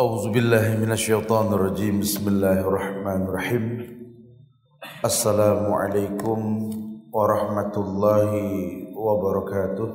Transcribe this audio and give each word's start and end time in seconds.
أعوذ 0.00 0.32
بالله 0.32 0.80
من 0.80 0.96
الشيطان 0.96 1.52
الرجيم. 1.52 2.00
بسم 2.00 2.24
الله 2.32 2.60
الرحمن 2.64 3.20
الرحيم. 3.28 3.64
السلام 5.04 5.72
عليكم 5.72 6.40
ورحمة 7.12 7.74
الله 7.76 8.30
وبركاته. 8.96 9.90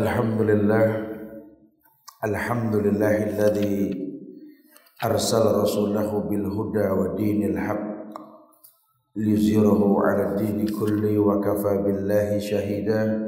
الحمد 0.00 0.40
لله 0.40 0.86
الحمد 2.24 2.74
لله 2.76 3.16
الذي 3.36 3.76
أرسل 5.04 5.44
رسوله 5.60 6.08
بالهدى 6.08 6.86
ودين 6.88 7.40
الحق 7.52 7.84
ليظهره 9.16 9.82
على 10.06 10.22
الدين 10.32 10.58
كله 10.72 11.18
وكفى 11.18 11.72
بالله 11.84 12.38
شهيدا. 12.38 13.27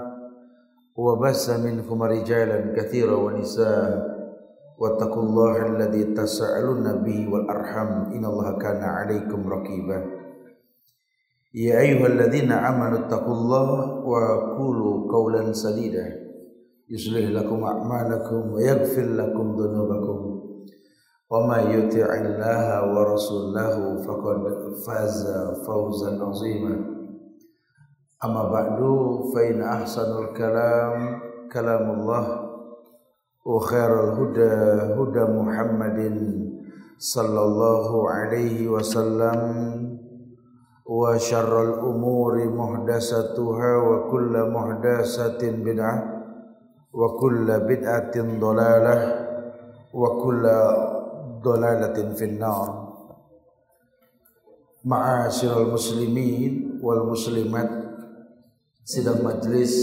وبس 0.95 1.49
منكم 1.49 2.03
رجالا 2.03 2.75
كثيرا 2.75 3.15
ونساء 3.15 4.11
واتقوا 4.79 5.23
الله 5.23 5.65
الذي 5.65 6.03
تساءلون 6.03 7.03
به 7.03 7.33
والأرحم 7.33 7.87
إن 8.11 8.25
الله 8.25 8.57
كان 8.57 8.83
عليكم 8.83 9.49
رقيبا. 9.49 10.05
يا 11.53 11.79
أيها 11.79 12.07
الذين 12.07 12.51
آمنوا 12.51 12.99
اتقوا 12.99 13.33
الله 13.33 13.69
وقولوا 14.05 15.11
قولا 15.11 15.53
سديدا. 15.53 16.05
يصلح 16.89 17.29
لكم 17.29 17.63
أعمالكم 17.63 18.51
ويغفر 18.51 19.05
لكم 19.05 19.55
ذنوبكم. 19.55 20.41
وما 21.31 21.57
يطع 21.57 22.09
الله 22.15 22.95
ورسوله 22.95 24.03
فقد 24.03 24.41
فاز 24.87 25.27
فوزا 25.67 26.11
عظيما. 26.23 26.90
أما 28.25 28.43
بعد 28.53 28.79
فإن 29.35 29.61
أحسن 29.61 30.09
الكلام 30.23 31.19
كلام 31.53 31.85
الله 31.91 32.25
وخير 33.45 33.91
الهدى 34.03 34.53
هدى 34.97 35.23
محمد 35.33 35.99
صلى 36.97 37.41
الله 37.41 38.09
عليه 38.09 38.67
وسلم 38.69 39.39
وشر 40.85 41.53
الأمور 41.63 42.33
محدثاتها 42.45 43.71
وكل 43.77 44.33
محدثة 44.53 45.41
بدعة 45.51 45.97
وكل 46.93 47.47
بدعة 47.59 48.15
ضلالة 48.39 48.97
وكل 49.93 50.43
ضلالة 51.43 51.97
في 52.13 52.25
النار. 52.25 52.69
معاشر 54.85 55.61
المسلمين 55.61 56.79
والمسلمات 56.83 57.90
sidang 58.81 59.21
majlis 59.21 59.73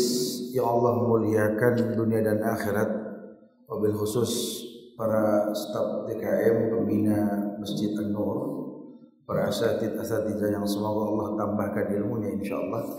yang 0.50 0.66
Allah 0.66 0.98
muliakan 1.06 1.94
dunia 1.94 2.20
dan 2.24 2.42
akhirat. 2.42 2.90
Wabil 3.68 3.94
khusus 3.94 4.64
para 4.96 5.52
staf 5.52 6.08
TKM 6.08 6.72
pembina 6.72 7.18
Masjid 7.60 7.92
An-Nur. 7.94 8.56
Para 9.28 9.52
asatid 9.52 9.92
asatidah 9.92 10.48
yang 10.48 10.64
semoga 10.64 11.04
Allah 11.04 11.28
tambahkan 11.36 11.92
ilmunya 12.00 12.32
insyaallah. 12.40 12.96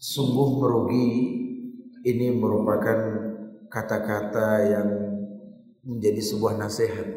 Sungguh 0.00 0.48
merugi. 0.60 1.08
Ini 2.04 2.36
merupakan 2.36 3.00
kata-kata 3.72 4.48
yang 4.60 4.88
menjadi 5.88 6.20
sebuah 6.20 6.60
nasihat. 6.60 7.08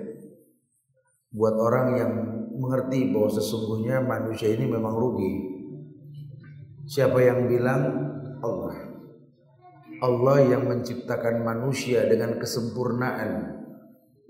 Buat 1.28 1.60
orang 1.60 1.88
yang 2.00 2.12
mengerti 2.56 3.12
bahwa 3.12 3.28
sesungguhnya 3.28 4.00
manusia 4.00 4.48
ini 4.48 4.64
memang 4.64 4.96
rugi 4.96 5.57
Siapa 6.88 7.20
yang 7.20 7.52
bilang 7.52 7.84
Allah? 8.40 8.80
Allah 10.00 10.38
yang 10.40 10.72
menciptakan 10.72 11.44
manusia 11.44 12.08
dengan 12.08 12.40
kesempurnaan. 12.40 13.60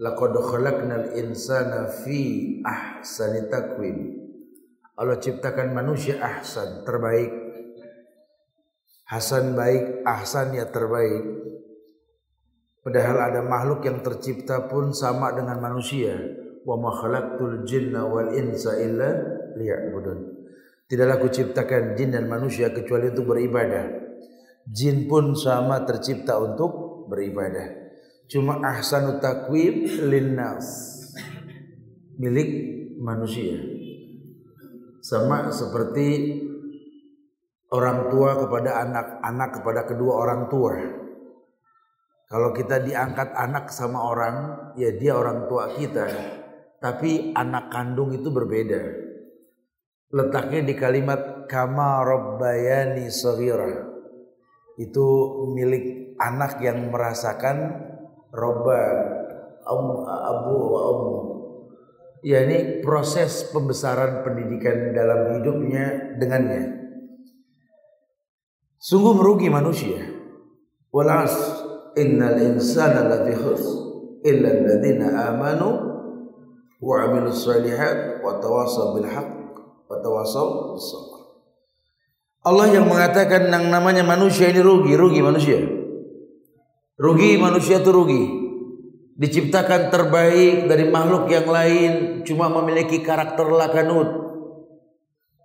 Laqad 0.02 0.34
khalaqnal 0.34 1.14
insana 1.22 1.86
fi 1.86 2.58
ahsani 2.66 3.46
takwim. 3.54 3.98
Allah 4.98 5.22
ciptakan 5.22 5.78
manusia 5.78 6.18
ahsan, 6.18 6.82
terbaik. 6.82 7.30
Hasan 9.06 9.54
baik, 9.54 10.02
ahsan 10.02 10.58
ya 10.58 10.66
terbaik. 10.74 11.30
Padahal 12.82 13.18
ada 13.22 13.42
makhluk 13.46 13.86
yang 13.86 14.02
tercipta 14.02 14.66
pun 14.66 14.98
sama 14.98 15.30
dengan 15.38 15.62
manusia. 15.62 16.18
Wa 16.66 16.74
ma 16.74 16.90
khalaqtul 16.90 17.70
jinna 17.70 18.10
wal 18.10 18.34
insa 18.34 18.82
illa 18.82 19.14
liya'budun. 19.54 20.37
Tidaklah 20.88 21.20
aku 21.20 21.28
ciptakan 21.28 22.00
jin 22.00 22.16
dan 22.16 22.32
manusia 22.32 22.72
kecuali 22.72 23.12
untuk 23.12 23.36
beribadah. 23.36 24.08
Jin 24.64 25.04
pun 25.12 25.36
sama 25.36 25.84
tercipta 25.84 26.40
untuk 26.40 27.04
beribadah. 27.12 27.92
Cuma 28.32 28.64
ahsanu 28.64 29.20
takwim 29.20 29.84
linnas. 30.08 30.96
Milik 32.16 32.50
manusia. 33.04 33.60
Sama 35.04 35.52
seperti 35.52 36.40
orang 37.76 38.08
tua 38.08 38.40
kepada 38.48 38.80
anak, 38.88 39.08
anak 39.28 39.50
kepada 39.60 39.84
kedua 39.84 40.24
orang 40.24 40.48
tua. 40.48 40.76
Kalau 42.32 42.56
kita 42.56 42.80
diangkat 42.80 43.36
anak 43.36 43.72
sama 43.76 44.08
orang, 44.08 44.36
ya 44.80 44.96
dia 44.96 45.20
orang 45.20 45.52
tua 45.52 45.68
kita. 45.76 46.08
Tapi 46.80 47.36
anak 47.36 47.72
kandung 47.76 48.16
itu 48.16 48.32
berbeda 48.32 49.07
letaknya 50.12 50.64
di 50.64 50.74
kalimat 50.76 51.50
kama 51.52 52.04
rabbayani 52.04 53.12
saghira. 53.12 53.88
Itu 54.78 55.08
milik 55.52 56.16
anak 56.22 56.62
yang 56.62 56.94
merasakan 56.94 57.58
robba 58.32 58.82
um, 59.66 60.06
abu 60.06 60.56
wa. 60.70 60.82
Ya 62.26 62.44
ini 62.44 62.82
proses 62.82 63.46
pembesaran 63.54 64.26
pendidikan 64.26 64.92
dalam 64.92 65.38
hidupnya 65.38 66.18
dengannya. 66.18 66.76
Sungguh 68.82 69.14
merugi 69.14 69.48
manusia. 69.54 70.02
Walas 70.90 71.34
innal 71.94 72.42
insana 72.42 73.06
lafi 73.06 73.38
illa 74.26 74.50
alladziina 74.50 75.08
amanu 75.30 75.70
wa 76.82 76.96
'amilus 77.02 77.46
shalihat 77.46 78.22
wa 78.26 78.42
tawasaw 78.42 78.98
bil 78.98 79.08
haqq 79.08 79.37
Watawasaw 79.88 80.48
Allah 82.48 82.68
yang 82.72 82.88
mengatakan 82.88 83.52
yang 83.52 83.68
namanya 83.68 84.08
manusia 84.08 84.48
ini 84.48 84.64
rugi, 84.64 84.96
rugi 84.96 85.20
manusia. 85.20 85.60
Rugi 86.96 87.36
manusia 87.36 87.84
itu 87.84 87.92
rugi. 87.92 88.24
Diciptakan 89.20 89.92
terbaik 89.92 90.72
dari 90.72 90.88
makhluk 90.88 91.28
yang 91.28 91.44
lain 91.44 91.92
cuma 92.24 92.48
memiliki 92.48 93.04
karakter 93.04 93.52
lakanut. 93.52 94.08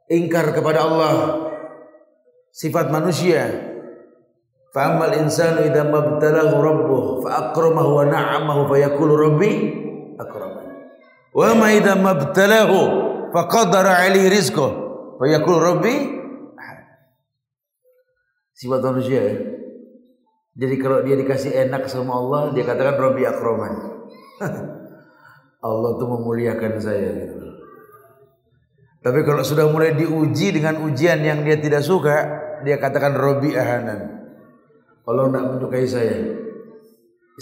Ingkar 0.06 0.54
kepada 0.54 0.86
Allah. 0.86 1.14
Sifat 2.54 2.94
manusia. 2.94 3.50
Fa'amal 4.70 5.18
insanu 5.20 5.68
idza 5.68 5.84
mabtalahu 5.84 6.54
rabbuh 6.64 7.04
fa 7.26 7.50
akramahu 7.50 8.00
wa 8.00 8.04
na'amahu 8.08 8.72
fa 8.72 8.76
yaqulu 8.78 9.12
rabbi 9.20 9.52
akraman. 10.16 10.68
Wa 11.34 11.52
ma 11.52 11.68
idza 11.76 11.92
mabtalahu 11.92 12.80
faqadara 13.32 14.04
alaihi 14.04 14.28
rizqah 14.28 14.70
fa 15.18 15.24
yaqul 15.26 15.58
rabbi. 15.58 16.20
Sifat 18.52 18.80
manusia 18.84 19.20
ya. 19.20 19.34
Jadi 20.52 20.74
kalau 20.78 21.00
dia 21.00 21.16
dikasih 21.16 21.50
enak 21.66 21.88
sama 21.88 22.20
Allah 22.20 22.52
dia 22.52 22.68
katakan 22.68 23.00
rabbi 23.00 23.24
akroman 23.24 23.72
Allah 25.66 25.90
tuh 25.96 26.08
memuliakan 26.12 26.76
saya 26.76 27.08
gitu. 27.16 27.40
Tapi 29.02 29.20
kalau 29.26 29.42
sudah 29.42 29.66
mulai 29.66 29.96
diuji 29.96 30.54
dengan 30.54 30.84
ujian 30.84 31.24
yang 31.24 31.42
dia 31.42 31.58
tidak 31.58 31.82
suka 31.82 32.16
dia 32.62 32.78
katakan 32.78 33.16
rabbi 33.16 33.56
ahanan. 33.56 34.30
Allah 35.02 35.24
tidak 35.26 35.44
menyukai 35.56 35.88
saya. 35.88 36.16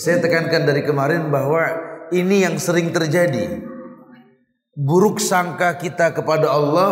Saya 0.01 0.23
tekankan 0.25 0.65
dari 0.65 0.87
kemarin 0.87 1.29
bahwa 1.29 1.61
ini 2.15 2.47
yang 2.47 2.57
sering 2.57 2.95
terjadi 2.95 3.70
buruk 4.77 5.19
sangka 5.19 5.75
kita 5.79 6.15
kepada 6.15 6.51
Allah 6.51 6.91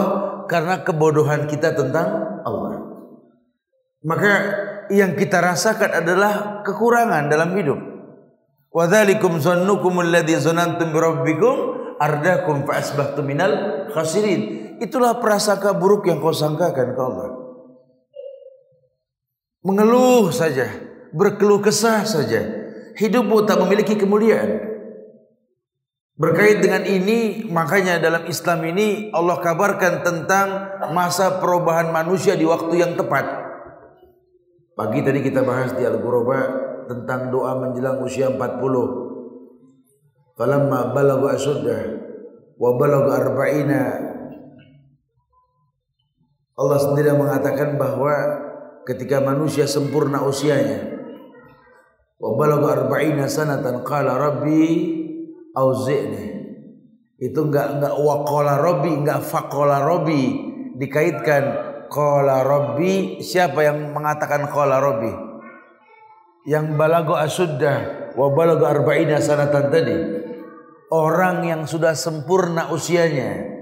karena 0.50 0.82
kebodohan 0.82 1.46
kita 1.46 1.74
tentang 1.76 2.40
Allah. 2.42 2.82
Maka 4.02 4.32
yang 4.88 5.18
kita 5.18 5.42
rasakan 5.42 6.02
adalah 6.02 6.64
kekurangan 6.64 7.28
dalam 7.28 7.52
hidup. 7.54 7.80
Wa 8.72 8.86
dzalikum 8.86 9.40
zannukum 9.42 10.00
alladzi 10.00 10.38
zanantum 10.38 10.94
bi 10.94 10.98
rabbikum 10.98 11.54
ardakum 11.98 12.64
fa 12.64 12.78
asbahtum 12.78 13.26
minal 13.26 13.86
khasirin. 13.92 14.70
Itulah 14.78 15.18
prasangka 15.18 15.74
buruk 15.74 16.06
yang 16.06 16.22
kau 16.22 16.30
sangkakan 16.30 16.94
ke 16.94 17.00
Allah. 17.02 17.28
Mengeluh 19.66 20.30
saja, 20.30 20.70
berkeluh 21.10 21.58
kesah 21.58 22.06
saja. 22.06 22.46
Hidupmu 22.94 23.42
tak 23.42 23.58
memiliki 23.58 23.98
kemuliaan. 23.98 24.67
Berkait 26.18 26.58
dengan 26.58 26.82
ini, 26.82 27.46
makanya 27.46 28.02
dalam 28.02 28.26
Islam 28.26 28.66
ini 28.66 29.14
Allah 29.14 29.38
kabarkan 29.38 30.02
tentang 30.02 30.48
masa 30.90 31.38
perubahan 31.38 31.94
manusia 31.94 32.34
di 32.34 32.42
waktu 32.42 32.74
yang 32.74 32.98
tepat. 32.98 33.22
Pagi 34.74 34.98
tadi 35.06 35.22
kita 35.22 35.46
bahas 35.46 35.78
di 35.78 35.86
Al-Ghuraba 35.86 36.40
tentang 36.90 37.30
doa 37.30 37.54
menjelang 37.62 38.02
usia 38.02 38.34
40. 38.34 38.34
Falamma 40.34 40.90
balagha 40.90 41.38
asuddah 41.38 41.82
wa 42.58 42.70
balagha 42.74 43.12
arba'ina 43.22 43.82
Allah 46.58 46.78
sendiri 46.82 47.14
mengatakan 47.14 47.78
bahwa 47.78 48.14
ketika 48.82 49.22
manusia 49.22 49.70
sempurna 49.70 50.26
usianya 50.26 50.98
wa 52.18 52.34
balagha 52.34 52.82
arba'ina 52.82 53.30
sanatan 53.30 53.86
qala 53.86 54.18
rabbi 54.18 54.97
auzi'ni 55.58 56.38
itu 57.18 57.50
enggak 57.50 57.74
enggak 57.74 57.94
waqala 57.98 58.62
rabbi 58.62 58.94
enggak 58.94 59.26
faqala 59.26 59.82
rabbi. 59.82 60.46
Dikaitkan 60.78 61.44
qala 61.90 62.46
rabbi 62.46 63.18
siapa 63.18 63.66
yang 63.66 63.90
mengatakan 63.90 64.46
qala 64.46 64.78
rabbi? 64.78 65.10
Yang 66.46 66.78
balago 66.78 67.18
asuddah 67.18 68.14
wa 68.14 68.30
balago 68.30 68.70
arba'ina 68.70 69.18
sanatan 69.18 69.66
tadi. 69.66 69.98
Orang 70.94 71.42
yang 71.42 71.66
sudah 71.66 71.98
sempurna 71.98 72.70
usianya. 72.70 73.58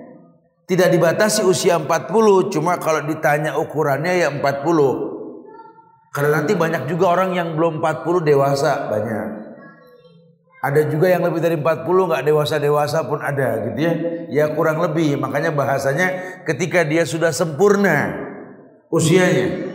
Tidak 0.69 0.93
dibatasi 0.93 1.47
usia 1.47 1.81
40 1.81 2.53
cuma 2.53 2.77
kalau 2.77 3.09
ditanya 3.09 3.57
ukurannya 3.57 4.19
ya 4.19 4.29
40 4.35 5.17
karena 6.11 6.43
nanti 6.43 6.59
banyak 6.59 6.91
juga 6.91 7.15
orang 7.15 7.39
yang 7.39 7.55
belum 7.55 7.79
40 7.79 8.27
dewasa 8.27 8.91
banyak 8.91 9.46
ada 10.67 10.83
juga 10.91 11.07
yang 11.07 11.23
lebih 11.23 11.39
dari 11.39 11.55
40 11.55 11.87
nggak 11.87 12.25
dewasa-dewasa 12.27 13.07
pun 13.07 13.23
ada 13.23 13.71
gitu 13.71 13.79
ya. 13.79 13.95
Ya 14.27 14.45
kurang 14.51 14.83
lebih 14.83 15.15
makanya 15.15 15.55
bahasanya 15.55 16.43
ketika 16.43 16.83
dia 16.83 17.07
sudah 17.07 17.31
sempurna 17.31 18.11
usianya. 18.91 19.71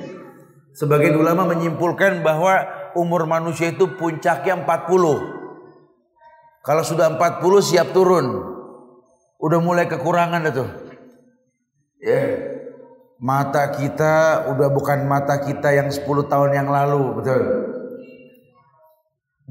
Sebagian 0.75 1.15
ulama 1.15 1.47
menyimpulkan 1.47 2.19
bahwa 2.19 2.67
umur 2.99 3.23
manusia 3.23 3.71
itu 3.71 3.87
puncaknya 3.95 4.59
40. 4.67 6.59
Kalau 6.61 6.83
sudah 6.83 7.07
40 7.15 7.39
siap 7.63 7.95
turun. 7.95 8.51
Udah 9.41 9.57
mulai 9.63 9.87
kekurangan 9.87 10.43
itu. 10.51 10.65
Ya. 12.03 12.11
Yeah. 12.11 12.29
Mata 13.21 13.69
kita 13.77 14.49
udah 14.49 14.69
bukan 14.73 15.05
mata 15.05 15.45
kita 15.45 15.69
yang 15.77 15.93
10 15.93 16.01
tahun 16.25 16.57
yang 16.57 16.69
lalu, 16.73 17.21
betul. 17.21 17.70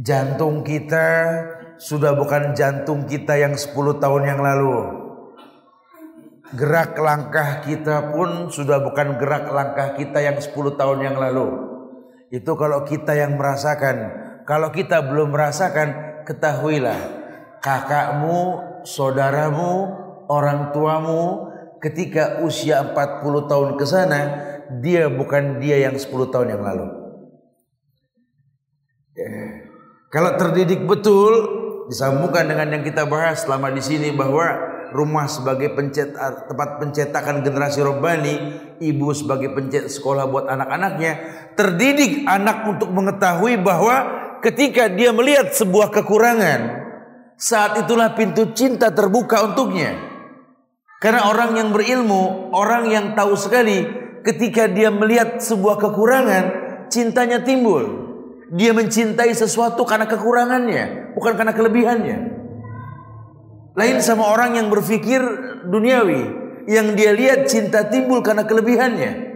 Jantung 0.00 0.64
kita 0.64 1.06
sudah 1.76 2.16
bukan 2.16 2.56
jantung 2.56 3.04
kita 3.04 3.36
yang 3.36 3.52
10 3.52 4.00
tahun 4.00 4.22
yang 4.32 4.40
lalu. 4.40 4.96
Gerak 6.56 6.96
langkah 6.96 7.60
kita 7.60 8.08
pun 8.08 8.48
sudah 8.48 8.80
bukan 8.80 9.20
gerak 9.20 9.52
langkah 9.52 9.92
kita 10.00 10.24
yang 10.24 10.40
10 10.40 10.80
tahun 10.80 10.98
yang 11.04 11.16
lalu. 11.20 11.52
Itu 12.32 12.56
kalau 12.56 12.88
kita 12.88 13.12
yang 13.12 13.36
merasakan. 13.36 13.96
Kalau 14.48 14.72
kita 14.72 15.04
belum 15.04 15.36
merasakan, 15.36 16.24
ketahuilah. 16.24 17.00
Kakakmu, 17.60 18.40
saudaramu, 18.88 19.72
orang 20.32 20.72
tuamu 20.72 21.52
ketika 21.84 22.40
usia 22.40 22.80
40 22.88 23.50
tahun 23.52 23.70
ke 23.76 23.84
sana, 23.84 24.20
dia 24.80 25.12
bukan 25.12 25.60
dia 25.60 25.84
yang 25.92 26.00
10 26.00 26.32
tahun 26.32 26.56
yang 26.56 26.64
lalu. 26.64 26.88
Yeah. 29.12 29.69
Kalau 30.10 30.34
terdidik 30.34 30.90
betul 30.90 31.32
disambungkan 31.86 32.50
dengan 32.50 32.66
yang 32.74 32.82
kita 32.82 33.06
bahas 33.06 33.46
selama 33.46 33.70
di 33.70 33.78
sini 33.78 34.10
bahwa 34.10 34.42
rumah 34.90 35.30
sebagai 35.30 35.70
pencet 35.70 36.18
tempat 36.50 36.82
pencetakan 36.82 37.46
generasi 37.46 37.78
robbani, 37.78 38.34
ibu 38.82 39.14
sebagai 39.14 39.54
pencet 39.54 39.86
sekolah 39.86 40.26
buat 40.26 40.50
anak-anaknya, 40.50 41.12
terdidik 41.54 42.26
anak 42.26 42.66
untuk 42.66 42.90
mengetahui 42.90 43.62
bahwa 43.62 43.96
ketika 44.42 44.90
dia 44.90 45.14
melihat 45.14 45.54
sebuah 45.54 45.94
kekurangan, 45.94 46.60
saat 47.38 47.78
itulah 47.86 48.10
pintu 48.18 48.50
cinta 48.50 48.90
terbuka 48.90 49.46
untuknya. 49.46 49.94
Karena 50.98 51.30
orang 51.30 51.54
yang 51.54 51.70
berilmu, 51.70 52.50
orang 52.50 52.90
yang 52.90 53.06
tahu 53.14 53.38
sekali 53.38 53.86
ketika 54.26 54.66
dia 54.66 54.90
melihat 54.90 55.38
sebuah 55.38 55.78
kekurangan, 55.78 56.44
cintanya 56.90 57.46
timbul. 57.46 57.99
Dia 58.50 58.74
mencintai 58.74 59.30
sesuatu 59.30 59.86
karena 59.86 60.10
kekurangannya, 60.10 61.14
bukan 61.14 61.38
karena 61.38 61.54
kelebihannya. 61.54 62.18
Lain 63.78 63.96
sama 64.02 64.26
orang 64.26 64.58
yang 64.58 64.66
berpikir 64.66 65.22
duniawi, 65.70 66.22
yang 66.66 66.98
dia 66.98 67.14
lihat 67.14 67.46
cinta 67.46 67.86
timbul 67.86 68.26
karena 68.26 68.42
kelebihannya. 68.42 69.30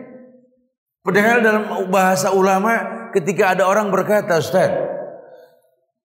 Padahal 1.06 1.38
dalam 1.46 1.64
bahasa 1.94 2.34
ulama 2.34 3.06
ketika 3.14 3.54
ada 3.54 3.70
orang 3.70 3.94
berkata, 3.94 4.42
Ustaz, 4.42 4.74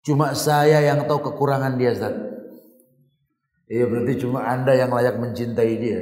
cuma 0.06 0.38
saya 0.38 0.78
yang 0.86 1.10
tahu 1.10 1.34
kekurangan 1.34 1.82
dia, 1.82 1.98
Ustaz. 1.98 2.14
Iya 3.70 3.86
berarti 3.86 4.14
cuma 4.22 4.46
Anda 4.50 4.74
yang 4.78 4.94
layak 4.94 5.18
mencintai 5.18 5.74
dia. 5.78 6.02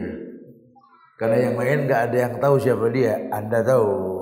Karena 1.19 1.51
yang 1.51 1.56
lain 1.56 1.88
nggak 1.88 2.01
ada 2.12 2.18
yang 2.18 2.33
tahu 2.39 2.56
siapa 2.59 2.88
dia, 2.92 3.27
Anda 3.31 3.63
tahu 3.63 4.16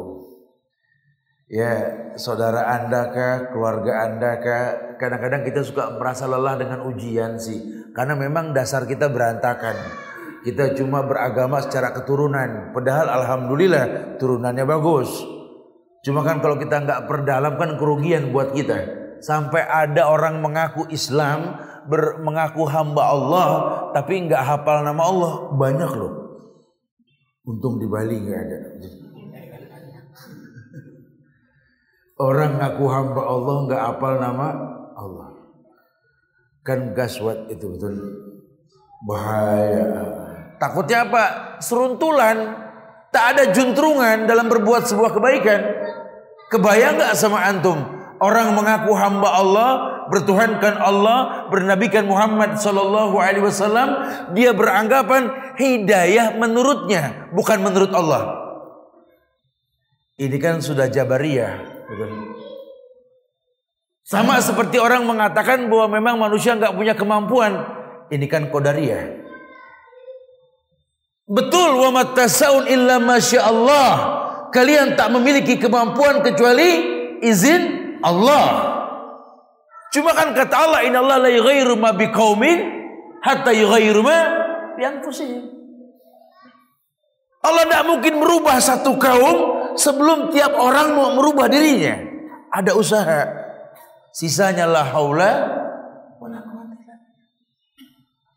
ya 1.49 1.71
saudara 2.17 2.69
anda 2.69 3.11
kah, 3.13 3.35
keluarga 3.53 4.05
anda 4.05 4.31
kah, 4.41 4.65
kadang-kadang 4.97 5.45
kita 5.45 5.61
suka 5.61 5.95
merasa 5.97 6.25
lelah 6.25 6.57
dengan 6.57 6.85
ujian 6.89 7.37
sih, 7.37 7.89
karena 7.93 8.17
memang 8.17 8.51
dasar 8.55 8.85
kita 8.89 9.09
berantakan. 9.09 9.75
Kita 10.45 10.77
cuma 10.77 11.01
beragama 11.01 11.57
secara 11.57 11.89
keturunan, 11.89 12.69
padahal 12.69 13.09
alhamdulillah 13.09 14.17
turunannya 14.21 14.61
bagus. 14.61 15.09
Cuma 16.05 16.21
kan 16.21 16.37
kalau 16.37 16.61
kita 16.61 16.85
nggak 16.85 17.09
perdalam 17.09 17.57
kan 17.57 17.81
kerugian 17.81 18.29
buat 18.29 18.53
kita. 18.53 18.77
Sampai 19.25 19.65
ada 19.65 20.05
orang 20.05 20.37
mengaku 20.37 20.85
Islam, 20.93 21.57
ber, 21.89 22.21
mengaku 22.21 22.61
hamba 22.69 23.09
Allah, 23.09 23.47
tapi 23.89 24.29
nggak 24.29 24.37
hafal 24.37 24.85
nama 24.85 25.01
Allah 25.01 25.33
banyak 25.57 25.91
loh. 25.97 26.13
Untung 27.49 27.81
di 27.81 27.89
Bali 27.89 28.21
nggak 28.21 28.37
ada. 28.37 28.57
Orang 32.15 32.63
ngaku 32.63 32.85
hamba 32.87 33.21
Allah 33.27 33.55
nggak 33.67 33.81
apal 33.91 34.13
nama 34.23 34.47
Allah. 34.95 35.29
Kan 36.63 36.95
gaswat 36.95 37.51
itu 37.51 37.67
betul 37.75 37.95
bahaya. 39.03 39.85
Takutnya 40.55 41.03
apa? 41.03 41.23
Seruntulan. 41.59 42.63
Tak 43.11 43.25
ada 43.35 43.43
juntrungan 43.51 44.27
dalam 44.27 44.47
berbuat 44.47 44.87
sebuah 44.91 45.15
kebaikan. 45.15 45.59
Kebayang 46.51 46.99
nggak 46.99 47.15
sama 47.15 47.47
antum? 47.47 47.79
Orang 48.19 48.55
mengaku 48.55 48.95
hamba 48.95 49.39
Allah, 49.39 49.71
bertuhankan 50.07 50.79
Allah, 50.79 51.47
bernabikan 51.51 52.07
Muhammad 52.07 52.55
sallallahu 52.55 53.19
alaihi 53.19 53.43
wasallam, 53.43 54.07
dia 54.31 54.55
beranggapan 54.55 55.31
hidayah 55.59 56.35
menurutnya, 56.39 57.27
bukan 57.35 57.59
menurut 57.59 57.91
Allah. 57.91 58.39
Ini 60.15 60.35
kan 60.39 60.63
sudah 60.63 60.87
jabariyah. 60.87 61.74
Sama 64.05 64.37
seperti 64.37 64.77
orang 64.77 65.05
mengatakan 65.09 65.65
bahwa 65.65 65.97
memang 65.97 66.15
manusia 66.21 66.53
nggak 66.53 66.77
punya 66.77 66.93
kemampuan. 66.93 67.57
Ini 68.13 68.25
kan 68.29 68.53
kodaria. 68.53 69.25
Betul 71.25 71.81
wa 71.81 71.89
matasaun 71.89 72.69
illa 72.69 73.01
masya 73.01 73.49
Allah. 73.49 73.91
Kalian 74.53 74.93
tak 74.93 75.09
memiliki 75.09 75.57
kemampuan 75.57 76.21
kecuali 76.21 76.69
izin 77.25 77.97
Allah. 78.05 78.77
Cuma 79.89 80.13
kan 80.13 80.37
kata 80.37 80.53
Allah 80.53 80.79
inna 80.85 81.01
Allah 81.01 81.25
la 81.25 81.31
yughayyiru 81.33 81.73
ma 81.79 81.95
biqaumin 81.97 82.61
hatta 83.25 83.55
yughayyiru 83.57 84.05
ma 84.05 84.17
bi 84.77 84.85
Allah 87.45 87.63
tidak 87.65 87.83
mungkin 87.89 88.13
merubah 88.21 88.57
satu 88.61 88.97
kaum 89.01 89.64
sebelum 89.77 90.31
tiap 90.31 90.55
orang 90.55 90.95
mau 90.95 91.09
merubah 91.15 91.47
dirinya. 91.47 91.99
Ada 92.51 92.71
usaha. 92.75 93.21
Sisanya 94.15 94.63
la 94.63 94.83
haula 94.87 95.31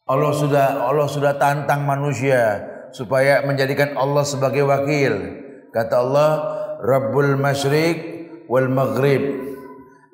Allah 0.09 0.33
sudah 0.33 0.89
Allah 0.89 1.05
sudah 1.05 1.37
tantang 1.37 1.85
manusia 1.85 2.65
supaya 2.97 3.45
menjadikan 3.45 3.93
Allah 3.93 4.25
sebagai 4.25 4.65
wakil. 4.65 5.13
Kata 5.69 6.01
Allah, 6.01 6.31
Rabbul 6.81 7.37
Masyriq 7.37 7.99
wal 8.49 8.73
Maghrib. 8.73 9.21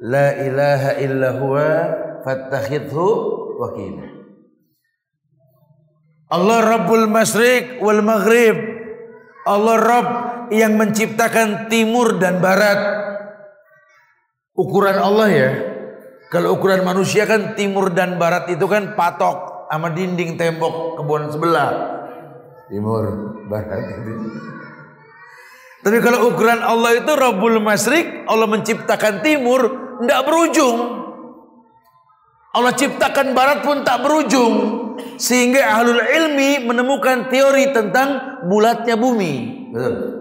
La 0.02 0.34
ilaha 0.34 0.98
illa 0.98 1.38
huwa 1.38 1.70
fattakhidhu 2.26 3.06
wakila. 3.62 4.06
Allah 6.34 6.58
Rabbul 6.74 7.06
Masyriq 7.06 7.78
wal 7.78 8.02
Maghrib. 8.02 8.58
Allah 9.46 9.76
Rabb 9.78 10.10
yang 10.52 10.76
menciptakan 10.76 11.70
timur 11.72 12.20
dan 12.20 12.42
barat. 12.42 12.78
Ukuran 14.54 14.98
Allah 14.98 15.28
ya. 15.30 15.50
Kalau 16.32 16.58
ukuran 16.58 16.82
manusia 16.82 17.24
kan 17.30 17.54
timur 17.54 17.94
dan 17.94 18.18
barat 18.18 18.50
itu 18.50 18.66
kan 18.66 18.98
patok 18.98 19.70
sama 19.70 19.94
dinding 19.94 20.34
tembok 20.34 20.98
kebun 20.98 21.30
sebelah. 21.30 21.70
Timur, 22.66 23.04
barat 23.46 23.80
itu. 24.02 24.12
Tapi 25.84 26.00
kalau 26.00 26.32
ukuran 26.32 26.64
Allah 26.64 26.96
itu 26.96 27.12
Rabbul 27.12 27.60
Masyriq, 27.60 28.24
Allah 28.24 28.48
menciptakan 28.48 29.20
timur, 29.20 29.60
tidak 30.00 30.20
berujung. 30.24 30.78
Allah 32.54 32.72
ciptakan 32.72 33.34
barat 33.34 33.66
pun 33.66 33.82
tak 33.82 34.00
berujung. 34.00 34.54
Sehingga 35.18 35.74
ahlul 35.74 36.00
ilmi 36.00 36.62
menemukan 36.62 37.26
teori 37.28 37.74
tentang 37.74 38.40
bulatnya 38.46 38.94
bumi. 38.94 39.34
Betul. 39.74 40.13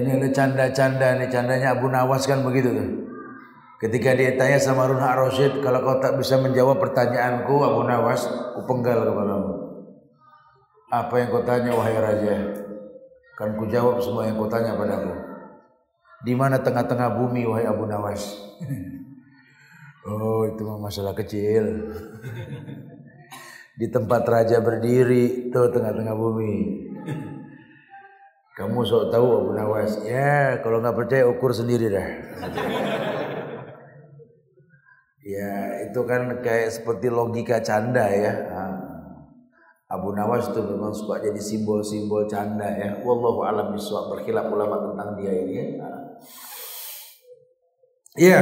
Ini 0.00 0.16
ada 0.16 0.28
canda-canda, 0.32 1.06
ini 1.20 1.28
candanya 1.28 1.76
Abu 1.76 1.92
Nawas 1.92 2.24
kan 2.24 2.40
begitu 2.40 2.72
tuh. 2.72 2.88
Ketika 3.80 4.16
dia 4.16 4.32
tanya 4.36 4.56
sama 4.56 4.88
Harun 4.88 5.00
Ar-Rasyid, 5.00 5.60
kalau 5.60 5.80
kau 5.84 6.00
tak 6.00 6.16
bisa 6.16 6.40
menjawab 6.40 6.80
pertanyaanku 6.80 7.52
Abu 7.60 7.84
Nawas, 7.84 8.24
ku 8.56 8.64
penggal 8.64 9.04
kepadamu. 9.04 9.52
Apa 10.88 11.14
yang 11.20 11.28
kau 11.28 11.44
tanya 11.44 11.76
wahai 11.76 11.96
raja? 12.00 12.36
Kan 13.36 13.56
ku 13.60 13.68
jawab 13.68 14.00
semua 14.00 14.24
yang 14.24 14.40
kau 14.40 14.48
tanya 14.48 14.76
padaku. 14.76 15.12
Di 16.24 16.32
mana 16.36 16.60
tengah-tengah 16.60 17.20
bumi 17.20 17.44
wahai 17.48 17.68
Abu 17.68 17.84
Nawas? 17.84 18.24
oh, 20.08 20.48
itu 20.48 20.60
masalah 20.80 21.12
kecil. 21.12 21.64
Di 23.80 23.88
tempat 23.88 24.28
raja 24.28 24.60
berdiri, 24.60 25.48
itu 25.48 25.60
tengah-tengah 25.72 26.12
bumi. 26.12 26.52
Kamu 28.60 28.84
sok 28.84 29.08
tahu 29.08 29.26
Abu 29.40 29.50
Nawas? 29.56 30.04
Ya, 30.04 30.60
kalau 30.60 30.84
nggak 30.84 30.92
percaya 30.92 31.24
ukur 31.24 31.48
sendiri 31.48 31.88
dah. 31.88 32.08
ya, 35.24 35.52
itu 35.88 36.00
kan 36.04 36.44
kayak 36.44 36.68
seperti 36.68 37.08
logika 37.08 37.64
canda 37.64 38.04
ya. 38.12 38.36
Abu 39.88 40.12
Nawas 40.12 40.52
itu 40.52 40.60
memang 40.60 40.92
suka 40.92 41.24
jadi 41.24 41.40
simbol-simbol 41.40 42.28
canda 42.28 42.68
ya. 42.68 43.00
Wallahu 43.00 43.48
alam 43.48 43.72
bisawab 43.72 44.20
berkhilaf 44.20 44.52
ulama 44.52 44.92
tentang 44.92 45.16
dia 45.16 45.32
ini 45.40 45.52
ya. 45.56 45.66
Ya, 48.20 48.40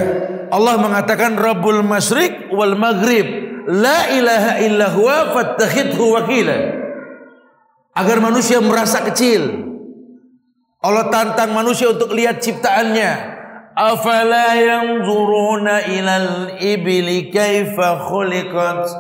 Allah 0.51 0.83
mengatakan 0.83 1.39
Rabbul 1.39 1.87
Masyriq 1.87 2.51
wal 2.51 2.75
Maghrib, 2.75 3.27
la 3.71 4.11
ilaha 4.11 4.59
illa 4.67 4.91
huwa 4.91 5.31
fattakhidhu 5.31 6.03
wakila. 6.11 6.59
Agar 7.95 8.19
manusia 8.19 8.59
merasa 8.59 9.07
kecil. 9.07 9.68
Allah 10.79 11.11
tantang 11.11 11.51
manusia 11.55 11.91
untuk 11.91 12.15
lihat 12.15 12.39
ciptaannya. 12.39 13.39
Afala 13.79 14.59
yanzuruna 14.59 15.87
ilal 15.87 16.59
ibli 16.59 17.31
kaifa 17.31 18.11
khuliqat 18.11 18.91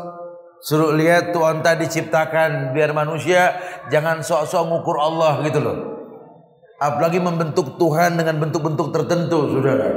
Suruh 0.58 0.90
lihat 0.94 1.30
tuh 1.30 1.46
onta 1.46 1.78
diciptakan 1.78 2.74
biar 2.74 2.90
manusia 2.90 3.54
jangan 3.94 4.26
sok-sok 4.26 4.66
ngukur 4.66 4.98
Allah 4.98 5.38
gitu 5.46 5.62
loh. 5.62 5.78
Apalagi 6.82 7.22
membentuk 7.22 7.78
Tuhan 7.78 8.18
dengan 8.18 8.38
bentuk-bentuk 8.42 8.90
tertentu, 8.90 9.54
saudara. 9.54 9.90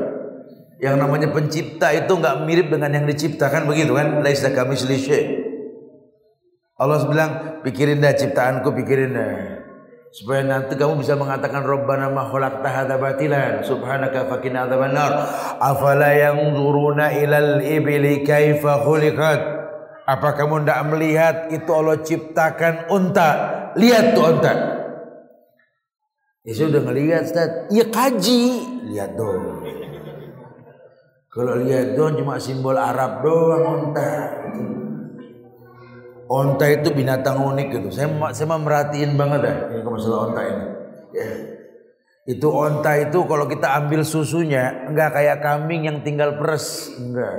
Yang 0.82 0.96
namanya 0.98 1.30
pencipta 1.30 1.94
itu 1.94 2.10
nggak 2.10 2.46
mirip 2.46 2.74
dengan 2.74 2.94
yang 2.94 3.06
diciptakan 3.06 3.70
begitu 3.70 3.94
kan? 3.94 4.22
Laisa 4.22 4.50
kami 4.50 4.74
syai'. 4.78 5.46
Allah 6.82 7.06
bilang, 7.06 7.62
pikirin 7.62 8.02
dah 8.02 8.18
ciptaanku, 8.18 8.74
pikirin 8.74 9.14
dah. 9.14 9.61
Supaya 10.12 10.44
nanti 10.44 10.76
kamu 10.76 11.00
bisa 11.00 11.16
mengatakan 11.16 11.64
Rabbana 11.64 12.12
ma 12.12 12.28
khalaqta 12.28 13.00
batilan 13.00 13.64
subhanaka 13.64 14.28
faqina 14.28 14.68
adzabannar. 14.68 15.12
Afala 15.56 16.12
yanzuruna 16.12 17.16
ilal 17.16 17.64
ibli 17.64 18.28
kaifa 18.28 18.84
khuliqat? 18.84 19.40
Apa 20.04 20.36
kamu 20.36 20.68
tidak 20.68 20.82
melihat 20.92 21.36
itu 21.56 21.72
Allah 21.72 22.04
ciptakan 22.04 22.92
unta? 22.92 23.30
Lihat 23.80 24.12
tuh 24.12 24.26
unta. 24.36 24.54
Ya 26.44 26.52
saya 26.60 26.68
udah 26.76 26.84
ngelihat 26.92 27.22
Ustaz. 27.32 27.50
Ya 27.72 27.86
kaji. 27.88 28.44
Lihat 28.92 29.16
dong. 29.16 29.64
Kalau 31.32 31.56
lihat 31.64 31.96
dong 31.96 32.20
cuma 32.20 32.36
simbol 32.36 32.76
Arab 32.76 33.24
doang 33.24 33.64
unta. 33.64 34.12
Unta 36.32 36.64
itu 36.72 36.96
binatang 36.96 37.44
unik 37.44 37.68
gitu. 37.76 37.88
Saya 37.92 38.08
saya 38.32 38.56
merhatiin 38.56 39.20
banget 39.20 39.40
dah 39.44 39.56
ini 39.68 39.84
masalah 39.84 40.32
unta 40.32 40.42
ini. 40.48 40.66
Ya. 41.12 41.28
Itu 42.24 42.56
unta 42.56 42.96
itu 42.96 43.20
kalau 43.28 43.52
kita 43.52 43.68
ambil 43.84 44.08
susunya 44.08 44.88
enggak 44.88 45.12
kayak 45.12 45.44
kambing 45.44 45.92
yang 45.92 46.00
tinggal 46.08 46.40
peres, 46.40 46.88
enggak. 46.96 47.36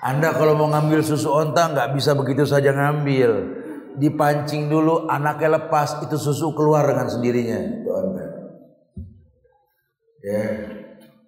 Anda 0.00 0.32
kalau 0.32 0.56
mau 0.56 0.72
ngambil 0.72 1.04
susu 1.04 1.28
onta 1.28 1.68
nggak 1.68 1.92
bisa 1.92 2.16
begitu 2.16 2.48
saja 2.48 2.72
ngambil. 2.72 3.60
Dipancing 3.94 4.66
dulu, 4.66 5.06
anaknya 5.06 5.60
lepas, 5.60 6.02
itu 6.02 6.18
susu 6.18 6.50
keluar 6.50 6.82
dengan 6.82 7.06
sendirinya. 7.06 7.58
Itu 7.62 7.90
onta. 7.94 8.24
Ya, 10.24 10.44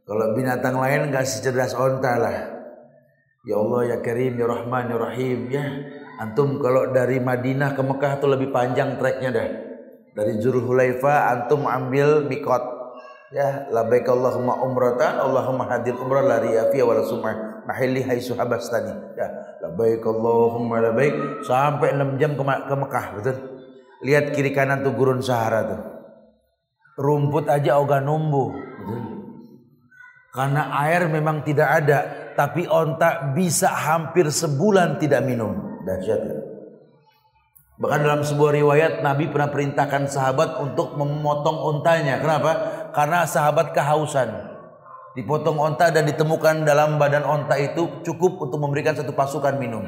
kalau 0.03 0.33
binatang 0.33 0.81
lain 0.81 1.13
nggak 1.13 1.29
secerdas 1.29 1.77
onta 1.77 2.17
lah. 2.19 2.37
Ya 3.47 3.55
Allah 3.55 3.81
ya 3.95 3.97
Karim 4.03 4.35
ya 4.35 4.47
Rahman 4.51 4.91
ya 4.91 4.97
Rahim 4.99 5.41
ya. 5.53 5.65
Antum 6.17 6.57
kalau 6.61 6.93
dari 6.97 7.21
Madinah 7.21 7.77
ke 7.77 7.83
Mekah 7.85 8.17
itu 8.17 8.27
lebih 8.29 8.49
panjang 8.49 8.97
treknya 8.97 9.31
dah. 9.33 9.49
Dari 10.17 10.41
Zulhulaifa 10.41 11.29
antum 11.29 11.69
ambil 11.69 12.25
mikot 12.25 12.77
Ya, 13.35 13.67
labbaik 13.75 14.07
Allahumma 14.07 14.63
umratan, 14.63 15.19
Allahumma 15.19 15.67
hadir 15.67 15.99
umrah 15.99 16.23
la 16.23 16.39
riya 16.39 16.71
fi 16.71 16.79
wa 16.79 16.95
sum'ah 17.03 17.67
mahalli 17.67 18.07
haitsu 18.07 18.39
habastani. 18.39 18.95
Ya, 19.19 19.59
labbaik 19.67 20.07
Allahumma 20.07 20.79
labbaik 20.79 21.43
sampai 21.43 21.99
6 21.99 22.23
jam 22.23 22.39
ke, 22.39 22.43
ke 22.47 22.75
Mekah, 22.79 23.07
betul? 23.19 23.37
Lihat 24.07 24.31
kiri 24.31 24.55
kanan 24.55 24.87
tuh 24.87 24.95
gurun 24.95 25.19
Sahara 25.19 25.61
tuh. 25.67 25.81
Rumput 27.03 27.51
aja 27.51 27.83
ogah 27.83 27.99
numbuh? 27.99 28.55
Karena 30.31 30.71
air 30.87 31.11
memang 31.11 31.43
tidak 31.43 31.83
ada, 31.83 31.99
tapi 32.39 32.71
onta 32.71 33.35
bisa 33.35 33.69
hampir 33.69 34.31
sebulan 34.31 35.03
tidak 35.03 35.27
minum. 35.27 35.76
Dahsyat 35.87 36.21
ya. 36.27 36.37
Bahkan 37.77 38.01
dalam 38.03 38.25
sebuah 38.25 38.57
riwayat 38.57 38.93
Nabi 39.05 39.29
pernah 39.29 39.53
perintahkan 39.53 40.09
sahabat 40.09 40.65
untuk 40.65 40.97
memotong 40.97 41.61
ontanya. 41.61 42.19
Kenapa? 42.25 42.53
Karena 42.97 43.29
sahabat 43.29 43.77
kehausan. 43.77 44.33
Dipotong 45.13 45.57
onta 45.61 45.93
dan 45.93 46.09
ditemukan 46.09 46.65
dalam 46.65 46.97
badan 46.97 47.25
onta 47.25 47.57
itu 47.61 48.01
cukup 48.05 48.41
untuk 48.41 48.61
memberikan 48.61 48.97
satu 48.97 49.13
pasukan 49.13 49.61
minum. 49.61 49.85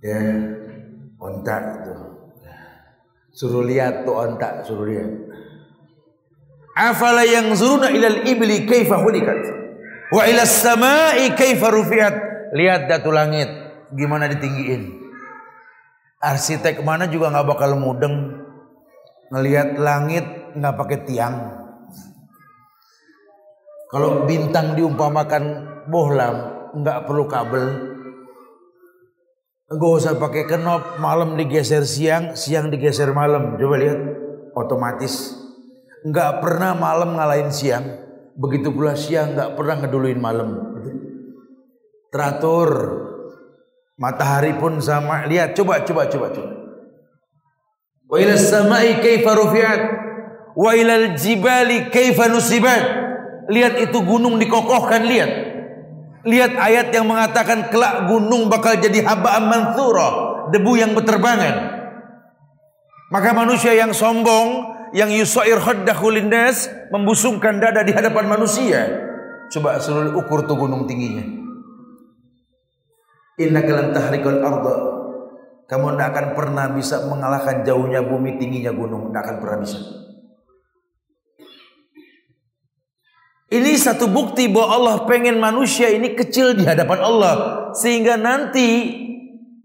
Ya, 0.00 0.18
onta 1.18 1.56
itu. 1.82 1.94
Suruh 3.30 3.62
lihat 3.66 4.06
tuh 4.06 4.14
onta, 4.14 4.62
suruh 4.66 4.86
lihat. 4.86 5.10
Afala 6.78 7.26
yang 7.26 7.50
zuruna 7.58 7.90
ilal 7.90 8.26
ibli 8.26 8.66
kaifa 8.66 9.02
hulikat. 9.02 9.38
Wa 10.14 10.26
ila 10.30 10.46
samai 10.46 11.30
kaifa 11.34 11.74
rufiat. 11.74 12.29
Lihat 12.50 12.90
datu 12.90 13.14
langit 13.14 13.46
gimana 13.94 14.26
ditinggiin. 14.26 14.98
Arsitek 16.20 16.82
mana 16.82 17.06
juga 17.06 17.30
nggak 17.30 17.48
bakal 17.48 17.78
mudeng 17.78 18.44
ngelihat 19.30 19.78
langit 19.78 20.26
nggak 20.58 20.76
pakai 20.76 20.98
tiang. 21.06 21.36
Kalau 23.90 24.26
bintang 24.26 24.78
diumpamakan 24.78 25.42
bohlam 25.90 26.36
nggak 26.78 26.98
perlu 27.06 27.24
kabel. 27.26 27.66
Gak 29.70 29.92
usah 30.02 30.18
pakai 30.18 30.50
kenop, 30.50 30.98
malam 30.98 31.38
digeser 31.38 31.86
siang, 31.86 32.34
siang 32.34 32.74
digeser 32.74 33.14
malam. 33.14 33.54
Coba 33.54 33.78
lihat, 33.78 34.02
otomatis. 34.58 35.38
Nggak 36.02 36.42
pernah 36.42 36.74
malam 36.74 37.14
ngalahin 37.14 37.54
siang. 37.54 37.86
Begitu 38.34 38.74
pula 38.74 38.98
siang 38.98 39.38
nggak 39.38 39.54
pernah 39.54 39.78
ngeduluin 39.78 40.18
malam. 40.18 40.70
Teratur, 42.10 42.70
Matahari 44.00 44.56
pun 44.56 44.80
sama. 44.80 45.28
Lihat, 45.28 45.52
coba, 45.52 45.84
coba, 45.84 46.08
coba, 46.08 46.32
coba. 46.32 46.50
Wa 48.08 48.16
ila 48.16 48.32
samai 48.40 48.96
kaifa 49.04 49.36
rufi'at. 49.36 49.82
Wa 50.56 50.72
ila 50.72 51.12
jibali 51.20 51.92
kaifa 51.92 52.32
nusibat. 52.32 52.80
Lihat 53.52 53.76
itu 53.76 54.00
gunung 54.00 54.40
dikokohkan, 54.40 55.04
lihat. 55.04 55.30
Lihat 56.24 56.52
ayat 56.56 56.88
yang 56.96 57.12
mengatakan 57.12 57.68
kelak 57.68 58.08
gunung 58.08 58.48
bakal 58.48 58.76
jadi 58.80 59.04
haba'an 59.04 59.44
mansura, 59.44 60.08
debu 60.48 60.80
yang 60.80 60.96
berterbangan. 60.96 61.80
Maka 63.12 63.36
manusia 63.36 63.76
yang 63.76 63.92
sombong, 63.92 64.64
yang 64.96 65.12
yusair 65.12 65.60
khaddahu 65.60 66.08
linnas, 66.12 66.72
membusungkan 66.88 67.60
dada 67.60 67.84
di 67.84 67.92
hadapan 67.92 68.32
manusia. 68.32 68.80
Coba 69.52 69.80
seluruh 69.80 70.16
ukur 70.24 70.44
tuh 70.48 70.56
gunung 70.56 70.84
tingginya. 70.88 71.39
Innaka 73.40 73.70
lan 73.72 73.88
tahrikal 73.96 74.44
arda. 74.44 74.76
Kamu 75.64 75.96
tidak 75.96 76.08
akan 76.12 76.26
pernah 76.36 76.66
bisa 76.76 77.08
mengalahkan 77.08 77.64
jauhnya 77.64 78.04
bumi, 78.04 78.36
tingginya 78.36 78.74
gunung, 78.74 79.08
tidak 79.08 79.22
akan 79.24 79.36
pernah 79.40 79.58
bisa. 79.64 79.80
Ini 83.50 83.72
satu 83.74 84.06
bukti 84.06 84.46
bahwa 84.46 84.68
Allah 84.76 84.96
pengen 85.10 85.42
manusia 85.42 85.90
ini 85.90 86.14
kecil 86.14 86.54
di 86.54 86.62
hadapan 86.62 87.02
Allah 87.02 87.34
sehingga 87.74 88.14
nanti 88.14 88.94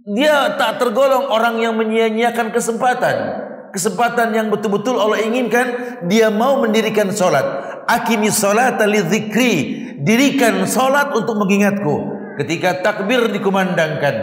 dia 0.09 0.57
tak 0.57 0.81
tergolong 0.81 1.29
orang 1.29 1.61
yang 1.61 1.77
menyia-nyiakan 1.77 2.49
kesempatan. 2.49 3.45
Kesempatan 3.69 4.31
yang 4.33 4.47
betul-betul 4.49 4.97
Allah 4.97 5.21
inginkan 5.21 5.99
dia 6.09 6.31
mau 6.33 6.61
mendirikan 6.61 7.11
solat. 7.11 7.43
Akimi 7.85 8.31
solat 8.33 8.81
zikri. 9.09 9.83
Dirikan 10.05 10.65
solat 10.69 11.13
untuk 11.13 11.37
mengingatku. 11.37 12.14
Ketika 12.35 12.83
takbir 12.83 13.31
dikumandangkan. 13.31 14.15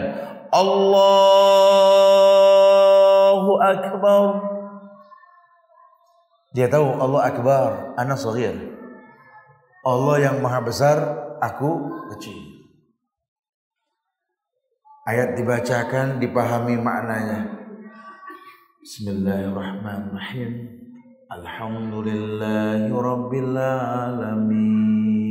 Allahu 0.53 1.13
Akbar. 3.57 4.25
Dia 6.53 6.69
tahu 6.69 7.01
Allah 7.01 7.21
Akbar. 7.25 7.97
Anak 7.97 8.21
sahir. 8.21 8.53
Allah 9.83 10.15
yang 10.21 10.39
maha 10.39 10.61
besar, 10.63 10.97
aku 11.41 11.91
kecil. 12.15 12.39
Ayat 15.03 15.35
dibacakan, 15.35 16.23
dipahami 16.23 16.79
maknanya. 16.79 17.51
Bismillahirrahmanirrahim. 18.79 20.51
Alhamdulillahi 21.27 22.87
rabbil 22.93 23.57
alamin. 23.57 25.22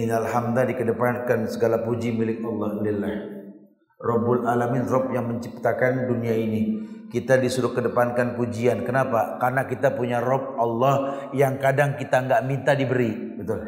Innal 0.00 0.24
hamda 0.32 0.64
dikedepankan 0.64 1.44
segala 1.52 1.84
puji 1.84 2.16
milik 2.16 2.40
Allah 2.40 2.80
lillah. 2.80 3.14
Rabbul 4.00 4.48
alamin, 4.48 4.88
Rabb 4.88 5.12
yang 5.12 5.28
menciptakan 5.28 6.08
dunia 6.08 6.32
ini 6.32 6.80
kita 7.10 7.36
disuruh 7.36 7.74
kedepankan 7.74 8.38
pujian. 8.38 8.86
Kenapa? 8.86 9.36
Karena 9.42 9.66
kita 9.66 9.92
punya 9.92 10.22
Rob 10.22 10.56
Allah 10.56 11.28
yang 11.34 11.58
kadang 11.58 11.98
kita 11.98 12.22
nggak 12.22 12.42
minta 12.46 12.72
diberi. 12.72 13.12
Betul. 13.36 13.60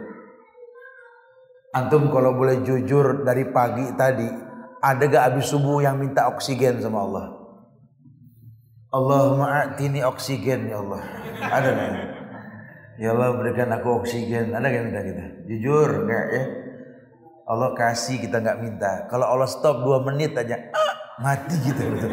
Antum 1.75 2.09
kalau 2.15 2.39
boleh 2.39 2.63
jujur 2.63 3.27
dari 3.27 3.49
pagi 3.51 3.93
tadi, 3.99 4.29
ada 4.79 5.03
gak 5.09 5.25
habis 5.33 5.49
subuh 5.49 5.81
yang 5.81 5.97
minta 5.97 6.29
oksigen 6.29 6.85
sama 6.85 7.01
Allah? 7.01 7.27
Allahumma 8.93 9.47
a'tini 9.65 10.05
oksigen 10.05 10.69
ya 10.69 10.85
Allah. 10.85 11.03
Ada 11.41 11.69
gak? 11.73 11.93
Ya 13.03 13.11
Allah 13.11 13.35
berikan 13.35 13.67
aku 13.75 13.99
oksigen. 13.99 14.55
Ada 14.55 14.67
gak 14.71 14.85
minta 14.87 15.03
kita? 15.03 15.25
Jujur 15.51 16.07
enggak 16.07 16.27
ya? 16.31 16.45
Allah 17.43 17.75
kasih 17.75 18.23
kita 18.23 18.39
nggak 18.39 18.59
minta. 18.63 18.93
Kalau 19.11 19.27
Allah 19.27 19.51
stop 19.51 19.83
dua 19.83 19.99
menit 20.07 20.39
aja, 20.39 20.71
ah, 20.71 20.95
mati 21.19 21.59
gitu. 21.67 21.83
Betul. 21.83 22.13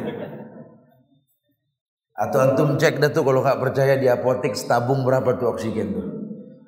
Atau 2.17 2.39
antum 2.43 2.69
cek 2.75 2.99
dah 2.99 3.13
tuh 3.13 3.23
kalau 3.23 3.39
nggak 3.45 3.61
percaya 3.61 3.95
di 3.95 4.09
apotek 4.09 4.57
tabung 4.67 5.05
berapa 5.05 5.37
tuh 5.39 5.55
oksigen 5.55 5.95
tuh. 5.95 6.07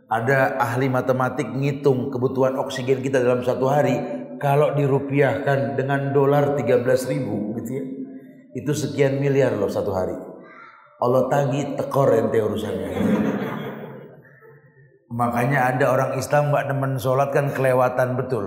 Ada 0.07 0.55
ahli 0.61 0.87
matematik 0.87 1.51
ngitung 1.51 2.13
kebutuhan 2.13 2.55
oksigen 2.61 3.01
kita 3.03 3.19
dalam 3.19 3.43
satu 3.43 3.67
hari 3.67 3.95
kalau 4.39 4.75
dirupiahkan 4.77 5.75
dengan 5.75 6.15
dolar 6.15 6.55
13 6.55 7.11
ribu 7.11 7.57
gitu 7.59 7.71
ya. 7.73 7.83
Itu 8.55 8.71
sekian 8.71 9.19
miliar 9.19 9.57
loh 9.57 9.71
satu 9.71 9.91
hari. 9.91 10.15
Allah 11.01 11.27
tagi 11.27 11.75
tekor 11.75 12.13
ente 12.13 12.39
urusannya. 12.39 12.91
Makanya 15.11 15.75
ada 15.75 15.91
orang 15.91 16.11
Islam 16.15 16.55
nggak 16.55 16.71
demen 16.71 16.95
sholat 16.95 17.35
kan 17.35 17.51
kelewatan 17.51 18.15
betul. 18.15 18.45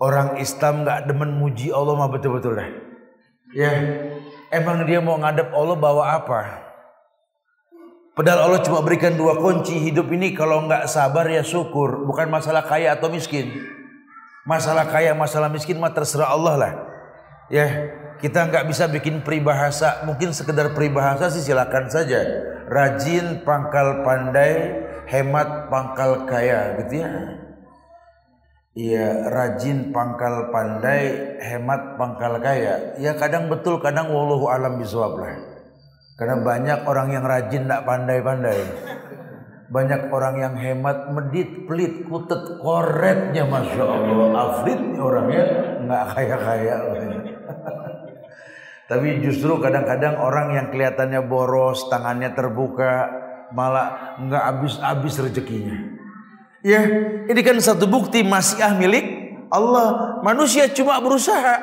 Orang 0.00 0.40
Islam 0.40 0.88
nggak 0.88 1.12
demen 1.12 1.36
muji 1.36 1.68
Allah 1.68 1.92
mah 1.92 2.08
betul-betul 2.08 2.56
dah. 2.56 2.70
Ya, 3.52 3.72
Emang 4.50 4.82
dia 4.82 4.98
mau 4.98 5.14
ngadep 5.14 5.54
Allah 5.54 5.78
bawa 5.78 6.04
apa? 6.18 6.40
Padahal 8.18 8.50
Allah 8.50 8.60
cuma 8.66 8.82
berikan 8.82 9.14
dua 9.14 9.38
kunci 9.38 9.78
hidup 9.78 10.10
ini 10.10 10.34
kalau 10.34 10.66
nggak 10.66 10.90
sabar 10.90 11.30
ya 11.30 11.46
syukur. 11.46 12.02
Bukan 12.02 12.26
masalah 12.26 12.66
kaya 12.66 12.98
atau 12.98 13.06
miskin. 13.06 13.54
Masalah 14.42 14.90
kaya, 14.90 15.14
masalah 15.14 15.46
miskin 15.46 15.78
mah 15.78 15.94
terserah 15.94 16.34
Allah 16.34 16.54
lah. 16.58 16.72
Ya, 17.46 17.94
kita 18.18 18.50
nggak 18.50 18.66
bisa 18.66 18.90
bikin 18.90 19.22
peribahasa. 19.22 20.02
Mungkin 20.02 20.34
sekedar 20.34 20.74
peribahasa 20.74 21.30
sih 21.30 21.46
silakan 21.46 21.86
saja. 21.86 22.18
Rajin, 22.66 23.46
pangkal 23.46 24.02
pandai, 24.02 24.82
hemat, 25.10 25.66
pangkal 25.66 26.30
kaya, 26.30 26.78
gitu 26.80 27.02
ya. 27.02 27.10
Iya 28.70 29.34
rajin 29.34 29.90
pangkal 29.90 30.54
pandai 30.54 31.10
hemat 31.42 31.98
pangkal 31.98 32.38
kaya. 32.38 32.94
Ya 33.02 33.18
kadang 33.18 33.50
betul 33.50 33.82
kadang 33.82 34.14
wallahu 34.14 34.46
alam 34.46 34.78
bisawab 34.78 35.18
lah. 35.18 35.34
Karena 36.14 36.38
banyak 36.38 36.86
orang 36.86 37.08
yang 37.10 37.26
rajin 37.26 37.66
tidak 37.66 37.82
pandai-pandai. 37.82 38.62
Banyak 39.74 40.14
orang 40.14 40.34
yang 40.38 40.54
hemat 40.54 41.10
medit 41.10 41.66
pelit 41.66 42.06
kutet 42.06 42.62
koretnya 42.62 43.42
masya 43.50 43.82
Allah. 43.82 44.28
Afrit 44.38 44.80
orangnya 45.02 45.44
nggak 45.82 46.04
kaya 46.14 46.36
kaya 46.38 46.76
tapi 48.90 49.22
justru 49.22 49.62
kadang-kadang 49.62 50.18
orang 50.18 50.54
yang 50.54 50.66
kelihatannya 50.74 51.22
boros 51.30 51.86
tangannya 51.86 52.34
terbuka 52.34 53.06
malah 53.52 54.16
nggak 54.20 54.42
habis-habis 54.42 55.14
rezekinya 55.20 56.00
Ya, 56.60 56.84
ini 57.24 57.40
kan 57.40 57.56
satu 57.56 57.88
bukti 57.88 58.20
masih 58.20 58.60
milik 58.76 59.32
Allah. 59.48 60.20
Manusia 60.20 60.68
cuma 60.68 61.00
berusaha. 61.00 61.56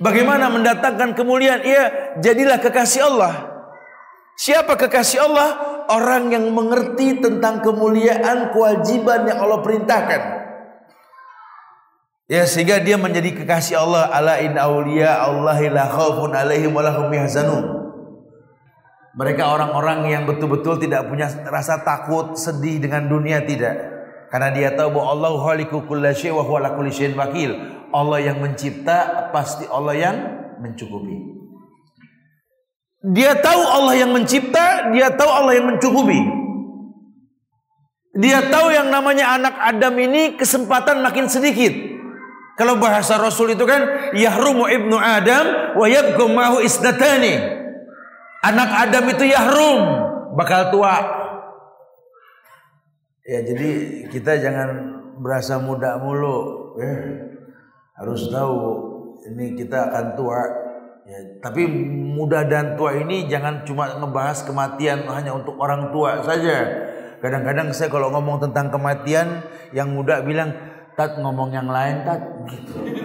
Bagaimana 0.00 0.48
mendatangkan 0.48 1.12
kemuliaan? 1.12 1.60
Iya, 1.64 1.84
jadilah 2.20 2.60
kekasih 2.64 3.08
Allah. 3.12 3.34
Siapa 4.40 4.72
kekasih 4.72 5.20
Allah? 5.20 5.48
Orang 5.88 6.32
yang 6.32 6.48
mengerti 6.52 7.20
tentang 7.20 7.60
kemuliaan 7.60 8.52
kewajiban 8.52 9.28
yang 9.28 9.40
Allah 9.40 9.60
perintahkan. 9.60 10.22
Ya 12.28 12.44
sehingga 12.44 12.80
dia 12.80 13.00
menjadi 13.00 13.36
kekasih 13.44 13.80
Allah. 13.84 14.12
Ala 14.12 14.40
in 14.40 14.56
Allahi 14.56 15.68
la 15.72 15.88
alaihim 15.92 16.72
yahzanun. 16.76 17.77
Mereka 19.16 19.40
orang-orang 19.40 20.12
yang 20.12 20.28
betul-betul 20.28 20.76
tidak 20.76 21.08
punya 21.08 21.32
rasa 21.48 21.80
takut, 21.80 22.36
sedih 22.36 22.76
dengan 22.82 23.08
dunia 23.08 23.40
tidak. 23.44 23.98
Karena 24.28 24.52
dia 24.52 24.68
tahu 24.76 24.92
bahwa 24.92 25.08
Allah 25.16 25.32
khaliqu 25.40 25.88
kullasyai 25.88 26.32
wa 26.32 26.44
huwa 26.44 26.68
kulli 26.76 26.92
syai'in 26.92 27.16
wakil. 27.16 27.50
Allah 27.88 28.20
yang 28.20 28.44
mencipta 28.44 29.32
pasti 29.32 29.64
Allah 29.64 29.96
yang 29.96 30.16
mencukupi. 30.60 31.40
Dia 33.08 33.38
tahu 33.40 33.62
Allah 33.62 33.94
yang 33.96 34.10
mencipta, 34.12 34.92
dia 34.92 35.08
tahu 35.08 35.30
Allah 35.30 35.52
yang 35.56 35.66
mencukupi. 35.72 36.20
Dia 38.18 38.42
tahu 38.50 38.74
yang 38.74 38.90
namanya 38.90 39.38
anak 39.38 39.54
Adam 39.56 39.94
ini 39.96 40.34
kesempatan 40.34 41.00
makin 41.00 41.30
sedikit. 41.30 41.70
Kalau 42.58 42.74
bahasa 42.74 43.14
Rasul 43.14 43.54
itu 43.54 43.62
kan 43.62 44.10
yahrumu 44.18 44.66
ibnu 44.66 44.98
Adam 44.98 45.78
wa 45.78 45.86
yabqu 45.86 46.26
isnatani. 46.66 47.38
Anak 48.38 48.70
Adam 48.70 49.04
itu 49.10 49.24
yahrum, 49.26 49.82
bakal 50.38 50.70
tua. 50.70 50.94
Ya 53.26 53.42
jadi 53.44 53.70
kita 54.08 54.38
jangan 54.38 54.68
berasa 55.18 55.58
muda 55.58 55.98
mulu, 55.98 56.72
ya. 56.78 56.94
Harus 57.98 58.30
tahu 58.30 58.56
ini 59.26 59.58
kita 59.58 59.90
akan 59.90 60.06
tua. 60.14 60.40
Ya, 61.08 61.18
tapi 61.40 61.64
muda 61.90 62.44
dan 62.44 62.76
tua 62.76 62.94
ini 62.94 63.26
jangan 63.26 63.64
cuma 63.64 63.96
ngebahas 63.96 64.44
kematian 64.44 65.08
hanya 65.08 65.34
untuk 65.34 65.56
orang 65.58 65.90
tua 65.90 66.20
saja. 66.22 66.68
Kadang-kadang 67.18 67.74
saya 67.74 67.90
kalau 67.90 68.14
ngomong 68.14 68.38
tentang 68.38 68.70
kematian, 68.70 69.42
yang 69.74 69.90
muda 69.90 70.22
bilang, 70.22 70.54
"Tat 70.94 71.18
ngomong 71.18 71.50
yang 71.50 71.66
lain, 71.66 72.06
Tat." 72.06 72.22
Gitu. 72.46 72.97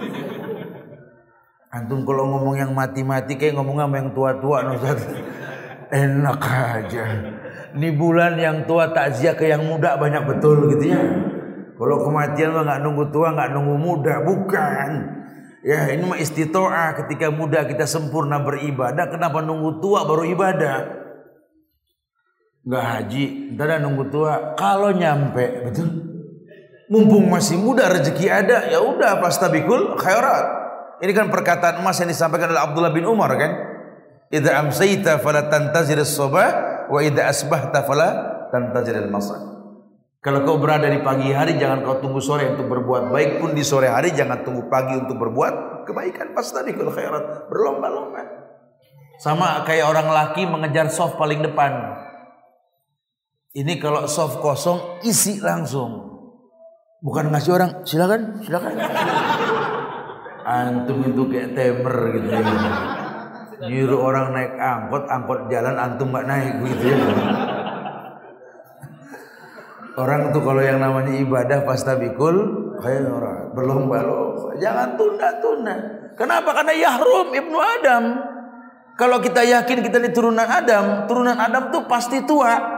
Antum 1.74 2.06
kalau 2.06 2.30
ngomong 2.30 2.54
yang 2.54 2.70
mati-mati 2.70 3.34
kayak 3.34 3.58
ngomong 3.58 3.82
sama 3.82 3.98
yang 3.98 4.14
tua-tua 4.14 4.62
no 4.62 4.78
Enak 5.90 6.42
aja. 6.42 7.04
Ini 7.74 7.88
bulan 7.98 8.38
yang 8.38 8.62
tua 8.62 8.94
takziah 8.94 9.34
ke 9.34 9.50
yang 9.50 9.66
muda 9.66 9.98
banyak 9.98 10.22
betul 10.22 10.70
gitu 10.70 10.94
ya. 10.94 11.02
Kalau 11.74 12.06
kematian 12.06 12.54
mah 12.54 12.62
nggak 12.62 12.80
nunggu 12.86 13.04
tua, 13.10 13.34
nggak 13.34 13.50
nunggu 13.50 13.74
muda, 13.74 14.22
bukan. 14.22 14.90
Ya 15.66 15.90
ini 15.90 16.06
mah 16.06 16.18
istitoah 16.18 16.94
ketika 17.02 17.34
muda 17.34 17.66
kita 17.66 17.90
sempurna 17.90 18.38
beribadah. 18.38 19.10
Kenapa 19.10 19.42
nunggu 19.42 19.82
tua 19.82 20.06
baru 20.06 20.22
ibadah? 20.30 20.78
Nggak 22.62 22.84
haji, 22.86 23.24
ntar 23.58 23.82
nunggu 23.82 24.14
tua. 24.14 24.54
Kalau 24.54 24.94
nyampe, 24.94 25.66
betul. 25.66 25.90
Mumpung 26.86 27.26
masih 27.26 27.58
muda 27.58 27.90
rezeki 27.90 28.30
ada, 28.30 28.70
ya 28.70 28.78
udah 28.78 29.18
pas 29.18 29.34
tabikul 29.34 29.98
khairat. 29.98 30.63
Ini 31.02 31.12
kan 31.14 31.26
perkataan 31.32 31.82
emas 31.82 31.98
yang 31.98 32.10
disampaikan 32.10 32.54
oleh 32.54 32.62
Abdullah 32.62 32.94
bin 32.94 33.08
Umar 33.08 33.34
kan? 33.34 33.52
Idza 34.30 34.58
amsayta 34.58 35.22
fala 35.22 35.46
tantazir 35.50 35.98
as-sabah 35.98 36.86
wa 36.90 36.98
idza 37.02 37.26
asbahta 37.26 37.86
fala 37.86 38.08
tantazir 38.50 38.98
al-masa. 38.98 39.54
Kalau 40.24 40.40
kau 40.40 40.56
berada 40.56 40.88
di 40.88 41.04
pagi 41.04 41.36
hari 41.36 41.60
jangan 41.60 41.84
kau 41.84 42.00
tunggu 42.00 42.16
sore 42.16 42.48
untuk 42.48 42.64
berbuat 42.64 43.12
baik 43.12 43.44
pun 43.44 43.52
di 43.52 43.60
sore 43.60 43.92
hari 43.92 44.16
jangan 44.16 44.40
tunggu 44.40 44.72
pagi 44.72 44.96
untuk 44.96 45.20
berbuat 45.20 45.84
kebaikan. 45.84 46.32
Fastabiqul 46.32 46.88
khairat. 46.88 47.52
Berlomba-lomba. 47.52 48.24
Sama 49.20 49.62
kayak 49.68 49.84
orang 49.84 50.08
laki 50.08 50.48
mengejar 50.48 50.88
soft 50.88 51.20
paling 51.20 51.44
depan. 51.44 52.00
Ini 53.54 53.78
kalau 53.78 54.08
soft 54.08 54.40
kosong 54.40 55.04
isi 55.04 55.38
langsung. 55.38 56.10
Bukan 57.04 57.28
ngasih 57.28 57.52
orang 57.52 57.70
silakan, 57.84 58.40
silakan. 58.42 58.74
Antum 60.44 61.00
itu 61.08 61.24
kayak 61.32 61.56
temer 61.56 61.96
gitu 62.20 62.28
ya. 62.28 62.44
Nyuruh 63.64 64.00
orang 64.04 64.36
naik 64.36 64.52
angkot, 64.60 65.04
angkot 65.08 65.40
jalan 65.48 65.76
antum 65.80 66.12
nggak 66.12 66.26
naik 66.28 66.52
gitu 66.68 66.84
ya. 66.92 66.98
Orang 69.94 70.34
tuh 70.34 70.42
kalau 70.42 70.58
yang 70.58 70.82
namanya 70.82 71.14
ibadah 71.22 71.62
pastabikul 71.62 72.36
khairat, 72.82 73.54
berlomba-lomba. 73.54 74.58
Jangan 74.58 74.98
tunda-tunda. 74.98 75.74
Kenapa? 76.18 76.50
Karena 76.50 76.74
Yahrum 76.74 77.30
ibnu 77.30 77.58
Adam. 77.62 78.04
Kalau 78.98 79.18
kita 79.22 79.42
yakin 79.42 79.82
kita 79.86 80.02
ini 80.02 80.10
turunan 80.10 80.46
Adam, 80.46 81.06
turunan 81.06 81.38
Adam 81.38 81.70
tuh 81.70 81.86
pasti 81.86 82.26
tua. 82.26 82.73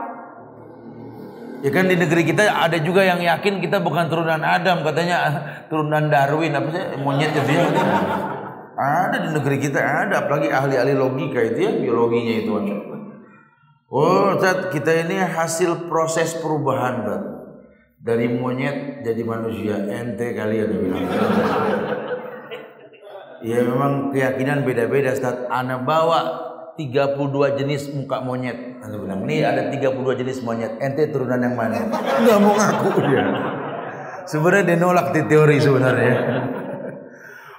Ya 1.67 1.75
kan 1.75 1.91
di 1.91 1.99
negeri 1.99 2.23
kita 2.23 2.47
ada 2.47 2.79
juga 2.79 3.03
yang 3.03 3.19
yakin 3.19 3.59
kita 3.59 3.83
bukan 3.83 4.07
turunan 4.07 4.39
Adam, 4.39 4.87
katanya 4.87 5.17
turunan 5.67 6.07
Darwin 6.07 6.55
apa 6.55 6.71
sih 6.71 6.95
monyet 7.03 7.35
itu 7.35 7.43
ya. 7.43 7.67
Ada 8.79 9.27
di 9.27 9.29
negeri 9.35 9.59
kita 9.59 9.75
ada, 9.75 10.23
apalagi 10.23 10.47
ahli-ahli 10.47 10.95
logika 10.95 11.43
itu 11.43 11.59
ya, 11.67 11.71
biologinya 11.75 12.33
itu. 12.39 12.51
Oh, 13.91 14.39
Ustaz, 14.39 14.71
kita 14.71 14.95
ini 14.95 15.19
hasil 15.19 15.91
proses 15.91 16.39
perubahan, 16.39 17.03
Ustaz. 17.03 17.23
Dari 17.99 18.31
monyet 18.31 19.03
jadi 19.03 19.27
manusia. 19.27 19.75
Ente 19.91 20.31
kali 20.39 20.63
ada 20.63 20.71
bilang. 20.71 21.03
Ya 23.43 23.59
memang 23.59 24.15
keyakinan 24.15 24.63
beda-beda, 24.63 25.11
Ustaz. 25.11 25.51
Ana 25.51 25.83
bawa 25.83 26.46
32 26.77 27.57
jenis 27.57 27.89
muka 27.97 28.21
monyet. 28.21 28.77
Anda 28.85 28.95
bilang, 29.01 29.25
"Nih 29.25 29.41
ada 29.41 29.73
32 29.73 30.13
jenis 30.13 30.45
monyet. 30.45 30.77
Ente 30.77 31.09
turunan 31.09 31.41
yang 31.41 31.57
mana?" 31.57 31.89
Enggak 31.89 32.37
mau 32.37 32.53
ngaku 32.53 33.01
dia. 33.09 33.25
Sebenarnya 34.29 34.63
dia 34.69 34.77
nolak 34.77 35.11
di 35.17 35.25
teori 35.25 35.57
sebenarnya. 35.57 36.15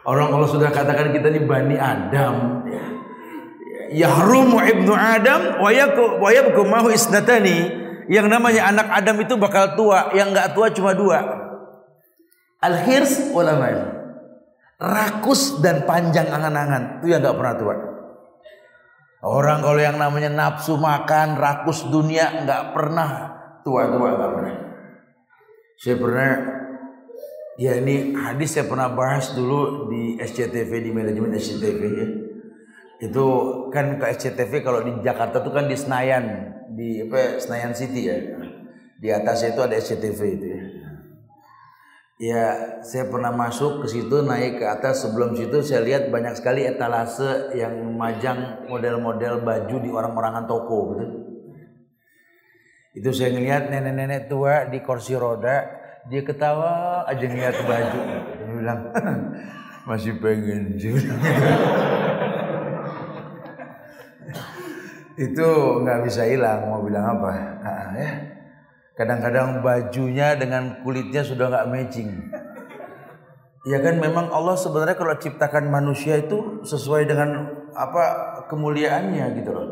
Orang 0.07 0.31
kalau 0.31 0.47
sudah 0.47 0.71
katakan 0.71 1.11
kita 1.13 1.29
ini 1.35 1.45
Bani 1.45 1.77
Adam, 1.77 2.65
ya 2.65 2.85
yahrumu 4.09 4.63
ibnu 4.63 4.95
Adam 4.95 5.61
wa 5.61 6.31
yabku 6.31 6.63
mahu 6.63 6.95
isnatani. 6.95 7.91
Yang 8.09 8.27
namanya 8.33 8.73
anak 8.73 8.89
Adam 8.89 9.21
itu 9.21 9.37
bakal 9.37 9.77
tua, 9.77 10.15
yang 10.17 10.33
enggak 10.33 10.57
tua 10.57 10.73
cuma 10.73 10.97
dua. 10.97 11.21
Al-hirs 12.65 13.35
wal 13.37 13.53
Rakus 14.79 15.59
dan 15.59 15.85
panjang 15.85 16.31
angan-angan, 16.31 17.03
itu 17.03 17.13
yang 17.13 17.21
enggak 17.21 17.37
pernah 17.37 17.55
tua. 17.59 17.75
Orang 19.19 19.67
kalau 19.67 19.83
yang 19.83 19.99
namanya 19.99 20.31
nafsu 20.31 20.79
makan, 20.79 21.35
rakus 21.35 21.91
dunia 21.91 22.39
enggak 22.39 22.71
pernah. 22.71 23.35
Tua-tua 23.67 24.15
enggak 24.15 24.33
pernah. 24.35 24.55
Saya 25.79 25.97
pernah 25.99 26.31
ya 27.59 27.73
ini 27.83 28.15
hadis 28.15 28.55
saya 28.55 28.71
pernah 28.71 28.91
bahas 28.95 29.35
dulu 29.35 29.91
di 29.91 30.19
SCTV 30.23 30.71
di 30.71 30.91
manajemen 30.95 31.35
SCTV 31.35 31.81
ya. 31.83 32.07
Itu 32.99 33.27
kan 33.75 33.99
ke 33.99 34.07
SCTV 34.15 34.63
kalau 34.63 34.87
di 34.87 34.95
Jakarta 35.03 35.43
itu 35.43 35.51
kan 35.51 35.67
di 35.67 35.75
Senayan 35.75 36.25
di 36.75 37.03
apa 37.03 37.43
Senayan 37.43 37.75
City 37.75 38.07
ya. 38.07 38.19
Di 38.99 39.11
atasnya 39.11 39.55
itu 39.55 39.63
ada 39.63 39.75
SCTV 39.79 40.21
itu 40.39 40.47
ya 40.47 40.58
ya 42.19 42.75
saya 42.83 43.07
pernah 43.07 43.31
masuk 43.31 43.87
ke 43.87 43.87
situ 43.89 44.27
naik 44.27 44.59
ke 44.59 44.67
atas. 44.67 45.07
Sebelum 45.07 45.39
situ 45.39 45.63
saya 45.63 45.87
lihat 45.87 46.11
banyak 46.11 46.35
sekali 46.35 46.67
etalase 46.67 47.55
yang 47.55 47.79
memajang 47.79 48.67
model-model 48.67 49.47
baju 49.47 49.77
di 49.79 49.91
orang-orangan 49.91 50.45
toko 50.51 50.79
gitu. 50.99 51.07
Itu 52.99 53.15
saya 53.15 53.31
ngelihat 53.39 53.71
nenek-nenek 53.71 54.27
tua 54.27 54.67
di 54.67 54.83
kursi 54.83 55.15
roda 55.15 55.79
dia 56.11 56.23
ketawa 56.27 57.07
aja 57.07 57.25
ngeliat 57.25 57.57
baju. 57.63 58.01
Dia 58.43 58.51
bilang 58.51 58.81
masih 59.89 60.19
pengen. 60.19 60.75
Itu 65.19 65.83
nggak 65.83 66.07
bisa 66.07 66.31
hilang 66.31 66.71
mau 66.71 66.79
bilang 66.79 67.19
apa? 67.19 67.31
Ya 67.99 68.38
kadang-kadang 68.99 69.63
bajunya 69.63 70.35
dengan 70.35 70.83
kulitnya 70.83 71.23
sudah 71.23 71.47
nggak 71.47 71.69
matching. 71.71 72.11
Ya 73.71 73.79
kan 73.79 74.03
memang 74.03 74.27
Allah 74.35 74.59
sebenarnya 74.59 74.99
kalau 74.99 75.15
ciptakan 75.15 75.71
manusia 75.71 76.19
itu 76.19 76.67
sesuai 76.67 77.07
dengan 77.07 77.47
apa 77.79 78.03
kemuliaannya 78.51 79.39
gitu 79.39 79.51
loh. 79.55 79.67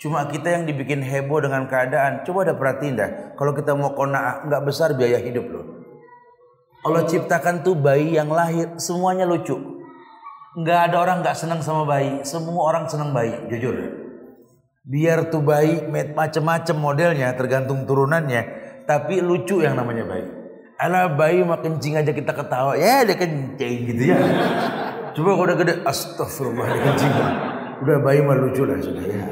Cuma 0.00 0.24
kita 0.26 0.56
yang 0.56 0.64
dibikin 0.64 1.04
heboh 1.04 1.44
dengan 1.44 1.68
keadaan. 1.68 2.24
Coba 2.24 2.48
ada 2.48 2.56
perhatiin 2.56 2.96
dah 2.96 3.10
kalau 3.36 3.52
kita 3.52 3.76
mau 3.76 3.92
kona 3.92 4.46
nggak 4.48 4.62
besar 4.64 4.96
biaya 4.96 5.20
hidup 5.20 5.46
loh. 5.52 5.66
Allah 6.82 7.06
ciptakan 7.06 7.62
tuh 7.62 7.76
bayi 7.78 8.16
yang 8.16 8.32
lahir 8.32 8.74
semuanya 8.80 9.28
lucu. 9.28 9.54
Nggak 10.58 10.80
ada 10.90 10.96
orang 10.98 11.16
nggak 11.20 11.36
senang 11.38 11.60
sama 11.60 11.84
bayi. 11.84 12.24
Semua 12.24 12.72
orang 12.72 12.88
senang 12.88 13.14
bayi 13.14 13.36
jujur. 13.52 13.74
Biar 14.82 15.30
tuh 15.30 15.46
bayi 15.46 15.78
macam-macam 16.10 16.76
modelnya 16.78 17.30
tergantung 17.38 17.86
turunannya, 17.86 18.61
tapi 18.92 19.24
lucu 19.24 19.64
yang 19.64 19.72
namanya 19.72 20.04
bayi. 20.04 20.28
Ala 20.76 21.08
bayi 21.16 21.40
mah 21.40 21.64
kencing 21.64 21.96
aja 21.96 22.12
kita 22.12 22.36
ketawa, 22.36 22.76
ya 22.76 23.08
dia 23.08 23.16
kencing 23.16 23.88
gitu 23.88 24.12
ya. 24.12 24.20
Coba 25.16 25.32
kalau 25.32 25.46
udah 25.48 25.56
gede, 25.56 25.74
astagfirullah 25.88 26.66
dia 26.68 26.82
kencing. 26.92 27.12
Udah 27.80 27.96
bayi 28.04 28.20
mah 28.20 28.36
lucu 28.36 28.68
lah 28.68 28.76
sudah 28.76 29.00
ya. 29.00 29.24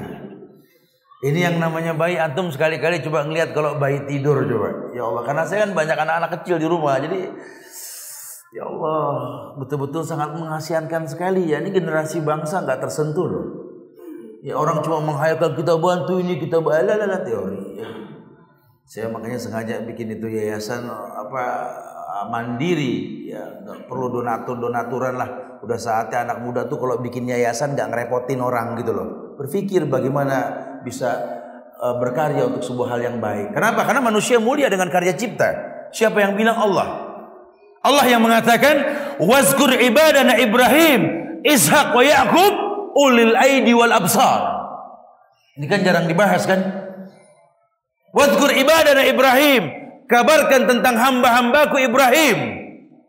Ini 1.21 1.53
yang 1.53 1.57
namanya 1.61 1.93
bayi 1.93 2.17
antum 2.17 2.49
sekali-kali 2.49 3.05
coba 3.05 3.29
ngelihat 3.29 3.53
kalau 3.53 3.77
bayi 3.77 4.09
tidur 4.09 4.41
coba. 4.41 4.97
Ya 4.97 5.05
Allah, 5.05 5.23
karena 5.29 5.43
saya 5.45 5.69
kan 5.69 5.77
banyak 5.77 5.99
anak-anak 6.01 6.31
kecil 6.41 6.57
di 6.57 6.65
rumah, 6.65 6.97
jadi 6.97 7.29
ya 8.57 8.65
Allah 8.65 9.13
betul-betul 9.61 10.01
sangat 10.01 10.33
mengasihkan 10.33 11.05
sekali 11.05 11.53
ya. 11.53 11.61
Ini 11.61 11.69
generasi 11.69 12.25
bangsa 12.25 12.65
nggak 12.65 12.81
tersentuh 12.81 13.27
loh. 13.29 13.47
Ya 14.41 14.57
orang 14.57 14.81
cuma 14.81 15.05
menghayalkan 15.05 15.53
kita 15.53 15.77
bantu 15.77 16.17
ini 16.17 16.41
kita 16.41 16.65
balala 16.65 17.21
teori. 17.21 17.77
Ya. 17.77 18.10
Saya 18.91 19.07
makanya 19.07 19.39
sengaja 19.39 19.87
bikin 19.87 20.19
itu 20.19 20.27
yayasan 20.27 20.91
apa 20.91 21.71
mandiri 22.27 23.23
ya 23.31 23.63
nggak 23.63 23.87
perlu 23.87 24.11
donatur 24.11 24.59
donaturan 24.59 25.15
lah. 25.15 25.63
Udah 25.63 25.79
saatnya 25.79 26.27
anak 26.27 26.43
muda 26.43 26.67
tuh 26.67 26.75
kalau 26.75 26.99
bikin 26.99 27.31
yayasan 27.31 27.79
nggak 27.79 27.87
ngerepotin 27.87 28.43
orang 28.43 28.75
gitu 28.83 28.91
loh. 28.91 29.39
Berpikir 29.39 29.87
bagaimana 29.87 30.59
bisa 30.83 31.07
uh, 31.79 32.03
berkarya 32.03 32.51
untuk 32.51 32.67
sebuah 32.67 32.99
hal 32.99 33.15
yang 33.15 33.17
baik. 33.23 33.55
Kenapa? 33.55 33.87
Karena 33.87 34.03
manusia 34.03 34.43
mulia 34.43 34.67
dengan 34.67 34.91
karya 34.91 35.15
cipta. 35.15 35.55
Siapa 35.95 36.19
yang 36.19 36.35
bilang 36.35 36.59
Allah? 36.59 37.15
Allah 37.87 38.11
yang 38.11 38.27
mengatakan 38.27 38.75
wazkur 39.23 39.71
ibadana 39.71 40.35
Ibrahim, 40.35 41.01
Ishak 41.47 41.95
wa 41.95 42.03
Yakub 42.03 42.53
ulil 42.99 43.39
aidi 43.39 43.71
wal 43.71 43.95
absar. 43.95 44.67
Ini 45.55 45.71
kan 45.71 45.79
jarang 45.87 46.11
dibahas 46.11 46.43
kan? 46.43 46.90
Wadkur 48.11 48.51
ibadah 48.51 49.07
Ibrahim. 49.07 49.63
Kabarkan 50.11 50.67
tentang 50.67 50.99
hamba-hambaku 50.99 51.79
Ibrahim. 51.87 52.39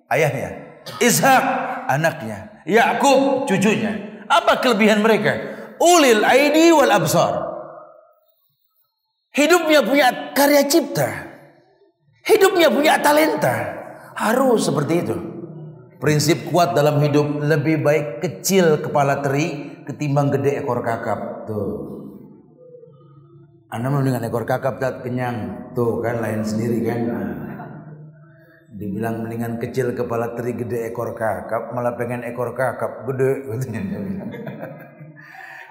Ayahnya. 0.06 0.82
Ishak 1.02 1.44
anaknya. 1.90 2.62
Yakub 2.70 3.50
cucunya. 3.50 4.22
Apa 4.30 4.62
kelebihan 4.62 5.02
mereka? 5.02 5.34
Ulil 5.82 6.22
aidi 6.22 6.70
wal 6.70 6.94
absar. 6.94 7.42
Hidupnya 9.34 9.82
punya 9.82 10.08
karya 10.38 10.62
cipta. 10.70 11.10
Hidupnya 12.22 12.70
punya 12.70 13.02
talenta. 13.02 13.82
Harus 14.14 14.70
seperti 14.70 14.94
itu. 15.02 15.18
Prinsip 15.98 16.50
kuat 16.54 16.78
dalam 16.78 17.02
hidup 17.02 17.42
lebih 17.42 17.82
baik 17.82 18.22
kecil 18.22 18.78
kepala 18.82 19.22
teri 19.26 19.82
ketimbang 19.90 20.30
gede 20.30 20.62
ekor 20.62 20.86
kakap. 20.86 21.50
Tuh. 21.50 21.92
Anda 23.72 23.88
mau 23.88 24.04
dengan 24.04 24.28
ekor 24.28 24.44
kakap 24.44 24.84
tak 24.84 25.08
kenyang. 25.08 25.72
Tuh 25.72 26.04
kan 26.04 26.20
lain 26.20 26.44
sendiri 26.44 26.84
kan. 26.84 27.08
Dibilang 28.68 29.24
mendingan 29.24 29.64
kecil 29.64 29.96
kepala 29.96 30.36
teri 30.36 30.60
gede 30.60 30.92
ekor 30.92 31.16
kakap 31.16 31.72
malah 31.72 31.96
pengen 31.96 32.28
ekor 32.28 32.52
kakap 32.52 33.08
gede 33.08 33.48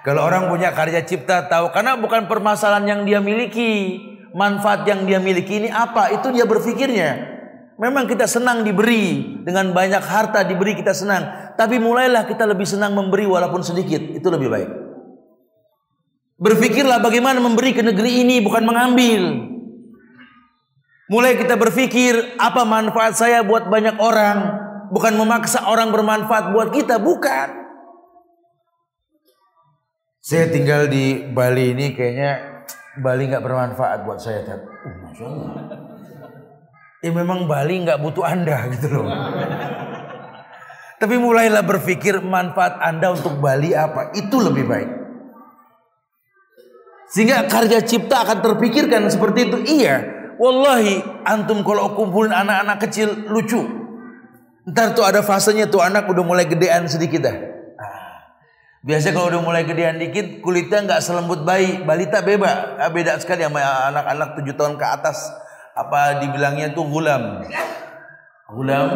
Kalau 0.05 0.25
orang 0.25 0.49
punya 0.49 0.73
karya 0.73 1.05
cipta 1.05 1.45
tahu 1.45 1.69
karena 1.69 1.93
bukan 1.93 2.25
permasalahan 2.25 2.89
yang 2.89 3.01
dia 3.05 3.21
miliki, 3.21 4.01
manfaat 4.33 4.81
yang 4.89 5.05
dia 5.05 5.21
miliki 5.21 5.61
ini 5.61 5.69
apa? 5.69 6.09
Itu 6.09 6.33
dia 6.33 6.49
berpikirnya. 6.49 7.37
Memang 7.77 8.09
kita 8.09 8.25
senang 8.25 8.65
diberi 8.65 9.37
dengan 9.45 9.77
banyak 9.77 10.01
harta 10.01 10.41
diberi 10.41 10.73
kita 10.73 10.97
senang, 10.97 11.53
tapi 11.53 11.77
mulailah 11.77 12.25
kita 12.25 12.49
lebih 12.49 12.65
senang 12.65 12.97
memberi 12.97 13.29
walaupun 13.29 13.61
sedikit, 13.61 14.01
itu 14.01 14.25
lebih 14.25 14.49
baik. 14.49 14.80
Berpikirlah 16.41 16.97
bagaimana 17.05 17.37
memberi 17.37 17.69
ke 17.77 17.85
negeri 17.85 18.25
ini 18.25 18.41
bukan 18.41 18.65
mengambil. 18.65 19.45
Mulai 21.05 21.37
kita 21.37 21.53
berpikir 21.53 22.17
apa 22.41 22.65
manfaat 22.65 23.13
saya 23.13 23.45
buat 23.45 23.69
banyak 23.69 24.01
orang, 24.01 24.37
bukan 24.89 25.13
memaksa 25.21 25.69
orang 25.69 25.93
bermanfaat 25.93 26.49
buat 26.49 26.73
kita, 26.73 26.97
bukan. 26.97 27.61
Saya 30.17 30.49
tinggal 30.49 30.89
di 30.89 31.29
Bali 31.29 31.77
ini 31.77 31.93
kayaknya 31.93 32.65
Bali 32.97 33.29
nggak 33.29 33.43
bermanfaat 33.45 34.01
buat 34.01 34.17
saya. 34.17 34.41
Uh, 34.49 34.95
Masya 35.05 35.25
Allah 35.29 35.81
ya 37.01 37.09
memang 37.09 37.49
Bali 37.49 37.81
nggak 37.81 37.99
butuh 37.99 38.23
Anda 38.23 38.69
gitu 38.77 38.87
loh. 38.93 39.09
Tapi 41.01 41.17
mulailah 41.17 41.65
berpikir 41.65 42.21
manfaat 42.21 42.77
Anda 42.77 43.17
untuk 43.17 43.41
Bali 43.41 43.73
apa, 43.73 44.13
itu 44.13 44.37
lebih 44.37 44.69
baik. 44.69 45.00
Sehingga 47.11 47.43
karya 47.51 47.83
cipta 47.83 48.23
akan 48.23 48.39
terpikirkan 48.39 49.03
seperti 49.11 49.51
itu. 49.51 49.57
Iya, 49.83 49.95
wallahi 50.39 51.03
antum 51.27 51.59
kalau 51.67 51.91
kumpulin 51.91 52.31
anak-anak 52.31 52.87
kecil 52.87 53.27
lucu. 53.27 53.59
Ntar 54.63 54.95
tuh 54.95 55.03
ada 55.03 55.19
fasenya 55.19 55.67
tuh 55.67 55.83
anak 55.83 56.07
udah 56.07 56.23
mulai 56.23 56.47
gedean 56.47 56.87
sedikit 56.87 57.27
dah. 57.27 57.35
Ah. 57.75 58.31
Biasanya 58.87 59.13
kalau 59.19 59.27
udah 59.27 59.41
mulai 59.43 59.67
gedean 59.67 59.99
dikit 59.99 60.39
kulitnya 60.39 60.87
nggak 60.87 61.01
selembut 61.03 61.43
bayi, 61.43 61.83
balita 61.83 62.23
beba, 62.23 62.79
ah, 62.79 62.87
beda 62.87 63.19
sekali 63.19 63.43
sama 63.43 63.59
anak-anak 63.91 64.39
tujuh 64.39 64.55
tahun 64.55 64.79
ke 64.79 64.85
atas 64.87 65.17
apa 65.75 66.23
dibilangnya 66.23 66.71
itu 66.71 66.79
gulam. 66.87 67.43
Gulam 68.55 68.87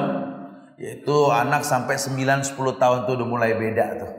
yaitu 0.76 1.16
anak 1.32 1.64
sampai 1.64 1.96
9 1.96 2.48
10 2.48 2.56
tahun 2.80 3.00
tuh 3.08 3.14
udah 3.20 3.28
mulai 3.28 3.52
beda 3.56 3.86
tuh. 4.00 4.12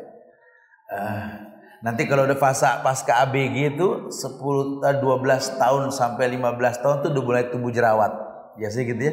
Uh, 0.86 1.45
nanti 1.86 2.10
kalau 2.10 2.26
udah 2.26 2.34
fase 2.34 2.66
pasca 2.82 3.22
ABG 3.22 3.78
itu 3.78 4.10
10 4.10 4.82
12 4.82 5.62
tahun 5.62 5.94
sampai 5.94 6.34
15 6.34 6.82
tahun 6.82 6.96
tuh 7.06 7.10
udah 7.14 7.22
mulai 7.22 7.44
tumbuh 7.46 7.70
jerawat. 7.70 8.10
Biasanya 8.58 8.84
gitu 8.90 9.02
ya. 9.06 9.12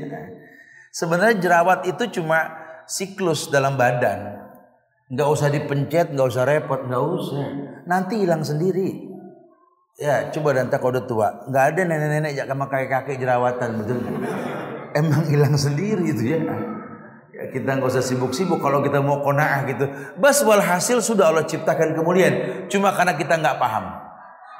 Sebenarnya 0.89 1.37
jerawat 1.37 1.85
itu 1.85 2.03
cuma 2.17 2.49
siklus 2.89 3.53
dalam 3.53 3.77
badan. 3.77 4.41
Nggak 5.13 5.29
usah 5.29 5.53
dipencet, 5.53 6.09
nggak 6.17 6.27
usah 6.33 6.43
repot, 6.49 6.81
nggak 6.89 7.03
usah. 7.05 7.45
Nanti 7.85 8.25
hilang 8.25 8.41
sendiri. 8.41 9.13
Ya 10.01 10.33
coba 10.33 10.57
dan 10.57 10.73
tak 10.73 10.81
udah 10.81 11.05
tua 11.05 11.45
nggak 11.45 11.63
ada 11.69 11.81
nenek-nenek 11.85 12.33
sama 12.49 12.65
kakek-kakek 12.65 13.21
jerawatan 13.21 13.77
betul 13.77 14.01
emang 14.97 15.21
hilang 15.29 15.53
sendiri 15.53 16.01
itu 16.09 16.33
ya. 16.33 16.41
Kita 17.51 17.79
nggak 17.79 17.89
usah 17.89 18.05
sibuk-sibuk 18.05 18.61
kalau 18.63 18.79
kita 18.79 19.03
mau 19.03 19.19
kona'ah 19.25 19.67
gitu 19.67 19.85
bas 20.15 20.39
walhasil 20.45 21.03
sudah 21.03 21.33
Allah 21.33 21.43
ciptakan 21.43 21.97
kemuliaan 21.97 22.67
cuma 22.69 22.95
karena 22.95 23.17
kita 23.17 23.35
nggak 23.41 23.57
paham 23.59 23.99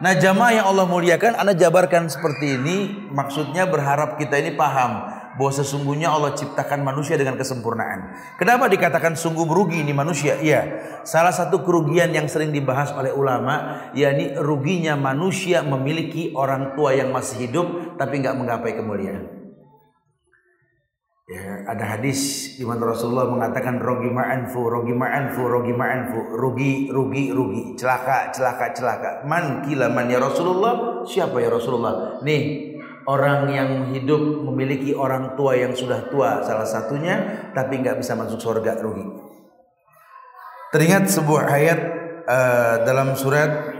nah 0.01 0.13
jamaah 0.17 0.51
yang 0.51 0.65
Allah 0.67 0.89
muliakan 0.89 1.37
anda 1.37 1.53
jabarkan 1.55 2.09
seperti 2.09 2.59
ini 2.59 2.77
maksudnya 3.13 3.69
berharap 3.69 4.19
kita 4.19 4.41
ini 4.41 4.57
paham 4.57 5.13
bahwa 5.33 5.51
sesungguhnya 5.53 6.13
Allah 6.13 6.37
ciptakan 6.37 6.85
manusia 6.85 7.17
dengan 7.17 7.33
kesempurnaan. 7.37 8.13
Kenapa 8.37 8.69
dikatakan 8.69 9.17
sungguh 9.17 9.45
merugi 9.49 9.81
ini 9.81 9.89
manusia? 9.89 10.37
Iya, 10.37 10.61
salah 11.05 11.33
satu 11.33 11.65
kerugian 11.65 12.13
yang 12.13 12.29
sering 12.29 12.53
dibahas 12.53 12.93
oleh 12.93 13.09
ulama, 13.09 13.89
yakni 13.97 14.37
ruginya 14.37 14.93
manusia 14.93 15.65
memiliki 15.65 16.33
orang 16.37 16.77
tua 16.77 16.93
yang 16.93 17.09
masih 17.09 17.49
hidup 17.49 17.97
tapi 17.97 18.21
nggak 18.21 18.37
menggapai 18.37 18.77
kemuliaan. 18.77 19.42
Ya, 21.23 21.63
ada 21.71 21.95
hadis 21.95 22.51
di 22.59 22.67
mana 22.67 22.83
Rasulullah 22.83 23.31
mengatakan 23.31 23.79
rogi 23.79 24.11
ma'anfu, 24.11 24.59
rogi 24.67 24.91
ma'anfu, 24.91 25.47
rogi 25.47 25.71
ma'anfu, 25.71 26.35
rugi, 26.35 26.91
rugi, 26.91 27.31
rugi, 27.31 27.79
celaka, 27.79 28.27
celaka, 28.35 28.75
celaka. 28.75 29.11
Man 29.23 29.63
kila 29.63 29.87
man 29.87 30.11
ya 30.11 30.19
Rasulullah? 30.19 31.07
Siapa 31.07 31.39
ya 31.39 31.47
Rasulullah? 31.47 32.19
Nih, 32.27 32.75
orang 33.07 33.47
yang 33.47 33.95
hidup 33.95 34.19
memiliki 34.19 34.91
orang 34.91 35.39
tua 35.39 35.55
yang 35.55 35.71
sudah 35.71 36.11
tua 36.11 36.43
salah 36.43 36.67
satunya 36.67 37.47
tapi 37.55 37.79
nggak 37.79 38.03
bisa 38.03 38.19
masuk 38.19 38.43
surga 38.43 38.83
rugi. 38.83 39.07
Teringat 40.75 41.07
sebuah 41.07 41.47
ayat 41.47 41.79
uh, 42.27 42.75
dalam 42.83 43.15
surat 43.15 43.71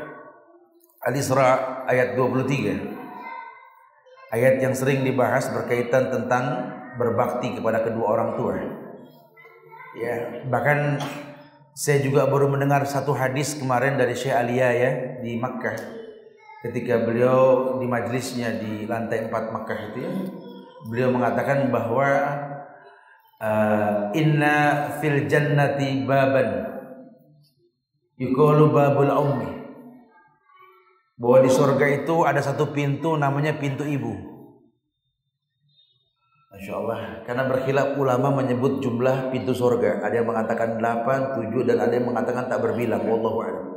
Al-Isra 1.03 1.83
ayat 1.91 2.15
23. 2.15 4.31
Ayat 4.31 4.63
yang 4.63 4.71
sering 4.71 5.03
dibahas 5.03 5.51
berkaitan 5.51 6.07
tentang 6.07 6.79
berbakti 6.97 7.57
kepada 7.57 7.81
kedua 7.81 8.07
orang 8.17 8.29
tua. 8.37 8.53
Ya, 9.93 10.41
bahkan 10.49 10.97
saya 11.73 12.01
juga 12.01 12.25
baru 12.29 12.49
mendengar 12.49 12.85
satu 12.85 13.13
hadis 13.13 13.57
kemarin 13.57 13.97
dari 13.97 14.13
Syekh 14.17 14.33
Alia 14.33 14.69
ya 14.73 14.91
di 15.21 15.37
Makkah. 15.37 15.77
Ketika 16.65 17.03
beliau 17.03 17.75
di 17.77 17.85
majlisnya 17.85 18.55
di 18.57 18.87
lantai 18.87 19.27
4 19.27 19.53
Makkah 19.53 19.79
itu 19.91 19.97
ya 19.99 20.11
beliau 20.87 21.09
mengatakan 21.11 21.67
bahwa 21.71 22.07
uh, 23.37 24.15
inna 24.15 24.89
fil 25.03 25.27
jannati 25.27 26.07
baban 26.07 26.49
yuqalu 28.17 28.73
babul 28.73 29.11
ummi. 29.11 29.51
Bahwa 31.13 31.37
di 31.45 31.51
surga 31.53 31.85
itu 32.01 32.25
ada 32.25 32.41
satu 32.41 32.73
pintu 32.73 33.13
namanya 33.13 33.53
pintu 33.61 33.85
ibu 33.85 34.32
Masya 36.53 36.73
Allah 36.77 36.99
Karena 37.25 37.43
berkhilaf 37.49 37.97
ulama 37.97 38.29
menyebut 38.39 38.77
jumlah 38.77 39.33
pintu 39.33 39.57
surga 39.57 40.05
Ada 40.05 40.21
yang 40.21 40.29
mengatakan 40.29 40.77
8, 40.77 41.41
7 41.49 41.65
Dan 41.65 41.77
ada 41.81 41.93
yang 41.93 42.07
mengatakan 42.07 42.45
tak 42.45 42.61
berbilang 42.61 43.01
Wallahu'alam 43.01 43.73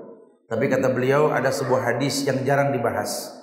tapi 0.46 0.70
kata 0.70 0.94
beliau 0.94 1.34
ada 1.34 1.50
sebuah 1.50 1.94
hadis 1.94 2.22
yang 2.22 2.46
jarang 2.46 2.70
dibahas. 2.70 3.34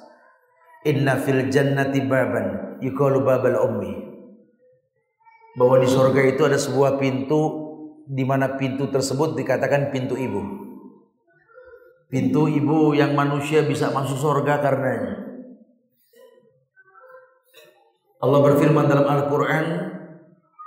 Inna 0.88 1.20
fil 1.20 1.52
jannati 1.52 2.00
baban 2.08 2.80
yuqalu 2.80 3.28
babal 3.28 3.60
ummi. 3.60 3.94
Bahwa 5.60 5.84
di 5.84 5.88
surga 5.88 6.22
itu 6.24 6.42
ada 6.48 6.56
sebuah 6.56 6.98
pintu 6.98 7.62
di 8.08 8.24
mana 8.24 8.56
pintu 8.56 8.88
tersebut 8.88 9.36
dikatakan 9.36 9.92
pintu 9.92 10.16
ibu. 10.16 10.64
Pintu 12.08 12.48
ibu 12.48 12.96
yang 12.96 13.12
manusia 13.20 13.68
bisa 13.68 13.92
masuk 13.92 14.16
surga 14.16 14.64
karenanya. 14.64 15.23
Allah 18.24 18.40
berfirman 18.40 18.88
dalam 18.88 19.04
Al-Qur'an, 19.04 19.66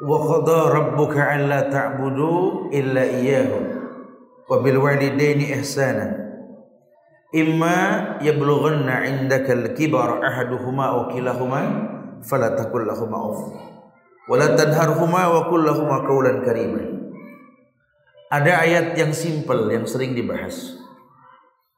"Wa 0.04 0.16
qada 0.28 0.58
rabbuka 0.76 1.24
alla 1.24 1.72
ta'budu 1.72 2.68
illa 2.68 3.02
iyyahu 3.08 3.58
wa 4.44 4.60
bil 4.60 4.76
walidaini 4.76 5.56
ihsana." 5.56 6.26
imma 7.34 8.16
yablughanna 8.24 9.04
indaka 9.04 9.52
al-kibar 9.52 10.24
ahaduhuma 10.24 10.94
aw 10.94 11.00
kilahuma 11.12 11.60
fala 12.22 12.56
taqul 12.56 12.86
lahumā 12.86 13.18
uff. 13.18 13.42
Wa 14.26 14.34
la 14.40 14.56
tanharhuma 14.56 15.22
wa 15.30 15.40
qul 15.52 15.62
lahumā 15.62 16.02
qawlan 16.06 16.42
karima. 16.42 16.82
Ada 18.32 18.66
ayat 18.66 18.86
yang 18.98 19.14
simpel 19.14 19.70
yang 19.70 19.86
sering 19.86 20.16
dibahas. 20.16 20.74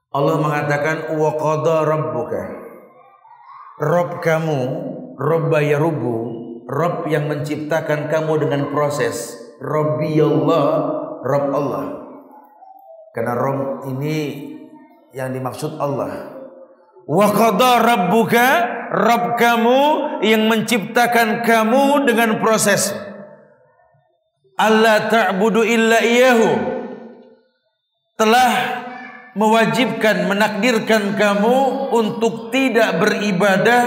Allah 0.09 0.41
mengatakan 0.41 1.13
wa 1.13 1.37
qada 1.37 1.85
rabbuka. 1.85 2.41
Rob 3.79 4.17
kamu 4.17 4.61
Robba 5.19 5.59
yarubu 5.59 6.15
Rob 6.63 7.11
yang 7.11 7.27
menciptakan 7.27 8.07
kamu 8.07 8.47
dengan 8.47 8.71
proses. 8.71 9.35
Robbi 9.59 10.15
Allah 10.23 10.67
Rob 11.19 11.45
Allah. 11.51 11.85
Karena 13.11 13.35
Rob 13.35 13.83
ini 13.91 14.47
yang 15.11 15.35
dimaksud 15.35 15.75
Allah. 15.75 16.39
Wa 17.03 17.27
qada 17.35 17.83
rabbuka 17.83 18.47
Rabb 18.89 19.35
kamu 19.35 19.79
yang 20.23 20.47
menciptakan 20.47 21.43
kamu 21.43 22.07
dengan 22.07 22.39
proses. 22.39 22.95
Allah 24.59 25.07
ta'budu 25.07 25.63
illa 25.63 25.99
iyahu 25.99 26.51
telah 28.19 28.51
mewajibkan 29.39 30.27
menakdirkan 30.27 31.15
kamu 31.15 31.57
untuk 31.95 32.51
tidak 32.51 32.99
beribadah 32.99 33.83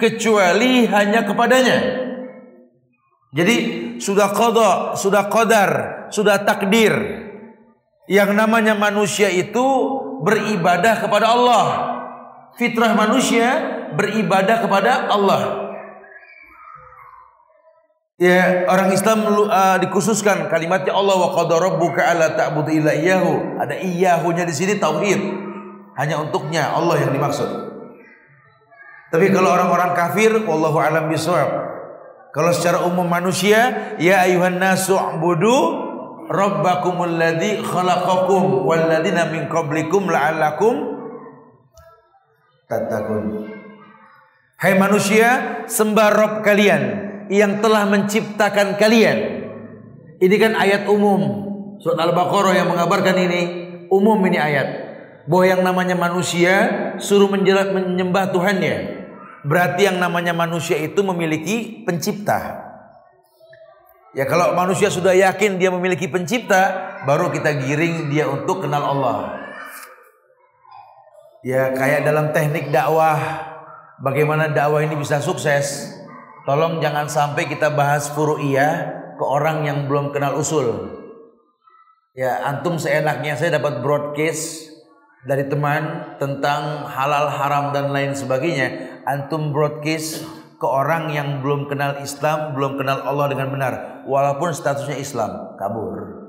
kecuali 0.00 0.84
hanya 0.88 1.24
kepadanya. 1.26 1.78
Jadi 3.36 3.56
sudah 4.00 4.32
qada, 4.32 4.96
sudah 4.96 5.28
qadar, 5.28 5.70
sudah 6.08 6.40
takdir. 6.46 6.94
Yang 8.06 8.38
namanya 8.38 8.72
manusia 8.78 9.28
itu 9.28 9.66
beribadah 10.22 11.04
kepada 11.04 11.26
Allah. 11.34 11.64
Fitrah 12.56 12.96
manusia 12.96 13.60
beribadah 13.92 14.64
kepada 14.64 15.12
Allah. 15.12 15.66
Ya, 18.16 18.64
orang 18.64 18.96
Islam 18.96 19.28
uh, 19.28 19.76
dikhususkan 19.76 20.48
kalimatnya 20.48 20.96
Allah 20.96 21.20
wa 21.20 21.36
qad 21.36 21.52
rabbuka 21.52 22.00
alla 22.00 22.32
ta'budu 22.32 22.72
illa 22.72 22.96
iyyahu. 22.96 23.60
Ada 23.60 23.76
iyyahunya 23.76 24.48
di 24.48 24.54
sini 24.56 24.80
tauhid. 24.80 25.20
Hanya 26.00 26.24
untuknya 26.24 26.72
Allah 26.72 26.96
yang 27.04 27.12
dimaksud. 27.12 27.75
Tapi 29.16 29.32
kalau 29.32 29.48
orang-orang 29.48 29.96
kafir 29.96 30.28
wallahu 30.44 30.76
alam 30.76 31.08
bisawab. 31.08 31.48
Kalau 32.36 32.52
secara 32.52 32.84
umum 32.84 33.08
manusia, 33.08 33.96
ya 33.96 34.28
ayuhan 34.28 34.60
nasu 34.60 34.92
budu 35.24 35.56
rabbakumul 36.28 37.16
ladzi 37.16 37.64
khalaqakum 37.64 38.68
wal 38.68 38.84
ladzina 38.84 39.32
min 39.32 39.48
qablikum 39.48 40.12
la'allakum 40.12 41.00
tattaqun. 42.68 43.48
Hai 44.60 44.76
manusia, 44.76 45.64
sembah 45.64 46.08
Rob 46.12 46.34
kalian 46.44 46.82
yang 47.32 47.64
telah 47.64 47.88
menciptakan 47.88 48.76
kalian. 48.76 49.48
Ini 50.20 50.36
kan 50.36 50.60
ayat 50.60 50.84
umum. 50.92 51.48
Surat 51.80 52.04
Al-Baqarah 52.04 52.52
yang 52.52 52.68
mengabarkan 52.68 53.16
ini 53.16 53.40
umum 53.88 54.20
ini 54.28 54.36
ayat. 54.36 54.68
Bahwa 55.24 55.44
yang 55.48 55.64
namanya 55.64 55.96
manusia 55.96 56.68
suruh 57.00 57.32
menyembah 57.32 58.28
Tuhannya. 58.36 58.95
Berarti 59.46 59.86
yang 59.86 60.02
namanya 60.02 60.34
manusia 60.34 60.74
itu 60.74 61.06
memiliki 61.06 61.86
pencipta. 61.86 62.66
Ya 64.10 64.26
kalau 64.26 64.58
manusia 64.58 64.90
sudah 64.90 65.14
yakin 65.14 65.62
dia 65.62 65.70
memiliki 65.70 66.10
pencipta, 66.10 66.98
baru 67.06 67.30
kita 67.30 67.54
giring 67.62 68.10
dia 68.10 68.26
untuk 68.26 68.66
kenal 68.66 68.82
Allah. 68.82 69.38
Ya 71.46 71.70
kayak 71.70 72.02
dalam 72.02 72.34
teknik 72.34 72.74
dakwah, 72.74 73.22
bagaimana 74.02 74.50
dakwah 74.50 74.82
ini 74.82 74.98
bisa 74.98 75.22
sukses. 75.22 75.94
Tolong 76.42 76.82
jangan 76.82 77.06
sampai 77.06 77.46
kita 77.46 77.70
bahas 77.70 78.10
furu'iyah 78.10 78.74
ke 79.14 79.24
orang 79.24 79.62
yang 79.62 79.86
belum 79.86 80.10
kenal 80.10 80.38
usul. 80.38 80.96
Ya, 82.16 82.40
antum 82.48 82.80
seenaknya 82.80 83.36
saya 83.36 83.60
dapat 83.60 83.84
broadcast 83.84 84.72
dari 85.28 85.44
teman 85.52 86.16
tentang 86.16 86.88
halal 86.88 87.28
haram 87.28 87.76
dan 87.76 87.92
lain 87.92 88.16
sebagainya. 88.16 88.95
Antum 89.06 89.54
broadcast 89.54 90.26
ke 90.58 90.66
orang 90.66 91.14
yang 91.14 91.38
belum 91.38 91.70
kenal 91.70 92.02
Islam, 92.02 92.58
belum 92.58 92.74
kenal 92.74 93.06
Allah 93.06 93.30
dengan 93.30 93.54
benar, 93.54 93.72
walaupun 94.02 94.50
statusnya 94.50 94.98
Islam, 94.98 95.54
kabur. 95.54 96.26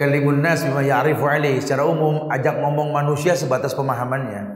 Kalimun 0.00 0.40
nas 0.40 0.64
bima 0.64 0.80
ya'rifu 0.80 1.28
alaih. 1.28 1.60
Secara 1.60 1.84
umum 1.84 2.32
ajak 2.32 2.56
ngomong 2.56 2.88
manusia 2.88 3.36
sebatas 3.36 3.76
pemahamannya. 3.76 4.48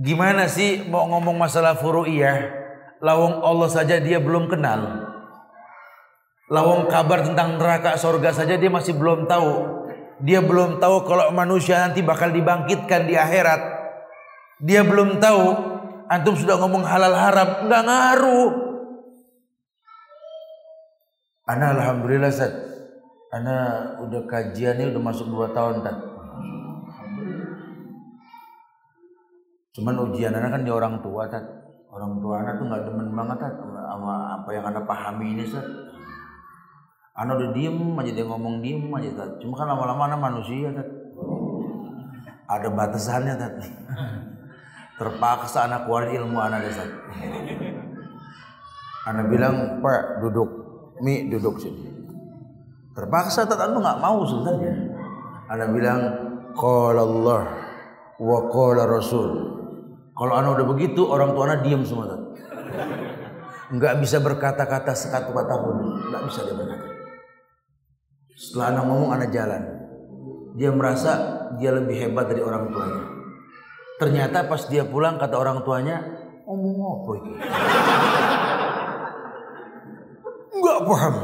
Gimana 0.00 0.48
sih 0.48 0.88
mau 0.88 1.04
ngomong 1.04 1.36
masalah 1.36 1.76
furu'iyah? 1.76 2.64
Lawang 3.04 3.44
Allah 3.44 3.68
saja 3.68 4.00
dia 4.00 4.16
belum 4.16 4.48
kenal. 4.48 5.04
Lawang 6.48 6.88
kabar 6.88 7.28
tentang 7.28 7.60
neraka 7.60 8.00
sorga 8.00 8.32
saja 8.32 8.56
dia 8.56 8.72
masih 8.72 8.96
belum 8.96 9.28
tahu. 9.28 9.84
Dia 10.24 10.40
belum 10.40 10.80
tahu 10.80 11.04
kalau 11.04 11.28
manusia 11.36 11.76
nanti 11.84 12.00
bakal 12.00 12.32
dibangkitkan 12.32 13.04
di 13.04 13.20
akhirat. 13.20 13.75
Dia 14.62 14.80
belum 14.84 15.20
tahu. 15.20 15.44
Antum 16.06 16.38
sudah 16.38 16.56
ngomong 16.56 16.86
halal 16.86 17.12
haram. 17.12 17.66
Enggak 17.66 17.82
ngaruh. 17.84 18.50
Ana 21.46 21.76
alhamdulillah 21.76 22.30
Ustaz. 22.32 22.52
Ana 23.30 23.56
udah 24.00 24.22
kajian 24.24 24.80
ini 24.80 24.90
udah 24.94 25.02
masuk 25.02 25.28
dua 25.28 25.52
tahun 25.52 25.82
kan. 25.84 25.96
Cuman 29.76 29.94
ujian 30.08 30.32
anak 30.32 30.56
kan 30.56 30.62
di 30.64 30.72
orang 30.72 31.04
tua. 31.04 31.28
Orang 31.92 32.20
tua 32.20 32.40
anak 32.40 32.60
tuh 32.60 32.66
nggak 32.68 32.82
demen 32.88 33.08
banget 33.12 33.38
kan 33.40 33.52
sama 33.60 34.40
apa 34.40 34.48
yang 34.52 34.64
anak 34.68 34.84
pahami 34.88 35.36
ini 35.36 35.44
Tat. 35.48 35.64
Ana 37.16 37.36
udah 37.36 37.52
diem 37.56 37.96
aja 37.96 38.12
dia 38.12 38.24
ngomong 38.24 38.64
diem 38.64 38.88
aja 38.92 39.10
Tat. 39.16 39.30
Cuma 39.40 39.56
kan 39.56 39.68
lama-lama 39.68 40.08
anak 40.08 40.20
manusia 40.20 40.72
Tat. 40.72 40.88
Ada 42.46 42.68
batasannya 42.72 43.34
Tat. 43.36 43.54
Terpaksa 44.96 45.68
anak 45.68 45.84
keluarin 45.84 46.24
ilmu 46.24 46.40
anak 46.40 46.72
Tat. 46.72 46.90
Anak 49.06 49.28
bilang, 49.28 49.84
Pak 49.84 50.24
duduk, 50.24 50.50
Mi 51.04 51.28
duduk 51.28 51.60
sini. 51.60 51.96
Terpaksa 52.96 53.44
anu 53.44 53.84
nggak 53.84 54.00
mau 54.00 54.24
sebenarnya. 54.24 54.72
Anda 55.52 55.68
bilang 55.68 56.00
qala 56.56 57.04
Allah 57.04 57.42
wa 58.16 58.38
qala 58.48 58.88
Rasul. 58.88 59.30
Kalau 60.16 60.32
anda 60.32 60.56
udah 60.56 60.66
begitu 60.72 61.04
orang 61.04 61.36
tua 61.36 61.44
anda 61.44 61.60
diam 61.60 61.84
semua 61.84 62.08
tak. 62.08 62.20
Enggak 63.68 64.00
bisa 64.00 64.16
berkata-kata 64.24 64.96
sekatu 64.96 65.36
kata 65.36 65.54
pun, 65.60 65.76
enggak 66.08 66.22
bisa 66.24 66.40
dia 66.48 66.56
berkata. 66.56 66.88
Setelah 68.32 68.66
anak 68.72 68.84
ngomong 68.88 69.10
anak 69.12 69.28
jalan. 69.28 69.62
Dia 70.56 70.72
merasa 70.72 71.12
dia 71.60 71.76
lebih 71.76 72.00
hebat 72.00 72.32
dari 72.32 72.40
orang 72.40 72.72
tuanya. 72.72 73.15
Ternyata 73.96 74.44
pas 74.44 74.60
dia 74.68 74.84
pulang 74.84 75.16
kata 75.16 75.40
orang 75.40 75.64
tuanya, 75.64 76.04
ngomong 76.44 76.76
apa 76.84 77.10
ini? 77.16 77.32
Enggak 80.56 80.78
paham. 80.84 81.14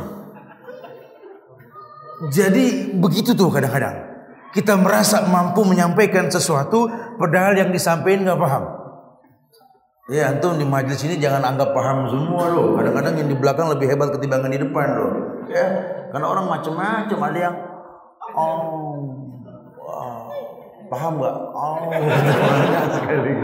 Jadi 2.33 2.95
begitu 2.97 3.37
tuh 3.37 3.53
kadang-kadang. 3.53 4.13
Kita 4.53 4.77
merasa 4.77 5.25
mampu 5.25 5.65
menyampaikan 5.65 6.29
sesuatu 6.29 6.89
padahal 7.17 7.57
yang 7.57 7.73
disampaikan 7.73 8.29
nggak 8.29 8.41
paham. 8.41 8.65
Ya 10.13 10.29
antum 10.29 10.61
di 10.61 10.67
majelis 10.69 11.01
ini 11.09 11.17
jangan 11.17 11.41
anggap 11.41 11.73
paham 11.73 12.05
semua 12.13 12.53
loh. 12.53 12.77
Kadang-kadang 12.77 13.17
yang 13.17 13.29
di 13.33 13.37
belakang 13.37 13.73
lebih 13.73 13.89
hebat 13.89 14.13
ketimbang 14.13 14.45
di 14.49 14.61
depan 14.61 14.87
loh. 14.93 15.13
Ya, 15.49 15.67
karena 16.13 16.27
orang 16.29 16.47
macam-macam 16.53 17.19
ada 17.33 17.39
yang 17.39 17.57
oh 18.37 18.92
paham 20.93 21.13
nggak? 21.17 21.37
Oh, 21.57 21.77
sekali. 23.01 23.33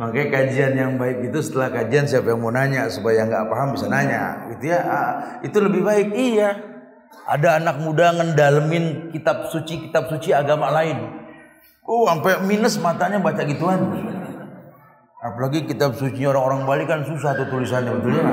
Makanya 0.00 0.28
kajian 0.32 0.72
yang 0.72 0.92
baik 0.96 1.28
itu 1.28 1.38
setelah 1.44 1.68
kajian 1.68 2.08
siapa 2.08 2.32
yang 2.32 2.40
mau 2.40 2.48
nanya 2.48 2.88
supaya 2.88 3.28
nggak 3.28 3.44
paham 3.52 3.76
bisa 3.76 3.92
nanya, 3.92 4.48
gitu 4.56 4.72
ya. 4.72 4.80
Ah, 4.88 5.12
itu 5.44 5.56
lebih 5.60 5.84
baik. 5.84 6.16
Iya. 6.16 6.50
Ada 7.28 7.60
anak 7.60 7.84
muda 7.84 8.16
ngedalemin 8.16 9.12
kitab 9.12 9.52
suci 9.52 9.88
kitab 9.88 10.08
suci 10.08 10.32
agama 10.32 10.72
lain. 10.72 10.96
Oh, 11.84 12.08
sampai 12.08 12.40
minus 12.48 12.80
matanya 12.80 13.20
baca 13.20 13.44
gituan. 13.44 14.08
Apalagi 15.22 15.70
kitab 15.70 15.94
suci 15.94 16.26
orang-orang 16.26 16.66
Bali 16.66 16.84
kan 16.88 17.06
susah 17.06 17.38
tuh 17.38 17.46
tulisannya 17.46 17.94
betul 17.94 18.16
ya. 18.16 18.26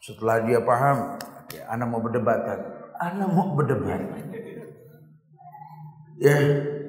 Setelah 0.00 0.36
dia 0.48 0.58
paham, 0.64 1.20
ya, 1.52 1.62
anak 1.68 1.86
mau 1.92 2.00
berdebat 2.00 2.40
kan. 2.40 2.58
Anak 2.98 3.28
mau 3.36 3.52
berdebat. 3.52 4.00
Ya, 6.22 6.38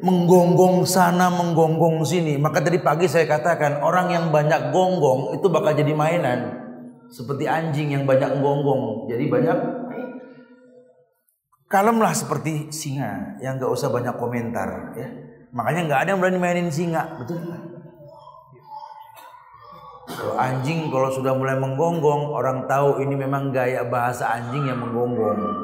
menggonggong 0.06 0.86
sana, 0.86 1.34
menggonggong 1.34 2.06
sini. 2.06 2.38
Maka 2.38 2.62
tadi 2.62 2.78
pagi 2.78 3.10
saya 3.10 3.26
katakan 3.26 3.82
orang 3.82 4.14
yang 4.14 4.26
banyak 4.30 4.70
gonggong 4.70 5.34
itu 5.34 5.50
bakal 5.50 5.74
jadi 5.74 5.90
mainan 5.98 6.62
seperti 7.10 7.50
anjing 7.50 7.98
yang 7.98 8.06
banyak 8.06 8.30
gonggong. 8.38 9.10
Jadi 9.10 9.26
banyak 9.26 9.58
kalemlah 11.66 12.14
seperti 12.14 12.70
singa 12.70 13.42
yang 13.42 13.58
gak 13.58 13.74
usah 13.74 13.90
banyak 13.90 14.14
komentar 14.22 14.94
ya. 14.94 15.10
Makanya 15.54 15.82
nggak 15.86 16.00
ada 16.02 16.10
yang 16.14 16.20
berani 16.22 16.40
mainin 16.42 16.70
singa, 16.74 17.14
betul 17.18 17.38
Kalau 20.04 20.34
anjing 20.38 20.90
kalau 20.90 21.10
sudah 21.14 21.34
mulai 21.38 21.58
menggonggong, 21.58 22.34
orang 22.34 22.66
tahu 22.66 23.02
ini 23.06 23.14
memang 23.14 23.54
gaya 23.54 23.86
bahasa 23.86 24.34
anjing 24.34 24.66
yang 24.66 24.82
menggonggong. 24.82 25.63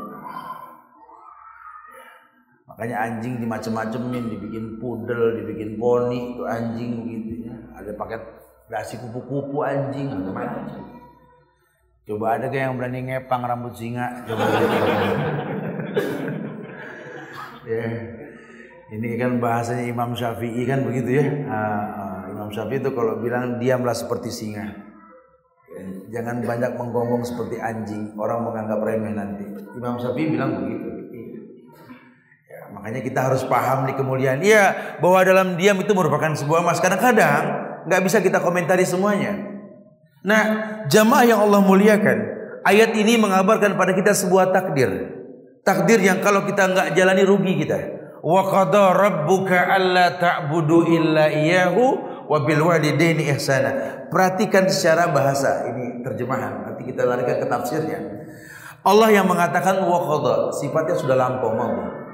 Makanya 2.80 3.12
anjing 3.12 3.44
dimacem-macemin, 3.44 4.32
dibikin 4.32 4.80
pudel, 4.80 5.36
dibikin 5.36 5.76
poni, 5.76 6.32
itu 6.32 6.48
anjing 6.48 6.92
gitu 7.12 7.52
ya. 7.52 7.56
Ada 7.76 7.92
paket 7.92 8.24
dasi 8.72 8.96
kupu-kupu 9.04 9.68
anjing, 9.68 10.08
macam-macam. 10.08 10.88
Coba 12.08 12.40
ada 12.40 12.48
gak 12.48 12.56
yang 12.56 12.80
berani 12.80 13.04
ngepang 13.04 13.44
rambut 13.44 13.76
singa? 13.76 14.24
Coba 14.24 14.48
ya. 17.68 17.84
Ini 18.96 19.08
kan 19.20 19.44
bahasanya 19.44 19.84
Imam 19.84 20.16
Syafi'i 20.16 20.64
kan 20.64 20.80
begitu 20.88 21.20
ya. 21.20 21.26
Uh, 21.52 21.84
uh, 22.00 22.20
Imam 22.32 22.48
Syafi'i 22.48 22.80
itu 22.80 22.96
kalau 22.96 23.20
bilang 23.20 23.60
diamlah 23.60 23.92
seperti 23.92 24.32
singa. 24.32 24.72
Ya, 25.68 25.84
jangan 26.16 26.48
banyak 26.48 26.80
menggonggong 26.80 27.28
seperti 27.28 27.60
anjing. 27.60 28.16
Orang 28.16 28.48
menganggap 28.48 28.80
remeh 28.80 29.12
nanti. 29.12 29.44
Imam 29.76 30.00
Syafi'i 30.00 30.32
bilang 30.32 30.64
begitu. 30.64 30.89
Ya, 32.70 32.78
makanya 32.78 33.02
kita 33.02 33.20
harus 33.26 33.42
paham 33.50 33.90
di 33.90 33.98
kemuliaan. 33.98 34.46
Iya, 34.46 34.98
bahwa 35.02 35.26
dalam 35.26 35.58
diam 35.58 35.74
itu 35.82 35.90
merupakan 35.98 36.30
sebuah 36.38 36.62
mas. 36.62 36.78
Kadang-kadang 36.78 37.44
nggak 37.90 38.02
bisa 38.06 38.22
kita 38.22 38.38
komentari 38.46 38.86
semuanya. 38.86 39.34
Nah, 40.22 40.42
jamaah 40.86 41.26
yang 41.26 41.42
Allah 41.42 41.66
muliakan, 41.66 42.18
ayat 42.62 42.94
ini 42.94 43.18
mengabarkan 43.18 43.74
pada 43.74 43.98
kita 43.98 44.14
sebuah 44.14 44.54
takdir. 44.54 45.18
Takdir 45.66 45.98
yang 45.98 46.22
kalau 46.22 46.46
kita 46.46 46.70
nggak 46.70 46.88
jalani 46.94 47.26
rugi 47.26 47.66
kita. 47.66 47.80
Wa 48.22 48.46
qada 48.46 48.94
rabbuka 48.94 49.58
alla 49.66 50.22
ta'budu 50.22 50.94
illa 50.94 51.34
iyyahu 51.34 51.86
wa 52.30 52.38
bil 52.46 52.70
walidaini 52.70 53.34
ihsana. 53.34 54.06
Perhatikan 54.14 54.70
secara 54.70 55.10
bahasa 55.10 55.66
ini 55.74 56.06
terjemahan. 56.06 56.70
Nanti 56.70 56.86
kita 56.86 57.02
larikan 57.02 57.42
ke 57.42 57.48
tafsirnya. 57.50 57.98
Allah 58.86 59.10
yang 59.10 59.26
mengatakan 59.26 59.82
wa 59.90 60.06
qada, 60.06 60.54
sifatnya 60.54 60.94
sudah 60.94 61.18
lampau 61.18 61.58
mau. 61.58 62.09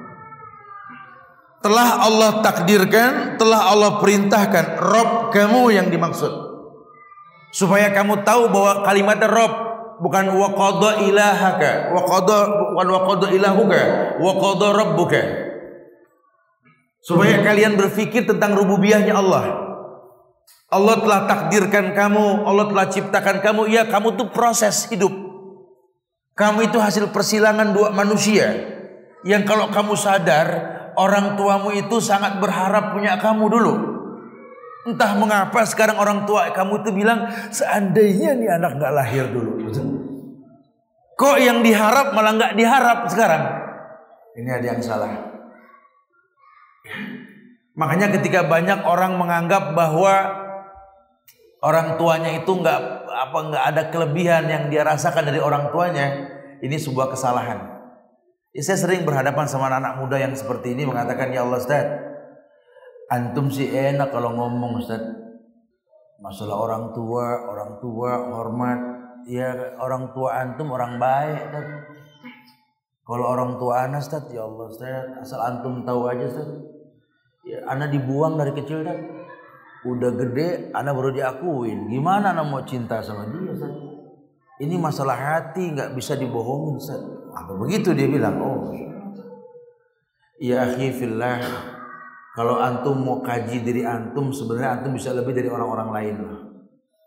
Telah 1.66 2.06
Allah 2.06 2.46
takdirkan, 2.46 3.42
telah 3.42 3.74
Allah 3.74 3.98
perintahkan 3.98 4.78
Rob 4.78 5.34
kamu 5.34 5.74
yang 5.74 5.90
dimaksud. 5.90 6.30
Supaya 7.50 7.90
kamu 7.90 8.22
tahu 8.22 8.54
bahwa 8.54 8.86
kalimat 8.86 9.18
Rob 9.26 9.54
bukan 9.98 10.30
wa 10.30 10.54
qada 10.54 11.02
ilahaka, 11.02 11.90
wa 11.90 12.06
qada 12.06 12.40
bukan 12.70 12.88
wa 12.94 13.02
qada 13.10 13.28
ilahuka, 13.34 13.82
wa 14.22 14.32
qada 14.38 14.68
rabbuka. 14.78 15.22
Supaya 17.02 17.42
kalian 17.42 17.74
berpikir 17.82 18.30
tentang 18.30 18.54
rububiyahnya 18.54 19.18
Allah. 19.18 19.66
Allah 20.70 21.02
telah 21.02 21.20
takdirkan 21.26 21.98
kamu, 21.98 22.46
Allah 22.46 22.66
telah 22.70 22.86
ciptakan 22.94 23.42
kamu. 23.42 23.74
Ya, 23.74 23.90
kamu 23.90 24.14
tuh 24.14 24.30
proses 24.30 24.86
hidup. 24.94 25.14
Kamu 26.38 26.70
itu 26.70 26.78
hasil 26.78 27.10
persilangan 27.10 27.74
dua 27.74 27.90
manusia. 27.90 28.54
Yang 29.26 29.50
kalau 29.50 29.70
kamu 29.74 29.94
sadar, 29.98 30.75
orang 30.96 31.36
tuamu 31.40 31.72
itu 31.76 32.00
sangat 32.00 32.40
berharap 32.40 32.96
punya 32.96 33.20
kamu 33.20 33.46
dulu. 33.52 33.74
Entah 34.86 35.18
mengapa 35.18 35.66
sekarang 35.66 35.98
orang 35.98 36.30
tua 36.30 36.54
kamu 36.54 36.86
itu 36.86 36.90
bilang, 36.94 37.26
seandainya 37.50 38.38
nih 38.38 38.50
anak 38.54 38.78
nggak 38.78 38.94
lahir 38.94 39.26
dulu. 39.34 39.58
Kok 41.16 41.38
yang 41.42 41.64
diharap 41.66 42.14
malah 42.14 42.36
nggak 42.38 42.54
diharap 42.54 43.00
sekarang? 43.10 43.44
Ini 44.36 44.50
ada 44.52 44.66
yang 44.68 44.82
salah. 44.84 45.10
Makanya 47.76 48.14
ketika 48.20 48.46
banyak 48.46 48.84
orang 48.86 49.18
menganggap 49.18 49.74
bahwa 49.74 50.44
orang 51.66 51.98
tuanya 51.98 52.32
itu 52.38 52.52
nggak 52.52 52.80
apa 53.10 53.38
nggak 53.52 53.64
ada 53.74 53.84
kelebihan 53.90 54.44
yang 54.46 54.64
dia 54.70 54.86
rasakan 54.86 55.26
dari 55.26 55.42
orang 55.42 55.74
tuanya, 55.74 56.30
ini 56.62 56.78
sebuah 56.78 57.10
kesalahan. 57.10 57.75
Ya, 58.56 58.64
saya 58.64 58.80
sering 58.80 59.04
berhadapan 59.04 59.52
sama 59.52 59.68
anak, 59.68 59.84
-anak 59.84 59.94
muda 60.00 60.16
yang 60.16 60.32
seperti 60.32 60.72
ini 60.72 60.88
mengatakan 60.88 61.28
ya 61.36 61.44
Allah 61.44 61.60
Ustaz, 61.60 61.86
antum 63.12 63.52
sih 63.52 63.68
enak 63.68 64.16
kalau 64.16 64.32
ngomong 64.32 64.80
Ustaz. 64.80 65.04
Masalah 66.24 66.56
orang 66.56 66.96
tua, 66.96 67.52
orang 67.52 67.84
tua 67.84 68.12
hormat, 68.32 68.80
ya 69.28 69.76
orang 69.76 70.16
tua 70.16 70.40
antum 70.40 70.72
orang 70.72 70.96
baik 70.96 71.52
Ustaz. 71.52 71.68
Kalau 73.04 73.26
orang 73.28 73.60
tua 73.60 73.92
anak 73.92 74.08
Ustaz, 74.08 74.24
ya 74.32 74.48
Allah 74.48 74.66
Ustaz, 74.72 75.04
asal 75.20 75.40
antum 75.44 75.84
tahu 75.84 76.08
aja 76.08 76.24
Ustaz 76.24 76.48
ya, 77.46 77.62
anak 77.70 77.94
dibuang 77.94 78.36
dari 78.36 78.52
kecil 78.58 78.82
dan 78.82 78.98
udah 79.86 80.12
gede 80.18 80.74
anak 80.74 80.98
baru 80.98 81.14
diakuin 81.14 81.94
gimana 81.94 82.34
anak 82.34 82.46
mau 82.50 82.66
cinta 82.66 83.06
sama 83.06 83.30
dia 83.30 83.54
Ustaz? 83.54 83.74
ini 84.66 84.76
masalah 84.82 85.14
hati 85.14 85.78
nggak 85.78 85.94
bisa 85.94 86.18
dibohongin 86.18 86.82
Ustaz. 86.82 87.02
Apa 87.36 87.52
begitu 87.60 87.92
dia 87.92 88.08
bilang? 88.08 88.40
Oh 88.40 88.72
ya 90.40 90.66
akhi 90.72 90.96
fillah. 90.96 91.40
Kalau 92.36 92.60
antum 92.60 93.00
mau 93.00 93.24
kaji 93.24 93.64
diri 93.64 93.88
antum 93.88 94.32
sebenarnya 94.32 94.80
antum 94.80 94.92
bisa 94.96 95.16
lebih 95.16 95.32
dari 95.32 95.48
orang-orang 95.48 95.90
lain 95.92 96.16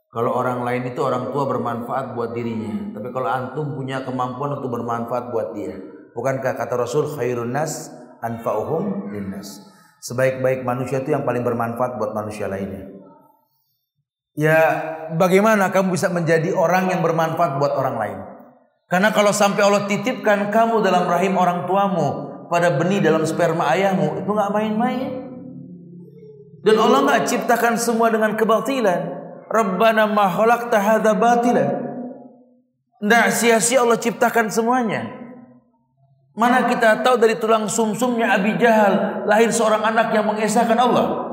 kalau 0.09 0.33
orang 0.33 0.65
lain 0.65 0.89
itu 0.89 1.05
orang 1.05 1.29
tua 1.37 1.45
bermanfaat 1.45 2.17
buat 2.17 2.33
dirinya. 2.33 2.97
Tapi 2.97 3.13
kalau 3.13 3.29
antum 3.29 3.77
punya 3.77 4.01
kemampuan 4.09 4.57
untuk 4.57 4.73
bermanfaat 4.81 5.29
buat 5.29 5.53
dia. 5.53 5.77
Bukankah 6.17 6.57
kata 6.57 6.75
Rasul 6.81 7.13
khairun 7.13 7.53
nas 7.53 7.93
anfa'uhum 8.25 9.13
linnas 9.13 9.69
Sebaik-baik 10.01 10.65
manusia 10.65 11.05
itu 11.05 11.13
yang 11.13 11.29
paling 11.29 11.45
bermanfaat 11.45 12.01
buat 12.01 12.17
manusia 12.17 12.49
lainnya. 12.49 12.89
Ya, 14.39 14.59
bagaimana 15.19 15.75
kamu 15.75 15.99
bisa 15.99 16.09
menjadi 16.09 16.55
orang 16.55 16.89
yang 16.89 17.03
bermanfaat 17.03 17.59
buat 17.59 17.75
orang 17.75 17.97
lain? 17.99 18.19
Karena 18.89 19.13
kalau 19.13 19.37
sampai 19.37 19.61
Allah 19.61 19.85
titipkan 19.85 20.49
kamu 20.49 20.81
dalam 20.81 21.05
rahim 21.05 21.37
orang 21.37 21.69
tuamu 21.69 22.41
pada 22.49 22.73
benih 22.73 23.05
dalam 23.05 23.21
sperma 23.29 23.69
ayahmu, 23.77 24.25
itu 24.25 24.31
nggak 24.33 24.49
main-main. 24.49 25.29
Dan 26.65 26.75
Allah 26.81 27.05
nggak 27.05 27.23
ciptakan 27.29 27.77
semua 27.77 28.09
dengan 28.09 28.33
kebatilan. 28.33 29.21
Rabbana 29.53 30.09
ma 30.09 30.33
khalaqta 30.33 30.81
hadza 30.81 31.13
batilan. 31.13 31.69
Nggak 33.05 33.27
sia-sia 33.37 33.85
Allah 33.85 34.01
ciptakan 34.01 34.49
semuanya. 34.49 35.05
Mana 36.33 36.65
kita 36.65 37.05
tahu 37.05 37.21
dari 37.21 37.37
tulang 37.37 37.69
sumsumnya 37.69 38.41
Abi 38.41 38.57
Jahal 38.57 39.27
lahir 39.29 39.53
seorang 39.53 39.85
anak 39.85 40.17
yang 40.17 40.25
mengesahkan 40.25 40.81
Allah. 40.81 41.28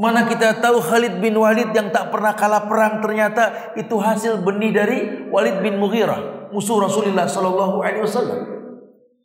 Mana 0.00 0.24
kita 0.24 0.64
tahu 0.64 0.80
Khalid 0.80 1.20
bin 1.20 1.36
Walid 1.36 1.76
yang 1.76 1.92
tak 1.92 2.08
pernah 2.08 2.32
kalah 2.32 2.64
perang 2.64 3.04
ternyata 3.04 3.76
itu 3.76 4.00
hasil 4.00 4.40
benih 4.40 4.72
dari 4.72 5.28
Walid 5.28 5.60
bin 5.60 5.76
Mughirah, 5.76 6.48
musuh 6.56 6.80
Rasulullah 6.80 7.28
sallallahu 7.28 7.84
alaihi 7.84 8.08
wasallam. 8.08 8.40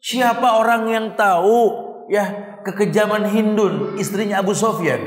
Siapa 0.03 0.59
orang 0.59 0.84
yang 0.91 1.05
tahu 1.15 1.71
ya 2.11 2.59
kekejaman 2.67 3.23
Hindun, 3.32 3.95
istrinya 3.95 4.43
Abu 4.43 4.51
Sofyan 4.51 4.99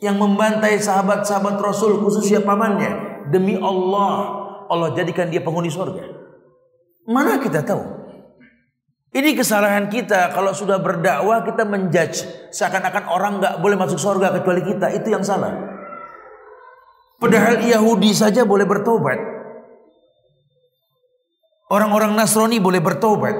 yang 0.00 0.16
membantai 0.16 0.80
sahabat-sahabat 0.80 1.60
Rasul 1.60 2.00
khususnya 2.00 2.40
pamannya 2.40 3.28
demi 3.28 3.60
Allah 3.60 4.40
Allah 4.72 4.96
jadikan 4.96 5.28
dia 5.28 5.44
penghuni 5.44 5.68
surga. 5.68 6.08
Mana 7.04 7.36
kita 7.36 7.60
tahu? 7.60 7.99
Ini 9.10 9.34
kesalahan 9.34 9.90
kita 9.90 10.30
kalau 10.30 10.54
sudah 10.54 10.78
berdakwah 10.78 11.42
kita 11.42 11.66
menjudge 11.66 12.22
seakan-akan 12.54 13.10
orang 13.10 13.32
nggak 13.42 13.54
boleh 13.58 13.74
masuk 13.74 13.98
surga 13.98 14.30
kecuali 14.38 14.62
kita 14.62 14.86
itu 14.94 15.10
yang 15.10 15.26
salah. 15.26 15.50
Padahal 17.18 17.58
Yahudi 17.58 18.14
saja 18.14 18.46
boleh 18.46 18.64
bertobat. 18.64 19.18
Orang-orang 21.70 22.14
Nasrani 22.14 22.62
boleh 22.62 22.78
bertobat. 22.78 23.34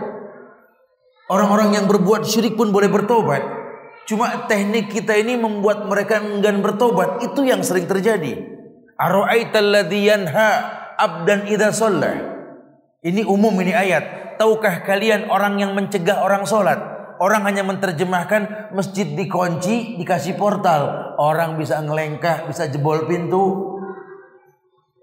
Orang-orang 1.30 1.78
yang 1.78 1.86
berbuat 1.86 2.26
syirik 2.26 2.58
pun 2.58 2.74
boleh 2.74 2.90
bertobat. 2.90 3.42
Cuma 4.10 4.50
teknik 4.50 4.90
kita 4.90 5.14
ini 5.14 5.38
membuat 5.38 5.86
mereka 5.86 6.18
enggan 6.18 6.58
bertobat. 6.66 7.22
Itu 7.22 7.46
yang 7.46 7.62
sering 7.62 7.86
terjadi. 7.86 8.42
Ara'aital 8.98 9.86
yanha 9.86 10.50
abdan 10.98 11.46
idza 11.46 11.70
Ini 13.00 13.24
umum 13.24 13.56
ini 13.64 13.72
ayat. 13.72 14.36
Tahukah 14.36 14.84
kalian 14.84 15.32
orang 15.32 15.56
yang 15.56 15.72
mencegah 15.72 16.20
orang 16.20 16.44
sholat? 16.44 16.76
Orang 17.20 17.44
hanya 17.44 17.64
menerjemahkan 17.64 18.72
masjid 18.72 19.04
dikunci, 19.04 19.96
dikasih 20.00 20.36
portal. 20.36 21.16
Orang 21.20 21.60
bisa 21.60 21.80
ngelengkah, 21.80 22.48
bisa 22.48 22.68
jebol 22.68 23.04
pintu. 23.04 23.76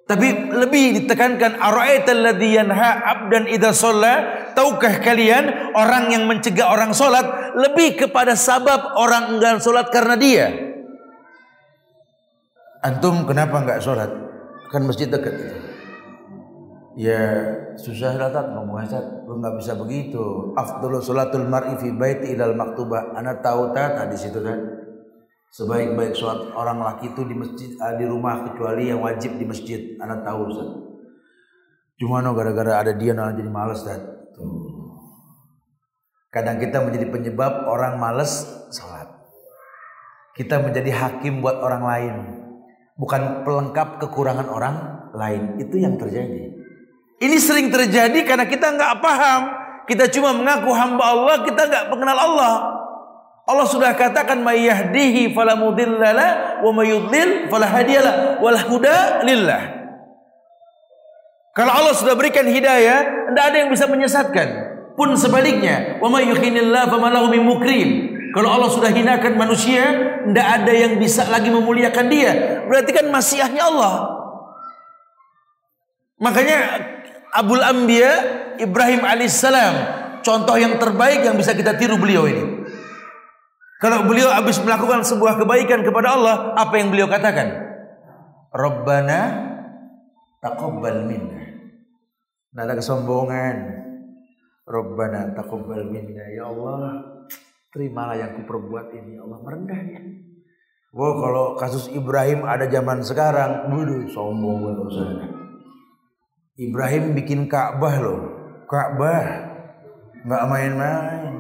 Tapi 0.08 0.50
lebih 0.56 1.04
ditekankan 1.04 1.60
ara'aital 1.60 2.38
yanha 2.42 3.02
abdan 3.02 3.50
idza 3.50 3.74
shalla? 3.74 4.16
Tahukah 4.54 5.02
kalian 5.02 5.74
orang 5.78 6.10
yang 6.10 6.26
mencegah 6.26 6.74
orang 6.74 6.94
sholat 6.94 7.54
lebih 7.54 8.08
kepada 8.08 8.34
sabab 8.34 8.98
orang 8.98 9.38
enggan 9.38 9.62
sholat 9.62 9.90
karena 9.94 10.16
dia? 10.18 10.48
Antum 12.82 13.26
kenapa 13.26 13.62
enggak 13.62 13.82
sholat? 13.82 14.10
Kan 14.70 14.86
masjid 14.86 15.10
dekat 15.10 15.34
ya 16.98 17.22
susah 17.78 18.18
datang 18.18 18.58
ngomong 18.58 18.84
Ustaz 18.84 19.06
lu 19.30 19.38
nggak 19.38 19.56
bisa 19.62 19.78
begitu. 19.78 20.52
Afdalul 20.58 21.00
salatul 21.00 21.46
mar'i 21.46 21.78
fi 21.78 21.94
baiti 21.94 22.34
ilal 22.34 22.58
maktubah. 22.58 23.14
Ana 23.14 23.38
tahu 23.38 23.72
tat 23.72 24.10
di 24.10 24.18
situ 24.18 24.42
kan 24.42 24.58
sebaik-baik 25.54 26.12
sholat 26.12 26.52
orang 26.54 26.84
laki 26.84 27.16
itu 27.16 27.24
di 27.24 27.34
masjid 27.38 27.70
ah, 27.80 27.96
di 27.96 28.04
rumah 28.04 28.44
kecuali 28.44 28.90
yang 28.90 29.06
wajib 29.06 29.38
di 29.38 29.46
masjid. 29.46 29.80
Ana 30.02 30.26
tahu 30.26 30.40
Ustaz. 30.50 30.70
Cuma 31.98 32.22
no 32.26 32.34
gara-gara 32.34 32.82
ada 32.82 32.94
dia 32.94 33.14
no 33.14 33.30
jadi 33.30 33.50
males 33.50 33.86
dan 33.86 34.02
kadang 36.34 36.58
kita 36.62 36.82
menjadi 36.82 37.08
penyebab 37.14 37.70
orang 37.70 38.02
males 38.02 38.46
sholat. 38.74 39.08
Kita 40.34 40.62
menjadi 40.62 40.94
hakim 40.94 41.42
buat 41.42 41.58
orang 41.62 41.84
lain. 41.86 42.16
Bukan 42.98 43.46
pelengkap 43.46 44.02
kekurangan 44.02 44.50
orang 44.50 44.76
lain. 45.14 45.58
Itu 45.58 45.82
yang 45.82 45.98
terjadi 45.98 46.57
ini 47.18 47.38
sering 47.42 47.74
terjadi 47.74 48.20
karena 48.22 48.46
kita 48.46 48.74
nggak 48.78 49.02
paham. 49.02 49.42
Kita 49.88 50.12
cuma 50.12 50.36
mengaku 50.36 50.70
hamba 50.76 51.04
Allah, 51.16 51.36
kita 51.48 51.62
nggak 51.66 51.86
mengenal 51.90 52.18
Allah. 52.20 52.56
Allah 53.48 53.64
sudah 53.64 53.96
katakan 53.96 54.44
mayyahdihi 54.44 55.32
fala 55.32 55.56
mudillala 55.56 56.60
wa 56.60 56.72
mayyudlil 56.76 57.48
fala 57.48 57.64
hadiyalah 57.64 58.44
wal 58.44 58.60
huda 58.60 59.24
lillah. 59.24 59.62
Kalau 61.56 61.72
Allah 61.74 61.96
sudah 61.96 62.14
berikan 62.14 62.46
hidayah, 62.46 63.32
tidak 63.34 63.44
ada 63.50 63.58
yang 63.58 63.72
bisa 63.72 63.88
menyesatkan. 63.90 64.48
Pun 64.94 65.16
sebaliknya, 65.18 65.98
wa 66.04 66.12
may 66.12 66.30
yukhinillah 66.30 66.86
famalahu 66.92 67.34
min 67.34 67.42
mukrim. 67.42 67.90
Kalau 68.36 68.54
Allah 68.54 68.70
sudah 68.70 68.94
hinakan 68.94 69.34
manusia, 69.40 69.82
tidak 70.28 70.48
ada 70.62 70.74
yang 70.76 71.02
bisa 71.02 71.26
lagi 71.26 71.50
memuliakan 71.50 72.06
dia. 72.12 72.62
Berarti 72.68 72.92
kan 72.94 73.10
masihnya 73.10 73.64
Allah. 73.74 74.18
Makanya 76.22 76.58
Abul 77.36 77.60
Anbiya 77.60 78.14
Ibrahim 78.62 79.04
alaihissalam 79.04 79.76
contoh 80.28 80.60
yang 80.60 80.76
terbaik 80.76 81.24
yang 81.24 81.40
bisa 81.40 81.56
kita 81.56 81.80
tiru 81.80 81.96
beliau 81.96 82.28
ini. 82.28 82.68
Kalau 83.78 84.10
beliau 84.10 84.34
habis 84.34 84.58
melakukan 84.58 85.06
sebuah 85.06 85.38
kebaikan 85.38 85.86
kepada 85.86 86.18
Allah, 86.18 86.58
apa 86.58 86.82
yang 86.82 86.90
beliau 86.90 87.06
katakan? 87.06 87.54
Rabbana 88.50 89.20
taqabbal 90.42 91.06
minna. 91.06 91.46
Tidak 92.50 92.64
ada 92.66 92.74
kesombongan. 92.74 93.56
Rabbana 94.66 95.38
taqabbal 95.38 95.94
minna. 95.94 96.26
Ya 96.34 96.50
Allah, 96.50 97.06
terimalah 97.70 98.18
yang 98.18 98.34
kuperbuat 98.42 98.98
ini 98.98 99.22
Allah 99.22 99.46
merendah 99.46 99.80
dia. 99.86 100.02
Wah 100.98 101.14
kalau 101.22 101.46
kasus 101.54 101.94
Ibrahim 101.94 102.50
ada 102.50 102.66
zaman 102.66 103.06
sekarang, 103.06 103.70
waduh 103.70 104.10
sombong 104.10 104.66
banget 104.66 105.37
Ibrahim 106.58 107.14
bikin 107.14 107.46
Ka'bah 107.46 108.02
loh, 108.02 108.20
Ka'bah 108.66 109.46
nggak 110.26 110.44
main-main. 110.50 111.38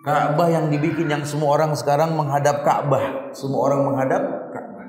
Ka'bah 0.00 0.48
yang 0.48 0.72
dibikin 0.72 1.12
yang 1.12 1.20
semua 1.20 1.60
orang 1.60 1.76
sekarang 1.76 2.16
menghadap 2.16 2.64
Ka'bah, 2.64 3.28
semua 3.36 3.68
orang 3.68 3.92
menghadap 3.92 4.22
Ka'bah. 4.48 4.88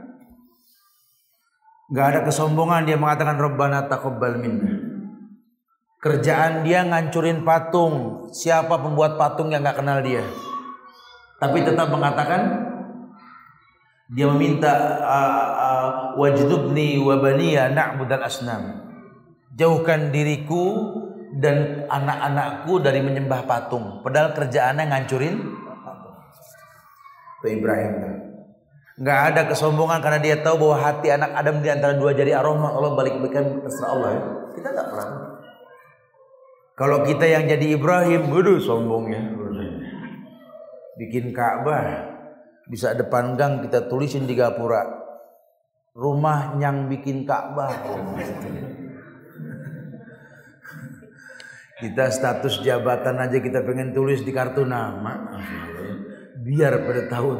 Gak 1.91 2.05
ada 2.15 2.19
kesombongan 2.23 2.87
dia 2.87 2.95
mengatakan 2.95 3.35
Rabbana 3.35 3.91
taqabbal 3.91 4.39
minna. 4.39 4.79
Kerjaan 5.99 6.63
dia 6.63 6.87
ngancurin 6.87 7.43
patung. 7.43 8.29
Siapa 8.31 8.79
pembuat 8.79 9.19
patung 9.19 9.51
yang 9.51 9.65
gak 9.65 9.83
kenal 9.83 9.99
dia? 9.99 10.23
Tapi 11.41 11.67
tetap 11.67 11.91
mengatakan 11.91 12.63
dia 14.07 14.29
meminta 14.31 14.71
wajdubni 16.15 17.01
wa 17.03 17.19
baniya 17.19 17.75
na'budal 17.75 18.23
asnam. 18.23 18.88
Jauhkan 19.57 20.13
diriku 20.13 20.93
dan 21.41 21.85
anak-anakku 21.89 22.81
dari 22.81 23.01
menyembah 23.01 23.45
patung. 23.49 24.01
Padahal 24.05 24.33
kerjaannya 24.37 24.85
ngancurin. 24.89 25.35
Itu 27.39 27.47
Ibrahim. 27.47 27.93
Nggak 28.99 29.19
ada 29.31 29.41
kesombongan 29.47 30.03
karena 30.03 30.19
dia 30.19 30.35
tahu 30.43 30.67
bahwa 30.67 30.77
hati 30.83 31.07
anak 31.07 31.31
Adam 31.31 31.63
di 31.63 31.71
antara 31.71 31.95
dua 31.95 32.11
jari 32.11 32.35
aroma 32.35 32.75
Allah 32.75 32.99
balik 32.99 33.15
balikan 33.15 33.63
terserah 33.63 33.89
Allah 33.95 34.09
ya. 34.11 34.21
Kita 34.59 34.67
nggak 34.75 34.87
pernah. 34.91 35.09
Kalau 36.75 36.97
kita 37.07 37.25
yang 37.27 37.47
jadi 37.47 37.79
Ibrahim, 37.79 38.27
waduh 38.27 38.59
sombongnya 38.59 39.39
bikin 40.99 41.31
Ka'bah 41.31 42.11
bisa 42.67 42.91
depan 42.91 43.39
gang 43.39 43.63
kita 43.63 43.87
tulisin 43.87 44.27
di 44.27 44.35
gapura 44.35 44.83
rumah 45.95 46.59
yang 46.59 46.91
bikin 46.91 47.23
Ka'bah 47.23 47.71
kita 51.79 52.11
status 52.11 52.59
jabatan 52.59 53.15
aja 53.23 53.39
kita 53.39 53.63
pengen 53.63 53.95
tulis 53.95 54.19
di 54.21 54.31
kartu 54.35 54.67
nama. 54.67 55.39
Biar 56.39 56.83
pada 56.83 57.07
tahu 57.07 57.39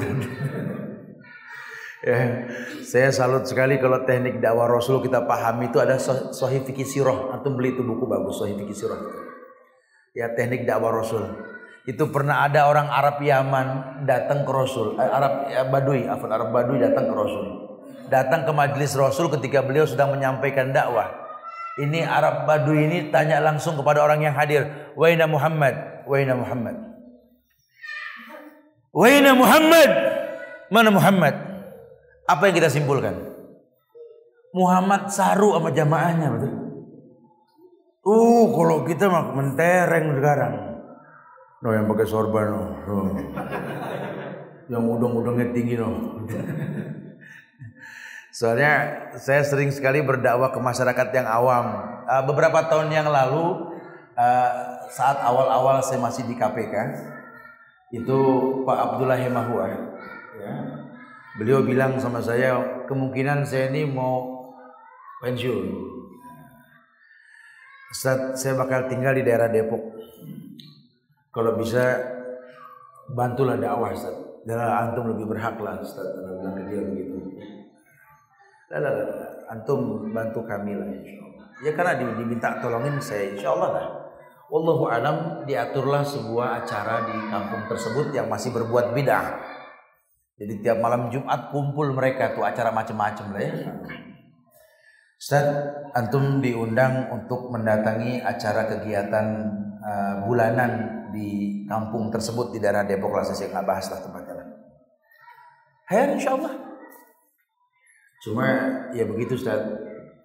ya, 2.04 2.20
saya 2.84 3.10
salut 3.12 3.44
sekali 3.48 3.80
kalau 3.80 4.04
teknik 4.08 4.40
dakwah 4.40 4.68
Rasul 4.68 5.04
kita 5.04 5.28
pahami 5.28 5.72
itu 5.72 5.80
ada 5.84 6.00
Sahih 6.32 6.64
Fikih 6.64 6.88
Sirah. 6.88 7.36
Atau 7.36 7.56
beli 7.56 7.76
itu 7.76 7.84
buku 7.84 8.08
bagus 8.08 8.40
Sahih 8.40 8.56
Fikih 8.56 8.76
Sirah. 8.76 9.00
Ya 10.16 10.32
teknik 10.36 10.64
dakwah 10.64 10.96
Rasul. 10.96 11.24
Itu 11.88 12.12
pernah 12.12 12.48
ada 12.48 12.68
orang 12.68 12.88
Arab 12.92 13.18
Yaman 13.24 13.68
datang 14.06 14.46
ke 14.46 14.52
Rasul, 14.52 15.00
eh, 15.00 15.10
Arab 15.10 15.50
ya, 15.50 15.64
Badui, 15.66 16.06
Arab 16.06 16.54
Badui 16.54 16.78
datang 16.78 17.10
ke 17.10 17.16
Rasul. 17.18 17.46
Datang 18.14 18.46
ke 18.46 18.52
majelis 18.54 18.94
Rasul 18.94 19.32
ketika 19.34 19.66
beliau 19.66 19.90
sedang 19.90 20.14
menyampaikan 20.14 20.70
dakwah. 20.70 21.19
Ini 21.80 22.04
Arab 22.04 22.44
Badui 22.44 22.92
ini 22.92 23.08
tanya 23.08 23.40
langsung 23.40 23.80
kepada 23.80 24.04
orang 24.04 24.20
yang 24.20 24.36
hadir, 24.36 24.68
"Waina 25.00 25.24
Muhammad? 25.32 26.04
Waina 26.04 26.36
Muhammad?" 26.36 26.76
"Waina 28.92 29.32
Muhammad?" 29.32 29.90
Mana 30.70 30.94
Muhammad? 30.94 31.34
Apa 32.30 32.46
yang 32.46 32.56
kita 32.62 32.70
simpulkan? 32.70 33.18
Muhammad 34.54 35.10
saru 35.10 35.58
sama 35.58 35.74
jamaahnya 35.74 36.28
betul. 36.30 36.54
Uh, 38.06 38.46
kalau 38.54 38.78
kita 38.86 39.06
mah 39.10 39.34
mentereng 39.34 40.18
sekarang. 40.18 40.54
No 41.60 41.70
yang 41.76 41.86
pakai 41.90 42.08
sorban 42.08 42.46
no. 42.54 42.62
no. 42.88 42.96
yang 44.72 44.84
udang-udangnya 44.86 45.52
tinggi 45.54 45.76
no. 45.78 45.90
Soalnya 48.40 48.72
saya 49.20 49.44
sering 49.44 49.68
sekali 49.68 50.00
berdakwah 50.00 50.56
ke 50.56 50.64
masyarakat 50.64 51.12
yang 51.12 51.28
awam. 51.28 51.76
Uh, 52.08 52.24
beberapa 52.24 52.72
tahun 52.72 52.88
yang 52.88 53.12
lalu 53.12 53.76
uh, 54.16 54.52
saat 54.88 55.20
awal-awal 55.20 55.84
saya 55.84 56.00
masih 56.00 56.24
di 56.24 56.40
KPK 56.40 56.72
itu 57.92 58.20
Pak 58.64 58.78
Abdullah 58.80 59.20
Hemahua 59.20 59.66
ya. 59.68 59.80
Beliau 61.36 61.68
bilang 61.68 62.00
sama 62.00 62.24
saya 62.24 62.84
kemungkinan 62.88 63.44
saya 63.44 63.76
ini 63.76 63.84
mau 63.84 64.48
pensiun. 65.20 65.68
Saat 67.92 68.40
saya 68.40 68.56
bakal 68.56 68.88
tinggal 68.88 69.20
di 69.20 69.28
daerah 69.28 69.52
Depok. 69.52 69.84
Kalau 71.36 71.60
bisa 71.60 72.00
bantulah 73.12 73.60
dakwah 73.60 73.92
Ustaz. 73.92 74.16
Dan 74.48 74.64
antum 74.64 75.12
lebih 75.12 75.28
berhak 75.28 75.60
lah 75.60 75.84
Ustaz. 75.84 76.08
Bilang 76.08 76.56
dia 76.72 76.88
begitu. 76.88 77.19
Lala, 78.70 78.94
antum 79.50 80.14
bantu 80.14 80.46
kami 80.46 80.78
lah 80.78 80.86
insyaallah. 80.86 81.46
Ya 81.66 81.72
karena 81.74 81.98
diminta 81.98 82.62
tolongin 82.62 83.02
saya 83.02 83.34
insyaallah 83.34 83.70
lah. 83.74 83.88
Wallahu 84.50 84.90
alam 84.90 85.18
diaturlah 85.46 86.06
sebuah 86.06 86.66
acara 86.66 87.06
di 87.10 87.18
kampung 87.30 87.66
tersebut 87.70 88.14
yang 88.14 88.30
masih 88.30 88.54
berbuat 88.54 88.94
bid'ah. 88.94 89.42
Jadi 90.38 90.62
tiap 90.64 90.80
malam 90.82 91.10
Jumat 91.10 91.50
kumpul 91.50 91.92
mereka 91.94 92.34
tuh 92.38 92.46
acara 92.46 92.70
macam-macam 92.70 93.26
lah 93.36 93.42
ya. 93.42 93.54
Ustaz, 95.20 95.46
antum 95.92 96.40
diundang 96.40 97.12
untuk 97.12 97.52
mendatangi 97.52 98.24
acara 98.24 98.72
kegiatan 98.72 99.26
uh, 99.84 100.14
bulanan 100.24 101.04
di 101.12 101.62
kampung 101.68 102.08
tersebut 102.08 102.56
di 102.56 102.64
daerah 102.64 102.88
Depok 102.88 103.12
lah 103.12 103.26
saya 103.28 103.52
nggak 103.52 103.68
bahas 103.68 103.92
lah 103.92 104.00
tempatnya 104.00 104.34
lah. 104.40 104.48
Hayar 105.92 106.10
insya 106.16 106.38
Allah. 106.38 106.69
Cuma 108.20 108.46
ya 108.92 109.04
begitu 109.08 109.36
Ustaz. 109.40 109.64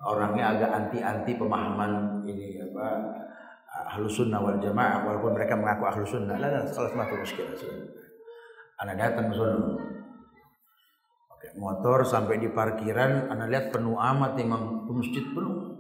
Orangnya 0.05 0.53
agak 0.53 0.71
anti-anti 0.71 1.33
pemahaman 1.41 2.21
ini 2.29 2.61
apa 2.61 2.87
ahlus 3.89 4.21
sunnah 4.21 4.37
wal 4.37 4.61
jamaah 4.61 5.01
walaupun 5.01 5.33
mereka 5.33 5.57
mengaku 5.57 5.89
ahlus 5.89 6.13
sunnah. 6.13 6.37
Lah 6.37 6.61
salah 6.69 6.93
satu 6.93 7.17
muskil 7.17 7.49
anak 8.75 8.97
datang 9.01 9.31
ke 9.31 9.35
sana 9.39 9.57
pakai 11.31 11.51
motor 11.57 12.05
sampai 12.05 12.37
di 12.43 12.53
parkiran 12.53 13.33
anak 13.33 13.47
lihat 13.49 13.67
penuh 13.73 13.97
amat 13.97 14.37
memang 14.37 14.85
masjid 14.93 15.25
penuh. 15.25 15.79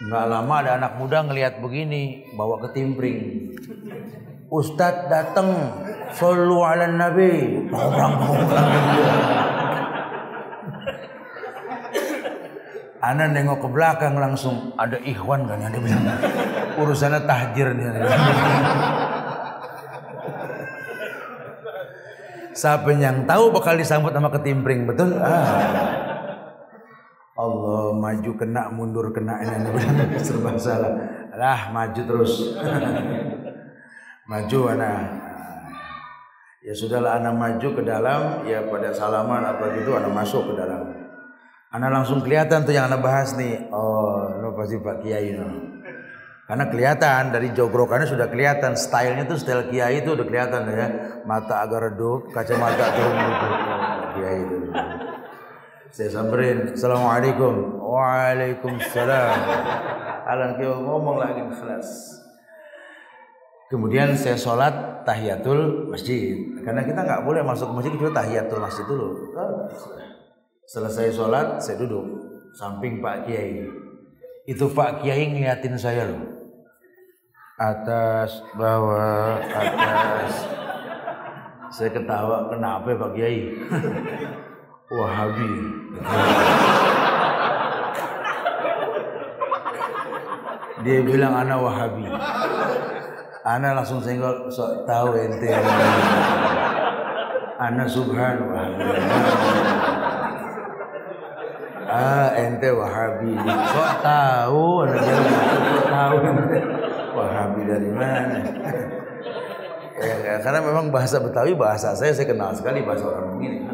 Nggak 0.00 0.24
lama 0.32 0.54
ada 0.64 0.80
anak 0.80 0.96
muda 0.96 1.20
ngelihat 1.28 1.60
begini, 1.60 2.32
bawa 2.32 2.56
ke 2.64 2.72
timpring. 2.72 3.52
Ustadz 4.48 5.12
datang, 5.12 5.76
solu 6.16 6.64
ala 6.64 6.88
nabi. 6.88 7.68
Orang 7.68 8.16
Ana 13.00 13.32
nengok 13.32 13.64
ke 13.64 13.68
belakang 13.72 14.20
langsung 14.20 14.76
ada 14.76 15.00
ikhwan 15.00 15.48
kan 15.48 15.56
yang 15.56 15.72
bilang 15.80 16.04
urusannya 16.76 17.24
tahjir 17.24 17.72
nih. 17.72 17.96
Siapa 22.52 22.92
yang 22.92 23.24
tahu 23.24 23.56
bakal 23.56 23.80
disambut 23.80 24.12
sama 24.12 24.28
ketimpring 24.28 24.84
betul? 24.84 25.16
Ah. 25.16 25.96
Allah 27.40 27.96
maju 27.96 28.30
kena 28.36 28.68
mundur 28.68 29.08
kena 29.16 29.40
ini 29.48 29.72
serba 30.20 30.60
salah. 30.60 30.92
Lah 31.32 31.72
maju 31.72 32.00
terus. 32.04 32.52
Maju 34.28 34.58
anak 34.76 35.00
ya 36.60 36.76
sudahlah 36.76 37.16
anak 37.16 37.32
maju 37.32 37.68
ke 37.80 37.80
dalam. 37.80 38.44
Ya 38.44 38.60
pada 38.60 38.92
salaman 38.92 39.40
apa 39.40 39.72
gitu 39.72 39.96
anak 39.96 40.12
masuk 40.12 40.52
ke 40.52 40.60
dalam 40.60 40.99
anak 41.70 41.90
langsung 41.90 42.18
kelihatan 42.22 42.66
tuh 42.66 42.74
yang 42.74 42.90
anak 42.90 43.00
bahas 43.02 43.34
nih 43.38 43.70
oh 43.70 44.42
lo 44.42 44.54
pasti 44.58 44.76
Pak 44.78 45.06
Kiai 45.06 45.34
no. 45.34 45.46
karena 46.50 46.66
kelihatan 46.66 47.30
dari 47.30 47.54
jogrokannya 47.54 48.10
sudah 48.10 48.26
kelihatan 48.26 48.74
stylenya 48.74 49.30
tuh 49.30 49.38
style 49.38 49.70
Kiai 49.70 50.02
itu 50.02 50.18
udah 50.18 50.26
kelihatan 50.26 50.66
ya 50.66 50.86
mata 51.22 51.62
agak 51.62 51.90
redup 51.90 52.30
kacamata 52.34 52.86
turun 52.94 53.18
gitu 53.22 53.48
Kiai 54.18 54.38
itu 54.42 54.58
saya 55.90 56.06
samperin, 56.06 56.70
Assalamualaikum. 56.70 57.82
Waalaikumsalam. 57.82 59.38
Alang 60.22 60.62
kau 60.62 60.86
ngomong 60.86 61.18
lagi 61.18 61.42
kelas. 61.50 62.22
Kemudian 63.66 64.14
saya 64.14 64.38
sholat 64.38 65.02
tahiyatul 65.02 65.90
masjid. 65.90 66.38
Karena 66.62 66.86
kita 66.86 67.02
nggak 67.02 67.26
boleh 67.26 67.42
masuk 67.42 67.74
masjid 67.74 67.90
kecuali 67.90 68.14
tahiyatul 68.14 68.62
masjid 68.62 68.86
dulu. 68.86 69.34
Selesai 70.70 71.10
sholat 71.10 71.58
saya 71.58 71.82
duduk 71.82 72.06
samping 72.54 73.02
Pak 73.02 73.26
Kiai. 73.26 73.66
Itu 74.46 74.70
Pak 74.70 75.02
Kiai 75.02 75.26
ngeliatin 75.26 75.74
saya 75.74 76.06
loh. 76.06 76.22
Atas, 77.58 78.38
bawah, 78.54 79.42
atas. 79.50 80.46
Saya 81.74 81.90
ketawa, 81.90 82.54
kenapa 82.54 82.86
Pak 82.86 83.10
Kiai? 83.18 83.50
Wahabi. 84.94 85.52
Dia 90.86 90.98
bilang 91.02 91.34
anak 91.34 91.58
Wahabi. 91.66 92.06
Ana 93.42 93.74
langsung 93.74 93.98
senggol 93.98 94.46
sok 94.46 94.86
tahu 94.86 95.18
ente. 95.18 95.50
Ana 97.60 97.84
subhan 97.90 98.40
wahabi. 98.48 98.88
Ah 101.90 102.30
ente 102.38 102.70
wahabi. 102.70 103.34
Sok 103.34 103.92
tahu 103.98 104.86
tahu. 105.90 106.16
Wahabi 107.10 107.60
dari 107.66 107.90
mana? 107.90 108.38
Ya, 110.00 110.16
ya, 110.16 110.34
karena 110.40 110.64
memang 110.64 110.88
bahasa 110.88 111.20
Betawi 111.20 111.52
bahasa 111.52 111.92
saya 111.92 112.16
saya 112.16 112.24
kenal 112.24 112.56
sekali 112.56 112.80
bahasa 112.80 113.04
orang 113.04 113.36
begini. 113.36 113.68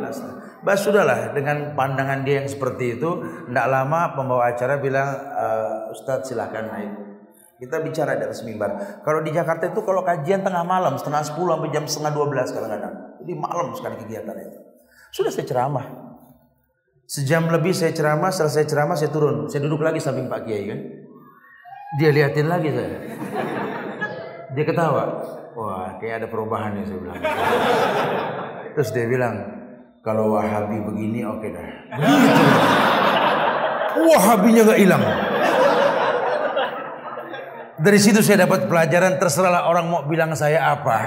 Bas 0.66 0.82
sudahlah 0.82 1.30
dengan 1.30 1.78
pandangan 1.78 2.26
dia 2.26 2.42
yang 2.42 2.50
seperti 2.50 2.98
itu, 2.98 3.22
tidak 3.46 3.66
lama 3.70 4.10
pembawa 4.18 4.50
acara 4.50 4.82
bilang 4.82 5.06
uh, 5.14 5.94
Ustadz 5.94 6.26
silahkan 6.34 6.66
naik. 6.66 6.90
Kita 7.62 7.78
bicara 7.78 8.18
di 8.18 8.26
atas 8.26 8.42
mimbar. 8.42 9.00
Kalau 9.06 9.22
di 9.22 9.30
Jakarta 9.30 9.70
itu 9.70 9.80
kalau 9.86 10.02
kajian 10.02 10.42
tengah 10.42 10.66
malam 10.66 10.98
setengah 10.98 11.22
sepuluh 11.22 11.54
sampai 11.54 11.70
jam 11.70 11.84
setengah 11.86 12.12
dua 12.18 12.26
belas 12.26 12.50
kadang-kadang. 12.50 12.94
Jadi 13.22 13.32
malam 13.38 13.66
sekali 13.78 13.96
kegiatan 14.02 14.34
itu. 14.42 14.58
Sudah 15.14 15.30
saya 15.30 15.46
ceramah. 15.46 16.05
Sejam 17.06 17.46
lebih 17.46 17.70
saya 17.70 17.94
ceramah, 17.94 18.34
selesai 18.34 18.66
ceramah 18.66 18.98
saya 18.98 19.14
turun. 19.14 19.46
Saya 19.46 19.62
duduk 19.62 19.78
lagi 19.86 20.02
samping 20.02 20.26
Pak 20.26 20.42
Kiai 20.42 20.66
kan. 20.66 20.80
Dia 22.02 22.10
liatin 22.10 22.50
lagi 22.50 22.74
saya. 22.74 22.98
Dia 24.50 24.64
ketawa. 24.66 25.22
Wah, 25.54 25.96
kayak 26.02 26.20
ada 26.20 26.26
perubahan 26.26 26.74
nih 26.74 26.84
saya 26.90 26.98
bilang. 26.98 27.22
Terus 28.74 28.90
dia 28.90 29.06
bilang, 29.06 29.34
kalau 30.02 30.34
Wahabi 30.34 30.82
begini 30.82 31.22
oke 31.22 31.46
okay 31.46 31.50
dah. 31.54 31.68
Gitu. 31.94 32.42
Wahabinya 33.96 34.62
nggak 34.66 34.80
hilang. 34.82 35.02
Dari 37.76 37.98
situ 38.02 38.18
saya 38.18 38.50
dapat 38.50 38.66
pelajaran 38.66 39.14
terserahlah 39.20 39.70
orang 39.70 39.86
mau 39.86 40.02
bilang 40.10 40.34
saya 40.34 40.74
apa 40.74 40.98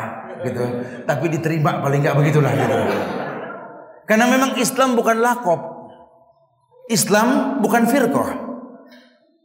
gitu. 0.47 0.64
Tapi 1.04 1.26
diterima 1.28 1.84
paling 1.84 2.00
nggak 2.00 2.16
begitulah 2.16 2.56
gitu. 2.56 2.76
Karena 4.08 4.26
memang 4.32 4.56
Islam 4.56 4.95
bukan 4.95 5.20
lakop. 5.20 5.78
Islam 6.90 7.62
bukan 7.62 7.86
firqah. 7.86 8.30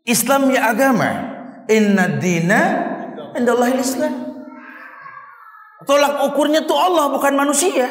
Islam 0.08 0.48
ya 0.48 0.72
agama. 0.72 1.36
Inna 1.68 2.16
dina 2.16 2.60
indallahi 3.36 3.76
Islam. 3.80 4.14
Tolak 5.84 6.24
ukurnya 6.32 6.64
tuh 6.64 6.76
Allah 6.76 7.12
bukan 7.12 7.36
manusia. 7.36 7.88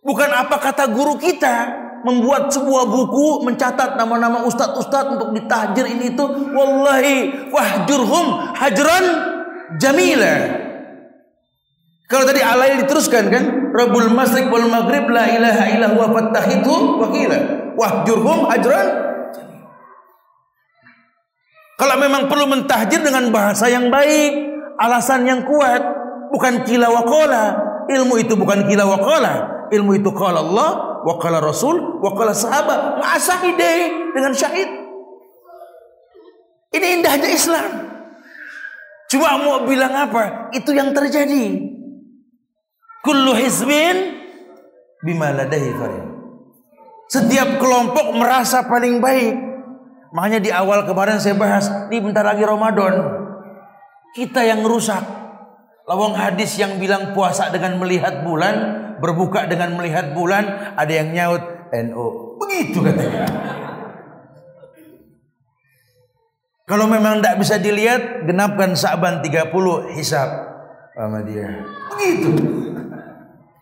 Bukan 0.00 0.32
apa 0.32 0.56
kata 0.56 0.88
guru 0.88 1.20
kita 1.20 1.76
membuat 2.00 2.48
sebuah 2.48 2.88
buku 2.88 3.44
mencatat 3.44 4.00
nama-nama 4.00 4.48
ustadz-ustadz 4.48 5.20
untuk 5.20 5.36
ditahjir 5.36 5.84
ini 5.84 6.16
itu 6.16 6.24
wallahi 6.56 7.28
wahjurhum 7.52 8.56
hajran 8.56 9.04
jamila 9.76 10.34
kalau 12.08 12.24
tadi 12.24 12.40
alai 12.40 12.80
diteruskan 12.80 13.24
kan 13.28 13.44
Rabbul 13.76 14.08
Masrik 14.16 14.48
wal 14.48 14.66
Maghrib 14.72 15.12
la 15.12 15.28
ilaha 15.28 15.64
illa 15.68 15.92
huwa 15.92 16.08
fattahitu 16.08 17.04
wakila 17.04 17.59
wahjurhum 17.78 18.48
hajran 18.50 18.86
kalau 21.80 21.96
memang 21.96 22.28
perlu 22.28 22.44
mentahjir 22.44 23.00
dengan 23.00 23.32
bahasa 23.32 23.64
yang 23.72 23.88
baik 23.88 24.50
alasan 24.80 25.24
yang 25.24 25.44
kuat 25.48 25.80
bukan 26.32 26.64
kila 26.64 26.88
wa 26.88 27.04
qala. 27.04 27.44
Ilmu 27.90 28.20
itu 28.22 28.36
bukan 28.36 28.64
kila 28.64 28.84
wa 28.84 28.98
qala. 29.00 29.34
Ilmu 29.72 29.96
itu 29.96 30.12
qala 30.12 30.40
Allah 30.40 31.00
wa 31.04 31.14
qala 31.16 31.40
Rasul 31.40 32.00
wa 32.00 32.10
qala 32.16 32.32
sahabat. 32.32 33.00
Ma'asahide 33.00 33.72
dengan 34.12 34.32
syahid. 34.32 34.68
Ini 36.70 36.86
indahnya 37.00 37.28
Islam. 37.32 37.70
Cuma 39.10 39.40
mau 39.42 39.66
bilang 39.66 39.90
apa? 39.90 40.52
Itu 40.54 40.70
yang 40.70 40.94
terjadi. 40.94 41.66
Kullu 43.02 43.34
hizbin 43.34 44.20
bima 45.02 45.34
ladahi 45.34 45.72
Setiap 47.10 47.58
kelompok 47.58 48.14
merasa 48.14 48.62
paling 48.70 49.02
baik. 49.02 49.34
Makanya 50.14 50.38
di 50.38 50.50
awal 50.54 50.86
kemarin 50.86 51.18
saya 51.18 51.34
bahas, 51.34 51.66
ini 51.90 51.98
bentar 51.98 52.22
lagi 52.22 52.46
Ramadan. 52.46 52.94
Kita 54.14 54.46
yang 54.46 54.62
rusak. 54.62 55.02
Lawang 55.90 56.14
hadis 56.14 56.54
yang 56.54 56.78
bilang 56.78 57.10
puasa 57.10 57.50
dengan 57.50 57.82
melihat 57.82 58.22
bulan, 58.22 58.54
berbuka 59.02 59.50
dengan 59.50 59.74
melihat 59.74 60.14
bulan, 60.14 60.74
ada 60.78 60.92
yang 60.94 61.10
nyaut 61.10 61.42
NU. 61.74 62.38
Begitu 62.46 62.78
katanya. 62.78 63.26
Kalau 66.70 66.86
memang 66.86 67.18
tidak 67.18 67.42
bisa 67.42 67.58
dilihat, 67.58 68.30
genapkan 68.30 68.78
Sa'ban 68.78 69.18
30 69.18 69.50
hisab 69.98 70.30
sama 70.94 71.26
dia. 71.26 71.66
Begitu. 71.90 72.30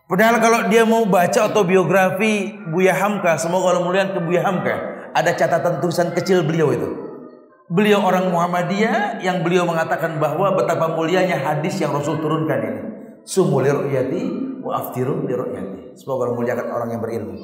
Padahal 0.09 0.41
kalau 0.41 0.59
dia 0.73 0.89
mau 0.89 1.05
baca 1.05 1.45
autobiografi 1.45 2.57
Buya 2.73 2.97
Hamka, 2.97 3.37
semoga 3.37 3.77
Allah 3.77 3.85
mulian 3.85 4.09
ke 4.09 4.17
Buya 4.17 4.41
Hamka, 4.41 4.75
ada 5.13 5.37
catatan 5.37 5.77
tulisan 5.77 6.09
kecil 6.17 6.41
beliau 6.41 6.73
itu. 6.73 6.89
Beliau 7.69 8.01
orang 8.01 8.33
Muhammadiyah 8.33 9.21
yang 9.21 9.45
beliau 9.45 9.69
mengatakan 9.69 10.17
bahwa 10.17 10.57
betapa 10.57 10.97
mulianya 10.97 11.37
hadis 11.37 11.77
yang 11.77 11.93
Rasul 11.93 12.17
turunkan 12.17 12.57
ini. 12.57 12.81
Sumu 13.21 13.61
li 13.61 13.69
ru'yati 13.69 14.21
wa 14.65 14.81
aftiru 14.81 15.29
li 15.29 15.33
ru'yati. 15.37 15.93
Semoga 15.93 16.25
Allah 16.25 16.37
muliakan 16.41 16.65
orang 16.73 16.89
yang 16.89 17.01
berilmu. 17.05 17.37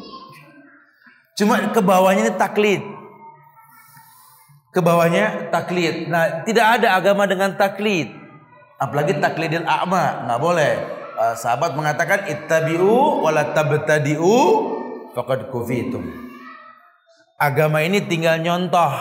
Cuma 1.37 1.61
ke 1.69 1.81
bawahnya 1.85 2.33
ini 2.33 2.33
taklid. 2.33 2.81
Ke 4.73 4.81
bawahnya 4.81 5.53
taklid. 5.53 6.09
Nah, 6.09 6.41
tidak 6.41 6.81
ada 6.81 6.97
agama 6.97 7.29
dengan 7.29 7.53
taklid. 7.53 8.09
Apalagi 8.81 9.21
taklidil 9.21 9.69
a'ma, 9.69 10.25
nggak 10.25 10.39
boleh. 10.41 11.04
Uh, 11.15 11.31
sahabat 11.31 11.79
mengatakan 11.79 12.27
ittabi'u 12.27 13.23
wala 13.23 13.55
tabtadi'u 13.55 14.35
faqad 15.15 15.47
kufitum. 15.47 16.03
Agama 17.39 17.79
ini 17.83 18.03
tinggal 18.03 18.39
nyontoh 18.43 18.91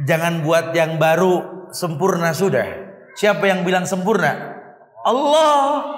Jangan 0.00 0.40
buat 0.40 0.72
yang 0.72 0.96
baru 0.96 1.68
sempurna 1.76 2.32
sudah. 2.32 2.64
Siapa 3.20 3.44
yang 3.44 3.68
bilang 3.68 3.84
sempurna? 3.84 4.32
Allah. 5.04 5.96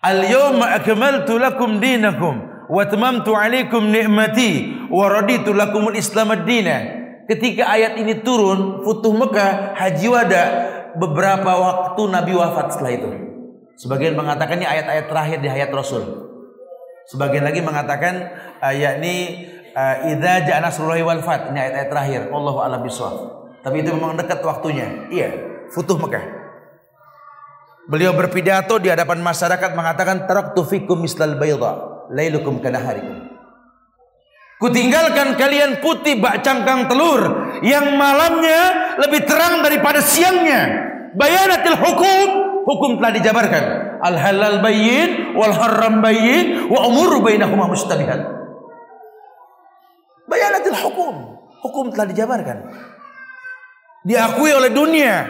Al-yawma 0.00 0.76
akmaltu 0.80 1.36
lakum 1.40 1.80
dinakum 1.80 2.44
wa 2.68 2.82
tamamtu 2.88 3.36
alaikum 3.36 3.88
ni'mati 3.88 4.88
wa 4.88 5.08
raditu 5.08 5.52
lakumul 5.56 5.96
Islam 5.96 6.32
ad-dina. 6.32 7.00
Ketika 7.28 7.68
ayat 7.68 8.00
ini 8.00 8.20
turun, 8.20 8.82
Futuh 8.84 9.12
Mekah, 9.14 9.76
Haji 9.76 10.08
Wada, 10.10 10.44
beberapa 10.98 11.52
waktu 11.56 12.02
Nabi 12.10 12.32
wafat 12.34 12.74
setelah 12.74 12.92
itu. 12.96 13.29
Sebagian 13.80 14.12
mengatakan 14.12 14.60
ini 14.60 14.68
ayat-ayat 14.68 15.08
terakhir 15.08 15.38
di 15.40 15.48
hayat 15.48 15.72
Rasul. 15.72 16.04
Sebagian 17.08 17.48
lagi 17.48 17.64
mengatakan 17.64 18.28
uh, 18.60 18.74
yakni 18.76 19.48
uh, 19.72 20.04
idza 20.04 20.44
ja'a 20.44 20.60
nasrullahi 20.60 21.00
wal 21.00 21.24
fath. 21.24 21.48
Ini 21.48 21.56
ayat-ayat 21.56 21.88
terakhir. 21.88 22.20
Allahu 22.28 22.60
a'lam. 22.60 22.84
Tapi 23.64 23.76
itu 23.80 23.96
memang 23.96 24.20
dekat 24.20 24.44
waktunya. 24.44 25.08
Iya, 25.08 25.30
Futuh 25.72 25.96
Mekah. 25.96 26.20
Beliau 27.88 28.12
berpidato 28.12 28.76
di 28.76 28.92
hadapan 28.92 29.24
masyarakat 29.24 29.72
mengatakan 29.72 30.28
taraktu 30.28 30.60
fikum 30.62 31.00
mislal 31.00 31.40
bayda 31.40 32.04
lailukum 32.12 32.60
kanaharikum. 32.60 33.32
Kutinggalkan 34.60 35.40
kalian 35.40 35.80
putih 35.80 36.20
bak 36.20 36.44
cangkang 36.44 36.84
telur 36.84 37.48
yang 37.64 37.96
malamnya 37.96 38.92
lebih 39.00 39.24
terang 39.24 39.64
daripada 39.64 40.04
siangnya. 40.04 40.92
Bayanatil 41.16 41.80
hukum, 41.80 42.49
hukum 42.64 43.00
telah 43.00 43.12
dijabarkan. 43.14 43.64
Al 44.00 44.16
halal 44.16 44.58
bayyin 44.64 45.36
wal 45.36 45.52
haram 45.52 46.00
bayyin 46.00 46.68
wa 46.68 46.88
umur 46.88 47.20
bainahuma 47.20 47.68
mustabihat. 47.68 48.20
Bayanatil 50.26 50.78
hukum. 50.78 51.14
Hukum 51.60 51.92
telah 51.92 52.08
dijabarkan. 52.08 52.58
Diakui 54.08 54.50
oleh 54.56 54.72
dunia. 54.72 55.28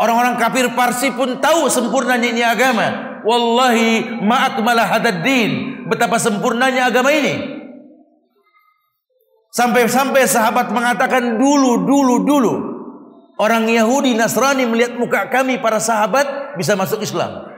Orang-orang 0.00 0.40
kafir 0.40 0.66
Parsi 0.72 1.12
pun 1.12 1.38
tahu 1.38 1.70
sempurnanya 1.70 2.26
ini 2.26 2.42
agama. 2.42 3.20
Wallahi 3.22 4.18
ma'akmalah 4.24 4.86
hadad 4.98 5.22
din. 5.22 5.84
Betapa 5.86 6.16
sempurnanya 6.18 6.88
agama 6.88 7.12
ini. 7.12 7.60
Sampai-sampai 9.50 10.30
sahabat 10.30 10.70
mengatakan 10.70 11.36
dulu, 11.36 11.84
dulu, 11.84 12.14
dulu. 12.22 12.69
Orang 13.40 13.64
Yahudi, 13.72 14.12
Nasrani 14.12 14.68
melihat 14.68 15.00
muka 15.00 15.32
kami 15.32 15.56
para 15.56 15.80
sahabat 15.80 16.60
bisa 16.60 16.76
masuk 16.76 17.00
Islam. 17.00 17.48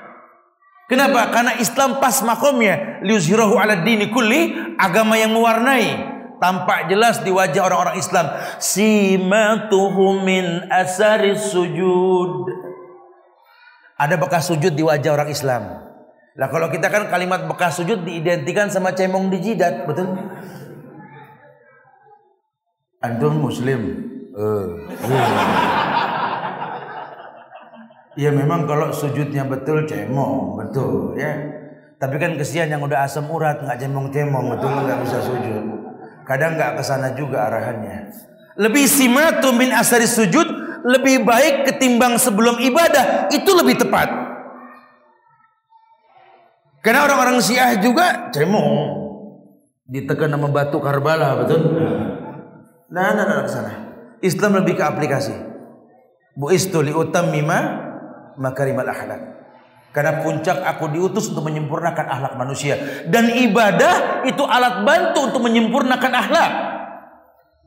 Kenapa? 0.86 1.26
Karena 1.34 1.58
Islam 1.58 1.98
pas 1.98 2.22
makomnya. 2.22 3.02
Liuzhirahu 3.02 3.58
ala 3.58 3.82
dini 3.82 4.06
kulli. 4.14 4.54
Agama 4.78 5.18
yang 5.18 5.34
mewarnai 5.34 6.12
tampak 6.42 6.90
jelas 6.90 7.22
di 7.22 7.30
wajah 7.30 7.62
orang-orang 7.62 8.02
Islam 8.02 8.26
simatuhum 8.58 10.26
min 10.26 10.66
asari 10.66 11.38
sujud 11.38 12.50
ada 13.94 14.18
bekas 14.18 14.50
sujud 14.50 14.74
di 14.74 14.82
wajah 14.82 15.14
orang 15.14 15.30
Islam 15.30 15.62
lah 16.34 16.48
kalau 16.50 16.66
kita 16.66 16.90
kan 16.90 17.06
kalimat 17.06 17.46
bekas 17.46 17.78
sujud 17.78 18.02
diidentikan 18.02 18.66
sama 18.74 18.90
cemong 18.90 19.30
di 19.30 19.38
jidat 19.38 19.86
betul 19.86 20.18
antum 22.98 23.38
muslim 23.38 24.11
uh. 24.36 24.66
Ya 28.12 28.28
memang 28.28 28.68
kalau 28.68 28.92
sujudnya 28.92 29.48
betul 29.48 29.88
cemong, 29.88 30.60
betul 30.60 31.16
ya. 31.16 31.32
Tapi 31.96 32.18
kan 32.20 32.36
kesian 32.36 32.68
yang 32.68 32.84
udah 32.84 33.08
asam 33.08 33.30
urat 33.30 33.64
nggak 33.64 33.78
cemong-cemong, 33.80 34.52
betul 34.52 34.68
nggak 34.68 35.00
bisa 35.06 35.18
sujud. 35.24 35.64
Kadang 36.28 36.60
nggak 36.60 36.76
ke 36.76 36.82
sana 36.84 37.16
juga 37.16 37.48
arahannya. 37.48 38.12
Lebih 38.60 38.84
simatu 38.84 39.56
min 39.56 39.72
asari 39.72 40.04
sujud 40.04 40.44
lebih 40.82 41.24
baik 41.24 41.64
ketimbang 41.72 42.20
sebelum 42.20 42.60
ibadah 42.60 43.32
itu 43.32 43.48
lebih 43.56 43.80
tepat. 43.80 44.12
Karena 46.82 47.06
orang-orang 47.06 47.38
Syiah 47.38 47.78
juga 47.78 48.28
cemong. 48.34 49.00
Ditekan 49.86 50.34
sama 50.34 50.50
batu 50.50 50.82
Karbala, 50.82 51.38
betul? 51.38 51.60
Nah, 52.90 53.08
nah, 53.14 53.24
nah, 53.24 53.46
ke 53.46 53.50
sana. 53.50 53.91
Islam 54.22 54.62
lebih 54.62 54.78
ke 54.78 54.84
aplikasi. 54.86 55.34
Bu 56.32 56.54
istuli 56.54 56.94
utam 56.94 57.28
mima 57.28 57.90
makarimal 58.38 58.86
akhlak. 58.86 59.20
Karena 59.92 60.24
puncak 60.24 60.56
aku 60.64 60.88
diutus 60.88 61.28
untuk 61.28 61.52
menyempurnakan 61.52 62.06
akhlak 62.08 62.34
manusia 62.40 63.04
dan 63.12 63.28
ibadah 63.28 64.24
itu 64.24 64.40
alat 64.40 64.88
bantu 64.88 65.28
untuk 65.28 65.44
menyempurnakan 65.44 66.12
akhlak. 66.16 66.52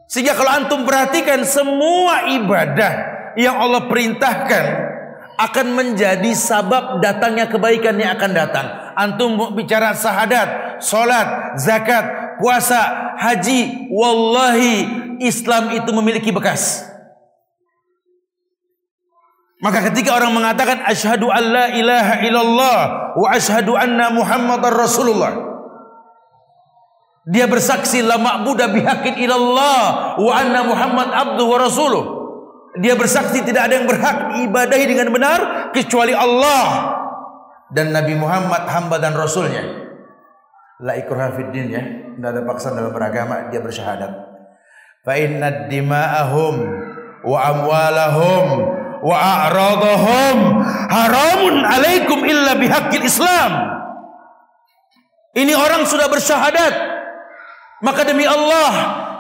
Sehingga 0.10 0.34
kalau 0.34 0.50
antum 0.50 0.82
perhatikan 0.90 1.46
semua 1.46 2.34
ibadah 2.34 2.92
yang 3.38 3.62
Allah 3.62 3.86
perintahkan 3.86 4.66
akan 5.38 5.68
menjadi 5.76 6.32
sabab 6.34 6.98
datangnya 7.04 7.46
kebaikan 7.46 7.94
yang 8.00 8.18
akan 8.18 8.32
datang. 8.34 8.68
Antum 8.98 9.38
bicara 9.54 9.94
sahadat, 9.94 10.82
solat, 10.82 11.62
zakat, 11.62 12.38
puasa, 12.42 13.14
haji, 13.22 13.92
wallahi 13.94 15.05
Islam 15.22 15.72
itu 15.76 15.90
memiliki 15.96 16.32
bekas. 16.34 16.84
Maka 19.64 19.88
ketika 19.92 20.14
orang 20.14 20.36
mengatakan 20.36 20.84
asyhadu 20.84 21.32
alla 21.32 21.72
ilaha 21.74 22.16
illallah 22.22 22.80
wa 23.16 23.28
asyhadu 23.34 23.74
anna 23.74 24.12
muhammadar 24.12 24.76
rasulullah 24.76 25.56
dia 27.26 27.50
bersaksi 27.50 28.06
la 28.06 28.22
ma'budu 28.22 28.62
bihaqqin 28.70 29.18
illallah 29.18 30.14
wa 30.22 30.32
anna 30.38 30.62
muhammad 30.62 31.10
abdu 31.10 31.44
wa 31.50 31.58
rasuluh. 31.58 32.04
Dia 32.78 32.94
bersaksi 32.94 33.42
tidak 33.42 33.72
ada 33.72 33.82
yang 33.82 33.88
berhak 33.88 34.36
diibadahi 34.36 34.86
dengan 34.86 35.08
benar 35.10 35.72
kecuali 35.72 36.12
Allah 36.12 36.92
dan 37.72 37.96
Nabi 37.96 38.14
Muhammad 38.20 38.68
hamba 38.68 39.00
dan 39.00 39.16
rasulnya. 39.16 39.64
La 40.84 41.00
ikraha 41.00 41.34
fid 41.40 41.50
din 41.56 41.72
ya 41.72 41.82
tidak 42.20 42.30
ada 42.36 42.42
paksaan 42.44 42.76
dalam 42.78 42.92
beragama 42.92 43.48
dia 43.48 43.64
bersyahadat 43.64 44.12
fa 45.06 45.14
inna 45.22 45.70
dima'ahum 45.70 46.56
wa 47.22 47.38
amwalahum 47.46 48.46
wa 49.06 49.14
a'radahum 49.14 50.38
haramun 50.90 51.56
alaikum 51.62 52.26
illa 52.26 52.58
bihaqqil 52.58 53.06
Islam. 53.06 53.52
Ini 55.36 55.54
orang 55.54 55.86
sudah 55.86 56.10
bersyahadat. 56.10 56.74
Maka 57.84 58.02
demi 58.08 58.26
Allah 58.26 58.72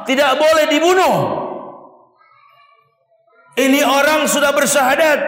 tidak 0.09 0.41
boleh 0.41 0.65
dibunuh. 0.71 1.15
Ini 3.55 3.83
orang 3.88 4.27
sudah 4.27 4.51
bersyahadat, 4.51 5.19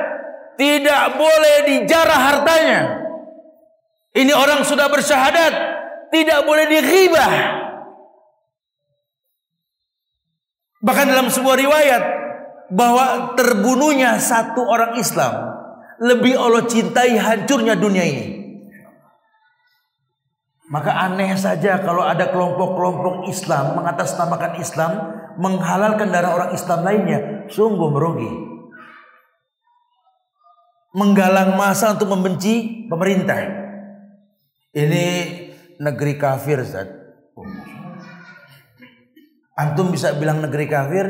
tidak 0.60 1.04
boleh 1.16 1.56
dijarah 1.64 2.22
hartanya. 2.34 2.82
Ini 4.16 4.34
orang 4.36 4.68
sudah 4.68 4.90
bersyahadat, 4.92 5.54
tidak 6.12 6.40
boleh 6.44 6.66
diribah. 6.68 7.32
Bahkan 10.88 11.06
dalam 11.12 11.28
sebuah 11.28 11.60
riwayat 11.60 12.04
bahwa 12.72 13.36
terbunuhnya 13.36 14.16
satu 14.24 14.64
orang 14.64 14.96
Islam 14.96 15.52
lebih 16.00 16.40
Allah 16.40 16.64
cintai 16.64 17.20
hancurnya 17.20 17.76
dunia 17.76 18.08
ini. 18.08 18.26
Maka 20.68 20.96
aneh 21.12 21.32
saja 21.36 21.80
kalau 21.84 22.04
ada 22.04 22.28
kelompok-kelompok 22.32 23.28
Islam 23.28 23.80
mengatasnamakan 23.80 24.60
Islam 24.60 24.92
menghalalkan 25.40 26.12
darah 26.12 26.36
orang 26.36 26.52
Islam 26.52 26.84
lainnya, 26.84 27.20
sungguh 27.48 27.88
merugi. 27.88 28.32
Menggalang 30.92 31.56
masa 31.56 31.96
untuk 31.96 32.12
membenci 32.12 32.88
pemerintah. 32.92 33.48
Ini 34.76 35.06
negeri 35.80 36.20
kafir, 36.20 36.64
Zat. 36.68 37.07
Antum 39.58 39.90
bisa 39.90 40.14
bilang 40.14 40.46
negeri 40.46 40.70
kafir 40.70 41.06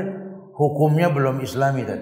hukumnya 0.55 1.11
belum 1.11 1.43
islami 1.43 1.83
tat. 1.83 1.99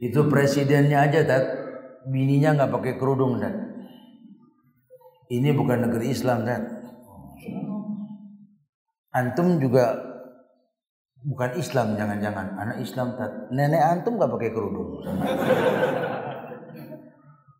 Itu 0.00 0.24
presidennya 0.32 1.04
aja 1.04 1.20
tat, 1.28 1.44
bininya 2.08 2.56
nggak 2.56 2.72
pakai 2.72 2.94
kerudung 2.96 3.44
tat. 3.44 3.52
Ini 5.28 5.52
bukan 5.52 5.84
negeri 5.84 6.16
Islam 6.16 6.48
tat. 6.48 6.64
Antum 9.12 9.60
juga 9.60 10.00
bukan 11.22 11.60
Islam 11.60 12.00
jangan-jangan 12.00 12.56
anak 12.56 12.76
Islam 12.80 13.20
tat. 13.20 13.52
Nenek 13.52 13.84
antum 13.84 14.16
nggak 14.16 14.32
pakai 14.32 14.50
kerudung. 14.50 15.04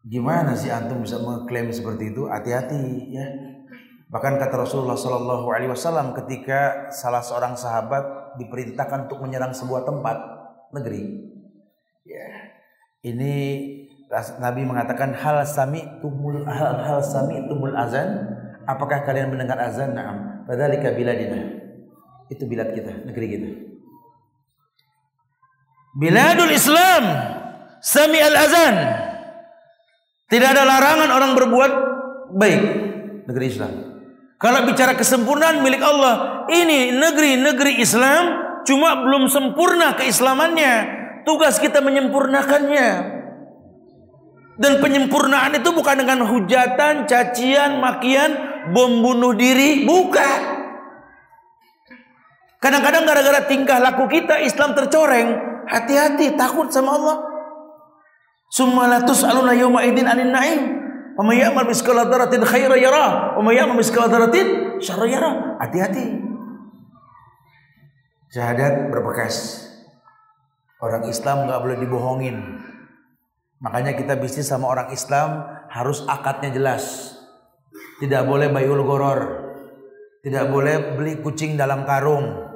Gimana 0.05 0.57
sih 0.57 0.73
antum 0.73 1.05
bisa 1.05 1.21
mengklaim 1.21 1.69
seperti 1.69 2.17
itu? 2.17 2.29
Hati-hati 2.29 3.13
ya. 3.13 3.25
Bahkan 4.15 4.39
kata 4.39 4.55
Rasulullah 4.63 4.95
Shallallahu 4.95 5.51
Alaihi 5.51 5.75
Wasallam 5.75 6.15
ketika 6.15 6.87
salah 6.95 7.19
seorang 7.19 7.59
sahabat 7.59 8.39
diperintahkan 8.39 9.11
untuk 9.11 9.19
menyerang 9.27 9.51
sebuah 9.51 9.83
tempat 9.83 10.15
negeri. 10.71 11.35
Ya. 12.07 12.55
Ini 13.03 13.35
Nabi 14.39 14.63
mengatakan 14.63 15.19
hal 15.19 15.43
sami 15.43 15.83
tumul 15.99 16.47
hal, 16.47 16.79
hal 16.87 17.03
sami 17.03 17.43
tumul 17.51 17.75
azan. 17.75 18.39
Apakah 18.71 19.03
kalian 19.03 19.35
mendengar 19.35 19.59
azan? 19.59 19.99
Naam. 19.99 20.47
Fadzalika 20.47 20.95
biladina. 20.95 21.51
Itu 22.31 22.47
bilad 22.47 22.71
kita, 22.71 23.11
negeri 23.11 23.27
kita. 23.35 23.51
Biladul 25.99 26.55
Islam 26.55 27.03
sami 27.83 28.23
al 28.23 28.37
azan. 28.39 28.77
Tidak 30.31 30.49
ada 30.55 30.63
larangan 30.63 31.11
orang 31.11 31.35
berbuat 31.35 31.73
baik 32.31 32.63
negeri 33.27 33.47
Islam. 33.51 33.94
Kalau 34.45 34.61
bicara 34.69 34.93
kesempurnaan 34.93 35.65
milik 35.65 35.81
Allah, 35.81 36.45
ini 36.53 36.93
negeri-negeri 36.93 37.81
Islam 37.81 38.45
cuma 38.69 39.01
belum 39.01 39.25
sempurna 39.33 39.97
keislamannya. 39.97 41.01
Tugas 41.25 41.57
kita 41.57 41.81
menyempurnakannya. 41.81 42.89
Dan 44.61 44.85
penyempurnaan 44.85 45.57
itu 45.57 45.73
bukan 45.73 45.97
dengan 45.97 46.29
hujatan, 46.29 47.09
cacian, 47.09 47.81
makian, 47.81 48.37
bom 48.77 49.01
bunuh 49.01 49.33
diri, 49.33 49.89
bukan. 49.89 50.41
Kadang-kadang 52.61 53.09
gara-gara 53.09 53.49
tingkah 53.49 53.81
laku 53.81 54.13
kita 54.13 54.45
Islam 54.45 54.77
tercoreng, 54.77 55.41
hati-hati 55.73 56.37
takut 56.37 56.69
sama 56.69 57.01
Allah. 57.01 57.17
Summalatus 58.53 59.25
aluna 59.25 59.57
na'im. 59.57 60.84
Wa 61.15 61.23
may 61.23 61.39
ya'mal 61.39 61.71
mithqala 61.71 62.11
khairan 62.43 62.79
yara, 62.79 63.39
wa 63.39 63.43
may 63.43 63.55
ya'mal 63.55 63.79
mithqala 63.79 64.11
yara. 65.07 65.31
Hati-hati. 65.63 66.07
Syahadat 68.35 68.91
berbekas. 68.91 69.63
Orang 70.83 71.07
Islam 71.07 71.47
nggak 71.47 71.61
boleh 71.63 71.79
dibohongin. 71.79 72.37
Makanya 73.63 73.95
kita 73.95 74.19
bisnis 74.19 74.51
sama 74.51 74.67
orang 74.67 74.91
Islam 74.91 75.47
harus 75.71 76.03
akadnya 76.11 76.51
jelas. 76.51 77.15
Tidak 78.03 78.27
boleh 78.27 78.51
bayul 78.51 78.83
goror. 78.83 79.55
Tidak 80.21 80.51
boleh 80.51 80.99
beli 80.99 81.23
kucing 81.23 81.55
dalam 81.55 81.87
karung. 81.87 82.53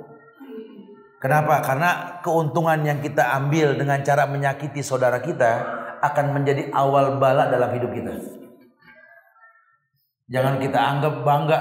Kenapa? 1.22 1.62
Karena 1.62 2.20
keuntungan 2.26 2.82
yang 2.82 2.98
kita 2.98 3.38
ambil 3.38 3.78
dengan 3.78 4.02
cara 4.02 4.26
menyakiti 4.26 4.82
saudara 4.82 5.22
kita 5.22 5.78
akan 6.02 6.34
menjadi 6.34 6.70
awal 6.74 7.18
bala 7.22 7.50
dalam 7.50 7.70
hidup 7.74 7.90
kita. 7.90 8.37
Jangan 10.28 10.60
kita 10.60 10.76
anggap 10.78 11.14
bangga. 11.24 11.58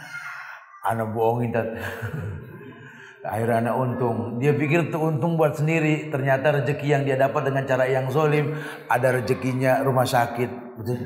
anak 0.90 1.08
bohongin 1.12 1.52
tat. 1.52 1.68
Akhirnya 3.22 3.62
anak 3.62 3.74
untung. 3.78 4.42
Dia 4.42 4.50
pikir 4.56 4.90
itu 4.90 4.98
untung 4.98 5.38
buat 5.38 5.54
sendiri. 5.54 6.10
Ternyata 6.10 6.58
rezeki 6.58 6.86
yang 6.90 7.02
dia 7.06 7.14
dapat 7.14 7.46
dengan 7.46 7.62
cara 7.68 7.86
yang 7.86 8.10
zolim. 8.10 8.58
Ada 8.90 9.22
rezekinya 9.22 9.84
rumah 9.86 10.08
sakit. 10.08 10.50
Betul? 10.80 11.00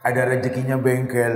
Ada 0.00 0.22
rezekinya 0.24 0.80
bengkel. 0.80 1.34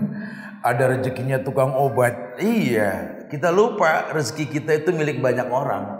Ada 0.68 0.84
rezekinya 0.94 1.42
tukang 1.42 1.74
obat. 1.74 2.38
Iya. 2.38 3.24
Kita 3.26 3.50
lupa 3.50 4.14
rezeki 4.14 4.44
kita 4.54 4.84
itu 4.84 4.94
milik 4.94 5.18
banyak 5.18 5.50
orang. 5.50 5.98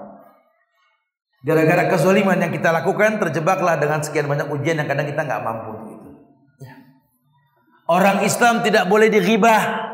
Gara-gara 1.43 1.91
kezoliman 1.91 2.39
yang 2.39 2.51
kita 2.51 2.71
lakukan 2.71 3.19
terjebaklah 3.23 3.79
dengan 3.79 4.03
sekian 4.03 4.27
banyak 4.27 4.51
ujian 4.51 4.79
yang 4.79 4.91
kadang 4.91 5.07
kita 5.07 5.23
nggak 5.23 5.43
mampu. 5.43 5.88
Orang 7.89 8.21
Islam 8.21 8.61
tidak 8.61 8.85
boleh 8.85 9.09
diribah. 9.09 9.89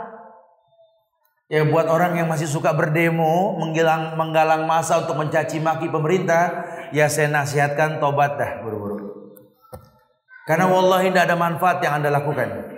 Ya 1.46 1.62
buat 1.62 1.86
orang 1.86 2.18
yang 2.18 2.26
masih 2.26 2.50
suka 2.50 2.74
berdemo, 2.74 3.54
menggalang 3.62 4.18
menggalang 4.18 4.66
masa 4.66 4.98
untuk 5.06 5.14
mencaci 5.14 5.62
maki 5.62 5.86
pemerintah, 5.86 6.66
ya 6.90 7.06
saya 7.06 7.30
nasihatkan 7.30 8.02
tobat 8.02 8.34
dah 8.34 8.58
buru-buru. 8.66 9.30
Karena 10.50 10.66
wallahi 10.66 11.14
tidak 11.14 11.30
ada 11.30 11.36
manfaat 11.38 11.78
yang 11.86 12.02
Anda 12.02 12.10
lakukan. 12.10 12.74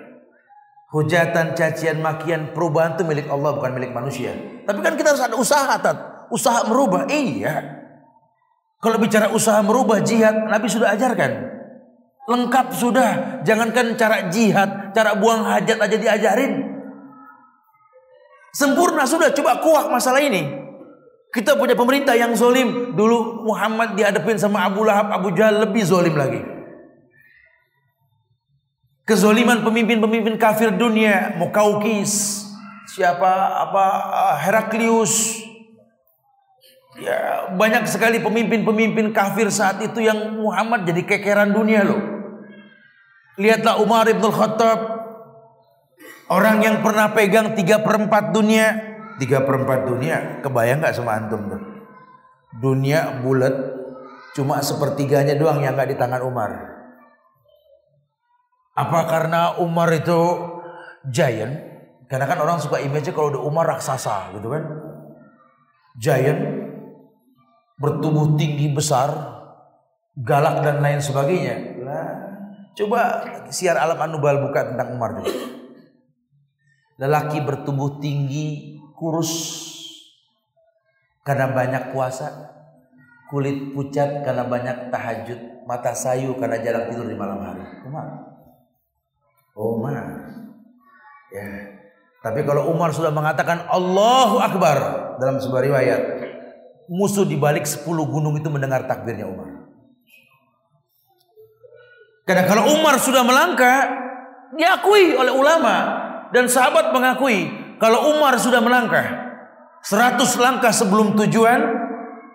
Hujatan, 0.93 1.57
cacian, 1.57 2.05
makian, 2.05 2.53
perubahan 2.53 3.01
itu 3.01 3.03
milik 3.09 3.27
Allah 3.33 3.57
bukan 3.57 3.73
milik 3.73 3.97
manusia. 3.97 4.37
Tapi 4.69 4.85
kan 4.85 5.01
kita 5.01 5.17
harus 5.17 5.25
ada 5.25 5.35
usaha, 5.35 5.75
tat. 5.81 6.29
Usaha 6.29 6.69
merubah. 6.69 7.09
Iya. 7.09 7.65
Kalau 8.85 9.01
bicara 9.01 9.33
usaha 9.33 9.65
merubah 9.65 10.05
jihad, 10.05 10.47
Nabi 10.47 10.69
sudah 10.69 10.93
ajarkan. 10.93 11.56
Lengkap 12.27 12.67
sudah. 12.75 13.41
Jangankan 13.47 13.95
cara 13.95 14.27
jihad, 14.31 14.91
cara 14.91 15.15
buang 15.15 15.47
hajat 15.47 15.79
aja 15.79 15.97
diajarin. 15.97 16.53
Sempurna 18.51 19.05
sudah, 19.05 19.31
coba 19.31 19.63
kuak 19.63 19.87
masalah 19.93 20.19
ini. 20.19 20.49
Kita 21.31 21.55
punya 21.61 21.77
pemerintah 21.77 22.17
yang 22.17 22.33
zolim. 22.33 22.97
Dulu 22.97 23.45
Muhammad 23.45 23.93
dihadapin 23.93 24.41
sama 24.41 24.65
Abu 24.65 24.83
Lahab, 24.83 25.13
Abu 25.13 25.37
Jahal 25.37 25.69
lebih 25.69 25.85
zolim 25.85 26.17
lagi. 26.17 26.41
Kezoliman 29.07 29.63
pemimpin-pemimpin 29.63 30.35
kafir 30.35 30.75
dunia, 30.75 31.37
Mukaukis, 31.39 32.43
siapa 32.91 33.63
apa 33.69 33.85
Heraklius. 34.43 35.45
Ya, 36.97 37.53
banyak 37.53 37.85
sekali 37.85 38.25
pemimpin-pemimpin 38.25 39.13
kafir 39.13 39.53
saat 39.53 39.85
itu 39.85 40.01
yang 40.01 40.41
Muhammad 40.41 40.89
jadi 40.89 41.05
kekeran 41.05 41.53
dunia 41.53 41.85
loh. 41.85 42.16
Lihatlah 43.37 43.81
Umar 43.85 44.09
ibn 44.09 44.25
Khattab 44.25 44.97
Orang 46.27 46.59
yang 46.59 46.83
pernah 46.83 47.15
pegang 47.15 47.55
tiga 47.55 47.87
perempat 47.87 48.35
dunia, 48.35 48.75
tiga 49.23 49.47
perempat 49.47 49.87
dunia, 49.87 50.43
kebayang 50.43 50.83
nggak 50.83 50.99
sama 50.99 51.15
antum 51.15 51.39
tuh? 51.47 51.63
Dunia 52.59 53.23
bulat, 53.23 53.55
cuma 54.35 54.59
sepertiganya 54.59 55.39
doang 55.39 55.63
yang 55.63 55.79
nggak 55.79 55.95
di 55.95 55.97
tangan 55.97 56.27
Umar. 56.27 56.51
Apa 58.75 59.07
karena 59.07 59.55
Umar 59.63 59.87
itu 59.95 60.19
giant? 61.07 61.63
Karena 62.11 62.27
kan 62.27 62.43
orang 62.43 62.59
suka 62.59 62.83
image 62.83 63.15
kalau 63.15 63.31
udah 63.31 63.43
Umar 63.47 63.71
raksasa 63.71 64.35
gitu 64.35 64.51
kan. 64.51 64.67
Giant, 65.95 66.43
bertubuh 67.79 68.35
tinggi 68.35 68.67
besar, 68.75 69.15
galak 70.19 70.67
dan 70.67 70.83
lain 70.83 70.99
sebagainya. 70.99 71.87
Lah, 71.87 72.26
coba 72.77 73.01
siar 73.49 73.81
alam 73.81 73.97
Anubal 73.97 74.45
buka 74.45 74.69
tentang 74.69 74.95
Umar 74.95 75.19
juga. 75.19 75.33
Lelaki 76.97 77.41
bertubuh 77.45 78.01
tinggi, 78.01 78.81
kurus 78.97 79.33
karena 81.25 81.53
banyak 81.53 81.93
puasa, 81.93 82.57
kulit 83.29 83.75
pucat 83.75 84.23
karena 84.23 84.45
banyak 84.47 84.93
tahajud, 84.93 85.67
mata 85.67 85.93
sayu 85.93 86.37
karena 86.39 86.63
jarang 86.63 86.89
tidur 86.89 87.09
di 87.09 87.17
malam 87.19 87.43
hari. 87.43 87.65
Umar. 87.85 88.07
Umar. 89.57 90.05
Ya. 91.33 91.49
Tapi 92.23 92.41
kalau 92.43 92.73
Umar 92.73 92.91
sudah 92.93 93.13
mengatakan 93.13 93.69
Allahu 93.69 94.41
Akbar 94.41 94.79
dalam 95.21 95.37
sebuah 95.37 95.63
riwayat, 95.63 96.03
musuh 96.91 97.27
di 97.27 97.37
balik 97.37 97.67
10 97.67 97.85
gunung 97.87 98.35
itu 98.39 98.49
mendengar 98.49 98.87
takbirnya 98.87 99.27
Umar. 99.27 99.56
Karena 102.27 102.43
kalau 102.43 102.75
Umar 102.75 102.99
sudah 102.99 103.23
melangkah, 103.23 103.87
diakui 104.59 105.15
oleh 105.15 105.31
ulama 105.31 105.77
dan 106.35 106.51
sahabat 106.51 106.91
mengakui 106.91 107.47
kalau 107.79 108.19
Umar 108.19 108.35
sudah 108.43 108.59
melangkah 108.59 109.27
100 109.87 110.19
langkah 110.43 110.75
sebelum 110.75 111.15
tujuan 111.15 111.63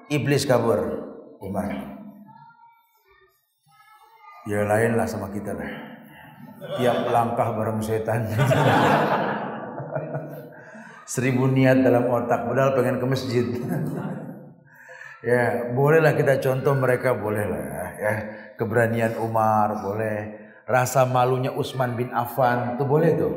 iblis 0.08 0.48
kabur 0.48 0.80
Umar. 1.44 1.92
Ya 4.48 4.64
lain 4.64 4.96
lah 4.96 5.06
sama 5.06 5.28
kita 5.30 5.54
lah. 5.54 5.70
Tiap 6.80 7.12
langkah 7.12 7.52
bareng 7.52 7.84
setan. 7.84 8.32
Seribu 11.12 11.52
niat 11.52 11.84
dalam 11.84 12.08
otak 12.08 12.48
padahal 12.48 12.80
pengen 12.80 13.04
ke 13.04 13.06
masjid. 13.12 13.46
Ya 15.22 15.70
bolehlah 15.70 16.18
kita 16.18 16.42
contoh 16.42 16.74
mereka 16.74 17.14
bolehlah 17.14 17.94
ya 17.94 18.14
keberanian 18.62 19.18
Umar 19.18 19.82
boleh 19.82 20.38
rasa 20.70 21.10
malunya 21.10 21.50
Utsman 21.50 21.98
bin 21.98 22.14
Affan 22.14 22.78
itu 22.78 22.86
boleh 22.86 23.18
tuh 23.18 23.34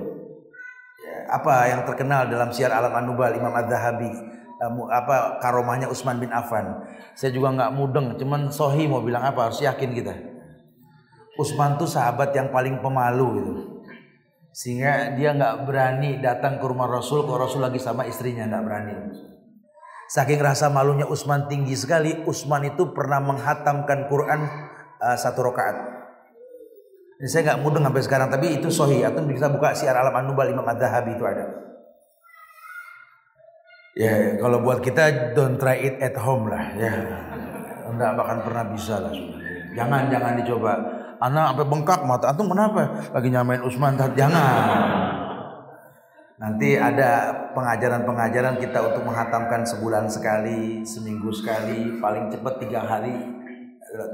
apa 1.24 1.72
yang 1.72 1.88
terkenal 1.88 2.28
dalam 2.28 2.52
siar 2.52 2.68
alam 2.68 2.92
anubal 2.92 3.32
Imam 3.32 3.56
Az-Zahabi 3.56 4.12
eh, 4.60 4.70
apa 4.92 5.40
karomahnya 5.40 5.88
Utsman 5.88 6.20
bin 6.20 6.28
Affan. 6.28 6.84
Saya 7.16 7.32
juga 7.32 7.54
nggak 7.54 7.72
mudeng, 7.72 8.06
cuman 8.20 8.52
Sohi 8.52 8.84
mau 8.84 9.00
bilang 9.00 9.24
apa 9.24 9.48
harus 9.48 9.64
yakin 9.64 9.90
kita. 9.96 10.14
Utsman 11.34 11.80
tuh 11.80 11.88
sahabat 11.90 12.30
yang 12.36 12.52
paling 12.54 12.78
pemalu 12.78 13.26
gitu. 13.40 13.52
Sehingga 14.54 15.18
dia 15.18 15.34
nggak 15.34 15.66
berani 15.66 16.22
datang 16.22 16.62
ke 16.62 16.64
rumah 16.70 16.86
Rasul 16.86 17.26
kalau 17.26 17.42
Rasul 17.42 17.66
lagi 17.66 17.82
sama 17.82 18.06
istrinya 18.06 18.46
nggak 18.46 18.62
berani. 18.62 18.94
Saking 20.14 20.38
rasa 20.38 20.70
malunya 20.70 21.08
Utsman 21.10 21.50
tinggi 21.50 21.74
sekali, 21.74 22.22
Utsman 22.22 22.70
itu 22.70 22.94
pernah 22.94 23.18
menghatamkan 23.18 24.06
Quran 24.06 24.46
uh, 25.04 25.16
satu 25.20 25.44
rakaat. 25.44 25.76
Ini 27.20 27.28
saya 27.28 27.42
nggak 27.52 27.60
mudeng 27.60 27.84
sampai 27.84 28.02
sekarang, 28.02 28.28
tapi 28.32 28.56
itu 28.56 28.72
sohi. 28.72 29.04
Atau 29.04 29.22
bisa 29.28 29.52
buka 29.52 29.76
siar 29.76 29.94
alam 29.94 30.16
anubal 30.16 30.48
Imam 30.48 30.64
Ad-Dahabi 30.64 31.14
itu 31.14 31.24
ada. 31.28 31.44
Ya, 33.94 34.40
kalau 34.42 34.58
buat 34.64 34.82
kita 34.82 35.36
don't 35.38 35.54
try 35.60 35.78
it 35.78 36.02
at 36.02 36.18
home 36.18 36.50
lah. 36.50 36.74
Ya, 36.74 36.90
enggak 37.86 38.18
bahkan 38.18 38.42
pernah 38.42 38.64
bisa 38.66 38.98
lah. 38.98 39.14
Jangan, 39.74 40.10
jangan 40.10 40.34
dicoba. 40.42 40.72
Anak 41.22 41.54
sampai 41.54 41.66
bengkak 41.70 42.00
mata 42.02 42.34
antum 42.34 42.50
kenapa? 42.50 42.90
Lagi 43.14 43.28
nyamain 43.30 43.62
Usman 43.62 43.94
Jangan. 43.94 45.24
Nanti 46.34 46.74
ada 46.74 47.30
pengajaran-pengajaran 47.54 48.58
kita 48.58 48.78
untuk 48.82 49.06
menghatamkan 49.06 49.62
sebulan 49.62 50.10
sekali, 50.10 50.82
seminggu 50.82 51.30
sekali, 51.30 52.02
paling 52.02 52.26
cepat 52.34 52.58
tiga 52.58 52.82
hari, 52.82 53.33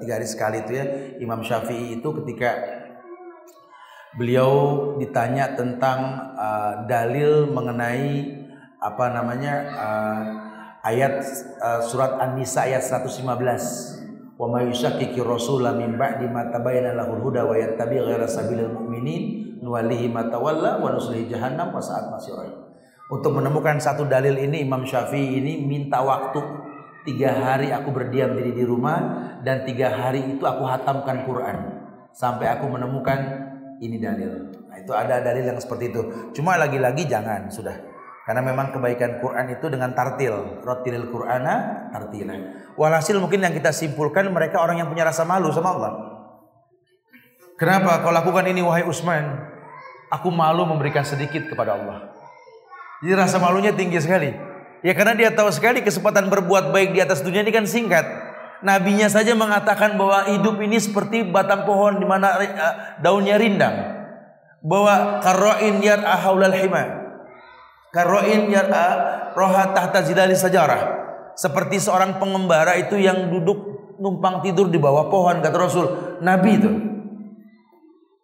tiga 0.01 0.21
hari 0.21 0.29
sekali 0.29 0.61
itu 0.61 0.73
ya. 0.77 0.85
Imam 1.25 1.41
Syafi'i 1.41 1.97
itu 2.01 2.09
ketika 2.23 2.53
beliau 4.15 4.53
ditanya 5.01 5.57
tentang 5.57 6.35
uh, 6.37 6.85
dalil 6.85 7.49
mengenai 7.49 8.37
apa 8.81 9.05
namanya 9.13 9.55
uh, 9.77 10.21
ayat 10.85 11.25
uh, 11.61 11.81
surat 11.85 12.21
An-Nisa 12.21 12.69
ayat 12.69 12.85
115 12.85 13.25
wa 14.41 14.47
may 14.49 14.73
yushakkiki 14.73 15.21
rasula 15.21 15.77
min 15.77 16.01
ba'di 16.01 16.25
ma 16.29 16.49
tabayyana 16.49 16.97
lahul 16.97 17.21
huda 17.29 17.45
wa 17.45 17.53
yattabi' 17.57 18.01
ghayra 18.01 18.25
sabilil 18.25 18.73
mu'minin 18.73 19.61
nuwallihi 19.61 20.09
ma 20.09 20.33
tawalla 20.33 20.81
wa 20.81 20.97
nuslihi 20.97 21.29
jahannam 21.29 21.77
wa 21.77 21.81
sa'at 21.81 22.09
masirah 22.09 22.49
untuk 23.13 23.37
menemukan 23.37 23.77
satu 23.77 24.09
dalil 24.09 24.33
ini 24.39 24.65
Imam 24.65 24.87
Syafi'i 24.87 25.45
ini 25.45 25.61
minta 25.67 26.01
waktu 26.01 26.41
tiga 27.05 27.33
hari 27.33 27.73
aku 27.73 27.89
berdiam 27.93 28.37
diri 28.37 28.53
di 28.53 28.65
rumah 28.65 28.99
dan 29.41 29.65
tiga 29.65 29.93
hari 29.93 30.37
itu 30.37 30.45
aku 30.45 30.65
hatamkan 30.65 31.25
Quran 31.25 31.57
sampai 32.13 32.51
aku 32.53 32.69
menemukan 32.69 33.19
ini 33.81 33.97
dalil. 33.97 34.53
Nah, 34.69 34.77
itu 34.77 34.93
ada 34.93 35.25
dalil 35.25 35.45
yang 35.49 35.59
seperti 35.59 35.89
itu. 35.91 36.03
Cuma 36.37 36.61
lagi-lagi 36.61 37.09
jangan 37.09 37.49
sudah. 37.49 37.75
Karena 38.29 38.45
memang 38.45 38.71
kebaikan 38.71 39.19
Quran 39.19 39.57
itu 39.57 39.67
dengan 39.73 39.97
tartil. 39.97 40.63
Rotilil 40.63 41.09
Qur'ana 41.09 41.89
tartila. 41.91 42.37
Walhasil 42.77 43.17
mungkin 43.19 43.43
yang 43.43 43.57
kita 43.57 43.73
simpulkan 43.73 44.29
mereka 44.31 44.61
orang 44.61 44.79
yang 44.79 44.89
punya 44.93 45.09
rasa 45.09 45.25
malu 45.25 45.51
sama 45.51 45.75
Allah. 45.75 45.93
Kenapa 47.57 48.01
kau 48.05 48.13
lakukan 48.13 48.45
ini 48.47 48.61
wahai 48.63 48.85
Utsman? 48.85 49.49
Aku 50.13 50.29
malu 50.31 50.69
memberikan 50.69 51.03
sedikit 51.03 51.49
kepada 51.49 51.75
Allah. 51.77 52.13
Jadi 53.01 53.13
rasa 53.17 53.41
malunya 53.41 53.73
tinggi 53.73 53.97
sekali. 53.97 54.50
Ya 54.81 54.97
karena 54.97 55.13
dia 55.13 55.31
tahu 55.33 55.53
sekali 55.53 55.85
kesempatan 55.85 56.33
berbuat 56.33 56.73
baik 56.73 56.97
di 56.97 57.01
atas 57.05 57.21
dunia 57.21 57.45
ini 57.45 57.53
kan 57.53 57.69
singkat. 57.69 58.05
Nabinya 58.61 59.09
saja 59.09 59.33
mengatakan 59.33 59.97
bahwa 59.97 60.29
hidup 60.29 60.61
ini 60.61 60.77
seperti 60.81 61.25
batang 61.25 61.65
pohon 61.65 62.01
di 62.01 62.05
mana 62.09 62.37
uh, 62.37 62.75
daunnya 63.01 63.37
rindang. 63.37 63.77
Bahwa 64.61 65.21
karoin 65.25 65.81
yar 65.81 66.05
ahaulal 66.05 66.57
hima. 66.57 66.85
Karoin 67.93 68.49
yar 68.53 68.69
roha 69.37 69.73
tahta 69.73 70.05
zilali 70.05 70.37
sejarah. 70.37 71.01
Seperti 71.37 71.81
seorang 71.81 72.21
pengembara 72.21 72.77
itu 72.77 73.01
yang 73.01 73.33
duduk 73.33 73.57
numpang 74.01 74.45
tidur 74.45 74.69
di 74.69 74.81
bawah 74.81 75.09
pohon 75.13 75.45
kata 75.45 75.57
Rasul. 75.57 75.87
Nabi 76.25 76.51
itu. 76.57 76.71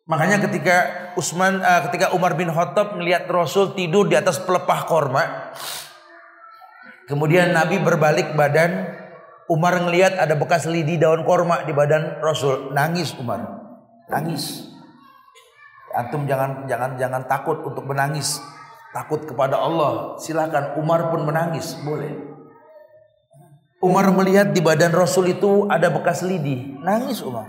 Makanya 0.07 0.39
ketika 0.39 0.77
Utsman 1.17 1.61
uh, 1.61 1.81
ketika 1.89 2.17
Umar 2.17 2.37
bin 2.37 2.49
Khattab 2.49 2.97
melihat 2.97 3.29
Rasul 3.29 3.77
tidur 3.77 4.07
di 4.07 4.15
atas 4.15 4.39
pelepah 4.39 4.87
korma, 4.87 5.53
kemudian 7.07 7.55
Nabi 7.55 7.81
berbalik 7.81 8.35
badan 8.39 8.97
Umar 9.47 9.79
ngelihat 9.79 10.19
ada 10.19 10.35
bekas 10.35 10.67
lidi 10.67 10.99
daun 10.99 11.23
korma 11.23 11.63
di 11.63 11.71
badan 11.71 12.19
Rasul, 12.19 12.75
nangis 12.75 13.15
Umar. 13.15 13.47
Nangis. 14.11 14.67
Antum 15.95 16.27
jangan 16.27 16.67
jangan 16.67 16.99
jangan 16.99 17.23
takut 17.31 17.63
untuk 17.63 17.87
menangis. 17.87 18.43
takut 18.97 19.29
kepada 19.29 19.61
Allah, 19.61 20.17
silakan. 20.17 20.81
Umar 20.81 21.13
pun 21.13 21.29
menangis, 21.29 21.77
boleh. 21.85 22.17
Umar 23.85 24.09
melihat 24.09 24.57
di 24.57 24.65
badan 24.65 24.89
Rasul 24.89 25.37
itu 25.37 25.69
ada 25.69 25.93
bekas 25.93 26.25
lidi, 26.25 26.81
nangis 26.81 27.21
Umar. 27.21 27.45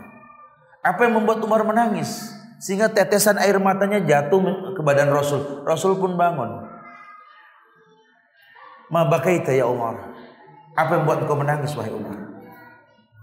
Apa 0.84 1.08
yang 1.08 1.24
membuat 1.24 1.40
Umar 1.40 1.64
menangis? 1.64 2.36
Sehingga 2.60 2.92
tetesan 2.92 3.40
air 3.40 3.56
matanya 3.64 4.04
jatuh 4.04 4.76
ke 4.76 4.82
badan 4.84 5.08
Rasul. 5.08 5.64
Rasul 5.64 5.96
pun 5.96 6.20
bangun. 6.20 6.67
Ma 8.88 9.04
bakaita 9.04 9.52
ya 9.52 9.68
Umar. 9.68 10.16
Apa 10.78 10.96
yang 10.96 11.04
membuat 11.04 11.26
engkau 11.26 11.38
menangis 11.38 11.74
wahai 11.76 11.92
Umar? 11.92 12.16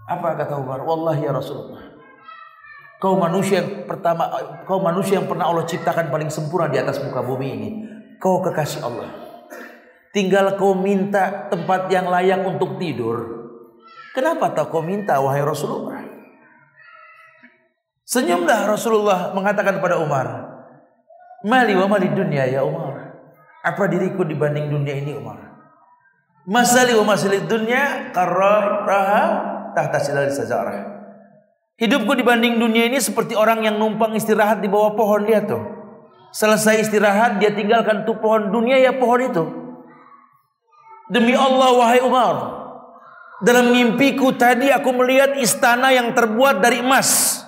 Apa 0.05 0.37
kata 0.37 0.61
Umar? 0.61 0.85
Wallahi 0.85 1.25
ya 1.25 1.33
Rasulullah. 1.33 1.95
Kau 3.01 3.17
manusia 3.19 3.61
yang 3.61 3.89
pertama, 3.89 4.29
kau 4.63 4.79
manusia 4.79 5.19
yang 5.19 5.27
pernah 5.27 5.49
Allah 5.51 5.67
ciptakan 5.67 6.09
paling 6.13 6.29
sempurna 6.31 6.71
di 6.71 6.77
atas 6.79 7.01
muka 7.01 7.25
bumi 7.25 7.47
ini. 7.47 7.69
Kau 8.21 8.39
kekasih 8.39 8.85
Allah. 8.85 9.09
Tinggal 10.15 10.55
kau 10.55 10.77
minta 10.77 11.51
tempat 11.51 11.91
yang 11.91 12.07
layak 12.07 12.39
untuk 12.47 12.79
tidur. 12.79 13.47
Kenapa 14.15 14.53
tak 14.55 14.71
kau 14.71 14.79
minta 14.79 15.19
wahai 15.19 15.43
Rasulullah? 15.43 15.99
Senyumlah 18.05 18.69
Rasulullah 18.69 19.33
mengatakan 19.35 19.81
kepada 19.81 19.99
Umar. 19.99 20.27
Mali 21.43 21.73
wa 21.75 21.89
mali 21.89 22.07
dunia 22.13 22.47
ya 22.47 22.63
Umar. 22.63 23.17
Apa 23.65 23.89
diriku 23.89 24.21
dibanding 24.23 24.69
dunia 24.71 24.93
ini 24.97 25.17
Umar? 25.17 25.54
Masali 26.45 26.93
wa 26.93 27.09
masali 27.09 27.41
dunia 27.41 28.13
karra 28.13 28.85
raha 28.85 29.23
tahta 29.73 29.97
silal 29.97 30.29
sajarah. 30.29 30.93
Hidupku 31.75 32.13
dibanding 32.13 32.61
dunia 32.61 32.85
ini 32.85 33.01
seperti 33.01 33.33
orang 33.33 33.65
yang 33.65 33.81
numpang 33.81 34.13
istirahat 34.13 34.61
di 34.61 34.69
bawah 34.69 34.93
pohon 34.93 35.25
lihat 35.25 35.49
tuh. 35.49 35.65
Selesai 36.31 36.85
istirahat 36.85 37.41
dia 37.41 37.49
tinggalkan 37.49 38.05
tuh 38.05 38.21
pohon 38.21 38.53
dunia 38.53 38.77
ya 38.77 38.93
pohon 38.93 39.25
itu. 39.25 39.43
Demi 41.09 41.33
Allah 41.33 41.69
wahai 41.73 41.99
Umar. 42.05 42.35
Dalam 43.41 43.73
mimpiku 43.73 44.31
tadi 44.37 44.71
aku 44.71 44.95
melihat 44.95 45.35
istana 45.41 45.91
yang 45.91 46.13
terbuat 46.13 46.61
dari 46.61 46.79
emas. 46.79 47.41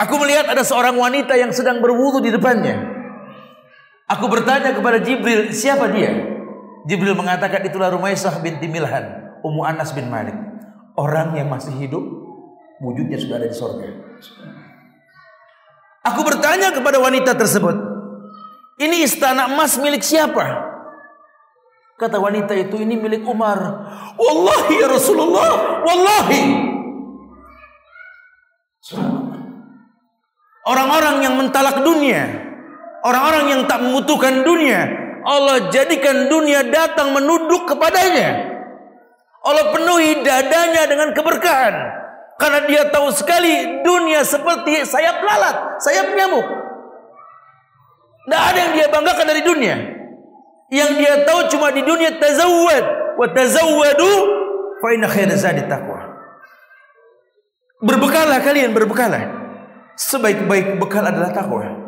Aku 0.00 0.16
melihat 0.16 0.48
ada 0.48 0.64
seorang 0.64 0.96
wanita 0.96 1.36
yang 1.36 1.52
sedang 1.52 1.84
berwudu 1.84 2.24
di 2.24 2.32
depannya. 2.32 2.88
Aku 4.08 4.26
bertanya 4.32 4.72
kepada 4.72 4.98
Jibril, 4.98 5.52
siapa 5.52 5.92
dia? 5.92 6.39
Jibril 6.88 7.16
mengatakan 7.16 7.64
itulah 7.66 7.92
Rumaisah 7.92 8.40
binti 8.40 8.68
Milhan, 8.70 9.36
Ummu 9.44 9.62
Anas 9.64 9.92
bin 9.92 10.08
Malik 10.08 10.50
orang 11.00 11.32
yang 11.32 11.48
masih 11.48 11.72
hidup 11.80 12.04
wujudnya 12.84 13.16
sudah 13.16 13.40
ada 13.40 13.48
di 13.48 13.56
sorga. 13.56 13.88
Aku 16.00 16.20
bertanya 16.24 16.72
kepada 16.72 16.96
wanita 16.96 17.36
tersebut, 17.36 17.76
ini 18.80 19.04
istana 19.04 19.52
emas 19.52 19.76
milik 19.76 20.00
siapa? 20.00 20.68
Kata 22.00 22.16
wanita 22.16 22.56
itu 22.56 22.80
ini 22.80 22.96
milik 22.96 23.28
Umar. 23.28 23.60
Wallahi 24.16 24.80
ya 24.80 24.88
Rasulullah, 24.88 25.84
wallahi. 25.84 26.44
Orang-orang 30.64 31.16
yang 31.20 31.34
mentalak 31.36 31.84
dunia, 31.84 32.24
orang-orang 33.04 33.44
yang 33.52 33.62
tak 33.68 33.84
membutuhkan 33.84 34.40
dunia, 34.40 34.88
Allah 35.24 35.68
jadikan 35.72 36.28
dunia 36.28 36.64
datang 36.68 37.12
menunduk 37.12 37.68
kepadanya. 37.68 38.50
Allah 39.40 39.72
penuhi 39.72 40.20
dadanya 40.20 40.84
dengan 40.88 41.16
keberkahan. 41.16 41.74
Karena 42.40 42.60
dia 42.64 42.82
tahu 42.88 43.12
sekali 43.12 43.84
dunia 43.84 44.24
seperti 44.24 44.84
sayap 44.88 45.20
lalat, 45.20 45.80
sayap 45.84 46.16
nyamuk. 46.16 46.46
Tidak 48.24 48.42
ada 48.52 48.58
yang 48.58 48.72
dia 48.76 48.86
banggakan 48.88 49.26
dari 49.28 49.42
dunia. 49.44 49.76
Yang 50.72 50.90
dia 51.02 51.14
tahu 51.28 51.40
cuma 51.52 51.72
di 51.72 51.82
dunia 51.84 52.16
tazawwad 52.16 52.84
wa 53.16 53.26
tazawwadu 53.32 54.12
fa 54.80 54.88
inna 54.96 55.08
taqwa. 55.68 56.00
Berbekalah 57.80 58.44
kalian, 58.44 58.76
berbekalah. 58.76 59.24
Sebaik-baik 59.96 60.76
bekal 60.76 61.04
adalah 61.04 61.32
takwa. 61.32 61.79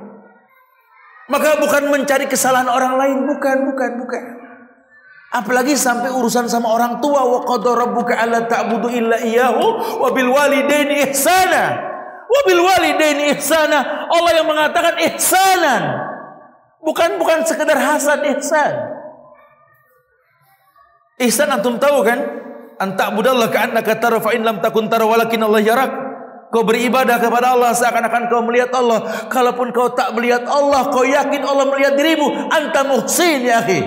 Maka 1.32 1.56
bukan 1.56 1.88
mencari 1.88 2.28
kesalahan 2.28 2.68
orang 2.68 3.00
lain, 3.00 3.18
bukan, 3.24 3.72
bukan, 3.72 3.90
bukan. 4.04 4.22
Apalagi 5.32 5.72
sampai 5.80 6.12
urusan 6.12 6.44
sama 6.44 6.68
orang 6.68 7.00
tua 7.00 7.24
wa 7.24 7.40
qadara 7.48 7.88
rabbuka 7.88 8.20
alla 8.20 8.44
ta'budu 8.44 8.92
illa 8.92 9.16
iyyahu 9.16 9.96
wa 10.04 10.12
bil 10.12 10.28
walidaini 10.28 11.08
ihsana. 11.08 11.80
Wa 12.28 12.40
bil 12.44 12.60
walidaini 12.60 13.32
ihsana. 13.32 14.12
Allah 14.12 14.32
yang 14.36 14.44
mengatakan 14.44 15.00
ihsanan. 15.08 15.82
Bukan 16.84 17.16
bukan 17.16 17.48
sekedar 17.48 17.80
hasan 17.80 18.28
ihsan. 18.36 18.72
Ihsan 21.16 21.48
antum 21.48 21.80
tahu 21.80 22.04
kan? 22.04 22.20
Anta 22.76 23.08
budallah 23.08 23.48
ka'annaka 23.48 23.96
tara 23.96 24.20
fa 24.20 24.36
in 24.36 24.44
lam 24.44 24.60
takun 24.60 24.92
tara 24.92 25.08
walakin 25.08 25.48
Allah 25.48 25.64
yarak. 25.64 26.01
Kau 26.52 26.68
beribadah 26.68 27.16
kepada 27.16 27.56
Allah 27.56 27.72
seakan-akan 27.72 28.28
kau 28.28 28.44
melihat 28.44 28.68
Allah. 28.76 29.24
Kalaupun 29.32 29.72
kau 29.72 29.96
tak 29.96 30.12
melihat 30.12 30.44
Allah, 30.44 30.92
kau 30.92 31.00
yakin 31.00 31.40
Allah 31.40 31.64
melihat 31.72 31.96
dirimu. 31.96 32.28
Anta 32.52 32.84
muhsin 32.84 33.48
ya 33.48 33.64
akhi. 33.64 33.80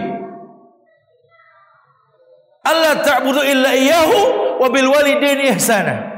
Allah 2.66 3.06
ta'budu 3.06 3.46
illa 3.46 3.70
iyyahu 3.70 4.18
wa 4.58 4.68
bil 4.74 4.90
walidaini 4.90 5.54
ihsana. 5.54 6.10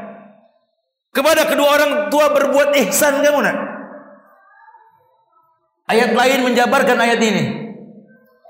Kepada 1.12 1.52
kedua 1.52 1.68
orang 1.68 1.91
tua 2.08 2.32
berbuat 2.32 2.80
ihsan 2.88 3.20
kamu 3.20 3.43
nak. 3.43 3.58
Ayat 5.91 6.16
lain 6.16 6.48
menjabarkan 6.48 6.95
ayat 6.95 7.20
ini. 7.28 7.43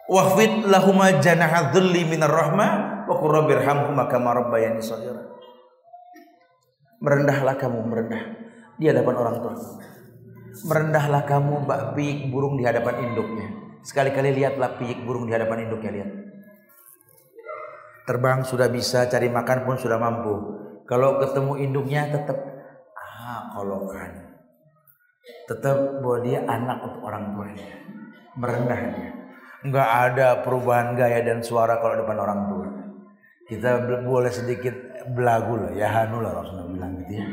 Wahfid 0.06 0.70
lahuma 0.70 1.18
janaha 1.18 1.74
dhulli 1.74 2.06
minar 2.06 2.30
rahmah 2.30 3.10
wa 3.10 3.14
qur 3.18 3.42
rabbirhamhuma 3.42 4.06
kama 4.06 4.38
shaghira. 4.86 5.37
Merendahlah 6.98 7.56
kamu, 7.58 7.80
merendah 7.86 8.24
di 8.78 8.86
hadapan 8.90 9.16
orang 9.18 9.36
tua. 9.42 9.54
Merendahlah 10.66 11.24
kamu 11.30 11.70
bak 11.70 11.94
piik 11.94 12.34
burung 12.34 12.58
di 12.58 12.66
hadapan 12.66 13.06
induknya. 13.06 13.48
Sekali-kali 13.86 14.34
lihatlah 14.34 14.82
piik 14.82 15.06
burung 15.06 15.30
di 15.30 15.34
hadapan 15.38 15.70
induknya 15.70 15.92
lihat. 15.94 16.12
Terbang 18.08 18.42
sudah 18.42 18.72
bisa, 18.72 19.06
cari 19.06 19.30
makan 19.30 19.68
pun 19.68 19.76
sudah 19.78 20.00
mampu. 20.00 20.34
Kalau 20.88 21.20
ketemu 21.20 21.54
induknya 21.60 22.08
tetap 22.08 22.40
ah 22.96 23.52
kolokan. 23.52 24.40
Tetap 25.46 26.00
bahwa 26.00 26.18
dia 26.24 26.40
anak 26.48 26.78
untuk 26.88 27.02
orang 27.04 27.36
tuanya. 27.36 27.70
Merendah 28.40 28.82
dia. 28.96 29.12
Enggak 29.68 29.90
ada 29.92 30.28
perubahan 30.40 30.96
gaya 30.96 31.20
dan 31.20 31.44
suara 31.44 31.84
kalau 31.84 32.00
depan 32.00 32.18
orang 32.18 32.42
tua. 32.48 32.68
Kita 33.48 33.84
boleh 34.08 34.32
sedikit 34.32 34.87
belagu 35.14 35.54
lah, 35.60 35.72
ya 35.76 35.88
hanu 35.88 36.20
lah 36.20 36.32
Rasulullah 36.42 36.68
bilang 36.72 36.92
gitu 37.04 37.14
ya. 37.22 37.28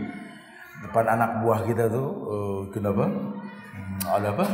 Depan 0.85 1.05
anak 1.09 1.31
buah 1.41 1.61
kita 1.65 1.89
tuh, 1.89 2.09
uh, 2.29 2.61
kenapa? 2.71 3.09
Hmm, 3.09 3.99
ada 4.21 4.29
apa? 4.37 4.47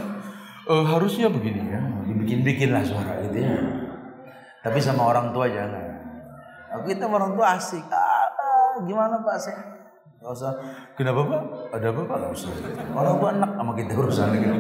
Uh, 0.71 0.85
harusnya 0.87 1.27
begini 1.27 1.73
ya, 1.73 1.81
dibikin-bikin 2.07 2.71
lah 2.71 2.85
suara 2.87 3.19
gitu 3.27 3.43
ya. 3.43 3.57
Tapi 4.61 4.79
sama 4.79 5.09
orang 5.09 5.33
tua 5.33 5.49
jangan. 5.49 5.91
Aku 6.71 6.87
kita 6.87 7.09
orang 7.09 7.35
tua 7.35 7.59
asik. 7.59 7.83
Ah, 7.91 8.29
ah, 8.31 8.73
gimana 8.87 9.19
Pak 9.25 9.37
saya? 9.41 9.59
Gak 10.21 10.33
usah. 10.37 10.53
Kenapa 10.95 11.21
Pak? 11.25 11.43
Ada 11.81 11.87
apa 11.91 12.01
Pak? 12.05 12.17
Gak 12.21 12.33
usah. 12.37 12.53
Orang 12.93 13.15
tua 13.19 13.31
enak 13.35 13.51
sama 13.57 13.73
kita 13.75 13.93
urusan 13.97 14.29
gitu. 14.37 14.53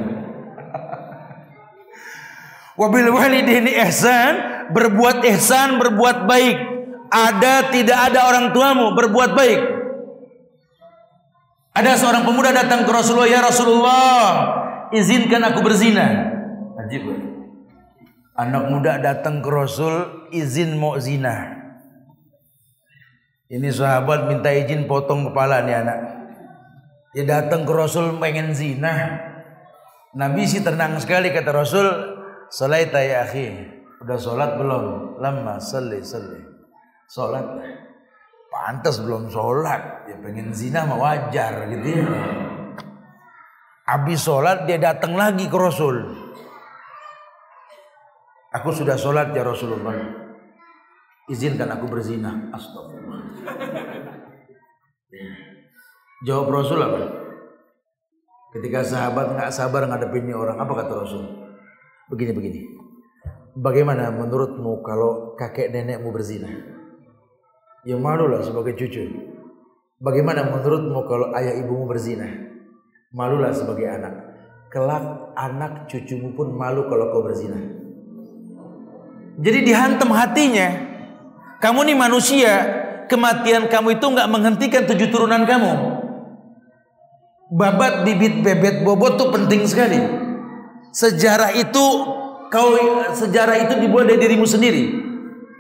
Wabil 2.81 3.13
walidaini 3.13 3.77
ihsan, 3.85 4.35
berbuat 4.73 5.21
ihsan, 5.29 5.77
berbuat 5.77 6.25
baik. 6.25 6.80
Ada 7.11 7.75
tidak 7.75 7.99
ada 7.99 8.31
orang 8.31 8.55
tuamu 8.55 8.95
berbuat 8.95 9.35
baik. 9.35 9.61
Ada 11.75 11.99
seorang 11.99 12.23
pemuda 12.23 12.55
datang 12.55 12.87
ke 12.87 12.91
Rasulullah, 12.91 13.31
"Ya 13.31 13.41
Rasulullah, 13.43 14.19
izinkan 14.95 15.43
aku 15.43 15.63
berzina." 15.63 16.07
Ajib. 16.79 17.07
Anak 18.39 18.73
muda 18.73 18.97
datang 19.03 19.45
ke 19.45 19.51
Rasul, 19.53 20.27
izin 20.33 20.79
mau 20.81 20.97
zina. 20.97 21.61
Ini 23.51 23.69
sahabat 23.69 24.31
minta 24.31 24.49
izin 24.55 24.87
potong 24.87 25.29
kepala 25.29 25.67
nih 25.67 25.77
anak. 25.83 26.01
Dia 27.13 27.27
datang 27.27 27.67
ke 27.67 27.73
Rasul 27.75 28.17
pengen 28.23 28.55
zina. 28.55 29.19
Nabi 30.15 30.47
sih 30.47 30.63
tenang 30.63 30.99
sekali 31.03 31.35
kata 31.35 31.51
Rasul, 31.51 31.87
"Salaita 32.51 33.03
ya 33.03 33.27
akhi." 33.27 33.79
Udah 34.01 34.17
sholat 34.17 34.57
belum? 34.57 35.19
Lama 35.21 35.61
salli 35.61 36.01
salli. 36.01 36.50
Sholat. 37.11 37.43
Pantas 38.51 39.03
belum 39.03 39.27
sholat. 39.27 40.07
Dia 40.07 40.17
pengen 40.23 40.55
zina 40.55 40.87
mah 40.87 40.99
wajar 40.99 41.67
gitu 41.67 41.87
ya. 41.91 42.07
Habis 43.91 44.23
sholat 44.23 44.71
dia 44.71 44.79
datang 44.79 45.19
lagi 45.19 45.51
ke 45.51 45.57
Rasul. 45.59 46.07
Aku 48.55 48.71
sudah 48.71 48.95
sholat 48.95 49.35
ya 49.35 49.43
Rasulullah 49.43 50.21
izinkan 51.31 51.71
aku 51.71 51.87
berzina. 51.87 52.51
Astagfirullah. 52.51 53.23
Jawab 56.27 56.47
Rasul 56.53 56.79
apa? 56.83 57.01
Ketika 58.51 58.83
sahabat 58.83 59.39
nggak 59.39 59.55
sabar 59.55 59.87
ngadepin 59.87 60.27
orang, 60.35 60.59
apa 60.59 60.73
kata 60.75 60.93
Rasul? 61.07 61.25
Begini-begini. 62.11 62.67
Bagaimana 63.55 64.11
menurutmu 64.11 64.83
kalau 64.83 65.39
kakek 65.39 65.71
nenekmu 65.71 66.11
berzina? 66.11 66.51
Ya 67.85 67.97
malulah 67.97 68.45
sebagai 68.45 68.77
cucu. 68.77 69.09
Bagaimana 70.01 70.49
menurutmu 70.49 71.01
kalau 71.09 71.33
ayah 71.37 71.57
ibumu 71.57 71.89
berzina? 71.89 72.29
Malulah 73.13 73.53
sebagai 73.57 73.89
anak. 73.89 74.15
Kelak 74.69 75.33
anak 75.37 75.89
cucumu 75.89 76.37
pun 76.37 76.53
malu 76.53 76.89
kalau 76.93 77.09
kau 77.09 77.25
berzina. 77.25 77.57
Jadi 79.41 79.59
dihantam 79.65 80.13
hatinya. 80.13 80.69
Kamu 81.61 81.85
nih 81.89 81.97
manusia, 81.97 82.53
kematian 83.09 83.69
kamu 83.69 83.97
itu 83.97 84.07
nggak 84.09 84.29
menghentikan 84.29 84.85
tujuh 84.85 85.09
turunan 85.09 85.45
kamu. 85.49 85.73
Babat 87.51 88.07
bibit 88.07 88.45
bebet 88.45 88.85
bobot 88.85 89.17
tuh 89.17 89.33
penting 89.33 89.65
sekali. 89.65 89.99
Sejarah 90.93 91.57
itu 91.57 91.85
kau 92.53 92.71
sejarah 93.17 93.57
itu 93.69 93.75
dibuat 93.81 94.07
dari 94.07 94.21
dirimu 94.21 94.47
sendiri. 94.47 95.10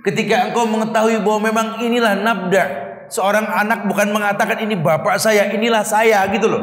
Ketika 0.00 0.48
engkau 0.48 0.64
mengetahui 0.64 1.20
bahwa 1.20 1.40
memang 1.52 1.66
inilah 1.84 2.16
nabda 2.16 2.64
seorang 3.12 3.44
anak 3.44 3.84
bukan 3.84 4.14
mengatakan 4.14 4.62
ini 4.64 4.78
bapak 4.78 5.20
saya, 5.20 5.50
inilah 5.52 5.84
saya 5.84 6.24
gitu 6.32 6.48
loh. 6.48 6.62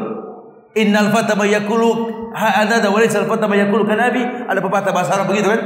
Innal 0.74 1.14
fata 1.14 1.38
mayakulu 1.38 2.10
ha 2.34 2.64
anada 2.64 2.90
wa 2.90 2.98
laysal 2.98 3.28
fata 3.30 3.46
mayakulu 3.46 3.86
kan 3.86 4.00
abi 4.00 4.20
ada 4.22 4.58
pepatah 4.58 4.90
bahasa 4.90 5.14
Arab 5.14 5.30
begitu 5.30 5.48
kan? 5.52 5.60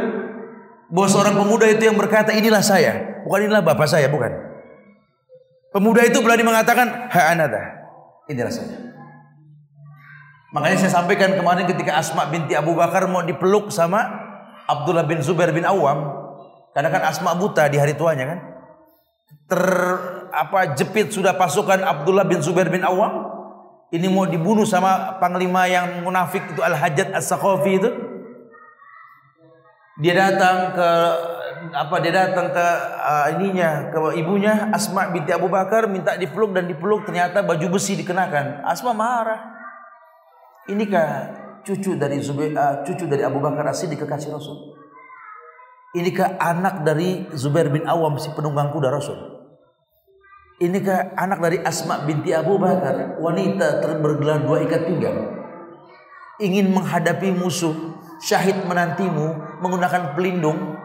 Bahwa 0.92 1.08
seorang 1.08 1.32
pemuda 1.32 1.64
itu 1.72 1.88
yang 1.88 1.96
berkata 1.96 2.36
inilah 2.36 2.60
saya, 2.60 3.24
bukan 3.24 3.48
inilah 3.48 3.64
bapak 3.64 3.88
saya, 3.88 4.12
bukan. 4.12 4.28
Pemuda 5.72 6.04
itu 6.04 6.20
berani 6.20 6.44
mengatakan 6.44 7.08
ha 7.08 7.32
anada. 7.32 7.62
Inilah 8.28 8.52
saya. 8.52 8.76
Makanya 10.52 10.76
saya 10.84 10.92
sampaikan 11.00 11.32
kemarin 11.32 11.64
ketika 11.64 11.96
Asma 11.96 12.28
binti 12.28 12.52
Abu 12.52 12.76
Bakar 12.76 13.08
mau 13.08 13.24
dipeluk 13.24 13.72
sama 13.72 14.04
Abdullah 14.68 15.08
bin 15.08 15.24
Zubair 15.24 15.48
bin 15.48 15.64
Awam, 15.64 16.21
karena 16.72 16.88
kan 16.88 17.02
Asma 17.04 17.36
buta 17.36 17.68
di 17.68 17.76
hari 17.76 17.92
tuanya 17.92 18.24
kan. 18.32 18.38
Ter 19.48 19.64
apa 20.32 20.72
jepit 20.72 21.12
sudah 21.12 21.36
pasukan 21.36 21.84
Abdullah 21.84 22.24
bin 22.24 22.40
Zubair 22.40 22.72
bin 22.72 22.80
Awam. 22.80 23.28
Ini 23.92 24.08
mau 24.08 24.24
dibunuh 24.24 24.64
sama 24.64 25.20
panglima 25.20 25.68
yang 25.68 26.00
munafik 26.00 26.48
itu 26.48 26.64
Al-Hajjat 26.64 27.12
As-Sakhafi 27.12 27.72
itu. 27.76 27.90
Dia 30.00 30.16
datang 30.16 30.72
ke 30.72 30.90
apa 31.76 32.00
dia 32.00 32.10
datang 32.10 32.48
ke 32.50 32.66
uh, 32.96 33.26
ininya 33.36 33.92
ke 33.92 34.16
ibunya 34.16 34.72
Asma 34.72 35.12
binti 35.12 35.30
Abu 35.30 35.52
Bakar 35.52 35.86
minta 35.86 36.16
dipeluk 36.16 36.56
dan 36.56 36.66
dipeluk 36.66 37.04
ternyata 37.04 37.44
baju 37.44 37.76
besi 37.76 38.00
dikenakan. 38.00 38.64
Asma 38.64 38.96
marah. 38.96 39.52
Inikah 40.72 41.28
cucu 41.60 42.00
dari 42.00 42.16
Zubair, 42.24 42.56
uh, 42.56 42.80
cucu 42.80 43.04
dari 43.04 43.20
Abu 43.20 43.44
Bakar 43.44 43.68
As-Siddiq 43.68 44.00
kekasih 44.00 44.32
Rasul? 44.32 44.71
Inikah 45.92 46.40
anak 46.40 46.88
dari 46.88 47.28
Zubair 47.36 47.68
bin 47.68 47.84
Awam 47.84 48.16
si 48.16 48.32
penunggang 48.32 48.72
kuda 48.72 48.88
Rasul? 48.88 49.44
Inikah 50.56 51.12
anak 51.20 51.36
dari 51.44 51.60
Asma 51.60 52.08
binti 52.08 52.32
Abu 52.32 52.56
Bakar, 52.56 53.20
wanita 53.20 53.84
bergelar 54.00 54.40
dua 54.40 54.64
ikat 54.64 54.88
pinggang? 54.88 55.36
Ingin 56.40 56.72
menghadapi 56.72 57.36
musuh, 57.36 57.76
syahid 58.24 58.64
menantimu 58.64 59.60
menggunakan 59.60 60.16
pelindung. 60.16 60.80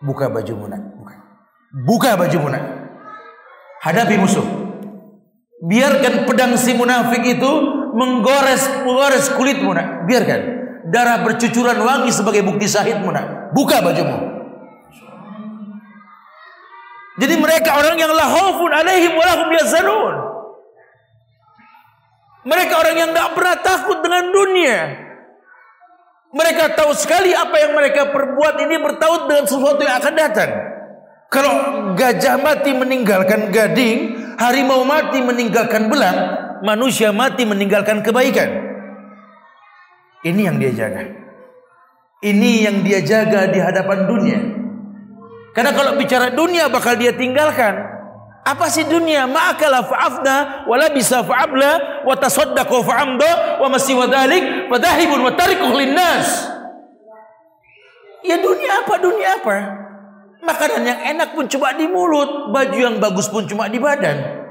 Buka 0.00 0.32
baju 0.32 0.52
munak, 0.64 0.82
buka. 0.96 1.14
Buka 1.84 2.10
baju 2.16 2.38
munak. 2.40 2.64
Hadapi 3.84 4.16
musuh. 4.16 4.46
Biarkan 5.60 6.24
pedang 6.24 6.56
si 6.56 6.72
munafik 6.72 7.20
itu 7.20 7.52
menggores 7.92 8.64
menggores 8.80 9.28
kulit 9.36 9.60
munak. 9.60 10.08
Biarkan 10.08 10.53
darah 10.88 11.24
bercucuran 11.24 11.80
wangi 11.80 12.10
sebagai 12.12 12.44
bukti 12.44 12.68
syahidmu 12.68 13.08
nak. 13.08 13.54
Buka 13.56 13.80
bajumu. 13.80 14.34
Jadi 17.14 17.34
mereka 17.38 17.78
orang 17.78 17.94
yang 17.94 18.10
la 18.10 18.26
khaufun 18.26 18.70
alaihim 18.74 19.14
wa 19.14 19.24
lahum 19.24 19.48
yazanun. 19.54 20.14
Mereka 22.44 22.74
orang 22.76 22.96
yang 22.98 23.10
tidak 23.14 23.30
pernah 23.32 23.56
takut 23.62 23.98
dengan 24.04 24.24
dunia. 24.34 24.78
Mereka 26.34 26.74
tahu 26.74 26.90
sekali 26.98 27.30
apa 27.30 27.54
yang 27.62 27.78
mereka 27.78 28.10
perbuat 28.10 28.58
ini 28.66 28.76
bertaut 28.82 29.30
dengan 29.30 29.46
sesuatu 29.46 29.80
yang 29.86 29.96
akan 30.02 30.14
datang. 30.18 30.50
Kalau 31.30 31.54
gajah 31.94 32.36
mati 32.42 32.74
meninggalkan 32.74 33.54
gading, 33.54 34.18
harimau 34.34 34.82
mati 34.82 35.22
meninggalkan 35.22 35.86
belang, 35.86 36.18
manusia 36.66 37.14
mati 37.14 37.46
meninggalkan 37.46 38.02
kebaikan. 38.02 38.63
Ini 40.24 40.40
yang 40.48 40.56
dia 40.56 40.72
jaga. 40.72 41.04
Ini 42.24 42.50
yang 42.64 42.80
dia 42.80 43.04
jaga 43.04 43.52
di 43.52 43.60
hadapan 43.60 44.08
dunia. 44.08 44.40
Karena 45.52 45.76
kalau 45.76 46.00
bicara 46.00 46.32
dunia 46.32 46.72
bakal 46.72 46.96
dia 46.96 47.12
tinggalkan. 47.12 47.92
Apa 48.44 48.68
sih 48.72 48.88
dunia? 48.88 49.28
Ma'akala 49.28 49.84
fa'afna 49.84 50.64
wala 50.64 50.88
bisa 50.92 51.20
fa'abla 51.20 52.04
wa 52.08 52.14
tasaddaqu 52.16 52.76
fa'amda 52.80 53.60
wa 53.60 53.68
masih 53.68 53.96
wa 54.00 54.08
dhalik 54.08 54.68
fadahibun 54.72 55.20
wa 55.20 55.32
tarikuh 55.36 55.72
linnas. 55.76 56.48
Ya 58.24 58.40
dunia 58.40 58.84
apa? 58.84 58.94
Dunia 59.00 59.28
apa? 59.36 59.56
Makanan 60.44 60.82
yang 60.84 61.00
enak 61.16 61.36
pun 61.36 61.48
cuma 61.48 61.72
di 61.76 61.88
mulut, 61.88 62.52
baju 62.52 62.76
yang 62.76 62.96
bagus 63.00 63.28
pun 63.28 63.44
cuma 63.48 63.68
di 63.68 63.80
badan. 63.80 64.44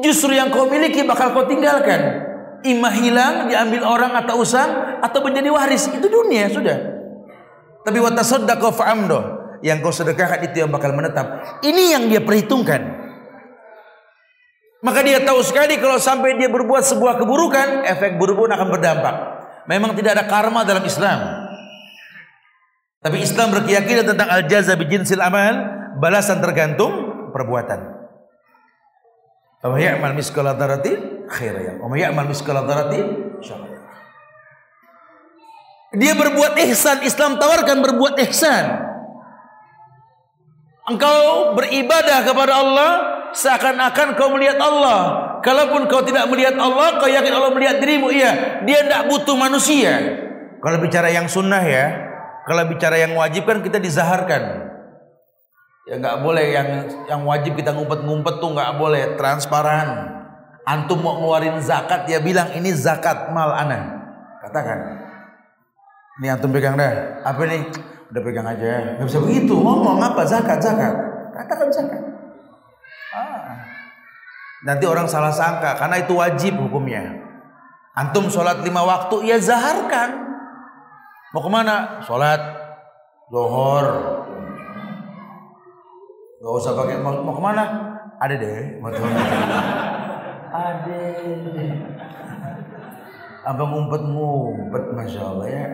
Justru 0.00 0.36
yang 0.36 0.48
kau 0.48 0.68
miliki 0.68 1.04
bakal 1.04 1.32
kau 1.32 1.44
tinggalkan 1.48 2.29
imah 2.64 2.94
hilang 2.94 3.34
diambil 3.48 3.82
orang 3.84 4.12
atau 4.24 4.40
usang 4.42 5.00
atau 5.00 5.18
menjadi 5.24 5.48
waris. 5.52 5.88
Itu 5.90 6.06
dunia 6.06 6.48
sudah. 6.52 6.78
Tapi 7.84 7.98
watasaddaqu 8.00 8.68
fa'amdo 8.76 9.18
yang 9.60 9.80
kau 9.84 9.92
sedekahkan 9.92 10.50
itu 10.50 10.64
yang 10.64 10.70
bakal 10.72 10.92
menetap. 10.92 11.60
Ini 11.64 11.96
yang 11.96 12.04
dia 12.08 12.20
perhitungkan. 12.20 13.00
Maka 14.80 15.04
dia 15.04 15.20
tahu 15.20 15.44
sekali 15.44 15.76
kalau 15.76 16.00
sampai 16.00 16.40
dia 16.40 16.48
berbuat 16.48 16.80
sebuah 16.80 17.20
keburukan 17.20 17.84
efek 17.84 18.16
buruk 18.16 18.48
akan 18.48 18.68
berdampak. 18.72 19.14
Memang 19.68 19.92
tidak 19.92 20.16
ada 20.16 20.24
karma 20.24 20.64
dalam 20.64 20.80
Islam. 20.80 21.18
Tapi 23.00 23.16
Islam 23.20 23.52
berkeyakinan 23.56 24.12
tentang 24.12 24.28
al-jaza 24.28 24.76
bijinsil 24.76 25.20
amal 25.20 25.52
balasan 26.00 26.40
tergantung 26.40 26.92
perbuatan. 27.32 27.80
Wa 29.60 29.76
ya'mal 29.76 30.16
miskala 30.16 30.56
khairan. 31.30 31.78
Wa 31.78 31.94
ya'mal 31.94 32.26
miskala 32.26 32.66
dzarratin 32.66 33.06
Dia 35.90 36.14
berbuat 36.14 36.54
ihsan, 36.70 37.02
Islam 37.02 37.38
tawarkan 37.38 37.82
berbuat 37.82 38.14
ihsan. 38.30 38.90
Engkau 40.90 41.54
beribadah 41.54 42.26
kepada 42.26 42.52
Allah 42.58 42.90
seakan-akan 43.34 44.18
kau 44.18 44.34
melihat 44.34 44.58
Allah. 44.58 45.30
Kalaupun 45.40 45.88
kau 45.88 46.04
tidak 46.04 46.28
melihat 46.28 46.58
Allah, 46.58 47.00
kau 47.00 47.08
yakin 47.10 47.32
Allah 47.32 47.50
melihat 47.54 47.80
dirimu. 47.80 48.12
Iya, 48.12 48.62
dia 48.66 48.86
tidak 48.86 49.08
butuh 49.08 49.34
manusia. 49.38 49.98
Kalau 50.60 50.78
bicara 50.78 51.08
yang 51.08 51.26
sunnah 51.26 51.64
ya, 51.64 51.86
kalau 52.44 52.68
bicara 52.68 53.00
yang 53.00 53.16
wajib 53.16 53.48
kan 53.48 53.64
kita 53.64 53.80
dizaharkan. 53.80 54.68
Ya 55.88 55.98
nggak 55.98 56.22
boleh 56.22 56.46
yang 56.54 56.68
yang 57.08 57.22
wajib 57.24 57.56
kita 57.56 57.72
ngumpet-ngumpet 57.74 58.38
tuh 58.38 58.50
nggak 58.52 58.70
boleh 58.76 59.02
transparan. 59.16 60.19
Antum 60.70 61.02
mau 61.02 61.18
ngeluarin 61.18 61.58
zakat 61.58 62.06
ya 62.06 62.22
bilang 62.22 62.54
ini 62.54 62.70
zakat 62.70 63.34
mal 63.34 63.50
ana. 63.50 64.06
Katakan. 64.38 65.02
Ini 66.22 66.38
antum 66.38 66.54
pegang 66.54 66.78
dah. 66.78 67.18
Apa 67.26 67.42
ini? 67.50 67.66
Udah 68.14 68.22
pegang 68.22 68.46
aja. 68.46 68.94
Gak 69.02 69.06
bisa 69.10 69.18
begitu. 69.18 69.58
Ngomong 69.58 69.98
apa? 69.98 70.22
Zakat, 70.22 70.62
zakat. 70.62 70.94
Katakan 71.34 71.68
zakat. 71.74 72.02
Ah. 73.10 73.66
Nanti 74.62 74.86
orang 74.86 75.10
salah 75.10 75.34
sangka 75.34 75.74
karena 75.74 75.98
itu 75.98 76.14
wajib 76.14 76.54
hukumnya. 76.54 77.18
Antum 77.98 78.30
sholat 78.30 78.62
lima 78.62 78.86
waktu 78.86 79.26
ya 79.26 79.42
zaharkan. 79.42 80.30
Mau 81.34 81.42
ke 81.42 81.50
mana? 81.50 81.98
Sholat 82.06 82.60
Zohor, 83.30 83.86
Gak 86.42 86.50
usah 86.50 86.74
pakai 86.74 86.98
mau, 86.98 87.14
ke 87.30 87.42
mana? 87.42 87.64
Ada 88.18 88.34
deh, 88.34 88.82
mau 88.82 88.90
Ada. 90.50 91.02
Apa 93.40 93.62
ngumpet-ngumpet, 93.64 94.84
masya 94.92 95.22
Allah 95.24 95.46
ya. 95.48 95.66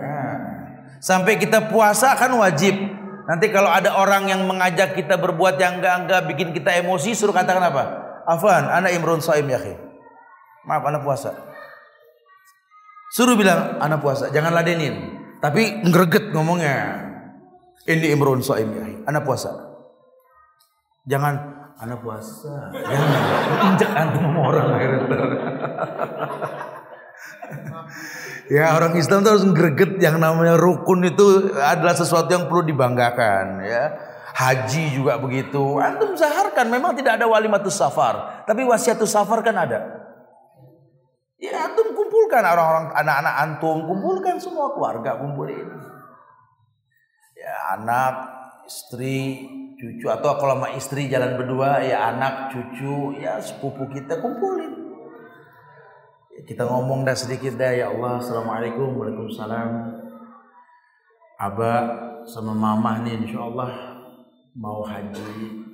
Sampai 1.03 1.41
kita 1.41 1.73
puasa 1.73 2.15
kan 2.15 2.31
wajib. 2.39 2.77
Nanti 3.27 3.51
kalau 3.51 3.67
ada 3.67 3.99
orang 3.99 4.31
yang 4.31 4.47
mengajak 4.47 4.95
kita 4.95 5.19
berbuat 5.19 5.59
yang 5.59 5.83
enggak-enggak 5.83 6.31
bikin 6.31 6.55
kita 6.55 6.79
emosi, 6.79 7.11
suruh 7.17 7.35
katakan 7.35 7.75
apa? 7.75 7.85
Afan, 8.27 8.71
anak 8.71 8.95
Imron 8.95 9.19
Saim 9.19 9.51
ya 9.51 9.59
Maaf, 10.67 10.83
anak 10.87 11.03
puasa. 11.03 11.35
Suruh 13.15 13.35
bilang 13.39 13.79
anak 13.83 14.03
puasa, 14.03 14.31
jangan 14.31 14.55
ladenin. 14.55 15.19
Tapi 15.43 15.83
ngreget 15.87 16.31
ngomongnya. 16.35 17.07
Ini 17.87 18.15
Imron 18.15 18.43
Saim 18.43 18.71
ya 18.75 18.87
anak 19.07 19.23
puasa. 19.23 19.55
Jangan 21.07 21.56
anak 21.77 21.99
puasa. 22.01 22.73
Jangan 22.73 23.61
injak 23.73 23.93
antum 23.93 24.33
orang 24.37 24.69
akhirnya. 24.73 25.03
Ya 28.47 28.79
orang 28.79 28.95
Islam 28.95 29.27
itu 29.27 29.31
harus 29.31 29.47
greget 29.51 29.99
yang 29.99 30.23
namanya 30.23 30.55
rukun 30.55 31.03
itu 31.03 31.51
adalah 31.59 31.99
sesuatu 31.99 32.31
yang 32.31 32.47
perlu 32.47 32.63
dibanggakan 32.63 33.67
ya. 33.67 33.85
Haji 34.37 34.93
juga 34.93 35.17
begitu. 35.17 35.81
Antum 35.81 36.13
zaharkan 36.13 36.69
memang 36.69 36.93
tidak 36.93 37.17
ada 37.17 37.27
walimatus 37.27 37.73
safar, 37.73 38.45
tapi 38.45 38.69
wasiatus 38.69 39.09
safar 39.09 39.41
kan 39.41 39.57
ada. 39.57 39.81
Ya 41.41 41.69
antum 41.69 41.97
kumpulkan 41.97 42.45
orang-orang 42.45 42.93
anak-anak 42.97 43.35
antum, 43.45 43.77
kumpulkan 43.89 44.37
semua 44.37 44.73
keluarga 44.77 45.17
kumpulin. 45.17 45.69
Ya 47.37 47.81
anak, 47.81 48.15
istri, 48.69 49.49
cucu 49.77 50.07
atau 50.09 50.41
kalau 50.41 50.57
sama 50.57 50.69
istri 50.73 51.07
jalan 51.13 51.37
berdua 51.37 51.85
ya 51.85 52.17
anak, 52.17 52.53
cucu, 52.53 53.21
ya 53.21 53.37
sepupu 53.39 53.85
kita 53.93 54.19
kumpulin. 54.25 54.73
Ya, 56.33 56.41
kita 56.49 56.65
ngomong 56.65 57.05
dah 57.05 57.17
sedikit 57.17 57.61
dah 57.61 57.73
ya 57.77 57.93
Allah, 57.93 58.21
assalamualaikum, 58.21 58.97
waalaikumsalam. 58.97 59.71
Abah 61.37 61.81
sama 62.25 62.57
mama 62.57 63.05
nih 63.05 63.21
insya 63.21 63.45
Allah 63.45 63.71
mau 64.57 64.81
haji. 64.81 65.69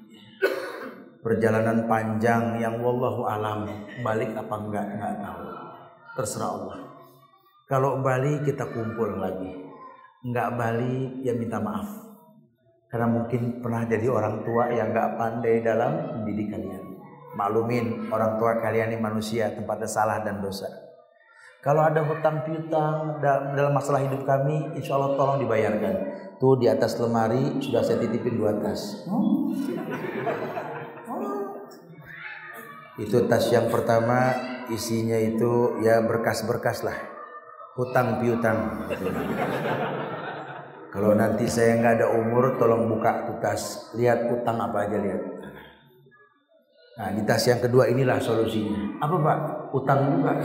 Perjalanan 1.23 1.87
panjang 1.87 2.59
yang 2.59 2.83
wallahu 2.83 3.23
alam 3.31 3.70
balik 4.03 4.35
apa 4.35 4.55
enggak 4.59 4.87
enggak 4.99 5.15
tahu. 5.23 5.43
Terserah 6.19 6.51
Allah. 6.51 6.79
Kalau 7.70 8.03
balik 8.03 8.43
kita 8.43 8.66
kumpul 8.66 9.23
lagi. 9.23 9.55
Enggak 10.27 10.59
balik 10.59 11.23
ya 11.23 11.39
minta 11.39 11.62
maaf 11.62 12.11
karena 12.93 13.09
mungkin 13.09 13.64
pernah 13.64 13.89
jadi 13.89 14.06
orang 14.12 14.44
tua 14.44 14.69
yang 14.69 14.93
enggak 14.93 15.16
pandai 15.16 15.64
dalam 15.64 16.20
mendidik 16.20 16.52
kalian 16.52 17.01
maklumin 17.32 18.12
orang 18.12 18.36
tua 18.36 18.60
kalian 18.60 18.93
ini 18.93 19.01
manusia 19.01 19.48
tempatnya 19.56 19.89
salah 19.89 20.20
dan 20.20 20.44
dosa 20.44 20.69
kalau 21.64 21.81
ada 21.89 22.05
hutang 22.05 22.44
piutang 22.44 23.16
dalam 23.24 23.73
masalah 23.73 24.05
hidup 24.05 24.28
kami 24.28 24.77
insya 24.77 25.01
Allah 25.01 25.16
tolong 25.16 25.40
dibayarkan 25.40 26.23
Tuh 26.43 26.59
di 26.59 26.66
atas 26.66 26.98
lemari 26.98 27.62
sudah 27.62 27.86
saya 27.86 28.02
titipin 28.02 28.35
dua 28.35 28.51
tas. 28.59 29.06
Oh. 29.06 29.47
Itu 32.98 33.31
tas 33.31 33.47
yang 33.55 33.70
pertama 33.70 34.35
isinya 34.66 35.23
itu 35.23 35.78
ya 35.86 36.02
berkas-berkas 36.02 36.82
lah. 36.82 36.98
Hutang 37.78 38.19
piutang. 38.19 38.90
Kalau 40.93 41.16
nanti 41.16 41.48
saya 41.48 41.81
nggak 41.81 42.05
ada 42.05 42.06
umur, 42.12 42.60
tolong 42.60 42.85
buka 42.85 43.24
tuh 43.24 43.40
tas. 43.40 43.89
Lihat 43.97 44.28
utang 44.28 44.60
apa 44.60 44.85
aja 44.85 45.01
lihat. 45.01 45.24
Nah 47.01 47.09
di 47.16 47.24
tas 47.24 47.40
yang 47.48 47.64
kedua 47.64 47.89
inilah 47.89 48.20
solusinya. 48.20 49.01
Apa 49.01 49.16
pak? 49.16 49.39
Utang 49.73 50.12
juga. 50.12 50.36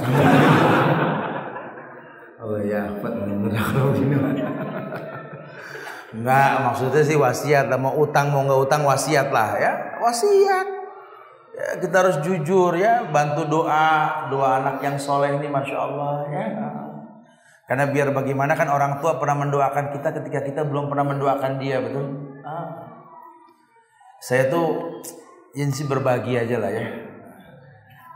oh 2.47 2.59
ya, 2.63 2.87
Pak. 3.03 3.11
Enggak, 6.15 6.51
maksudnya 6.63 7.03
sih 7.03 7.19
wasiat 7.19 7.67
lah. 7.67 7.75
Mau 7.75 7.99
utang 7.99 8.31
mau 8.31 8.47
nggak 8.47 8.61
utang 8.63 8.87
wasiat 8.87 9.27
lah 9.27 9.51
ya. 9.59 9.99
Wasiat. 9.99 10.67
Ya, 11.57 11.73
kita 11.81 12.05
harus 12.05 12.21
jujur 12.21 12.77
ya, 12.77 13.09
bantu 13.09 13.41
doa 13.49 14.29
doa 14.29 14.61
anak 14.61 14.77
yang 14.79 14.93
soleh 14.93 15.41
ini, 15.41 15.49
masya 15.49 15.75
Allah 15.75 16.21
ya. 16.29 16.45
Karena 17.67 17.83
biar 17.91 18.15
bagaimana 18.15 18.55
kan 18.55 18.71
orang 18.71 19.03
tua 19.03 19.19
pernah 19.19 19.43
mendoakan 19.43 19.91
kita 19.91 20.15
ketika 20.15 20.39
kita 20.39 20.61
belum 20.63 20.87
pernah 20.87 21.03
mendoakan 21.03 21.59
dia, 21.59 21.83
betul? 21.83 22.05
Ah. 22.47 22.67
Saya 24.23 24.47
tuh 24.47 25.03
ingin 25.51 25.75
sih 25.75 25.83
berbagi 25.83 26.39
aja 26.39 26.63
lah 26.63 26.71
ya. 26.71 26.87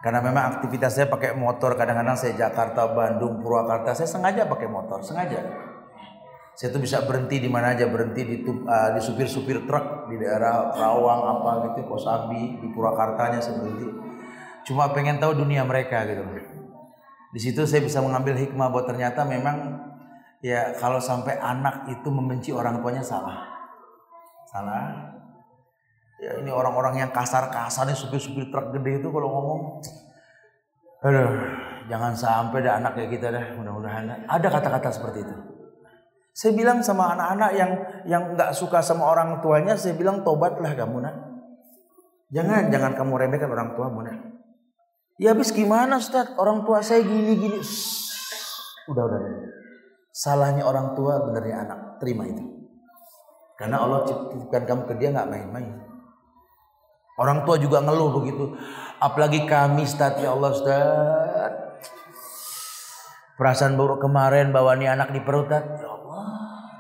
Karena 0.02 0.24
memang 0.24 0.58
aktivitas 0.58 0.98
saya 0.98 1.12
pakai 1.12 1.36
motor, 1.38 1.78
kadang-kadang 1.78 2.18
saya 2.18 2.34
Jakarta, 2.34 2.90
Bandung, 2.90 3.44
Purwakarta, 3.44 3.94
saya 3.94 4.10
sengaja 4.10 4.50
pakai 4.50 4.66
motor, 4.66 5.04
sengaja. 5.04 5.46
Saya 6.58 6.74
tuh 6.74 6.82
bisa 6.82 7.06
berhenti 7.06 7.38
di 7.38 7.52
mana 7.52 7.76
aja, 7.78 7.86
berhenti 7.86 8.22
di 8.26 8.36
uh, 8.42 8.90
di 8.98 9.02
supir-supir 9.04 9.68
truk 9.70 10.10
di 10.10 10.18
daerah 10.18 10.74
Rawang 10.74 11.22
apa 11.28 11.52
gitu, 11.70 11.86
Kosambi, 11.92 12.58
di 12.64 12.68
Purwakartanya 12.74 13.38
saya 13.44 13.62
berhenti. 13.62 13.88
Cuma 14.66 14.90
pengen 14.90 15.22
tahu 15.22 15.38
dunia 15.38 15.62
mereka 15.68 16.02
gitu. 16.08 16.24
Di 17.32 17.40
situ 17.40 17.64
saya 17.64 17.80
bisa 17.80 18.04
mengambil 18.04 18.36
hikmah 18.36 18.68
bahwa 18.68 18.84
ternyata 18.84 19.24
memang 19.24 19.80
ya 20.44 20.76
kalau 20.76 21.00
sampai 21.00 21.40
anak 21.40 21.88
itu 21.88 22.08
membenci 22.12 22.52
orang 22.52 22.84
tuanya 22.84 23.04
salah. 23.04 23.48
Salah. 24.52 25.16
Ya 26.22 26.38
ini 26.38 26.52
orang-orang 26.54 27.02
yang 27.02 27.12
kasar-kasar 27.16 27.88
nih 27.90 27.98
supir-supir 27.98 28.52
truk 28.54 28.76
gede 28.78 29.02
itu 29.02 29.10
kalau 29.10 29.26
ngomong 29.32 29.62
Aduh, 31.02 31.34
jangan 31.90 32.14
sampai 32.14 32.62
ada 32.62 32.78
anak 32.78 32.94
kayak 32.94 33.10
kita 33.18 33.34
dah, 33.34 33.58
mudah-mudahan. 33.58 34.30
Ada 34.30 34.48
kata-kata 34.54 34.94
seperti 34.94 35.26
itu. 35.26 35.34
Saya 36.32 36.54
bilang 36.54 36.86
sama 36.86 37.18
anak-anak 37.18 37.52
yang 37.58 37.72
yang 38.06 38.24
nggak 38.38 38.54
suka 38.54 38.86
sama 38.86 39.10
orang 39.10 39.42
tuanya, 39.42 39.74
saya 39.74 39.98
bilang 39.98 40.22
tobatlah 40.22 40.78
kamu 40.78 41.02
nak. 41.02 41.16
Jangan 42.32 42.70
jangan 42.70 42.94
kamu 42.94 43.14
remehkan 43.18 43.50
orang 43.50 43.74
tua 43.74 43.90
nak. 43.90 44.31
Ya 45.22 45.38
habis 45.38 45.54
gimana 45.54 46.02
Ustaz? 46.02 46.34
Orang 46.34 46.66
tua 46.66 46.82
saya 46.82 47.06
gini 47.06 47.38
gini. 47.38 47.62
Udah 48.90 49.04
udah. 49.06 49.22
Salahnya 50.10 50.66
orang 50.66 50.98
tua 50.98 51.22
benernya 51.22 51.62
anak. 51.62 51.80
Terima 52.02 52.26
itu. 52.26 52.42
Karena 53.54 53.86
Allah 53.86 54.02
ciptakan 54.10 54.64
kamu 54.66 54.84
ke 54.90 54.94
dia 54.98 55.14
nggak 55.14 55.30
main-main. 55.30 55.78
Orang 57.22 57.46
tua 57.46 57.62
juga 57.62 57.86
ngeluh 57.86 58.18
begitu. 58.18 58.58
Apalagi 58.98 59.46
kami 59.46 59.86
Ustaz 59.86 60.18
ya 60.18 60.34
Allah 60.34 60.50
Ustaz. 60.58 61.54
Perasaan 63.38 63.78
buruk 63.78 64.02
kemarin 64.02 64.50
bawa 64.50 64.74
nih 64.74 64.90
anak 64.90 65.14
di 65.14 65.22
perut 65.22 65.54
Ya 65.54 65.62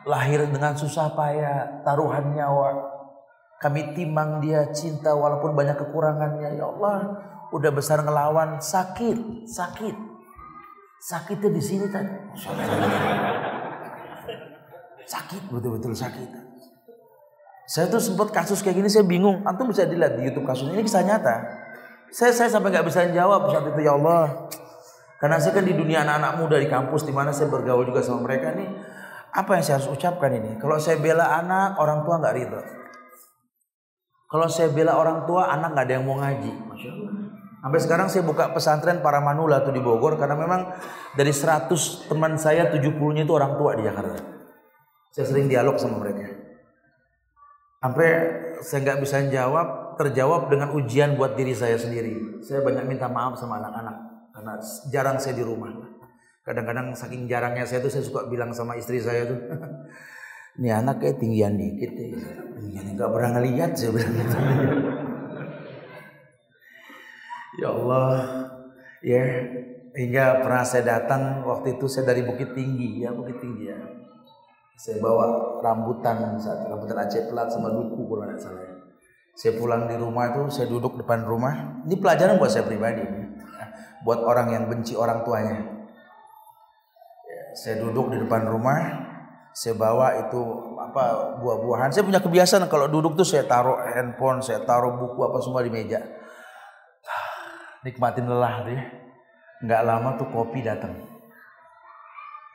lahir 0.05 0.49
dengan 0.49 0.73
susah 0.73 1.13
payah, 1.13 1.85
taruhan 1.85 2.34
nyawa. 2.34 2.89
Kami 3.61 3.93
timang 3.93 4.41
dia 4.41 4.73
cinta 4.73 5.13
walaupun 5.13 5.53
banyak 5.53 5.77
kekurangannya. 5.77 6.57
Ya 6.57 6.65
Allah, 6.65 6.97
udah 7.52 7.72
besar 7.72 8.03
ngelawan 8.03 8.60
sakit, 8.64 9.48
sakit. 9.48 9.95
Sakitnya 11.02 11.49
di 11.52 11.61
sini 11.61 11.86
tadi. 11.91 12.14
Sakit, 15.06 15.41
betul-betul 15.52 15.91
sakit. 15.91 16.30
Saya 17.68 17.88
tuh 17.88 18.03
sempat 18.03 18.36
kasus 18.36 18.60
kayak 18.60 18.84
gini 18.84 18.90
saya 18.91 19.07
bingung. 19.07 19.44
Antum 19.48 19.72
bisa 19.72 19.88
dilihat 19.88 20.19
di 20.19 20.28
YouTube 20.28 20.44
kasus 20.48 20.68
ini 20.72 20.84
kisah 20.84 21.07
nyata. 21.07 21.36
Saya 22.11 22.36
saya 22.36 22.52
sampai 22.52 22.72
nggak 22.76 22.88
bisa 22.88 23.07
jawab 23.11 23.48
saat 23.48 23.72
itu 23.72 23.82
ya 23.84 23.95
Allah. 23.95 24.52
Karena 25.19 25.40
saya 25.40 25.56
kan 25.56 25.64
di 25.64 25.72
dunia 25.72 26.03
anak-anak 26.03 26.34
muda 26.41 26.57
di 26.60 26.68
kampus 26.68 27.07
di 27.07 27.14
mana 27.15 27.32
saya 27.32 27.48
bergaul 27.48 27.88
juga 27.88 28.03
sama 28.03 28.28
mereka 28.28 28.52
nih 28.52 28.68
apa 29.32 29.56
yang 29.56 29.64
saya 29.64 29.80
harus 29.80 29.90
ucapkan 29.95 30.32
ini? 30.36 30.60
Kalau 30.60 30.76
saya 30.76 30.99
bela 30.99 31.23
anak, 31.40 31.80
orang 31.80 32.03
tua 32.03 32.19
nggak 32.19 32.36
ridho. 32.36 32.61
Kalau 34.28 34.48
saya 34.48 34.72
bela 34.72 34.99
orang 34.99 35.23
tua, 35.23 35.48
anak 35.48 35.72
nggak 35.72 35.86
ada 35.88 35.94
yang 35.95 36.06
mau 36.07 36.19
ngaji. 36.19 36.52
Masya 36.68 36.90
Allah. 36.91 37.20
Sampai 37.62 37.78
sekarang 37.78 38.10
saya 38.10 38.26
buka 38.26 38.50
pesantren 38.58 39.06
para 39.06 39.22
manula 39.22 39.62
tuh 39.62 39.70
di 39.70 39.78
Bogor 39.78 40.18
karena 40.18 40.34
memang 40.34 40.74
dari 41.14 41.30
100 41.30 42.10
teman 42.10 42.34
saya 42.42 42.74
70-nya 42.74 43.22
itu 43.22 43.34
orang 43.38 43.54
tua 43.62 43.78
di 43.78 43.86
Jakarta. 43.86 44.18
Saya 45.14 45.26
sering 45.30 45.46
dialog 45.46 45.78
sama 45.78 46.02
mereka. 46.02 46.26
Sampai 47.78 48.10
saya 48.66 48.80
nggak 48.82 49.00
bisa 49.06 49.22
jawab, 49.30 49.94
terjawab 50.02 50.50
dengan 50.50 50.74
ujian 50.74 51.14
buat 51.14 51.38
diri 51.38 51.54
saya 51.54 51.78
sendiri. 51.78 52.42
Saya 52.42 52.66
banyak 52.66 52.90
minta 52.90 53.06
maaf 53.06 53.38
sama 53.38 53.62
anak-anak 53.62 53.98
karena 54.34 54.54
jarang 54.90 55.18
saya 55.22 55.38
di 55.38 55.46
rumah. 55.46 55.70
Kadang-kadang 56.42 56.98
saking 56.98 57.30
jarangnya 57.30 57.70
saya 57.70 57.86
tuh 57.86 57.94
saya 57.94 58.02
suka 58.02 58.26
bilang 58.26 58.50
sama 58.58 58.74
istri 58.74 58.98
saya 58.98 59.30
tuh, 59.30 59.38
ini 60.58 60.74
anak 60.74 60.98
kayak 60.98 61.22
tinggian 61.22 61.54
dikit 61.54 61.94
ya. 61.94 62.10
Tinggian 62.58 62.98
nggak 62.98 63.10
pernah 63.14 63.30
ngeliat 63.38 63.72
saya. 63.78 64.02
Ya 67.60 67.68
Allah, 67.72 68.11
ya 69.03 69.23
hingga 69.91 70.40
pernah 70.40 70.64
saya 70.64 70.84
datang 70.99 71.44
waktu 71.44 71.76
itu 71.76 71.86
saya 71.91 72.15
dari 72.15 72.23
Bukit 72.23 72.56
Tinggi 72.56 73.03
ya 73.03 73.11
Bukit 73.11 73.41
Tinggi 73.44 73.68
ya. 73.68 73.80
Saya 74.80 74.98
bawa 74.98 75.60
rambutan 75.61 76.40
saat 76.41 76.65
rambutan 76.65 77.06
Aceh 77.06 77.30
pelat 77.30 77.52
sama 77.53 77.69
duku 77.69 78.02
kalau 78.07 78.26
tidak 78.26 78.40
salah. 78.41 78.64
Ya. 78.65 78.76
Saya 79.38 79.52
pulang 79.61 79.86
di 79.86 79.95
rumah 79.95 80.34
itu 80.34 80.41
saya 80.49 80.68
duduk 80.68 80.98
depan 80.98 81.22
rumah. 81.23 81.86
Ini 81.86 81.95
pelajaran 82.02 82.41
buat 82.41 82.49
saya 82.49 82.65
pribadi, 82.65 83.06
ya. 83.06 83.26
buat 84.06 84.26
orang 84.26 84.48
yang 84.52 84.64
benci 84.68 84.98
orang 84.98 85.22
tuanya. 85.22 85.86
Saya 87.53 87.84
duduk 87.84 88.10
di 88.15 88.18
depan 88.26 88.48
rumah, 88.48 88.80
saya 89.52 89.76
bawa 89.76 90.18
itu 90.28 90.40
apa 90.80 91.38
buah-buahan. 91.44 91.91
Saya 91.91 92.07
punya 92.07 92.23
kebiasaan 92.23 92.65
kalau 92.72 92.88
duduk 92.88 93.19
tuh 93.19 93.28
saya 93.28 93.44
taruh 93.45 93.76
handphone, 93.86 94.40
saya 94.41 94.64
taruh 94.64 94.98
buku 94.98 95.19
apa 95.22 95.38
semua 95.44 95.61
di 95.61 95.69
meja. 95.69 95.99
Nikmatin 97.82 98.26
lelah 98.30 98.66
tuh 98.66 98.74
ya. 98.74 98.84
Nggak 99.62 99.82
lama 99.86 100.10
tuh 100.18 100.28
kopi 100.30 100.62
datang. 100.62 100.94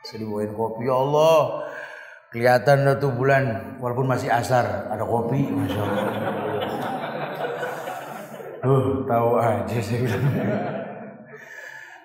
Saya 0.07 0.23
dibawain 0.23 0.51
kopi, 0.55 0.87
ya 0.87 0.95
Allah. 0.95 1.67
Kelihatan 2.31 2.83
dah 2.83 2.95
tuh 2.99 3.11
bulan, 3.15 3.43
walaupun 3.79 4.07
masih 4.07 4.27
asar, 4.27 4.87
ada 4.91 5.03
kopi, 5.03 5.47
masya 5.47 5.79
Allah. 5.79 6.07
Tuh, 8.59 9.07
tahu 9.07 9.29
aja 9.39 9.77
saya 9.79 9.99
bilang. 10.03 10.23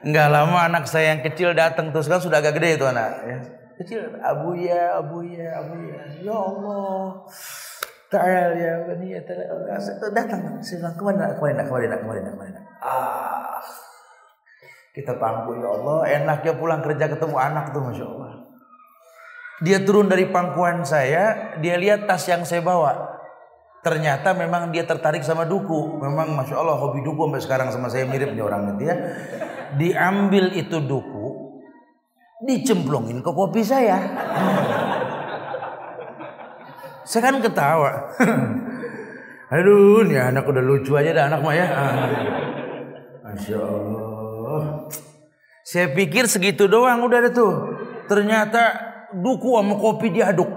Enggak 0.02 0.28
lama 0.34 0.58
anak 0.66 0.84
saya 0.90 1.14
yang 1.14 1.22
kecil 1.22 1.54
datang 1.54 1.94
terus 1.94 2.10
kan 2.10 2.18
sudah 2.18 2.42
agak 2.42 2.58
gede 2.58 2.74
itu 2.78 2.86
anak 2.86 3.10
ya. 3.22 3.38
Kecil, 3.78 4.02
Abu 4.18 4.54
ya, 4.58 4.98
Abu 4.98 5.22
ya, 5.26 5.62
Abu 5.62 5.74
ya. 5.90 6.02
Ya 6.22 6.34
Allah. 6.34 7.22
Ta'al 8.12 8.52
ya 8.60 8.84
bani 8.84 9.16
ya 9.16 9.24
datang 9.24 10.60
saya 10.60 10.84
bilang 10.84 10.92
ke 10.92 11.00
mana 11.00 11.32
ke 11.32 11.40
mana 11.40 11.64
ke 11.64 11.72
mana 11.72 11.96
ke 11.96 12.04
mana 12.04 12.28
ke 12.28 12.36
mana 12.36 12.60
ah. 12.82 13.42
Kita 14.92 15.16
pangku 15.16 15.56
ya 15.56 15.68
Allah. 15.72 15.98
Enaknya 16.20 16.52
pulang 16.52 16.84
kerja 16.84 17.08
ketemu 17.08 17.36
anak 17.40 17.72
tuh 17.72 17.80
masya 17.80 18.04
Allah. 18.04 18.32
Dia 19.64 19.78
turun 19.80 20.10
dari 20.10 20.28
pangkuan 20.28 20.84
saya 20.84 21.56
dia 21.62 21.80
lihat 21.80 22.04
tas 22.04 22.28
yang 22.28 22.44
saya 22.44 22.60
bawa. 22.60 22.92
Ternyata 23.82 24.36
memang 24.36 24.68
dia 24.68 24.84
tertarik 24.84 25.24
sama 25.24 25.48
duku. 25.48 25.96
Memang 25.96 26.36
masya 26.36 26.60
Allah 26.60 26.76
hobi 26.76 27.00
duku 27.00 27.24
sampai 27.24 27.40
sekarang 27.40 27.68
sama 27.72 27.88
saya 27.88 28.04
miripnya 28.04 28.44
orang 28.44 28.76
itu 28.76 28.84
ya. 28.84 28.96
Diambil 29.80 30.52
itu 30.52 30.76
duku 30.84 31.56
dicemplungin 32.44 33.24
ke 33.24 33.30
kopi 33.32 33.64
saya. 33.64 33.96
Saya 37.08 37.32
kan 37.32 37.40
ketawa. 37.40 38.12
Aduh 39.56 40.04
nih 40.04 40.20
anak 40.20 40.44
udah 40.48 40.64
lucu 40.64 40.96
aja 40.96 41.12
dah 41.12 41.24
anak 41.28 41.40
mah 41.44 41.52
ya 41.52 41.66
masya 43.32 43.58
Allah 43.58 44.86
saya 45.64 45.88
pikir 45.96 46.28
segitu 46.28 46.68
doang 46.68 47.00
udah 47.08 47.18
ada 47.24 47.30
tuh 47.32 47.72
ternyata 48.06 48.76
duku 49.16 49.56
sama 49.56 49.74
kopi 49.80 50.12
diaduk 50.12 50.50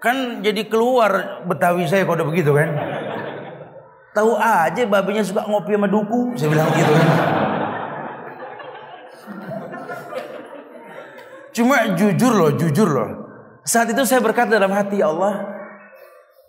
kan 0.00 0.40
jadi 0.44 0.64
keluar 0.68 1.44
Betawi 1.44 1.84
saya 1.88 2.08
kalau 2.08 2.28
begitu 2.28 2.52
kan 2.52 2.72
Tahu 4.14 4.38
aja 4.38 4.86
babinya 4.86 5.26
suka 5.26 5.42
ngopi 5.42 5.74
sama 5.74 5.90
duku. 5.90 6.38
Saya 6.38 6.48
bilang 6.54 6.70
gitu 6.70 6.92
kan. 6.94 7.08
Cuma 11.50 11.76
jujur 11.98 12.32
loh, 12.34 12.50
jujur 12.54 12.88
loh. 12.94 13.10
Saat 13.66 13.90
itu 13.90 14.06
saya 14.06 14.22
berkata 14.22 14.54
dalam 14.54 14.70
hati 14.70 15.02
ya 15.02 15.10
Allah, 15.10 15.42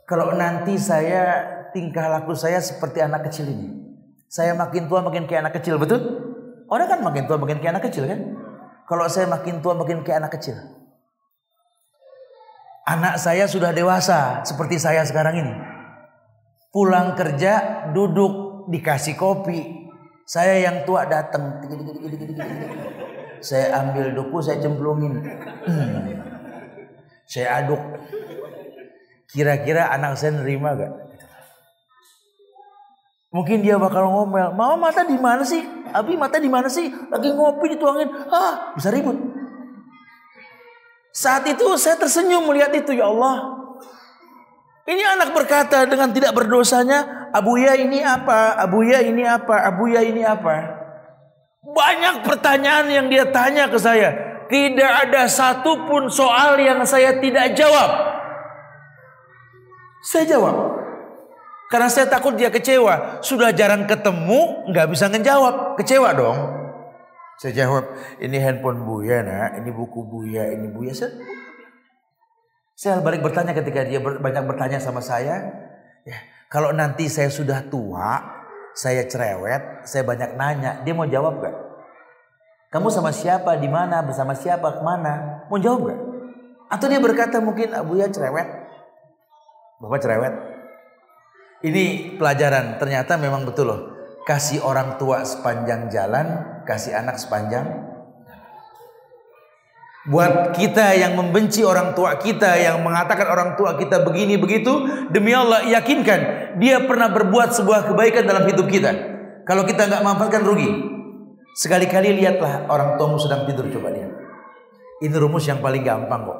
kalau 0.05 0.37
nanti 0.37 0.77
saya 0.77 1.41
tingkah 1.75 2.07
laku 2.07 2.31
saya 2.31 2.63
seperti 2.63 3.03
anak 3.03 3.27
kecil 3.27 3.51
ini. 3.51 3.67
Saya 4.31 4.55
makin 4.55 4.87
tua 4.87 5.03
makin 5.03 5.27
kayak 5.27 5.43
anak 5.43 5.59
kecil, 5.59 5.75
betul? 5.75 5.99
Orang 6.71 6.87
kan 6.87 7.03
makin 7.03 7.27
tua 7.27 7.35
makin 7.35 7.59
kayak 7.59 7.75
anak 7.75 7.91
kecil 7.91 8.07
kan? 8.07 8.19
Kalau 8.87 9.05
saya 9.11 9.27
makin 9.27 9.59
tua 9.59 9.75
makin 9.75 10.01
kayak 10.07 10.23
anak 10.23 10.39
kecil. 10.39 10.55
Anak 12.87 13.19
saya 13.19 13.43
sudah 13.49 13.75
dewasa 13.75 14.47
seperti 14.47 14.79
saya 14.79 15.03
sekarang 15.03 15.35
ini. 15.43 15.53
Pulang 16.71 17.17
kerja, 17.19 17.85
duduk, 17.91 18.67
dikasih 18.71 19.19
kopi. 19.19 19.89
Saya 20.25 20.63
yang 20.63 20.87
tua 20.87 21.05
datang. 21.05 21.61
Saya 23.43 23.77
ambil 23.83 24.15
duku, 24.15 24.37
saya 24.41 24.57
cemplungin. 24.63 25.21
Hmm. 25.69 25.91
Saya 27.25 27.61
aduk. 27.61 27.81
Kira-kira 29.29 29.89
anak 29.89 30.17
saya 30.17 30.37
nerima 30.37 30.77
gak? 30.77 31.04
Mungkin 33.35 33.59
dia 33.59 33.75
bakal 33.75 34.07
ngomel, 34.07 34.55
mama 34.55 34.87
mata 34.87 35.03
di 35.03 35.19
mana 35.19 35.43
sih? 35.43 35.59
Abi 35.91 36.15
mata 36.15 36.39
di 36.39 36.47
mana 36.47 36.71
sih? 36.71 36.87
Lagi 36.87 37.35
ngopi 37.35 37.75
dituangin, 37.75 38.07
ah 38.31 38.71
bisa 38.71 38.87
ribut. 38.95 39.19
Saat 41.11 41.43
itu 41.43 41.67
saya 41.75 41.99
tersenyum 41.99 42.47
melihat 42.47 42.71
itu 42.71 42.95
ya 42.95 43.11
Allah. 43.11 43.59
Ini 44.87 45.03
anak 45.19 45.35
berkata 45.35 45.83
dengan 45.83 46.15
tidak 46.15 46.31
berdosanya, 46.31 47.27
Abuya 47.35 47.75
ini 47.75 47.99
apa? 47.99 48.55
Abuya 48.55 49.03
ini 49.03 49.27
apa? 49.27 49.67
Abuya 49.67 49.99
ini 49.99 50.23
apa? 50.23 50.71
Banyak 51.59 52.23
pertanyaan 52.23 52.87
yang 52.87 53.11
dia 53.11 53.27
tanya 53.35 53.67
ke 53.67 53.75
saya. 53.75 54.15
Tidak 54.47 54.91
ada 55.11 55.27
satupun 55.27 56.07
soal 56.07 56.55
yang 56.63 56.87
saya 56.87 57.19
tidak 57.19 57.51
jawab. 57.51 57.89
Saya 60.07 60.23
jawab. 60.39 60.74
Karena 61.75 61.91
saya 61.91 62.07
takut 62.07 62.39
dia 62.39 62.47
kecewa. 62.47 63.19
Sudah 63.19 63.51
jarang 63.51 63.83
ketemu, 63.83 64.63
nggak 64.71 64.95
bisa 64.95 65.11
ngejawab. 65.11 65.75
Kecewa 65.75 66.15
dong. 66.15 66.39
Saya 67.35 67.51
jawab, 67.51 67.91
ini 68.23 68.39
handphone 68.39 68.87
Buya 68.87 69.19
nak, 69.19 69.59
ini 69.59 69.75
buku 69.75 70.07
Buya, 70.07 70.55
ini 70.55 70.71
Buya. 70.71 70.95
Saya 70.95 71.19
saya 72.79 73.03
balik 73.03 73.19
bertanya 73.19 73.51
ketika 73.51 73.83
dia 73.83 73.99
banyak 73.99 74.47
bertanya 74.47 74.79
sama 74.79 75.03
saya, 75.03 75.43
ya, 76.07 76.15
kalau 76.47 76.71
nanti 76.71 77.11
saya 77.11 77.27
sudah 77.27 77.67
tua, 77.67 78.23
saya 78.71 79.03
cerewet, 79.03 79.83
saya 79.83 80.07
banyak 80.07 80.39
nanya, 80.39 80.79
dia 80.87 80.95
mau 80.95 81.03
jawab 81.03 81.43
gak? 81.43 81.55
Kamu 82.71 82.87
sama 82.87 83.11
siapa, 83.11 83.59
di 83.59 83.67
mana, 83.67 83.99
bersama 83.99 84.31
siapa, 84.31 84.71
ke 84.71 84.79
mana? 84.79 85.43
Mau 85.51 85.59
jawab 85.59 85.91
gak? 85.91 85.99
Atau 86.71 86.87
dia 86.87 87.03
berkata 87.03 87.43
mungkin 87.43 87.75
Abu 87.75 87.99
ya 87.99 88.07
cerewet, 88.07 88.47
bapak 89.83 89.99
cerewet. 89.99 90.54
Ini 91.63 92.17
pelajaran, 92.19 92.81
ternyata 92.81 93.15
memang 93.15 93.47
betul 93.47 93.71
loh. 93.71 93.81
Kasih 94.25 94.59
orang 94.65 94.97
tua 94.97 95.21
sepanjang 95.23 95.87
jalan, 95.93 96.59
kasih 96.65 96.97
anak 96.97 97.21
sepanjang 97.21 97.85
Buat 100.05 100.53
kita 100.53 100.93
yang 100.93 101.17
membenci 101.17 101.65
orang 101.65 101.97
tua 101.97 102.21
kita, 102.21 102.53
yang 102.61 102.85
mengatakan 102.85 103.25
orang 103.25 103.57
tua 103.57 103.73
kita 103.73 104.05
begini 104.05 104.37
begitu, 104.37 104.85
demi 105.09 105.33
Allah 105.33 105.65
yakinkan 105.65 106.53
dia 106.61 106.77
pernah 106.85 107.09
berbuat 107.09 107.49
sebuah 107.57 107.89
kebaikan 107.89 108.29
dalam 108.29 108.45
hidup 108.45 108.69
kita. 108.69 108.93
Kalau 109.49 109.65
kita 109.65 109.89
nggak 109.89 110.05
manfaatkan 110.05 110.45
rugi. 110.45 110.93
Sekali-kali 111.57 112.21
lihatlah 112.21 112.69
orang 112.69 113.01
tuamu 113.01 113.17
sedang 113.17 113.49
tidur 113.49 113.65
coba 113.73 113.89
lihat. 113.97 114.13
Ini 115.01 115.15
rumus 115.17 115.49
yang 115.49 115.57
paling 115.65 115.81
gampang 115.81 116.21
kok. 116.29 116.39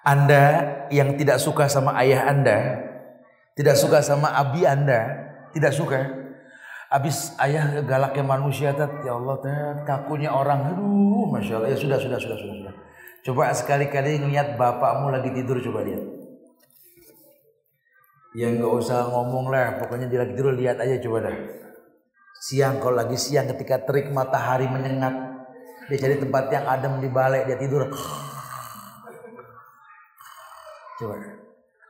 Anda 0.00 0.44
yang 0.88 1.20
tidak 1.20 1.36
suka 1.36 1.68
sama 1.68 1.92
ayah 2.00 2.32
Anda, 2.32 2.80
tidak 3.60 3.76
suka 3.76 4.00
sama 4.00 4.32
abi 4.32 4.64
Anda, 4.64 5.04
tidak 5.52 5.76
suka, 5.76 6.00
Habis 6.90 7.38
ayah 7.38 7.86
galaknya 7.86 8.26
manusia 8.26 8.74
tat, 8.74 8.90
ya 9.06 9.14
Allah 9.14 9.38
tat, 9.38 9.86
kakunya 9.86 10.26
orang, 10.26 10.74
aduh, 10.74 11.30
masya 11.30 11.62
Allah, 11.62 11.70
ya 11.70 11.78
sudah, 11.78 12.02
sudah, 12.02 12.18
sudah, 12.18 12.34
sudah, 12.34 12.54
sudah. 12.58 12.74
Coba 13.22 13.54
sekali-kali 13.54 14.18
ngeliat 14.18 14.58
bapakmu 14.58 15.14
lagi 15.14 15.30
tidur, 15.30 15.62
coba 15.62 15.86
lihat. 15.86 16.02
Ya 18.34 18.50
nggak 18.50 18.72
usah 18.74 19.06
ngomong 19.06 19.54
lah, 19.54 19.78
pokoknya 19.78 20.10
dia 20.10 20.26
lagi 20.26 20.34
tidur 20.34 20.50
lihat 20.50 20.82
aja 20.82 20.98
coba 20.98 21.30
dah. 21.30 21.36
Siang 22.42 22.82
kalau 22.82 22.98
lagi 22.98 23.14
siang 23.14 23.46
ketika 23.54 23.86
terik 23.86 24.10
matahari 24.10 24.66
menyengat, 24.66 25.14
dia 25.86 25.94
cari 25.94 26.18
tempat 26.18 26.50
yang 26.50 26.66
adem 26.66 26.98
di 26.98 27.06
balai 27.06 27.46
dia 27.46 27.54
tidur. 27.54 27.86
Coba 30.98 31.14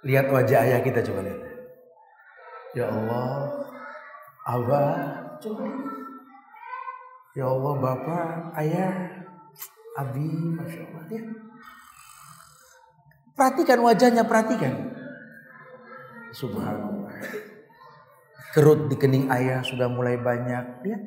lihat 0.05 0.27
wajah 0.29 0.59
ayah 0.69 0.81
kita 0.85 1.01
coba 1.09 1.25
lihat. 1.25 1.50
Ya 2.71 2.87
Allah, 2.87 3.51
Abah. 4.47 4.95
Ya 7.35 7.47
Allah, 7.47 7.75
Bapak, 7.79 8.55
Ayah, 8.59 8.95
Abi, 9.99 10.31
Masya 10.55 10.83
Allah. 10.87 11.05
Ya. 11.11 11.23
Perhatikan 13.35 13.79
wajahnya, 13.83 14.23
perhatikan. 14.23 14.75
Subhanallah. 16.31 17.11
Kerut 18.51 18.91
di 18.91 18.99
kening 18.99 19.31
ayah 19.31 19.63
sudah 19.63 19.87
mulai 19.87 20.19
banyak. 20.19 20.83
Lihat. 20.87 21.03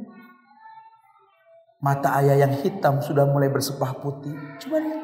Mata 1.84 2.24
ayah 2.24 2.48
yang 2.48 2.56
hitam 2.64 3.04
sudah 3.04 3.28
mulai 3.28 3.52
bersepah 3.52 4.00
putih. 4.00 4.36
Coba 4.64 4.80
lihat. 4.80 5.04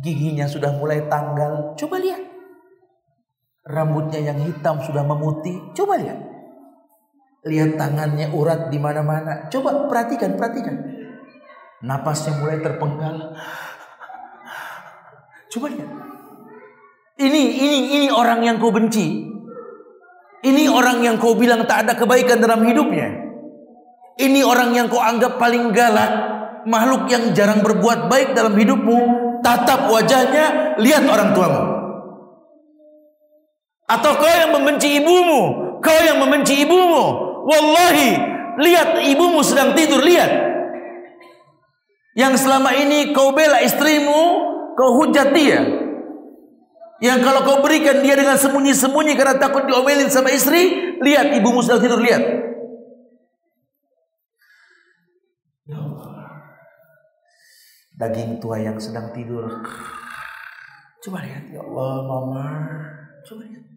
Giginya 0.00 0.48
sudah 0.48 0.72
mulai 0.76 1.04
tanggal. 1.08 1.76
Coba 1.76 2.00
lihat. 2.00 2.33
Rambutnya 3.64 4.20
yang 4.20 4.38
hitam 4.44 4.76
sudah 4.84 5.00
memutih. 5.00 5.72
Coba 5.72 5.96
lihat. 5.96 6.20
Lihat 7.48 7.80
tangannya 7.80 8.28
urat 8.32 8.68
di 8.68 8.76
mana-mana. 8.76 9.48
Coba 9.48 9.88
perhatikan, 9.88 10.36
perhatikan. 10.36 10.76
Napasnya 11.80 12.36
mulai 12.40 12.60
terpenggal. 12.60 13.36
Coba 15.48 15.66
lihat. 15.72 15.90
Ini, 17.14 17.42
ini, 17.56 17.78
ini 18.00 18.08
orang 18.12 18.44
yang 18.44 18.60
kau 18.60 18.68
benci. 18.68 19.32
Ini 20.44 20.68
orang 20.68 21.00
yang 21.00 21.16
kau 21.16 21.32
bilang 21.32 21.64
tak 21.64 21.88
ada 21.88 21.96
kebaikan 21.96 22.44
dalam 22.44 22.68
hidupnya. 22.68 23.16
Ini 24.20 24.44
orang 24.44 24.76
yang 24.76 24.92
kau 24.92 25.00
anggap 25.00 25.40
paling 25.40 25.72
galak. 25.72 26.36
Makhluk 26.68 27.08
yang 27.08 27.32
jarang 27.32 27.64
berbuat 27.64 28.12
baik 28.12 28.36
dalam 28.36 28.52
hidupmu. 28.56 29.24
Tatap 29.40 29.88
wajahnya, 29.88 30.76
lihat 30.80 31.04
orang 31.08 31.32
tuamu. 31.32 31.73
Atau 33.84 34.16
kau 34.16 34.32
yang 34.32 34.52
membenci 34.56 34.96
ibumu, 34.96 35.42
kau 35.84 36.00
yang 36.00 36.16
membenci 36.16 36.64
ibumu. 36.64 37.04
Wallahi, 37.44 38.10
lihat 38.64 39.04
ibumu 39.04 39.44
sedang 39.44 39.76
tidur, 39.76 40.00
lihat. 40.00 40.32
Yang 42.16 42.46
selama 42.46 42.72
ini 42.72 43.12
kau 43.12 43.36
bela 43.36 43.60
istrimu, 43.60 44.22
kau 44.78 45.04
hujat 45.04 45.34
dia. 45.36 45.60
Yang 47.02 47.18
kalau 47.26 47.40
kau 47.44 47.58
berikan 47.60 48.00
dia 48.00 48.16
dengan 48.16 48.38
sembunyi-sembunyi 48.38 49.12
karena 49.18 49.36
takut 49.36 49.68
diomelin 49.68 50.08
sama 50.08 50.32
istri, 50.32 50.96
lihat 51.02 51.36
ibumu 51.36 51.60
sedang 51.60 51.84
tidur, 51.84 52.00
lihat. 52.00 52.22
Ya 55.68 55.80
Daging 57.94 58.40
tua 58.40 58.62
yang 58.62 58.80
sedang 58.80 59.12
tidur. 59.12 59.44
Coba 61.04 61.20
lihat 61.20 61.52
ya 61.52 61.60
Allah, 61.60 61.94
mama. 62.08 62.46
Coba 63.26 63.44
lihat. 63.44 63.73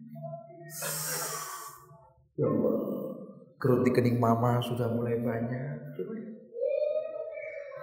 Ya 2.38 2.46
Allah. 2.46 2.76
Kerut 3.58 3.82
di 3.82 3.90
kening 3.90 4.22
mama 4.22 4.62
sudah 4.62 4.86
mulai 4.86 5.18
banyak. 5.18 5.98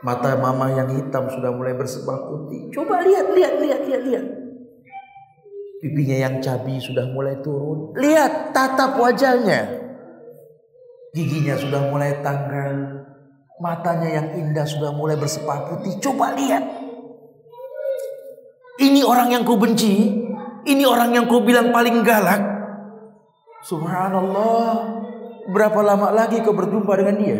Mata 0.05 0.37
mama 0.37 0.71
yang 0.71 0.87
hitam 0.93 1.27
sudah 1.27 1.51
mulai 1.51 1.73
bersebah 1.75 2.29
putih. 2.29 2.69
Coba 2.71 3.01
lihat, 3.03 3.33
lihat, 3.33 3.53
lihat, 3.59 3.81
lihat, 3.83 4.03
lihat. 4.05 4.25
Pipinya 5.81 6.17
yang 6.29 6.35
cabi 6.39 6.79
sudah 6.79 7.09
mulai 7.11 7.41
turun. 7.43 7.91
Lihat 7.97 8.55
tatap 8.55 8.95
wajahnya. 8.95 9.65
Giginya 11.11 11.59
sudah 11.59 11.91
mulai 11.91 12.23
tanggal. 12.23 13.03
Matanya 13.59 14.09
yang 14.23 14.27
indah 14.39 14.67
sudah 14.67 14.95
mulai 14.95 15.19
bersepah 15.19 15.73
putih. 15.73 15.99
Coba 15.99 16.31
lihat. 16.37 16.63
Ini 18.79 19.01
orang 19.03 19.35
yang 19.35 19.43
kau 19.43 19.59
benci. 19.59 20.23
Ini 20.65 20.83
orang 20.87 21.11
yang 21.11 21.25
kau 21.27 21.43
bilang 21.43 21.75
paling 21.75 22.05
galak. 22.05 22.54
Subhanallah. 23.65 25.01
Berapa 25.49 25.81
lama 25.81 26.13
lagi 26.13 26.41
kau 26.45 26.53
berjumpa 26.53 26.93
dengan 27.01 27.17
dia? 27.17 27.39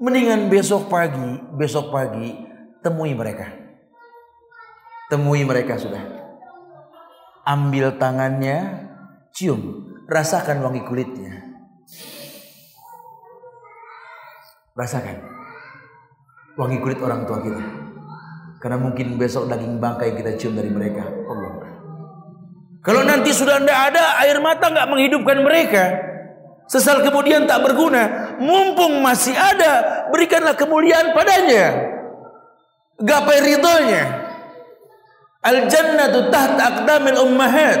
Mendingan 0.00 0.48
besok 0.48 0.88
pagi, 0.88 1.36
besok 1.60 1.92
pagi 1.92 2.40
temui 2.80 3.12
mereka. 3.12 3.52
Temui 5.12 5.44
mereka 5.44 5.76
sudah. 5.76 6.00
Ambil 7.44 8.00
tangannya, 8.00 8.88
cium, 9.36 9.92
rasakan 10.08 10.64
wangi 10.64 10.80
kulitnya. 10.88 11.44
Rasakan 14.72 15.20
wangi 16.56 16.80
kulit 16.80 17.00
orang 17.04 17.28
tua 17.28 17.44
kita. 17.44 17.60
Karena 18.60 18.76
mungkin 18.80 19.20
besok 19.20 19.52
daging 19.52 19.80
bangkai 19.80 20.16
kita 20.16 20.36
cium 20.40 20.56
dari 20.56 20.72
mereka. 20.72 21.19
Kalau 22.80 23.04
nanti 23.04 23.30
sudah 23.36 23.60
tidak 23.60 23.92
ada 23.92 24.20
air 24.24 24.40
mata 24.40 24.72
nggak 24.72 24.88
menghidupkan 24.88 25.38
mereka, 25.44 26.10
Sesal 26.70 27.02
kemudian 27.02 27.50
tak 27.50 27.66
berguna. 27.66 28.38
Mumpung 28.38 29.02
masih 29.02 29.34
ada, 29.34 30.06
berikanlah 30.14 30.54
kemuliaan 30.54 31.10
padanya. 31.10 31.74
Gapai 33.02 33.42
ridhonya. 33.42 34.04
Al 35.42 35.66
jannatu 35.66 36.30
tahta 36.30 36.62
aqdamil 36.62 37.18
ummahat. 37.26 37.80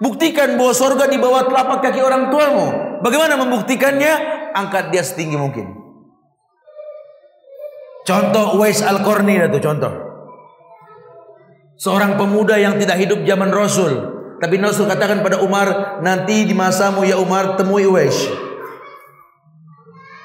Buktikan 0.00 0.56
bahwa 0.56 0.72
surga 0.72 1.12
di 1.12 1.20
bawah 1.20 1.44
telapak 1.44 1.84
kaki 1.84 2.00
orang 2.00 2.32
tuamu. 2.32 2.66
Bagaimana 3.04 3.36
membuktikannya? 3.36 4.40
Angkat 4.56 4.88
dia 4.88 5.04
setinggi 5.04 5.36
mungkin. 5.36 5.68
Contoh 8.08 8.56
Uwais 8.56 8.80
Al-Qarni 8.80 9.36
itu 9.44 9.60
contoh. 9.60 10.07
Seorang 11.78 12.18
pemuda 12.18 12.58
yang 12.58 12.74
tidak 12.74 12.98
hidup 12.98 13.22
zaman 13.22 13.54
Rasul. 13.54 14.18
Tapi 14.42 14.58
Rasul 14.58 14.90
katakan 14.90 15.22
pada 15.22 15.38
Umar, 15.38 15.98
nanti 16.02 16.42
di 16.42 16.54
masamu 16.54 17.06
ya 17.06 17.18
Umar 17.22 17.54
temui 17.54 17.86
Uwais. 17.86 18.14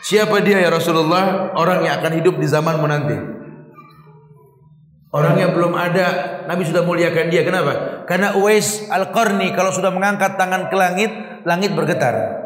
Siapa 0.04 0.42
dia 0.42 0.60
ya 0.60 0.74
Rasulullah? 0.74 1.54
Orang 1.54 1.86
yang 1.86 2.02
akan 2.02 2.12
hidup 2.20 2.36
di 2.42 2.48
zamanmu 2.50 2.86
nanti. 2.90 3.18
Orang 5.14 5.38
yang 5.38 5.54
belum 5.54 5.78
ada, 5.78 6.42
Nabi 6.50 6.66
sudah 6.66 6.82
muliakan 6.82 7.30
dia. 7.30 7.46
Kenapa? 7.46 8.04
Karena 8.10 8.34
Uwais 8.34 8.90
Al-Qarni 8.90 9.54
kalau 9.54 9.70
sudah 9.70 9.94
mengangkat 9.94 10.36
tangan 10.42 10.74
ke 10.74 10.76
langit, 10.76 11.12
langit 11.46 11.78
bergetar. 11.78 12.43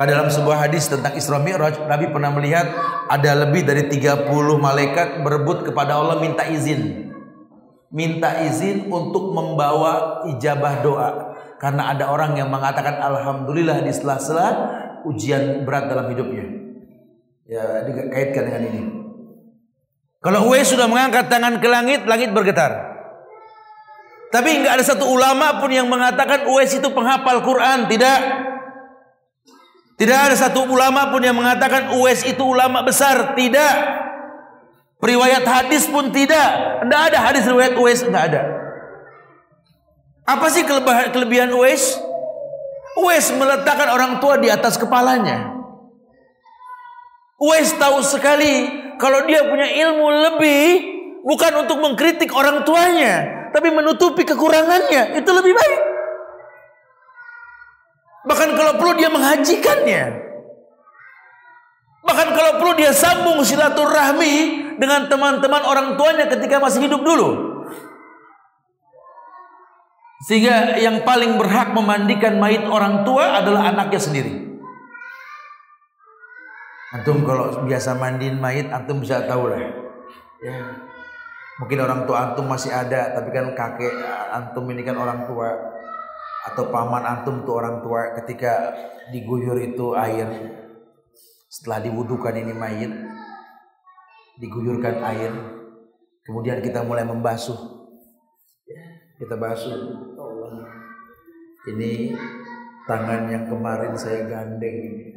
Dalam 0.00 0.32
sebuah 0.32 0.66
hadis 0.66 0.88
tentang 0.88 1.14
Isra 1.14 1.38
Mi'raj, 1.38 1.84
Nabi 1.84 2.08
pernah 2.10 2.32
melihat 2.32 2.64
ada 3.06 3.44
lebih 3.44 3.62
dari 3.62 3.86
30 3.86 4.28
malaikat 4.56 5.20
berebut 5.20 5.68
kepada 5.68 6.00
Allah 6.00 6.18
minta 6.18 6.48
izin 6.48 7.12
minta 7.92 8.40
izin 8.40 8.88
untuk 8.88 9.36
membawa 9.36 10.24
ijabah 10.32 10.74
doa 10.80 11.10
karena 11.60 11.92
ada 11.92 12.08
orang 12.08 12.34
yang 12.34 12.48
mengatakan 12.48 12.98
alhamdulillah 12.98 13.84
di 13.84 13.92
sela-sela 13.92 14.48
ujian 15.06 15.62
berat 15.62 15.86
dalam 15.92 16.10
hidupnya. 16.10 16.42
Ya, 17.46 17.84
dikaitkan 17.84 18.42
dengan 18.48 18.62
ini. 18.66 18.82
Kalau 20.24 20.48
Uwais 20.48 20.66
sudah 20.66 20.88
mengangkat 20.88 21.28
tangan 21.28 21.60
ke 21.60 21.68
langit, 21.68 22.08
langit 22.08 22.32
bergetar. 22.32 22.90
Tapi 24.32 24.64
nggak 24.64 24.80
ada 24.80 24.84
satu 24.86 25.04
ulama 25.04 25.60
pun 25.60 25.68
yang 25.68 25.86
mengatakan 25.86 26.48
Uwais 26.48 26.72
itu 26.72 26.88
penghafal 26.90 27.44
Quran, 27.44 27.86
tidak. 27.86 28.18
Tidak 30.02 30.18
ada 30.18 30.34
satu 30.34 30.66
ulama 30.66 31.14
pun 31.14 31.22
yang 31.22 31.38
mengatakan 31.38 31.94
Uwais 31.94 32.26
itu 32.26 32.42
ulama 32.42 32.82
besar, 32.82 33.38
tidak. 33.38 33.70
Riwayat 34.98 35.46
hadis 35.46 35.86
pun 35.86 36.10
tidak. 36.10 36.82
Tidak 36.82 37.00
ada 37.06 37.18
hadis 37.22 37.46
riwayat 37.46 37.78
Uwais, 37.78 38.02
tidak 38.02 38.34
ada. 38.34 38.42
Apa 40.26 40.50
sih 40.50 40.66
kelebihan, 40.66 41.14
kelebihan 41.14 41.54
Uwais? 41.54 42.02
Uwais 42.98 43.30
meletakkan 43.30 43.94
orang 43.94 44.18
tua 44.18 44.42
di 44.42 44.50
atas 44.50 44.74
kepalanya. 44.74 45.54
Uwais 47.38 47.70
tahu 47.78 48.02
sekali 48.02 48.74
kalau 48.98 49.22
dia 49.30 49.46
punya 49.46 49.70
ilmu 49.70 50.06
lebih 50.10 50.66
bukan 51.22 51.62
untuk 51.62 51.78
mengkritik 51.78 52.34
orang 52.34 52.66
tuanya, 52.66 53.46
tapi 53.54 53.70
menutupi 53.70 54.26
kekurangannya. 54.26 55.14
Itu 55.22 55.30
lebih 55.30 55.54
baik. 55.54 55.91
Bahkan 58.22 58.50
kalau 58.54 58.72
perlu 58.78 58.92
dia 58.94 59.10
menghajikannya. 59.10 60.04
Bahkan 62.02 62.28
kalau 62.34 62.52
perlu 62.58 62.72
dia 62.78 62.90
sambung 62.94 63.42
silaturahmi 63.42 64.34
dengan 64.78 65.06
teman-teman 65.06 65.62
orang 65.62 65.88
tuanya 65.94 66.26
ketika 66.30 66.58
masih 66.58 66.86
hidup 66.86 67.02
dulu. 67.02 67.30
Sehingga 70.22 70.78
yang 70.78 71.02
paling 71.02 71.34
berhak 71.34 71.74
memandikan 71.74 72.38
mayit 72.38 72.62
orang 72.62 73.02
tua 73.02 73.42
adalah 73.42 73.74
anaknya 73.74 73.98
sendiri. 73.98 74.34
Antum 76.94 77.26
kalau 77.26 77.66
biasa 77.66 77.98
mandiin 77.98 78.38
mayit, 78.38 78.70
antum 78.70 79.02
bisa 79.02 79.26
tahu 79.26 79.50
lah. 79.50 79.58
Ya. 80.44 80.78
Mungkin 81.58 81.78
orang 81.82 82.06
tua 82.06 82.30
antum 82.30 82.46
masih 82.46 82.70
ada, 82.70 83.18
tapi 83.18 83.34
kan 83.34 83.50
kakek 83.56 83.94
antum 84.30 84.68
ini 84.70 84.86
kan 84.86 84.94
orang 84.94 85.26
tua 85.26 85.50
atau 86.42 86.68
paman 86.74 87.06
antum 87.06 87.46
tuh 87.46 87.54
orang 87.54 87.82
tua 87.86 88.18
ketika 88.18 88.74
diguyur 89.14 89.58
itu 89.62 89.94
air 89.94 90.58
setelah 91.52 91.84
diwudukan 91.84 92.32
ini 92.32 92.56
mayit, 92.56 92.92
diguyurkan 94.40 95.04
air, 95.04 95.32
kemudian 96.24 96.64
kita 96.64 96.80
mulai 96.80 97.04
membasuh. 97.04 97.84
Kita 99.20 99.36
basuh. 99.36 99.76
Allah. 100.16 100.66
Ini 101.68 102.16
tangan 102.88 103.28
yang 103.28 103.44
kemarin 103.52 103.92
saya 103.94 104.24
gandeng 104.24 105.12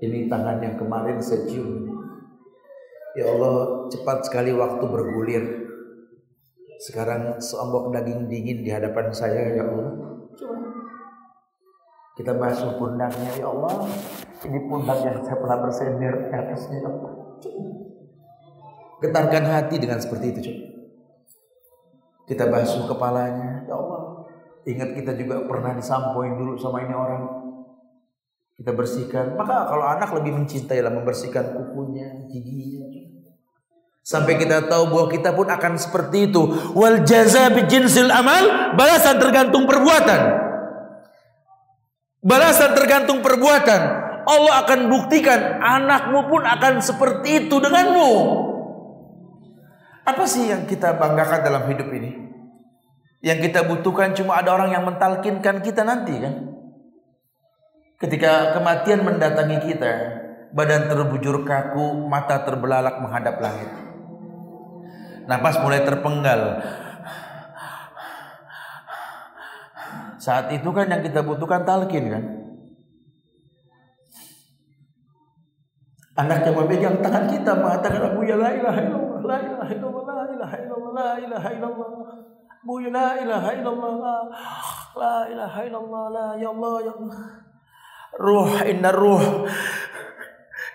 ini. 0.00 0.26
Tangan 0.26 0.58
yang 0.64 0.80
kemarin 0.80 1.20
saya 1.20 1.44
cium. 1.46 1.92
Ya 3.12 3.28
Allah, 3.28 3.86
cepat 3.92 4.24
sekali 4.24 4.56
waktu 4.56 4.84
bergulir. 4.88 5.61
Sekarang 6.82 7.38
seombok 7.38 7.94
daging 7.94 8.26
dingin 8.26 8.66
di 8.66 8.70
hadapan 8.74 9.14
saya, 9.14 9.54
ya 9.54 9.62
Allah. 9.62 10.18
Kita 12.18 12.34
basuh 12.34 12.74
pundaknya, 12.74 13.30
ya 13.38 13.46
Allah. 13.46 13.86
Ini 14.42 14.58
pundak 14.66 14.98
yang 15.06 15.22
saya 15.22 15.38
pernah 15.38 15.58
bersender 15.62 16.26
di 16.26 16.34
atasnya. 16.34 16.82
Getarkan 18.98 19.44
hati 19.46 19.78
dengan 19.78 20.02
seperti 20.02 20.26
itu. 20.34 20.40
Coba. 20.42 20.62
Kita 22.26 22.44
basuh 22.50 22.82
kepalanya. 22.90 23.62
Ya 23.66 23.74
Allah. 23.78 24.26
Ingat 24.62 24.90
kita 24.98 25.14
juga 25.18 25.42
pernah 25.46 25.74
disampoin 25.74 26.34
dulu 26.38 26.58
sama 26.58 26.82
ini 26.82 26.94
orang. 26.94 27.22
Kita 28.58 28.74
bersihkan. 28.74 29.38
Maka 29.38 29.70
kalau 29.70 29.86
anak 29.86 30.10
lebih 30.18 30.38
mencintai 30.38 30.82
lah 30.82 30.90
membersihkan 30.90 31.54
kukunya, 31.54 32.26
giginya. 32.30 32.81
Sampai 34.02 34.34
kita 34.34 34.66
tahu 34.66 34.90
bahwa 34.90 35.06
kita 35.14 35.30
pun 35.30 35.46
akan 35.46 35.78
seperti 35.78 36.26
itu. 36.26 36.42
Wal 36.74 37.06
jaza 37.06 37.54
bijinsil 37.54 38.10
amal. 38.10 38.74
Balasan 38.74 39.22
tergantung 39.22 39.62
perbuatan. 39.70 40.20
Balasan 42.22 42.74
tergantung 42.74 43.22
perbuatan. 43.22 43.80
Allah 44.22 44.54
akan 44.66 44.90
buktikan 44.90 45.58
anakmu 45.58 46.30
pun 46.30 46.42
akan 46.46 46.82
seperti 46.82 47.46
itu 47.46 47.58
denganmu. 47.58 48.10
Apa 50.02 50.26
sih 50.26 50.50
yang 50.50 50.66
kita 50.66 50.98
banggakan 50.98 51.46
dalam 51.46 51.62
hidup 51.70 51.90
ini? 51.94 52.10
Yang 53.22 53.50
kita 53.50 53.66
butuhkan 53.70 54.18
cuma 54.18 54.42
ada 54.42 54.50
orang 54.50 54.74
yang 54.74 54.82
mentalkinkan 54.82 55.62
kita 55.62 55.86
nanti 55.86 56.14
kan? 56.18 56.34
Ketika 58.02 58.58
kematian 58.58 59.06
mendatangi 59.06 59.62
kita, 59.62 59.92
badan 60.50 60.90
terbujur 60.90 61.46
kaku, 61.46 62.02
mata 62.10 62.42
terbelalak 62.42 62.98
menghadap 62.98 63.38
langit. 63.38 63.70
Napas 65.26 65.58
mulai 65.62 65.86
terpenggal. 65.86 66.62
Saat 70.22 70.54
itu 70.54 70.70
kan 70.70 70.86
yang 70.86 71.02
kita 71.02 71.26
butuhkan 71.26 71.66
talkin 71.66 72.06
kan? 72.06 72.24
Anak 76.12 76.44
yang 76.44 76.54
memegang 76.60 76.96
tangan 77.00 77.24
kita 77.26 77.56
mengatakan 77.56 78.12
Abu 78.12 78.22
ya 78.22 78.36
la 78.36 78.52
ilaha 78.52 78.78
illallah, 78.84 79.20
la 79.24 79.38
ilaha 79.40 79.70
illallah, 79.72 80.04
la 80.04 80.24
ilaha 80.28 80.56
illallah, 80.60 80.92
la 80.92 81.10
ilaha 81.16 81.48
illallah. 81.56 81.88
Abu 82.62 82.74
ya 82.78 82.90
la 82.92 83.08
ilaha 83.18 83.50
illallah, 83.56 84.20
la 84.94 85.16
ilaha 85.26 85.60
illallah, 85.66 86.04
la 86.12 86.26
ya 86.36 86.48
Allah 86.52 86.76
ya 86.84 86.92
Allah. 86.94 87.22
Ruh 88.12 88.52
inna 88.68 88.92
ruh 88.92 89.48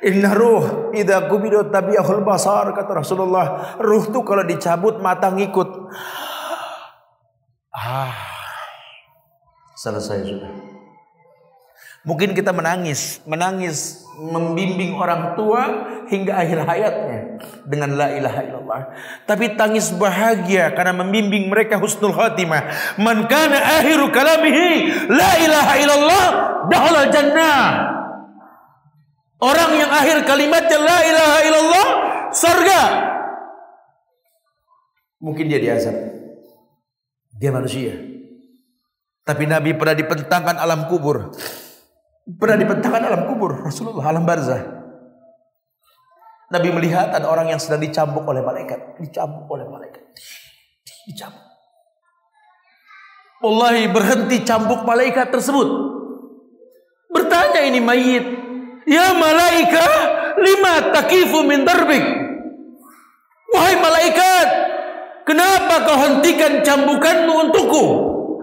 Inna 0.06 0.30
ruh 0.38 0.94
idza 0.94 1.26
qubidat 1.26 1.74
tabi'ahul 1.74 2.22
basar 2.22 2.70
kata 2.70 3.02
Rasulullah. 3.02 3.78
Ruh 3.82 4.06
tuh 4.14 4.22
kalau 4.22 4.46
dicabut 4.46 5.02
mata 5.02 5.34
ngikut. 5.34 5.70
Ah. 7.74 8.14
Selesai 9.78 10.26
sudah. 10.26 10.54
Mungkin 12.08 12.32
kita 12.32 12.56
menangis, 12.56 13.20
menangis 13.28 14.08
membimbing 14.16 14.96
orang 14.96 15.36
tua 15.36 15.62
hingga 16.08 16.40
akhir 16.40 16.64
hayatnya 16.64 17.20
dengan 17.68 18.00
la 18.00 18.08
ilaha 18.16 18.42
illallah. 18.48 18.82
Tapi 19.28 19.60
tangis 19.60 19.92
bahagia 19.92 20.72
karena 20.72 20.96
membimbing 21.04 21.52
mereka 21.52 21.76
husnul 21.76 22.16
khatimah. 22.16 22.96
Man 23.02 23.28
kana 23.28 23.82
akhiru 23.84 24.08
kalamihi 24.14 25.10
la 25.12 25.32
ilaha 25.42 25.74
illallah 25.84 26.26
dakhala 26.72 27.02
jannah. 27.12 27.97
Orang 29.38 29.78
yang 29.78 29.92
akhir 29.94 30.26
kalimatnya 30.26 30.78
la 30.82 30.98
ilaha 31.06 31.38
illallah 31.46 31.88
surga. 32.34 32.82
Mungkin 35.22 35.46
dia 35.46 35.62
diazab. 35.62 35.94
Dia 37.38 37.54
manusia. 37.54 37.94
Tapi 39.22 39.44
Nabi 39.46 39.78
pernah 39.78 39.94
dipentangkan 39.94 40.58
alam 40.58 40.90
kubur. 40.90 41.30
Pernah 42.28 42.58
dibentangkan 42.60 43.02
dalam 43.08 43.22
kubur 43.30 43.62
Rasulullah 43.62 44.10
alam 44.10 44.26
barzah. 44.26 44.78
Nabi 46.48 46.72
melihat 46.72 47.12
ada 47.12 47.28
orang 47.28 47.52
yang 47.52 47.60
sedang 47.60 47.84
dicambuk 47.84 48.24
oleh 48.24 48.40
malaikat, 48.40 48.96
dicambuk 49.04 49.52
oleh 49.52 49.68
malaikat. 49.68 50.16
Dicambuk. 51.12 51.48
Wallahi 53.38 53.86
berhenti 53.92 54.42
cambuk 54.42 54.82
malaikat 54.82 55.30
tersebut. 55.30 55.68
Bertanya 57.14 57.62
ini 57.68 57.80
mayit, 57.84 58.26
"Ya 58.88 59.12
malaikat, 59.12 59.92
lima 60.40 60.96
takifu 60.96 61.44
min 61.44 61.68
darbik?" 61.68 62.28
Wahai 63.48 63.76
malaikat, 63.80 64.48
kenapa 65.24 65.88
kau 65.88 65.98
hentikan 65.98 66.64
cambukanmu 66.64 67.34
untukku? 67.48 67.86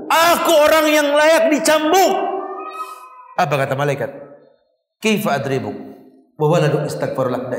Aku 0.08 0.52
orang 0.52 0.86
yang 0.88 1.08
layak 1.12 1.52
dicambuk. 1.52 2.12
Apa 3.36 3.54
kata 3.66 3.74
malaikat? 3.76 4.10
Kaifa 5.02 5.36
adribuk 5.36 5.76
wa 6.40 6.46
waladu 6.48 6.86
istighfar 6.88 7.28
lak 7.28 7.52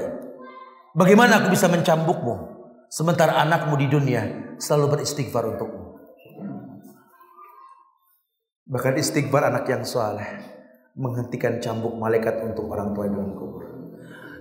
Bagaimana 0.96 1.44
aku 1.44 1.52
bisa 1.52 1.68
mencambukmu 1.68 2.36
sementara 2.88 3.38
anakmu 3.44 3.76
di 3.76 3.88
dunia 3.92 4.56
selalu 4.58 4.98
beristighfar 5.00 5.44
untukmu? 5.54 6.00
Bahkan 8.66 8.98
istighfar 8.98 9.52
anak 9.52 9.70
yang 9.70 9.84
saleh 9.86 10.55
menghentikan 10.96 11.60
cambuk 11.60 12.00
malaikat 12.00 12.40
untuk 12.48 12.72
orang 12.72 12.96
tua 12.96 13.06
dalam 13.12 13.36
kubur. 13.36 13.64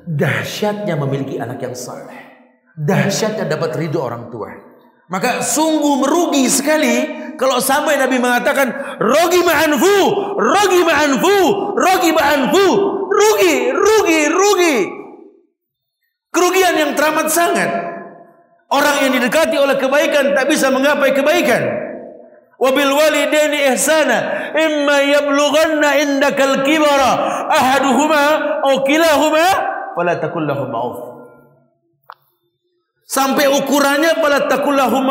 Dahsyatnya 0.06 0.94
memiliki 0.94 1.42
anak 1.42 1.58
yang 1.58 1.74
saleh. 1.74 2.14
Dahsyatnya 2.78 3.50
dapat 3.50 3.74
ridho 3.74 3.98
orang 3.98 4.30
tua. 4.30 4.50
Maka 5.10 5.42
sungguh 5.42 6.00
merugi 6.00 6.48
sekali 6.48 7.24
kalau 7.34 7.58
sampai 7.58 7.98
Nabi 7.98 8.16
mengatakan 8.22 8.98
rogi 9.02 9.42
ma'anfu, 9.42 9.98
rogi 10.38 10.80
ma'anfu, 10.86 11.38
rogi 11.74 12.10
ma'anfu, 12.14 12.66
rugi, 13.10 13.54
rugi, 13.74 14.20
rugi. 14.30 14.76
Kerugian 16.34 16.74
yang 16.78 16.92
teramat 16.98 17.30
sangat. 17.30 17.70
Orang 18.70 19.06
yang 19.06 19.12
didekati 19.14 19.54
oleh 19.54 19.78
kebaikan 19.78 20.34
tak 20.34 20.50
bisa 20.50 20.66
menggapai 20.72 21.14
kebaikan. 21.14 21.83
Wabil 22.64 22.92
walidaini 22.96 23.76
ihsana 23.76 24.48
imma 24.56 25.04
yablughanna 25.04 26.00
indakal 26.00 26.64
kibara 26.64 27.44
ahaduhuma 27.52 28.22
aw 28.64 28.80
kilahuma 28.88 29.46
fala 29.92 30.16
takul 30.16 30.48
lahum 30.48 30.72
Sampai 33.04 33.52
ukurannya 33.52 34.16
fala 34.16 34.48
takul 34.48 34.72
lahum 34.80 35.04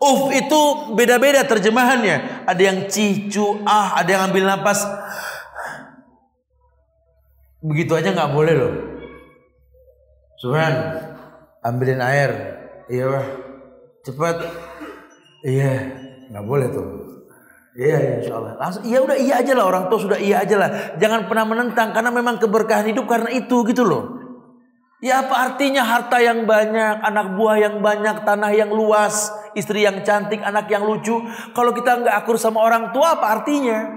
Uf 0.00 0.32
itu 0.32 0.60
beda-beda 0.96 1.44
terjemahannya. 1.44 2.48
Ada 2.48 2.62
yang 2.72 2.78
cicu, 2.88 3.60
ah, 3.68 4.00
ada 4.00 4.08
yang 4.08 4.22
ambil 4.32 4.48
nafas. 4.48 4.80
Begitu 7.60 7.92
aja 7.92 8.16
nggak 8.16 8.32
boleh 8.32 8.54
loh. 8.56 8.74
Subhan, 10.40 10.72
ambilin 11.60 12.00
air. 12.00 12.32
Iya. 12.88 13.28
Cepat. 14.08 14.69
Iya, 15.40 15.72
nggak 16.32 16.44
boleh 16.44 16.68
tuh. 16.68 16.86
Iya, 17.78 18.20
insya 18.20 18.34
Allah. 18.36 18.58
Langsung, 18.58 18.82
iya 18.82 18.98
udah 18.98 19.16
iya 19.16 19.34
aja 19.40 19.52
lah 19.54 19.64
orang 19.70 19.84
tua 19.86 19.98
sudah 20.02 20.18
iya 20.18 20.42
aja 20.42 20.56
lah. 20.58 20.70
Jangan 20.98 21.30
pernah 21.30 21.46
menentang 21.46 21.94
karena 21.94 22.10
memang 22.10 22.36
keberkahan 22.42 22.90
hidup 22.90 23.06
karena 23.06 23.30
itu 23.30 23.62
gitu 23.64 23.86
loh. 23.86 24.20
Ya 25.00 25.24
apa 25.24 25.32
artinya 25.32 25.80
harta 25.80 26.20
yang 26.20 26.44
banyak, 26.44 27.00
anak 27.00 27.32
buah 27.40 27.56
yang 27.56 27.80
banyak, 27.80 28.20
tanah 28.20 28.52
yang 28.52 28.68
luas, 28.68 29.32
istri 29.56 29.88
yang 29.88 30.04
cantik, 30.04 30.44
anak 30.44 30.68
yang 30.68 30.84
lucu. 30.84 31.24
Kalau 31.56 31.72
kita 31.72 32.04
nggak 32.04 32.14
akur 32.20 32.36
sama 32.36 32.60
orang 32.60 32.92
tua 32.92 33.16
apa 33.16 33.40
artinya? 33.40 33.96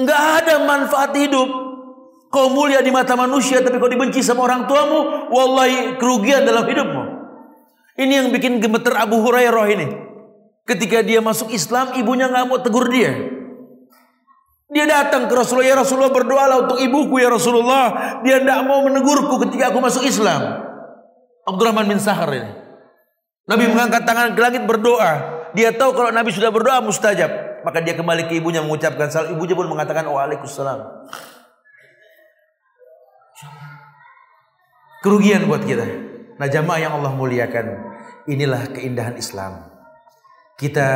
Nggak 0.00 0.22
ada 0.40 0.54
manfaat 0.64 1.12
hidup. 1.18 1.50
Kau 2.32 2.48
mulia 2.52 2.80
di 2.80 2.92
mata 2.92 3.12
manusia 3.16 3.60
tapi 3.60 3.80
kau 3.80 3.88
dibenci 3.88 4.24
sama 4.24 4.46
orang 4.46 4.64
tuamu, 4.64 5.28
wallahi 5.32 6.00
kerugian 6.00 6.48
dalam 6.48 6.64
hidupmu. 6.64 7.17
Ini 7.98 8.12
yang 8.22 8.28
bikin 8.30 8.62
gemeter 8.62 8.94
Abu 8.94 9.18
Hurairah 9.26 9.66
ini. 9.74 9.86
Ketika 10.62 11.02
dia 11.02 11.18
masuk 11.18 11.50
Islam, 11.50 11.98
ibunya 11.98 12.30
nggak 12.30 12.44
mau 12.46 12.62
tegur 12.62 12.86
dia. 12.86 13.10
Dia 14.68 14.84
datang 14.84 15.26
ke 15.26 15.34
Rasulullah, 15.34 15.66
ya 15.66 15.76
Rasulullah 15.80 16.12
berdoalah 16.12 16.56
untuk 16.68 16.78
ibuku 16.78 17.18
ya 17.18 17.32
Rasulullah. 17.32 18.20
Dia 18.22 18.38
tidak 18.38 18.62
mau 18.68 18.84
menegurku 18.84 19.40
ketika 19.48 19.74
aku 19.74 19.80
masuk 19.80 20.04
Islam. 20.04 20.62
Abdurrahman 21.48 21.88
bin 21.88 21.98
Sahar 21.98 22.28
ini. 22.30 22.52
Nabi 23.48 23.64
mengangkat 23.72 24.04
tangan 24.04 24.36
ke 24.36 24.40
langit 24.44 24.62
berdoa. 24.68 25.40
Dia 25.56 25.72
tahu 25.72 25.96
kalau 25.96 26.12
Nabi 26.12 26.30
sudah 26.36 26.52
berdoa 26.52 26.84
mustajab. 26.84 27.64
Maka 27.64 27.80
dia 27.80 27.96
kembali 27.96 28.28
ke 28.28 28.36
ibunya 28.36 28.60
mengucapkan 28.60 29.08
salam. 29.08 29.32
Ibunya 29.32 29.56
pun 29.56 29.72
mengatakan 29.72 30.04
waalaikumsalam. 30.04 30.84
Kerugian 35.00 35.48
buat 35.48 35.64
kita. 35.64 35.88
Nah 36.36 36.46
jamaah 36.46 36.76
yang 36.76 36.92
Allah 37.00 37.16
muliakan. 37.16 37.87
Inilah 38.28 38.70
keindahan 38.72 39.16
Islam 39.16 39.78
kita 40.58 40.88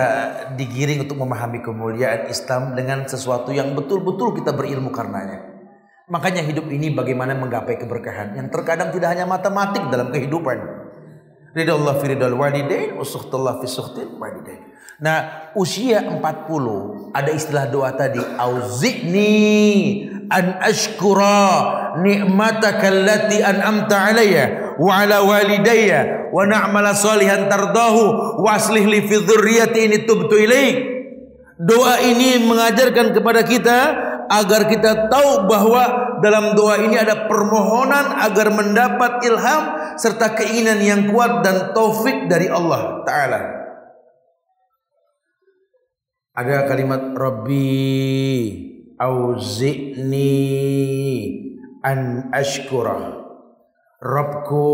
digiring 0.59 1.07
untuk 1.07 1.23
memahami 1.23 1.63
kemuliaan 1.63 2.27
Islam 2.27 2.75
dengan 2.75 3.07
sesuatu 3.07 3.55
yang 3.55 3.79
betul-betul 3.79 4.35
kita 4.43 4.51
berilmu 4.51 4.91
karenanya. 4.91 5.39
Makanya 6.11 6.43
hidup 6.43 6.67
ini 6.67 6.91
bagaimana 6.91 7.39
menggapai 7.39 7.79
keberkahan 7.79 8.35
yang 8.35 8.51
terkadang 8.51 8.91
tidak 8.91 9.15
hanya 9.15 9.23
matematik 9.23 9.87
dalam 9.87 10.11
kehidupan. 10.11 10.59
Ridha 11.55 11.79
Allah 11.79 11.95
fi 12.03 12.11
ridal 12.11 12.35
walidain, 12.35 12.99
usuhtullah 12.99 13.63
fi 13.63 13.71
suhtil 13.71 14.19
walidain. 14.19 14.75
Nah, 14.99 15.51
usia 15.55 16.11
40 16.11 17.15
ada 17.15 17.31
istilah 17.31 17.71
doa 17.71 17.95
tadi, 17.95 18.19
auzi'ni 18.19 19.31
an 20.27 20.59
ashkura 20.59 22.03
ni'mataka 22.03 22.87
allati 22.91 23.39
an'amta 23.47 23.97
alayya 24.11 24.62
wa 24.79 24.93
ala 25.05 25.25
walidayya 25.25 26.33
wa 26.33 26.45
na'mala 26.49 26.97
salihan 26.97 27.49
tardahu 27.51 28.39
wa 28.41 28.57
aslih 28.57 28.87
li 28.89 29.05
fi 29.05 29.21
dzurriyyati 29.21 29.79
ini 29.91 29.99
tubtu 30.09 30.37
ilaik. 30.41 30.77
Doa 31.63 32.03
ini 32.03 32.43
mengajarkan 32.43 33.15
kepada 33.15 33.47
kita 33.47 33.79
agar 34.27 34.67
kita 34.67 35.13
tahu 35.13 35.47
bahwa 35.47 36.17
dalam 36.25 36.57
doa 36.59 36.81
ini 36.81 36.97
ada 36.99 37.29
permohonan 37.29 38.19
agar 38.19 38.51
mendapat 38.51 39.23
ilham 39.29 39.63
serta 40.01 40.35
keinginan 40.35 40.81
yang 40.81 41.03
kuat 41.13 41.45
dan 41.45 41.71
taufik 41.77 42.27
dari 42.27 42.49
Allah 42.49 43.05
taala. 43.07 43.41
Ada 46.33 46.65
kalimat 46.65 47.13
Rabbi 47.13 47.69
auzi'ni 48.97 50.33
an 51.85 52.33
ashkurah 52.33 53.22
Robku 54.03 54.67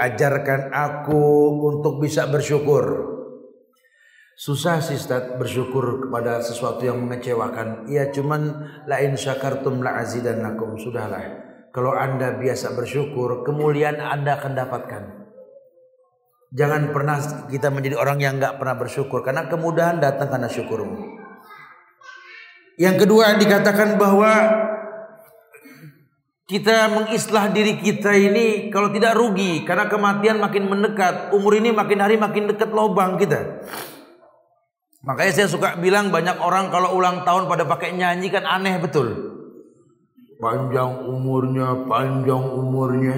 ajarkan 0.00 0.72
aku 0.72 1.24
untuk 1.68 2.00
bisa 2.00 2.24
bersyukur. 2.24 3.12
Susah 4.32 4.80
sih 4.80 4.96
Ustaz 4.96 5.36
bersyukur 5.36 6.08
kepada 6.08 6.40
sesuatu 6.40 6.80
yang 6.80 7.04
mengecewakan. 7.04 7.84
Ya 7.84 8.08
cuman 8.08 8.64
lain 8.88 9.12
syakartum 9.12 9.84
la 9.84 10.00
azidannakum. 10.00 10.80
Sudahlah. 10.80 11.44
Kalau 11.68 11.92
Anda 11.92 12.40
biasa 12.40 12.72
bersyukur, 12.72 13.44
kemuliaan 13.44 14.00
Anda 14.00 14.40
akan 14.40 14.52
dapatkan. 14.56 15.02
Jangan 16.56 16.96
pernah 16.96 17.20
kita 17.52 17.68
menjadi 17.68 18.00
orang 18.00 18.24
yang 18.24 18.40
nggak 18.40 18.56
pernah 18.56 18.80
bersyukur 18.80 19.20
karena 19.20 19.44
kemudahan 19.52 20.00
datang 20.00 20.32
karena 20.32 20.48
syukurmu. 20.48 20.96
Yang 22.80 23.04
kedua 23.04 23.36
dikatakan 23.36 24.00
bahwa 24.00 24.32
kita 26.46 26.86
mengislah 26.94 27.50
diri 27.50 27.82
kita 27.82 28.14
ini 28.14 28.70
kalau 28.70 28.94
tidak 28.94 29.18
rugi 29.18 29.66
karena 29.66 29.90
kematian 29.90 30.38
makin 30.38 30.70
mendekat, 30.70 31.34
umur 31.34 31.58
ini 31.58 31.74
makin 31.74 31.98
hari 31.98 32.14
makin 32.14 32.46
dekat 32.46 32.70
lobang 32.70 33.18
kita. 33.18 33.66
Makanya 35.02 35.32
saya 35.34 35.48
suka 35.50 35.74
bilang 35.78 36.14
banyak 36.14 36.38
orang 36.38 36.70
kalau 36.70 36.94
ulang 36.94 37.26
tahun 37.26 37.50
pada 37.50 37.66
pakai 37.66 37.98
nyanyi 37.98 38.30
kan 38.30 38.46
aneh 38.46 38.78
betul. 38.78 39.34
Panjang 40.38 41.06
umurnya, 41.10 41.86
panjang 41.90 42.44
umurnya. 42.54 43.16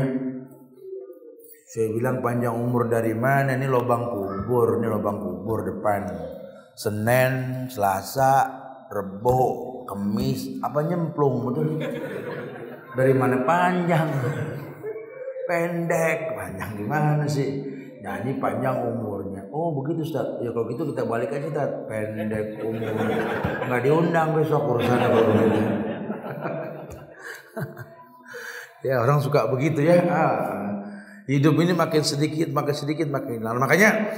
Saya 1.68 1.92
bilang 1.92 2.24
panjang 2.24 2.56
umur 2.56 2.88
dari 2.88 3.12
mana? 3.12 3.52
Ini 3.52 3.68
lobang 3.68 4.09
kubur, 4.09 4.80
ini 4.80 4.88
lobang 4.88 5.20
kubur 5.20 5.68
depan. 5.68 6.09
Senin, 6.72 7.66
Selasa, 7.68 8.48
Rebo, 8.88 9.84
Kemis, 9.84 10.60
apa 10.64 10.80
nyemplung 10.80 11.44
betul? 11.44 11.68
Dari 12.97 13.12
mana 13.12 13.44
panjang? 13.44 14.09
Pendek, 15.48 16.36
panjang 16.36 16.70
gimana 16.77 17.24
sih? 17.24 17.65
Nyanyi 17.98 18.39
panjang 18.39 18.78
umurnya. 18.85 19.43
Oh 19.51 19.74
begitu 19.74 20.06
Ustaz. 20.06 20.39
Ya 20.44 20.52
kalau 20.55 20.70
gitu 20.70 20.93
kita 20.93 21.02
balik 21.09 21.35
aja 21.35 21.48
Ustaz. 21.51 21.70
Pendek 21.90 22.62
umurnya. 22.62 23.19
Nggak 23.66 23.82
diundang 23.82 24.39
besok 24.39 24.62
urusan 24.77 24.98
begitu. 25.09 25.60
ya 28.86 29.02
orang 29.02 29.19
suka 29.19 29.51
begitu 29.51 29.82
ya. 29.82 30.05
Ah, 30.06 30.86
hidup 31.27 31.59
ini 31.59 31.74
makin 31.74 32.06
sedikit, 32.06 32.48
makin 32.55 32.74
sedikit, 32.77 33.10
makin 33.10 33.43
lama. 33.43 33.66
Makanya 33.66 34.15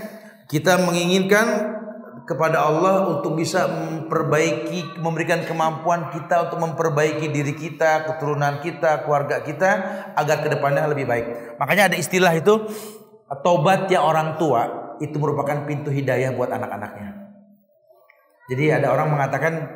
kita 0.51 0.83
menginginkan 0.83 1.80
kepada 2.31 2.63
Allah 2.63 3.11
untuk 3.11 3.35
bisa 3.35 3.67
memperbaiki, 3.67 5.03
memberikan 5.03 5.43
kemampuan 5.43 6.15
kita 6.15 6.47
untuk 6.47 6.63
memperbaiki 6.63 7.27
diri 7.27 7.59
kita, 7.59 8.07
keturunan 8.07 8.63
kita, 8.63 9.03
keluarga 9.03 9.43
kita 9.43 9.71
agar 10.15 10.39
ke 10.39 10.49
depannya 10.55 10.87
lebih 10.87 11.11
baik. 11.11 11.27
Makanya 11.59 11.91
ada 11.91 11.97
istilah 11.99 12.31
itu 12.39 12.71
tobat 13.43 13.91
ya 13.91 14.07
orang 14.07 14.39
tua 14.39 14.95
itu 15.03 15.19
merupakan 15.19 15.67
pintu 15.67 15.91
hidayah 15.91 16.31
buat 16.31 16.55
anak-anaknya. 16.55 17.35
Jadi 18.47 18.65
ada 18.79 18.95
orang 18.95 19.11
mengatakan 19.11 19.67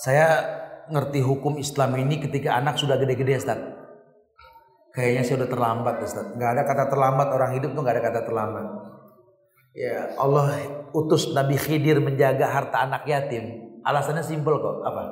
saya 0.00 0.48
ngerti 0.88 1.20
hukum 1.20 1.60
Islam 1.60 1.92
ini 2.00 2.24
ketika 2.24 2.56
anak 2.56 2.80
sudah 2.80 2.96
gede-gede 2.96 3.36
Ustaz. 3.36 3.60
Kayaknya 4.96 5.22
saya 5.28 5.36
udah 5.44 5.50
terlambat 5.52 5.94
Ustaz. 6.08 6.24
Gak 6.40 6.50
ada 6.56 6.62
kata 6.64 6.88
terlambat 6.88 7.28
orang 7.36 7.52
hidup 7.52 7.76
tuh 7.76 7.84
gak 7.84 8.00
ada 8.00 8.04
kata 8.04 8.20
terlambat. 8.24 8.66
Ya 9.72 10.12
Allah 10.20 10.60
utus 10.92 11.32
Nabi 11.32 11.56
Khidir 11.56 12.00
menjaga 12.04 12.44
harta 12.48 12.84
anak 12.84 13.08
yatim. 13.08 13.80
Alasannya 13.82 14.20
simpel 14.20 14.60
kok. 14.60 14.84
Apa? 14.84 15.02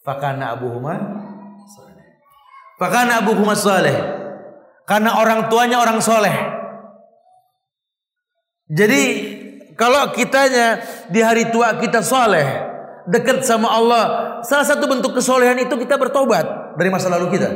Fakana 0.00 0.56
abuhuma 0.56 0.94
saleh. 1.68 2.06
Fakana 2.80 3.12
abuhuma 3.20 3.54
saleh. 3.56 3.96
Karena 4.88 5.20
orang 5.20 5.48
tuanya 5.52 5.80
orang 5.80 6.00
soleh. 6.00 6.32
Jadi 8.68 9.02
kalau 9.76 10.12
kitanya 10.16 10.80
di 11.12 11.20
hari 11.20 11.52
tua 11.52 11.76
kita 11.76 12.00
soleh, 12.00 12.44
dekat 13.08 13.44
sama 13.44 13.68
Allah, 13.68 14.04
salah 14.44 14.64
satu 14.64 14.88
bentuk 14.88 15.12
kesolehan 15.12 15.60
itu 15.60 15.76
kita 15.76 16.00
bertobat 16.00 16.76
dari 16.80 16.88
masa 16.88 17.12
lalu 17.12 17.36
kita. 17.36 17.50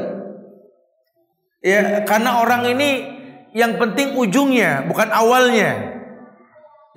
Ya, 1.64 2.06
karena 2.06 2.38
orang 2.38 2.70
ini 2.70 2.90
yang 3.56 3.80
penting 3.80 4.14
ujungnya, 4.14 4.86
bukan 4.86 5.10
awalnya. 5.10 5.97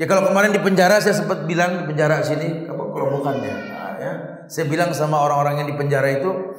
Ya 0.01 0.09
kalau 0.09 0.25
kemarin 0.25 0.49
di 0.49 0.57
penjara 0.57 0.97
saya 0.97 1.13
sempat 1.13 1.45
bilang 1.45 1.85
di 1.85 1.93
penjara 1.93 2.25
sini 2.25 2.65
apa 2.65 2.83
kalau 2.89 3.21
bukan 3.21 3.37
ya, 3.37 3.53
ya. 4.01 4.11
Saya 4.49 4.65
bilang 4.65 4.89
sama 4.97 5.21
orang-orang 5.21 5.61
yang 5.61 5.67
di 5.69 5.77
penjara 5.77 6.09
itu 6.09 6.57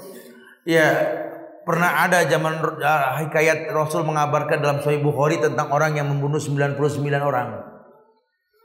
ya 0.62 0.86
pernah 1.66 2.06
ada 2.06 2.22
zaman 2.22 2.62
uh, 2.62 3.18
hikayat 3.18 3.66
Rasul 3.74 4.06
mengabarkan 4.06 4.62
dalam 4.62 4.78
Sahih 4.78 5.02
Bukhari 5.02 5.42
tentang 5.42 5.74
orang 5.74 5.98
yang 5.98 6.06
membunuh 6.06 6.38
99 6.38 6.78
orang. 7.18 7.66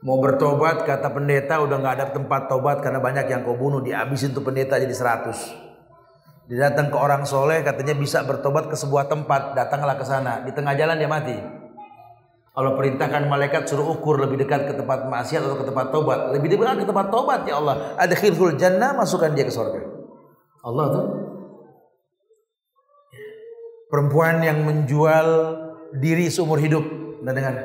Mau 0.05 0.21
bertobat 0.21 0.85
kata 0.85 1.09
pendeta 1.09 1.57
udah 1.57 1.77
nggak 1.81 1.93
ada 1.97 2.05
tempat 2.13 2.45
tobat 2.45 2.77
karena 2.85 3.01
banyak 3.01 3.33
yang 3.33 3.41
kau 3.41 3.57
bunuh 3.57 3.81
dihabisin 3.81 4.29
tuh 4.37 4.45
pendeta 4.45 4.77
jadi 4.77 4.93
100. 4.93 6.53
Dia 6.53 6.69
datang 6.69 6.93
ke 6.93 6.97
orang 7.01 7.25
soleh 7.25 7.65
katanya 7.65 7.97
bisa 7.97 8.21
bertobat 8.21 8.69
ke 8.69 8.77
sebuah 8.77 9.09
tempat 9.09 9.57
datanglah 9.57 9.97
ke 9.97 10.05
sana 10.05 10.45
di 10.45 10.53
tengah 10.53 10.77
jalan 10.77 11.01
dia 11.01 11.09
mati. 11.09 11.56
Allah 12.57 12.73
perintahkan 12.73 13.29
malaikat 13.29 13.69
suruh 13.69 13.85
ukur 13.85 14.17
lebih 14.17 14.41
dekat 14.41 14.65
ke 14.65 14.73
tempat 14.73 15.05
maksiat 15.05 15.45
atau 15.45 15.61
ke 15.61 15.65
tempat 15.69 15.93
tobat. 15.93 16.33
Lebih 16.33 16.57
dekat 16.57 16.81
ke 16.81 16.89
tempat 16.89 17.13
tobat 17.13 17.45
ya 17.45 17.61
Allah. 17.61 17.93
Ada 18.01 18.17
khirful 18.17 18.57
jannah 18.57 18.97
masukkan 18.97 19.29
dia 19.37 19.45
ke 19.45 19.53
surga. 19.53 19.77
Allah 20.65 20.85
tuh. 20.89 21.05
Perempuan 23.93 24.41
yang 24.41 24.65
menjual 24.65 25.27
diri 26.01 26.33
seumur 26.33 26.57
hidup. 26.57 26.81
Dan 27.21 27.37
dengan 27.37 27.55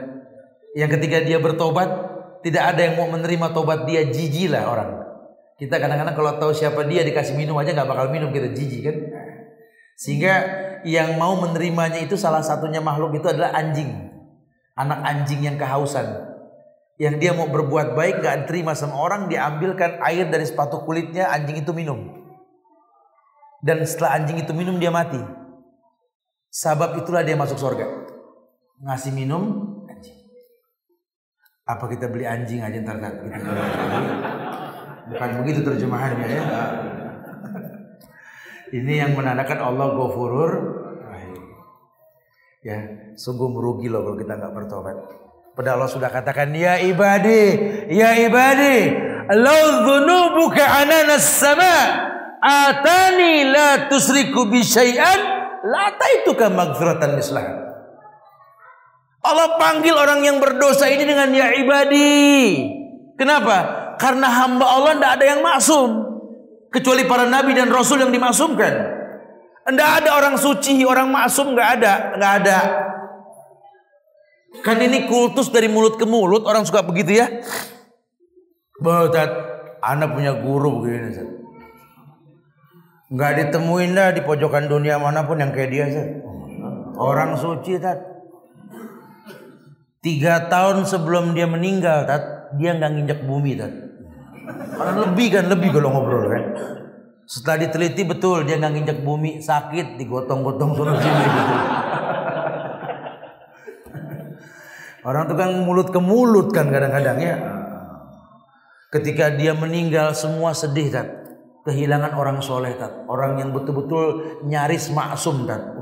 yang 0.76 0.92
ketika 0.92 1.24
dia 1.24 1.40
bertobat 1.40 1.88
tidak 2.44 2.76
ada 2.76 2.92
yang 2.92 3.00
mau 3.00 3.08
menerima 3.16 3.48
tobat 3.56 3.88
dia 3.88 4.04
jijik 4.04 4.52
lah 4.52 4.68
orang. 4.68 4.90
Kita 5.56 5.80
kadang-kadang 5.80 6.12
kalau 6.12 6.36
tahu 6.36 6.52
siapa 6.52 6.84
dia 6.84 7.00
dikasih 7.00 7.32
minum 7.32 7.56
aja 7.56 7.72
nggak 7.72 7.88
bakal 7.88 8.12
minum 8.12 8.28
kita 8.28 8.52
jijik 8.52 8.92
kan. 8.92 8.96
Sehingga 9.96 10.34
yang 10.84 11.16
mau 11.16 11.32
menerimanya 11.40 11.96
itu 11.96 12.20
salah 12.20 12.44
satunya 12.44 12.84
makhluk 12.84 13.16
itu 13.16 13.24
adalah 13.32 13.56
anjing. 13.56 14.11
Anak 14.78 15.00
anjing 15.04 15.44
yang 15.44 15.56
kehausan. 15.60 16.32
Yang 16.96 17.14
dia 17.20 17.32
mau 17.34 17.48
berbuat 17.48 17.96
baik 17.98 18.24
gak 18.24 18.46
diterima 18.46 18.72
sama 18.72 18.96
orang. 18.96 19.28
Diambilkan 19.28 20.00
air 20.00 20.28
dari 20.28 20.48
sepatu 20.48 20.84
kulitnya 20.84 21.28
anjing 21.28 21.60
itu 21.60 21.72
minum. 21.76 22.22
Dan 23.62 23.84
setelah 23.86 24.18
anjing 24.18 24.42
itu 24.42 24.52
minum 24.56 24.80
dia 24.80 24.90
mati. 24.90 25.20
Sabab 26.52 26.98
itulah 27.00 27.24
dia 27.24 27.38
masuk 27.38 27.56
surga. 27.56 27.86
Ngasih 28.82 29.12
minum 29.14 29.42
anjing. 29.88 30.18
Apa 31.64 31.86
kita 31.88 32.10
beli 32.10 32.26
anjing 32.26 32.60
aja 32.60 32.76
ntar 32.82 32.98
gitu. 33.00 33.48
Bukan 35.12 35.30
begitu 35.42 35.60
terjemahannya 35.64 36.26
ya. 36.26 36.42
Ini 38.72 38.92
yang 39.04 39.12
menandakan 39.12 39.60
Allah 39.60 39.86
Ghafurur 39.96 40.52
Ya, 42.62 42.78
sungguh 43.16 43.48
merugi 43.52 43.88
loh 43.88 44.04
kalau 44.06 44.16
kita 44.18 44.32
nggak 44.38 44.52
bertobat. 44.52 44.96
Padahal 45.52 45.84
Allah 45.84 45.92
sudah 45.92 46.08
katakan, 46.08 46.48
Ya 46.56 46.80
ibadi, 46.80 47.44
ya 47.92 48.16
ibadi, 48.16 48.88
Lau 49.36 49.84
dhunubuka 49.84 50.64
ananas 50.64 51.28
sama, 51.28 51.76
atani 52.40 53.52
la 53.52 53.86
tusriku 53.86 54.48
bi 54.48 54.64
syai'an, 54.64 55.20
la 55.62 55.92
taituka 55.94 56.48
magfiratan 56.48 57.14
mislah. 57.14 57.44
Allah 59.22 59.54
panggil 59.54 59.94
orang 59.94 60.26
yang 60.26 60.42
berdosa 60.42 60.90
ini 60.90 61.06
dengan 61.06 61.30
ya 61.30 61.54
ibadi. 61.54 62.58
Kenapa? 63.14 63.94
Karena 64.02 64.26
hamba 64.26 64.66
Allah 64.66 64.98
tidak 64.98 65.12
ada 65.20 65.24
yang 65.36 65.40
maksum. 65.46 65.90
Kecuali 66.74 67.06
para 67.06 67.28
nabi 67.28 67.54
dan 67.54 67.70
rasul 67.70 68.02
yang 68.02 68.10
dimaksumkan. 68.10 68.72
Tidak 69.62 69.90
ada 70.02 70.18
orang 70.18 70.34
suci, 70.34 70.82
orang 70.82 71.06
maksum 71.06 71.54
nggak 71.54 71.68
ada, 71.78 71.92
nggak 72.18 72.32
ada. 72.42 72.58
Kan 74.60 74.76
ini 74.84 75.08
kultus 75.08 75.48
dari 75.48 75.72
mulut 75.72 75.96
ke 75.96 76.04
mulut, 76.04 76.44
orang 76.44 76.68
suka 76.68 76.84
begitu 76.84 77.16
ya. 77.16 77.40
Bahat, 78.84 79.32
anak 79.80 80.12
punya 80.12 80.36
guru 80.36 80.84
begini. 80.84 81.40
Nggak 83.12 83.32
ditemuin 83.40 83.96
dah 83.96 84.08
di 84.12 84.20
pojokan 84.20 84.68
dunia 84.68 85.00
mana 85.00 85.24
pun 85.24 85.40
yang 85.40 85.56
kayak 85.56 85.70
dia. 85.72 85.86
Zat. 85.88 86.08
Orang 87.00 87.40
suci, 87.40 87.80
tat. 87.80 88.00
Tiga 90.04 90.52
tahun 90.52 90.84
sebelum 90.84 91.32
dia 91.32 91.48
meninggal, 91.48 92.04
tat, 92.04 92.52
dia 92.60 92.76
nggak 92.76 92.90
nginjak 92.92 93.20
bumi, 93.24 93.56
tat. 93.56 93.72
Karena 94.76 94.92
lebih 95.08 95.28
kan, 95.32 95.44
lebih 95.48 95.68
kalau 95.72 95.88
ngobrol 95.96 96.28
kan. 96.28 96.44
Setelah 97.22 97.64
diteliti 97.64 98.02
betul 98.02 98.44
dia 98.44 98.58
nggak 98.58 98.72
nginjak 98.76 98.98
bumi 99.06 99.38
sakit 99.40 99.96
digotong-gotong 99.96 100.74
suruh 100.74 100.96
sini 100.98 101.24
gitu. 101.24 101.54
Orang 105.02 105.26
tuh 105.26 105.34
kan 105.34 105.50
mulut 105.66 105.90
ke 105.90 105.98
mulut 105.98 106.54
kan 106.54 106.70
kadang-kadang 106.70 107.18
ya. 107.18 107.36
Ketika 108.94 109.34
dia 109.34 109.50
meninggal 109.50 110.14
semua 110.14 110.54
sedih 110.54 110.94
kan. 110.94 111.06
Kehilangan 111.62 112.18
orang 112.18 112.38
soleh 112.42 112.74
kan. 112.78 113.06
Orang 113.10 113.38
yang 113.38 113.50
betul-betul 113.50 114.38
nyaris 114.46 114.90
maksum 114.94 115.46
kan. 115.46 115.74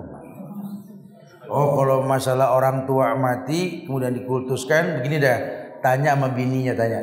Oh 1.51 1.75
kalau 1.83 2.07
masalah 2.07 2.55
orang 2.55 2.87
tua 2.87 3.19
mati 3.19 3.85
kemudian 3.85 4.15
dikultuskan 4.15 5.03
begini 5.03 5.21
dah. 5.21 5.39
Tanya 5.81 6.17
sama 6.17 6.33
bininya 6.33 6.73
tanya. 6.77 7.01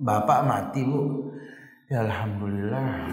Bapak 0.00 0.40
mati 0.44 0.80
bu. 0.84 1.30
Ya 1.88 2.04
Alhamdulillah. 2.04 3.12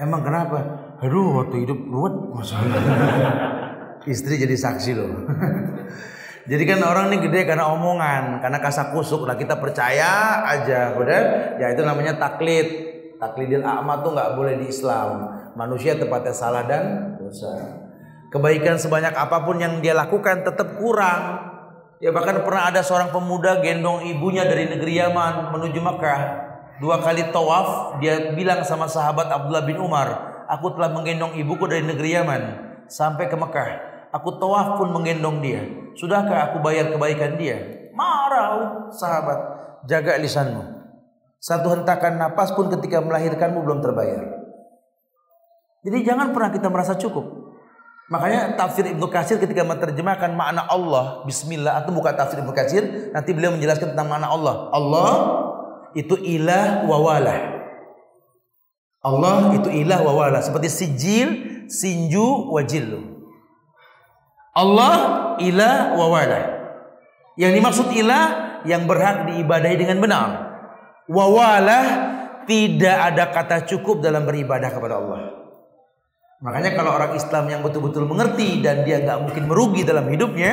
Emang 0.00 0.20
kenapa? 0.24 0.58
Aduh 1.00 1.44
waktu 1.44 1.64
hidup 1.64 1.80
ruwet 1.92 2.14
masalah. 2.32 3.63
Istri 4.04 4.44
jadi 4.44 4.56
saksi 4.56 4.90
loh. 4.92 5.12
Jadi 6.44 6.68
kan 6.68 6.76
orang 6.84 7.08
ini 7.08 7.24
gede 7.24 7.48
karena 7.48 7.72
omongan, 7.72 8.44
karena 8.44 8.60
kasak 8.60 8.92
kusuk 8.92 9.24
lah 9.24 9.32
kita 9.32 9.56
percaya 9.56 10.44
aja, 10.44 10.92
udah. 10.92 11.20
Ya 11.56 11.72
itu 11.72 11.80
namanya 11.80 12.20
taklid. 12.20 12.92
taklidil 13.16 13.64
a'ma 13.64 14.04
tuh 14.04 14.12
nggak 14.12 14.36
boleh 14.36 14.60
di 14.60 14.68
Islam. 14.68 15.32
Manusia 15.56 15.96
tepatnya 15.96 16.36
salah 16.36 16.68
dan 16.68 17.16
dosa. 17.16 17.80
Kebaikan 18.28 18.76
sebanyak 18.76 19.16
apa 19.16 19.40
pun 19.40 19.56
yang 19.56 19.80
dia 19.80 19.96
lakukan 19.96 20.44
tetap 20.44 20.76
kurang. 20.76 21.40
Ya 22.04 22.12
bahkan 22.12 22.44
pernah 22.44 22.68
ada 22.68 22.84
seorang 22.84 23.08
pemuda 23.08 23.64
gendong 23.64 24.04
ibunya 24.04 24.44
dari 24.44 24.68
negeri 24.68 25.00
Yaman 25.00 25.56
menuju 25.56 25.80
Mekah. 25.80 26.20
Dua 26.82 27.00
kali 27.00 27.32
tawaf 27.32 27.96
dia 28.04 28.36
bilang 28.36 28.60
sama 28.66 28.84
sahabat 28.84 29.32
Abdullah 29.32 29.64
bin 29.64 29.80
Umar, 29.80 30.44
aku 30.50 30.76
telah 30.76 30.92
menggendong 30.92 31.32
ibuku 31.40 31.64
dari 31.64 31.86
negeri 31.86 32.20
Yaman 32.20 32.42
sampai 32.90 33.30
ke 33.32 33.38
Mekah. 33.38 33.93
Aku 34.14 34.38
tawaf 34.38 34.78
pun 34.78 34.94
menggendong 34.94 35.42
dia. 35.42 35.66
Sudahkah 35.98 36.50
aku 36.50 36.62
bayar 36.62 36.94
kebaikan 36.94 37.34
dia? 37.34 37.90
Marah 37.90 38.86
sahabat, 38.94 39.38
jaga 39.90 40.14
lisanmu. 40.22 40.62
Satu 41.42 41.74
hentakan 41.74 42.16
napas 42.16 42.54
pun 42.54 42.70
ketika 42.70 43.02
melahirkanmu 43.02 43.58
belum 43.62 43.82
terbayar. 43.82 44.22
Jadi 45.84 45.98
jangan 46.06 46.32
pernah 46.32 46.50
kita 46.54 46.70
merasa 46.70 46.96
cukup. 46.96 47.44
Makanya 48.08 48.56
tafsir 48.56 48.84
Ibnu 48.86 49.08
Katsir 49.08 49.40
ketika 49.40 49.64
menerjemahkan 49.64 50.32
makna 50.32 50.64
Allah, 50.68 51.24
bismillah 51.26 51.82
atau 51.82 51.92
buka 51.92 52.12
tafsir 52.12 52.40
Ibnu 52.40 52.52
Katsir, 52.52 53.10
nanti 53.12 53.32
beliau 53.32 53.52
menjelaskan 53.52 53.92
tentang 53.92 54.08
makna 54.08 54.30
Allah. 54.30 54.70
Allah 54.72 55.12
itu 55.96 56.16
ilah 56.20 56.86
wawalah. 56.86 57.38
Allah 59.04 59.52
itu 59.56 59.68
ilah 59.68 60.00
wawalah 60.00 60.40
seperti 60.40 60.68
sijil, 60.72 61.28
sinju, 61.68 62.54
wajillu. 62.56 63.13
Allah 64.54 64.94
ilah 65.42 65.98
wawalah. 65.98 66.44
Yang 67.34 67.52
dimaksud 67.58 67.86
ilah 67.90 68.24
yang 68.62 68.86
berhak 68.86 69.26
diibadahi 69.26 69.76
dengan 69.76 69.98
benar. 69.98 70.28
Wawalah 71.10 71.84
tidak 72.46 72.96
ada 73.12 73.34
kata 73.34 73.66
cukup 73.66 73.98
dalam 73.98 74.22
beribadah 74.22 74.70
kepada 74.70 75.02
Allah. 75.02 75.20
Makanya 76.38 76.76
kalau 76.78 76.94
orang 76.94 77.18
Islam 77.18 77.50
yang 77.50 77.60
betul-betul 77.66 78.06
mengerti 78.06 78.62
dan 78.62 78.86
dia 78.86 79.02
nggak 79.02 79.18
mungkin 79.26 79.44
merugi 79.50 79.82
dalam 79.82 80.06
hidupnya, 80.06 80.52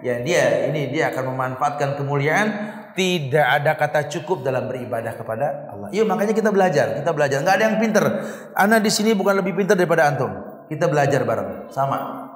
ya 0.00 0.22
dia 0.24 0.72
ini 0.72 0.88
dia 0.88 1.12
akan 1.12 1.36
memanfaatkan 1.36 2.00
kemuliaan. 2.00 2.80
Tidak 2.92 3.40
ada 3.40 3.72
kata 3.72 4.04
cukup 4.12 4.44
dalam 4.44 4.68
beribadah 4.68 5.16
kepada 5.16 5.72
Allah. 5.72 5.88
Iya 5.96 6.04
makanya 6.04 6.36
kita 6.36 6.52
belajar, 6.52 6.92
kita 7.00 7.08
belajar. 7.16 7.40
Nggak 7.40 7.56
ada 7.56 7.64
yang 7.72 7.76
pinter. 7.80 8.04
Ana 8.52 8.84
di 8.84 8.92
sini 8.92 9.16
bukan 9.16 9.40
lebih 9.40 9.56
pinter 9.56 9.72
daripada 9.72 10.12
antum. 10.12 10.28
Kita 10.68 10.92
belajar 10.92 11.24
bareng, 11.24 11.72
sama. 11.72 12.31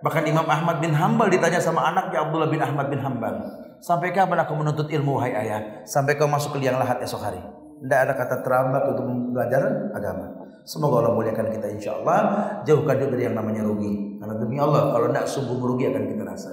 Bahkan 0.00 0.24
Imam 0.24 0.48
Ahmad 0.48 0.80
bin 0.80 0.96
Hambal 0.96 1.28
ditanya 1.28 1.60
sama 1.60 1.84
anaknya 1.92 2.24
Abdullah 2.24 2.48
bin 2.48 2.60
Ahmad 2.60 2.88
bin 2.88 3.00
Hambal. 3.04 3.36
Sampai 3.80 4.12
kapan 4.12 4.44
aku 4.44 4.52
menuntut 4.56 4.88
ilmu 4.88 5.20
hai 5.20 5.32
ayah? 5.32 5.84
Sampai 5.88 6.16
kau 6.16 6.28
masuk 6.28 6.56
ke 6.56 6.64
liang 6.64 6.80
lahat 6.80 7.00
esok 7.04 7.20
hari. 7.20 7.40
Tidak 7.80 8.00
ada 8.00 8.12
kata 8.12 8.44
terlambat 8.44 8.82
untuk 8.92 9.08
belajar 9.32 9.92
agama. 9.96 10.40
Semoga 10.68 11.00
Allah 11.00 11.12
muliakan 11.16 11.48
kita 11.48 11.66
insya 11.72 11.96
Allah. 11.96 12.20
Jauhkan 12.68 12.96
dari 13.00 13.24
yang 13.24 13.36
namanya 13.36 13.64
rugi. 13.64 14.20
Karena 14.20 14.36
demi 14.36 14.60
Allah 14.60 14.92
kalau 14.92 15.08
tidak 15.08 15.24
sungguh 15.24 15.56
merugi 15.56 15.88
akan 15.88 16.04
kita 16.04 16.22
rasa. 16.28 16.52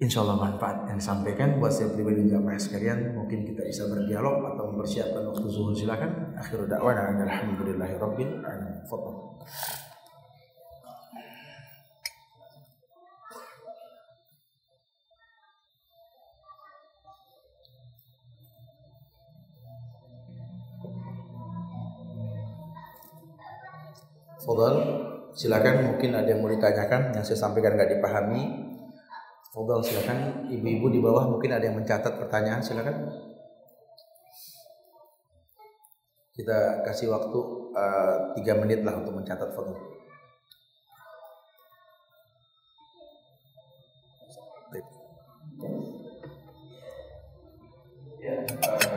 Insya 0.00 0.24
Allah 0.24 0.40
manfaat 0.40 0.88
yang 0.88 0.98
disampaikan 0.98 1.60
buat 1.60 1.70
saya 1.70 1.92
pribadi 1.92 2.24
dan 2.24 2.40
jamaah 2.40 2.56
sekalian. 2.56 3.12
Mungkin 3.12 3.44
kita 3.44 3.62
bisa 3.68 3.84
berdialog 3.86 4.56
atau 4.56 4.72
mempersiapkan 4.72 5.20
waktu 5.20 5.46
zuhur 5.52 5.76
silakan. 5.76 6.32
Akhirul 6.40 6.66
da'wana 6.66 7.12
alhamdulillahi 7.14 7.94
alamin. 8.00 8.28
Fadal, 24.44 24.76
silakan 25.32 25.88
mungkin 25.88 26.12
ada 26.12 26.28
yang 26.28 26.44
mau 26.44 26.52
ditanyakan 26.52 27.16
yang 27.16 27.24
saya 27.24 27.40
sampaikan 27.40 27.80
nggak 27.80 27.96
dipahami. 27.96 28.68
Fadal 29.56 29.80
silakan 29.80 30.52
ibu-ibu 30.52 30.92
di 30.92 31.00
bawah 31.00 31.24
mungkin 31.32 31.56
ada 31.56 31.64
yang 31.64 31.80
mencatat 31.80 32.20
pertanyaan 32.20 32.60
silakan. 32.60 33.08
Kita 36.36 36.84
kasih 36.84 37.08
waktu 37.08 37.38
uh, 37.72 38.36
tiga 38.36 38.60
menit 38.60 38.84
lah 38.84 39.00
untuk 39.00 39.16
mencatat 39.16 39.48
Fadal. 39.56 39.80
Ya, 48.24 48.40
uh, 48.40 48.93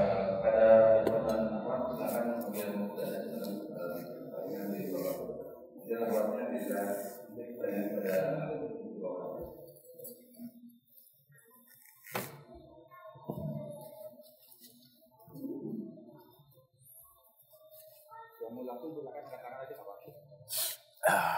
uh, 21.14 21.37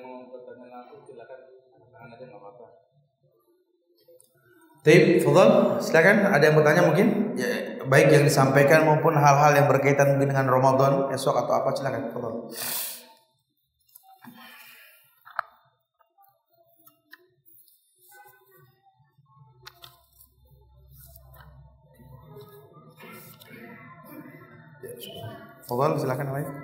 yang 0.00 0.30
bertanya 0.32 0.66
langsung 0.72 1.04
silakan 1.04 1.40
tangan 1.92 2.08
aja 2.16 2.24
nggak 2.24 2.40
apa-apa. 2.40 2.66
Tip, 4.82 5.22
Fadal, 5.22 5.78
silakan. 5.78 6.26
Ada 6.34 6.44
yang 6.50 6.56
bertanya 6.58 6.82
mungkin? 6.82 7.38
Ya, 7.38 7.78
baik 7.86 8.10
yang 8.10 8.26
disampaikan 8.26 8.82
maupun 8.82 9.14
hal-hal 9.14 9.54
yang 9.54 9.70
berkaitan 9.70 10.18
mungkin 10.18 10.34
dengan 10.34 10.50
Ramadan 10.50 11.14
esok 11.14 11.38
atau 11.46 11.54
apa 11.54 11.70
silakan, 11.70 12.10
Fadal. 12.10 12.50
Fadal, 25.62 25.92
silakan 25.96 26.26
Awai. 26.34 26.61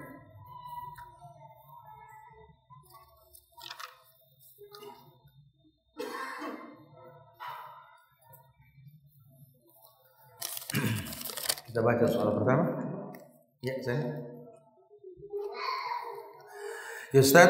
Kita 11.78 11.86
baca 11.86 12.10
soal 12.10 12.34
pertama. 12.34 12.74
Ya, 13.62 13.78
saya. 13.78 14.18
Ya 17.14 17.22
Ustaz, 17.22 17.46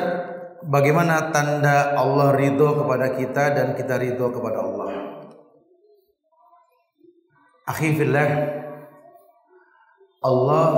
bagaimana 0.68 1.32
tanda 1.32 1.96
Allah 1.96 2.36
ridho 2.36 2.76
kepada 2.76 3.16
kita 3.16 3.56
dan 3.56 3.72
kita 3.72 3.96
ridho 3.96 4.28
kepada 4.28 4.60
Allah? 4.60 4.88
Akhifillah, 7.72 8.28
Allah 10.20 10.68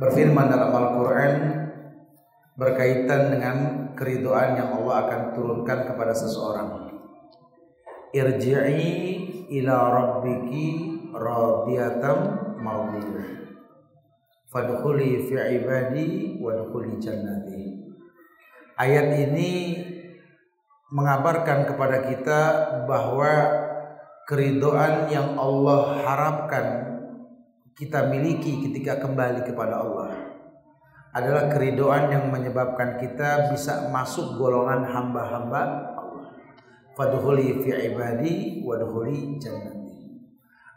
berfirman 0.00 0.48
dalam 0.48 0.72
Al-Quran 0.72 1.32
berkaitan 2.56 3.28
dengan 3.28 3.56
keridoan 3.92 4.56
yang 4.56 4.72
Allah 4.72 5.04
akan 5.04 5.20
turunkan 5.36 5.84
kepada 5.84 6.16
seseorang. 6.16 6.96
Irji'i 8.16 8.88
ila 9.60 9.76
rabbiki 9.92 10.96
radiyatam 11.18 12.18
mardiyah 12.62 13.28
fadkhuli 14.48 15.26
fi 15.26 15.34
ibadi 15.58 16.38
wadkhuli 16.38 17.02
jannati 17.02 17.82
ayat 18.78 19.10
ini 19.28 19.50
mengabarkan 20.88 21.68
kepada 21.68 22.08
kita 22.08 22.40
bahwa 22.88 23.30
keridoan 24.24 25.12
yang 25.12 25.36
Allah 25.36 26.00
harapkan 26.00 26.66
kita 27.76 28.08
miliki 28.08 28.64
ketika 28.64 28.98
kembali 28.98 29.44
kepada 29.44 29.84
Allah 29.84 30.28
adalah 31.14 31.48
keridoan 31.48 32.12
yang 32.12 32.24
menyebabkan 32.28 33.00
kita 33.00 33.48
bisa 33.50 33.88
masuk 33.88 34.36
golongan 34.36 34.84
hamba-hamba 34.84 35.62
Allah. 35.96 36.28
Fadkhuli 36.92 37.64
fi 37.64 37.70
ibadi 37.90 38.60
wadkhuli 38.62 39.40
jannati. 39.40 39.77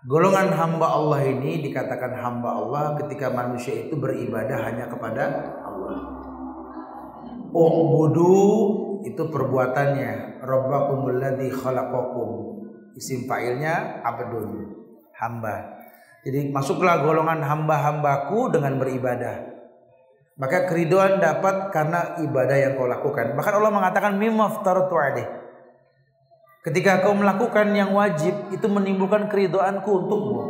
Golongan 0.01 0.49
hamba 0.49 0.97
Allah 0.97 1.21
ini 1.29 1.61
dikatakan 1.61 2.17
hamba 2.17 2.57
Allah 2.57 2.97
ketika 3.05 3.29
manusia 3.29 3.85
itu 3.85 3.93
beribadah 3.93 4.57
hanya 4.65 4.89
kepada 4.89 5.53
Allah. 5.61 5.99
Ubudu 7.53 8.33
itu 9.05 9.21
perbuatannya. 9.29 10.41
Rabbakum 10.41 11.05
alladzi 11.05 11.53
khalaqakum. 11.53 12.29
Isim 12.97 13.29
fa'ilnya 13.29 14.01
abdun, 14.01 14.73
hamba. 15.21 15.85
Jadi 16.25 16.49
masuklah 16.49 17.05
golongan 17.05 17.45
hamba-hambaku 17.45 18.49
dengan 18.49 18.81
beribadah. 18.81 19.53
Maka 20.41 20.65
keridoan 20.65 21.21
dapat 21.21 21.69
karena 21.69 22.17
ibadah 22.25 22.57
yang 22.57 22.73
kau 22.73 22.89
lakukan. 22.89 23.37
Bahkan 23.37 23.53
Allah 23.53 23.69
mengatakan 23.69 24.17
mimaftaratu 24.17 24.95
alaih. 24.97 25.40
Ketika 26.61 27.01
kau 27.01 27.17
melakukan 27.17 27.73
yang 27.73 27.97
wajib 27.97 28.53
itu 28.53 28.67
menimbulkan 28.69 29.25
keridoanku 29.25 29.89
untukmu. 29.89 30.41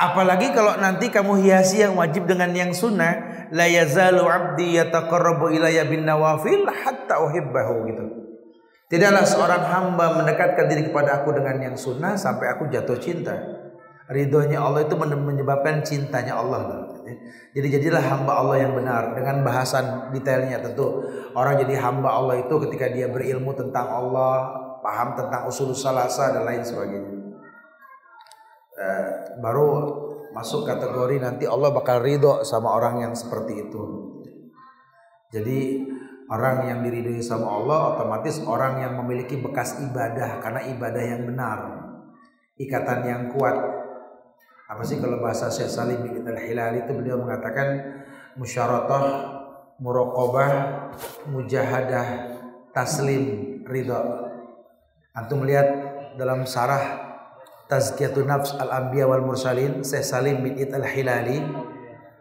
Apalagi 0.00 0.56
kalau 0.56 0.80
nanti 0.80 1.12
kamu 1.12 1.44
hiasi 1.44 1.84
yang 1.84 1.92
wajib 2.00 2.24
dengan 2.24 2.48
yang 2.56 2.72
sunnah, 2.72 3.46
la 3.52 3.68
yazalu 3.68 4.24
abdi 4.24 4.80
yataqarrabu 4.80 5.52
ilayya 5.52 5.84
bin 5.84 6.08
nawafil 6.08 6.64
hatta 6.72 7.20
uhibbahu 7.20 7.74
gitu. 7.92 8.04
Tidaklah 8.88 9.28
seorang 9.28 9.62
hamba 9.68 10.18
mendekatkan 10.18 10.72
diri 10.72 10.88
kepada 10.88 11.20
aku 11.20 11.36
dengan 11.36 11.60
yang 11.60 11.76
sunnah 11.76 12.16
sampai 12.16 12.48
aku 12.48 12.72
jatuh 12.72 12.96
cinta. 12.96 13.36
Ridhonya 14.08 14.58
Allah 14.58 14.88
itu 14.88 14.96
menyebabkan 14.98 15.84
cintanya 15.86 16.40
Allah. 16.40 16.89
Jadi 17.54 17.68
jadilah 17.70 18.02
hamba 18.02 18.42
Allah 18.42 18.56
yang 18.62 18.72
benar 18.76 19.16
dengan 19.16 19.42
bahasan 19.42 20.14
detailnya 20.14 20.62
tentu 20.62 21.02
orang 21.34 21.58
jadi 21.60 21.80
hamba 21.82 22.14
Allah 22.14 22.42
itu 22.42 22.54
ketika 22.68 22.90
dia 22.90 23.10
berilmu 23.10 23.54
tentang 23.54 23.86
Allah, 23.88 24.54
paham 24.84 25.18
tentang 25.18 25.46
usul 25.50 25.74
salasa 25.74 26.34
dan 26.34 26.46
lain 26.46 26.62
sebagainya. 26.62 27.12
Eh, 28.80 29.06
baru 29.44 29.68
masuk 30.32 30.64
kategori 30.64 31.20
nanti 31.20 31.44
Allah 31.44 31.68
bakal 31.74 32.00
ridho 32.00 32.46
sama 32.46 32.72
orang 32.72 33.04
yang 33.04 33.12
seperti 33.12 33.68
itu. 33.68 33.82
Jadi 35.30 35.84
orang 36.30 36.70
yang 36.70 36.78
diridhoi 36.82 37.22
sama 37.22 37.60
Allah 37.60 37.94
otomatis 37.94 38.42
orang 38.46 38.82
yang 38.82 38.94
memiliki 38.98 39.38
bekas 39.38 39.78
ibadah 39.78 40.42
karena 40.42 40.62
ibadah 40.70 41.02
yang 41.02 41.22
benar, 41.26 41.58
ikatan 42.58 43.00
yang 43.06 43.22
kuat 43.34 43.79
apa 44.70 44.86
sih 44.86 45.02
kalau 45.02 45.18
bahasa 45.18 45.50
Syekh 45.50 45.66
Salim 45.66 45.98
bin 46.06 46.22
Al-Hilal 46.22 46.86
itu 46.86 46.94
beliau 46.94 47.18
mengatakan 47.18 47.98
musyaratah, 48.38 49.02
muraqabah, 49.82 50.50
mujahadah, 51.26 52.06
taslim, 52.70 53.58
ridha. 53.66 54.30
Antum 55.10 55.42
melihat 55.42 55.66
dalam 56.14 56.46
sarah 56.46 57.10
Tazkiyatun 57.66 58.30
Nafs 58.30 58.54
Al-Anbiya 58.54 59.10
wal 59.10 59.26
Mursalin 59.26 59.82
Syekh 59.82 60.06
Salim 60.06 60.38
bin 60.38 60.54
Al-Hilali 60.54 61.42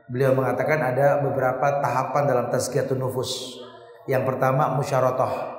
beliau 0.09 0.33
mengatakan 0.33 0.81
ada 0.81 1.21
beberapa 1.21 1.85
tahapan 1.85 2.23
dalam 2.25 2.45
tazkiyatun 2.49 2.97
nufus. 2.97 3.61
Yang 4.09 4.25
pertama 4.25 4.73
musyaratah. 4.73 5.53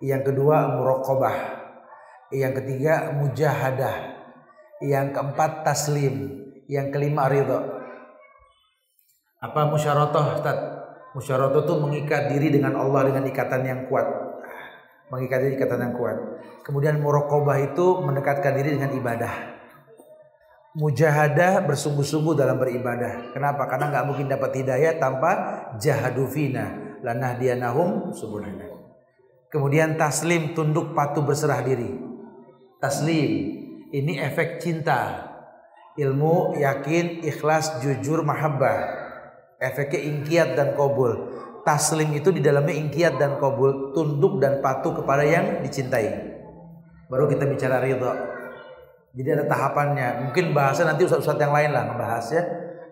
Yang 0.00 0.32
kedua 0.32 0.72
muraqabah. 0.72 1.36
Yang 2.32 2.64
ketiga 2.64 3.12
mujahadah 3.12 4.17
yang 4.84 5.10
keempat 5.10 5.66
taslim, 5.66 6.46
yang 6.70 6.94
kelima 6.94 7.26
ridho. 7.26 7.58
Apa 9.38 9.70
musyaratah 9.70 10.24
Ustaz? 10.38 10.58
Musyaratah 11.14 11.62
itu 11.64 11.74
mengikat 11.78 12.30
diri 12.30 12.54
dengan 12.54 12.78
Allah 12.78 13.10
dengan 13.10 13.26
ikatan 13.26 13.62
yang 13.66 13.80
kuat. 13.90 14.06
Mengikat 15.08 15.38
diri 15.46 15.54
ikatan 15.58 15.80
yang 15.82 15.94
kuat. 15.96 16.16
Kemudian 16.62 17.00
muraqabah 17.00 17.58
itu 17.72 18.02
mendekatkan 18.04 18.52
diri 18.54 18.76
dengan 18.76 18.92
ibadah. 18.92 19.56
Mujahadah 20.78 21.64
bersungguh-sungguh 21.64 22.38
dalam 22.38 22.60
beribadah. 22.60 23.34
Kenapa? 23.34 23.66
Karena 23.66 23.90
nggak 23.90 24.04
mungkin 24.04 24.26
dapat 24.30 24.62
hidayah 24.62 25.00
tanpa 25.00 25.30
jahadufina 25.80 26.98
lanah 27.02 27.34
dianahum 27.34 28.14
subulana. 28.14 28.68
Kemudian 29.48 29.96
taslim 29.96 30.52
tunduk 30.52 30.92
patuh 30.92 31.24
berserah 31.24 31.64
diri. 31.64 31.88
Taslim 32.78 33.58
ini 33.92 34.20
efek 34.20 34.60
cinta. 34.60 35.28
Ilmu, 35.98 36.54
yakin, 36.54 37.26
ikhlas, 37.26 37.82
jujur, 37.82 38.22
mahabbah. 38.22 39.06
Efeknya 39.58 40.00
ingkiat 40.06 40.48
dan 40.54 40.78
kobul. 40.78 41.34
Taslim 41.66 42.14
itu 42.14 42.30
di 42.30 42.38
dalamnya 42.38 42.78
ingkiat 42.78 43.18
dan 43.18 43.42
kobul. 43.42 43.90
Tunduk 43.90 44.38
dan 44.38 44.62
patuh 44.62 44.94
kepada 44.94 45.26
yang 45.26 45.58
dicintai. 45.66 46.38
Baru 47.10 47.26
kita 47.26 47.50
bicara 47.50 47.82
ridho. 47.82 48.14
Jadi 49.18 49.28
ada 49.34 49.44
tahapannya. 49.50 50.30
Mungkin 50.30 50.54
bahasa 50.54 50.86
nanti 50.86 51.02
ustaz-ustaz 51.02 51.40
yang 51.42 51.50
lain 51.50 51.74
lah 51.74 51.90
ngebahasnya. 51.90 52.42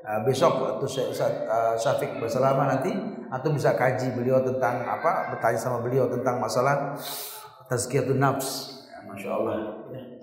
Uh, 0.06 0.22
besok 0.22 0.78
tuh 0.78 0.86
Ustaz 0.86 1.18
uh, 1.50 1.74
Syafiq 1.74 2.22
berselama 2.22 2.70
nanti 2.70 2.94
atau 3.26 3.50
bisa 3.50 3.74
kaji 3.74 4.14
beliau 4.14 4.38
tentang 4.38 4.86
apa 4.86 5.34
bertanya 5.34 5.58
sama 5.58 5.82
beliau 5.82 6.06
tentang 6.06 6.38
masalah 6.38 6.94
tazkiyatun 7.66 8.14
nafs. 8.14 8.86
Ya, 8.86 9.02
Masya 9.02 9.30
Allah. 9.34 9.54
Ya. 9.90 10.15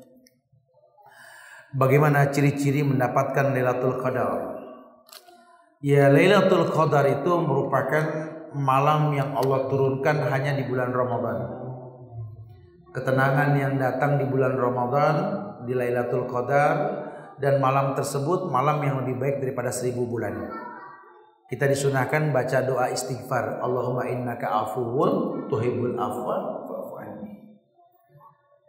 Bagaimana 1.73 2.29
ciri-ciri 2.29 2.85
mendapatkan 2.85 3.49
Lailatul 3.49 3.97
Qadar? 3.97 4.61
Ya, 5.81 6.05
Lailatul 6.05 6.69
Qadar 6.69 7.01
itu 7.09 7.33
merupakan 7.41 8.05
malam 8.53 9.09
yang 9.17 9.33
Allah 9.33 9.65
turunkan 9.65 10.21
hanya 10.29 10.53
di 10.53 10.69
bulan 10.69 10.93
Ramadan. 10.93 11.49
Ketenangan 12.93 13.57
yang 13.57 13.81
datang 13.81 14.21
di 14.21 14.25
bulan 14.29 14.53
Ramadan 14.53 15.15
di 15.65 15.73
Lailatul 15.73 16.29
Qadar 16.29 16.75
dan 17.41 17.57
malam 17.57 17.97
tersebut 17.97 18.53
malam 18.53 18.77
yang 18.85 19.01
lebih 19.01 19.17
baik 19.17 19.35
daripada 19.41 19.73
seribu 19.73 20.05
bulan. 20.05 20.45
Kita 21.49 21.65
disunahkan 21.65 22.29
baca 22.29 22.69
doa 22.69 22.93
istighfar. 22.93 23.65
Allahumma 23.65 24.05
innaka 24.05 24.45
afuwun 24.61 25.49
tuhibbul 25.49 25.97
afwa 25.97 26.62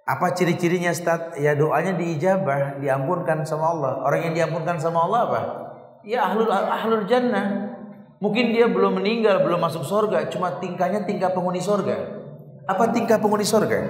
apa 0.04 0.36
ciri-cirinya 0.36 0.92
Ustaz? 0.92 1.32
Ya 1.40 1.56
doanya 1.56 1.96
diijabah, 1.96 2.76
diampunkan 2.76 3.40
sama 3.48 3.72
Allah. 3.72 4.04
Orang 4.04 4.20
yang 4.20 4.34
diampunkan 4.36 4.76
sama 4.76 5.08
Allah 5.08 5.20
apa? 5.24 5.40
Ya 6.04 6.28
ahlul 6.28 6.52
ahlul 6.52 7.08
jannah. 7.08 7.72
Mungkin 8.20 8.52
dia 8.52 8.68
belum 8.68 9.00
meninggal, 9.00 9.40
belum 9.48 9.64
masuk 9.64 9.80
surga, 9.84 10.28
cuma 10.28 10.60
tingkahnya 10.60 11.08
tingkah 11.08 11.32
penghuni 11.32 11.60
surga. 11.60 12.20
Apa 12.68 12.92
tingkah 12.92 13.16
penghuni 13.16 13.48
surga? 13.48 13.80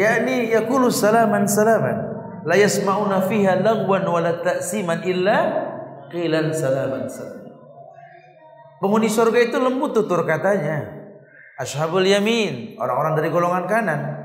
Ya 0.00 0.24
ini 0.24 0.48
yaqulu 0.48 0.88
salaman 0.88 1.44
salaman. 1.44 2.08
La 2.48 2.56
yasma'una 2.56 3.28
fiha 3.28 3.60
lagwan 3.60 4.08
wa 4.08 4.16
la 4.16 4.40
ta'siman 4.40 5.04
illa 5.04 5.38
qilan 6.08 6.56
salaman 6.56 7.04
salaman. 7.04 7.52
Penghuni 8.80 9.12
surga 9.12 9.44
itu 9.44 9.60
lembut 9.60 9.92
tutur 9.92 10.24
katanya. 10.24 10.88
Ashabul 11.60 12.08
yamin, 12.08 12.80
orang-orang 12.80 13.12
dari 13.20 13.28
golongan 13.28 13.68
kanan 13.68 14.19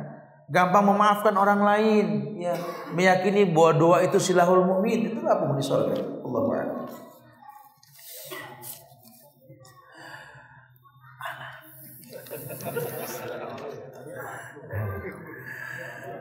gampang 0.46 0.86
memaafkan 0.86 1.34
orang 1.34 1.62
lain, 1.66 2.06
ya, 2.38 2.54
meyakini 2.94 3.50
bahwa 3.50 3.72
doa 3.74 3.98
itu 4.06 4.22
silahul 4.22 4.62
mukmin, 4.62 5.10
itu 5.10 5.20
apa 5.26 5.42
penghuni 5.42 5.64
surga. 5.66 5.96
Allah 6.22 6.42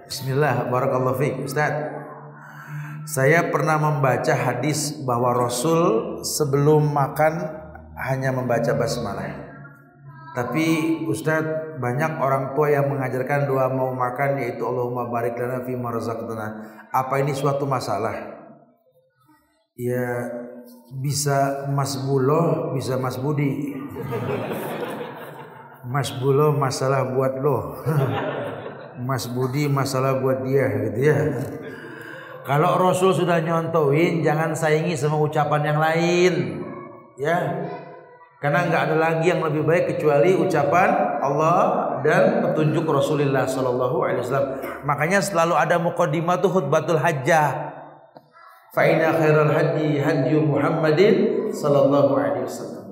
Bismillah, 0.04 0.70
barakallahu 0.70 1.18
fiik. 1.20 1.44
Ustaz, 1.44 1.74
saya 3.04 3.52
pernah 3.52 3.76
membaca 3.76 4.32
hadis 4.32 4.96
bahwa 5.04 5.36
Rasul 5.36 6.22
sebelum 6.24 6.96
makan 6.96 7.44
hanya 7.98 8.32
membaca 8.32 8.72
basmalah. 8.72 9.43
Tapi 10.34 10.66
Ustadz 11.06 11.78
banyak 11.78 12.18
orang 12.18 12.58
tua 12.58 12.66
yang 12.66 12.90
mengajarkan 12.90 13.46
doa 13.46 13.70
mau 13.70 13.94
makan 13.94 14.42
yaitu 14.42 14.66
Allahumma 14.66 15.06
barik 15.06 15.38
lana 15.38 15.62
fi 15.62 15.78
marzaqtana. 15.78 16.46
Apa 16.90 17.22
ini 17.22 17.30
suatu 17.30 17.70
masalah? 17.70 18.34
Ya 19.78 20.26
bisa 20.98 21.70
Mas 21.70 21.94
Bulo, 22.02 22.74
bisa 22.74 22.98
Mas 22.98 23.14
Budi. 23.14 23.78
Mas 25.86 26.10
Bulo 26.18 26.50
masalah 26.50 27.14
buat 27.14 27.38
lo. 27.38 27.78
Mas 29.06 29.30
Budi 29.30 29.70
masalah 29.70 30.18
buat 30.18 30.42
dia 30.42 30.66
gitu 30.90 31.00
ya. 31.14 31.18
Kalau 32.42 32.76
Rasul 32.76 33.14
sudah 33.14 33.38
nyontoin 33.38 34.20
jangan 34.20 34.50
saingi 34.50 34.98
sama 34.98 35.14
ucapan 35.16 35.62
yang 35.62 35.78
lain. 35.78 36.34
Ya, 37.14 37.38
karena 38.44 38.68
nggak 38.68 38.82
ada 38.92 38.96
lagi 39.00 39.32
yang 39.32 39.40
lebih 39.40 39.64
baik 39.64 39.96
kecuali 39.96 40.36
ucapan 40.36 41.16
Allah 41.24 41.96
dan 42.04 42.44
petunjuk 42.44 42.84
Rasulullah 42.84 43.48
Sallallahu 43.48 44.04
Alaihi 44.04 44.20
Wasallam. 44.20 44.48
Makanya 44.84 45.24
selalu 45.24 45.56
ada 45.56 45.80
mukaddimah 45.80 46.36
tuh 46.44 46.52
khutbatul 46.52 47.00
hajjah. 47.00 47.72
Fa'ina 48.76 49.16
khairal 49.16 49.48
hadi 49.48 49.96
hadi 49.96 50.36
Muhammadin 50.36 51.48
Sallallahu 51.56 52.12
Alaihi 52.20 52.44
Wasallam. 52.44 52.84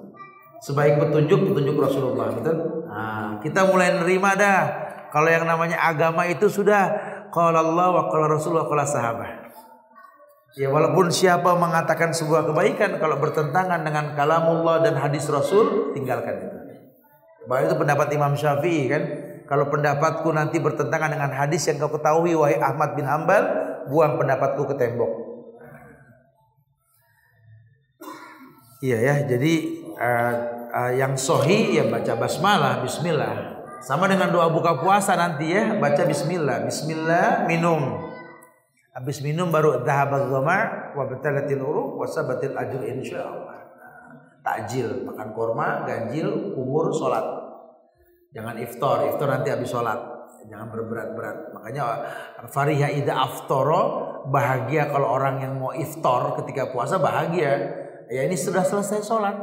Sebaik 0.65 0.97
petunjuk 0.97 1.53
petunjuk 1.53 1.77
Rasulullah, 1.77 2.33
betul? 2.33 2.89
Nah, 2.89 3.37
kita 3.45 3.69
mulai 3.69 3.93
nerima 3.93 4.33
dah. 4.33 4.73
Kalau 5.12 5.29
yang 5.29 5.45
namanya 5.45 5.77
agama 5.85 6.24
itu 6.33 6.49
sudah 6.49 6.97
qala 7.29 7.61
Allah 7.61 7.93
wa 7.93 8.03
qala 8.09 8.24
Rasul 8.41 8.57
wa 8.57 8.65
qala 8.65 8.89
sahabat. 8.89 9.41
Ya 10.53 10.69
walaupun 10.69 11.09
siapa 11.09 11.57
mengatakan 11.57 12.12
sebuah 12.12 12.53
kebaikan 12.53 13.01
kalau 13.01 13.16
bertentangan 13.16 13.81
dengan 13.81 14.12
kalamullah 14.12 14.85
dan 14.85 15.01
hadis 15.01 15.24
Rasul 15.33 15.97
tinggalkan 15.97 16.45
itu. 16.45 16.59
Bahwa 17.49 17.61
itu 17.65 17.74
pendapat 17.74 18.07
Imam 18.12 18.37
Syafi'i 18.37 18.85
kan. 18.93 19.05
Kalau 19.49 19.69
pendapatku 19.69 20.29
nanti 20.33 20.61
bertentangan 20.61 21.12
dengan 21.12 21.33
hadis 21.33 21.69
yang 21.69 21.77
kau 21.77 21.93
ketahui 21.93 22.33
wahai 22.33 22.57
Ahmad 22.57 22.97
bin 22.97 23.05
Hambal, 23.05 23.43
buang 23.89 24.16
pendapatku 24.16 24.65
ke 24.65 24.74
tembok. 24.81 25.12
Iya 28.81 28.99
ya, 28.99 29.15
jadi 29.29 29.55
uh, 29.95 30.35
uh, 30.73 30.93
yang 30.97 31.20
sohi 31.20 31.77
ya 31.77 31.85
baca 31.85 32.16
basmalah, 32.16 32.81
bismillah. 32.81 33.61
Sama 33.85 34.09
dengan 34.09 34.31
doa 34.33 34.49
buka 34.49 34.79
puasa 34.81 35.19
nanti 35.19 35.53
ya, 35.53 35.77
baca 35.77 36.03
bismillah. 36.07 36.65
Bismillah 36.65 37.45
minum. 37.45 38.11
Habis 38.93 39.24
minum 39.24 39.48
baru 39.48 39.81
dhahabal 39.81 40.28
dhama 40.28 40.93
wa 40.93 41.05
batalatil 41.09 41.64
uruq 41.64 41.97
wa 41.97 42.05
sabatil 42.05 42.52
ajr 42.52 42.81
insyaallah. 42.85 43.56
Takjil, 44.43 45.09
makan 45.09 45.28
korma, 45.32 45.86
ganjil, 45.89 46.52
umur, 46.59 46.93
salat. 46.93 47.24
Jangan 48.36 48.59
iftar, 48.60 49.09
iftar 49.09 49.28
nanti 49.32 49.48
habis 49.48 49.70
salat. 49.70 49.97
Jangan 50.51 50.69
berberat-berat. 50.69 51.55
Makanya 51.55 51.82
fariha 52.51 52.90
ida 52.90 53.14
aftoro 53.14 53.82
bahagia 54.28 54.90
kalau 54.90 55.14
orang 55.14 55.40
yang 55.40 55.55
mau 55.56 55.70
iftar 55.73 56.36
ketika 56.43 56.74
puasa 56.74 56.98
bahagia. 56.98 57.81
Ya 58.12 58.28
ini 58.28 58.36
sudah 58.36 58.66
selesai 58.66 59.06
sholat. 59.06 59.36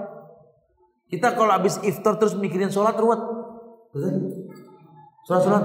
Kita 1.10 1.34
kalau 1.34 1.50
habis 1.50 1.82
iftar 1.82 2.22
terus 2.22 2.38
mikirin 2.38 2.70
sholat 2.70 2.94
ruwet. 3.00 3.18
Betul? 3.96 4.14
Sholat 5.26 5.42
sholat. 5.42 5.64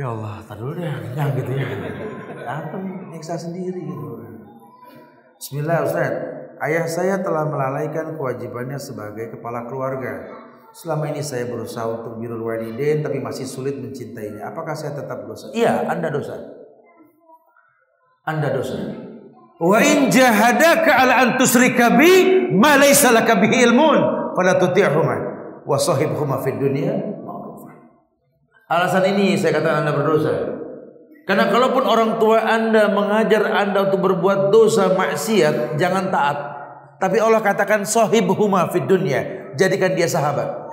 Ya 0.00 0.16
Allah, 0.16 0.40
tadi 0.48 0.64
deh, 0.80 0.88
kenyang 1.12 1.30
gitu 1.36 1.52
ya 1.60 1.68
apa 2.48 2.76
nyiksa 3.12 3.36
sendiri 3.36 3.84
gitu. 3.84 4.16
Bismillah 5.36 5.84
Ustaz. 5.84 6.12
Ayah 6.56 6.88
saya 6.88 7.20
telah 7.20 7.44
melalaikan 7.44 8.16
kewajibannya 8.16 8.80
sebagai 8.80 9.36
kepala 9.36 9.68
keluarga. 9.68 10.24
Selama 10.72 11.12
ini 11.12 11.20
saya 11.20 11.44
berusaha 11.52 11.84
untuk 11.84 12.16
birul 12.16 12.48
walidain 12.48 13.04
tapi 13.04 13.20
masih 13.20 13.44
sulit 13.44 13.76
mencintainya. 13.76 14.48
Apakah 14.48 14.72
saya 14.72 14.96
tetap 14.96 15.28
dosa? 15.28 15.52
Iya, 15.52 15.84
Anda 15.92 16.08
dosa. 16.08 16.36
Anda 18.24 18.56
dosa. 18.56 18.80
Wa 19.60 19.84
in 19.84 20.08
jahadaka 20.08 20.96
ala 20.96 21.14
an 21.20 21.28
tusrika 21.36 21.92
bi 21.92 22.48
ma 22.56 22.80
laysa 22.80 23.12
laka 23.12 23.36
bihi 23.36 23.68
ilmun 23.68 24.32
fala 24.32 24.56
tuti'huma 24.56 25.16
wa 25.68 25.76
sahibhuma 25.76 26.40
fid 26.40 26.56
dunya 26.56 27.09
Alasan 28.70 29.02
ini 29.10 29.34
saya 29.34 29.58
katakan 29.58 29.82
Anda 29.82 29.92
berdosa. 29.98 30.30
Karena 31.26 31.50
kalaupun 31.50 31.82
orang 31.82 32.22
tua 32.22 32.38
Anda 32.38 32.86
mengajar 32.86 33.50
Anda 33.50 33.90
untuk 33.90 33.98
berbuat 33.98 34.54
dosa 34.54 34.94
maksiat, 34.94 35.74
jangan 35.74 36.14
taat. 36.14 36.38
Tapi 37.02 37.18
Allah 37.18 37.42
katakan 37.42 37.82
huma 38.38 38.70
fid 38.70 38.86
dunya, 38.86 39.50
jadikan 39.58 39.90
dia 39.98 40.06
sahabat. 40.06 40.70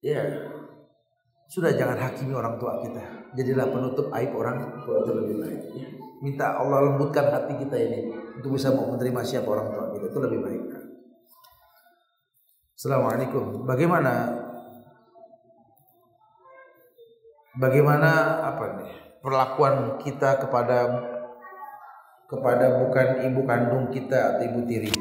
Ya. 0.00 0.24
Sudah 1.48 1.72
jangan 1.76 2.00
hakimi 2.00 2.32
orang 2.32 2.56
tua 2.56 2.80
kita. 2.80 3.04
Jadilah 3.36 3.68
penutup 3.68 4.08
aib 4.16 4.32
orang 4.36 4.80
tua 4.84 5.04
itu 5.04 5.12
lebih 5.12 5.36
baik. 5.44 5.60
Minta 6.24 6.56
Allah 6.56 6.92
lembutkan 6.92 7.28
hati 7.28 7.60
kita 7.60 7.76
ini 7.76 8.08
untuk 8.40 8.56
bisa 8.56 8.72
mau 8.72 8.88
menerima 8.96 9.20
siapa 9.20 9.48
orang 9.48 9.68
tua 9.72 9.84
kita 9.92 10.12
itu 10.12 10.18
lebih 10.20 10.40
baik. 10.44 10.62
Assalamualaikum. 12.78 13.66
Bagaimana 13.66 14.47
bagaimana 17.58 18.40
apa 18.54 18.64
nih 18.78 18.92
perlakuan 19.18 19.98
kita 19.98 20.38
kepada 20.38 20.78
kepada 22.30 22.86
bukan 22.86 23.08
ibu 23.26 23.40
kandung 23.44 23.84
kita 23.90 24.36
atau 24.36 24.42
ibu 24.46 24.60
tiri. 24.64 24.94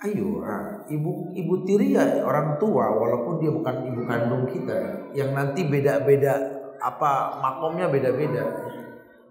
Ayo, 0.00 0.40
ah, 0.48 0.80
ibu 0.88 1.28
ibu 1.36 1.54
tiri 1.68 1.92
ya 1.92 2.24
orang 2.24 2.56
tua 2.56 2.88
walaupun 2.88 3.36
dia 3.36 3.52
bukan 3.52 3.84
ibu 3.84 4.00
kandung 4.08 4.48
kita, 4.48 5.10
yang 5.12 5.36
nanti 5.36 5.68
beda-beda 5.68 6.40
apa 6.80 7.36
makomnya 7.36 7.92
beda-beda. 7.92 8.48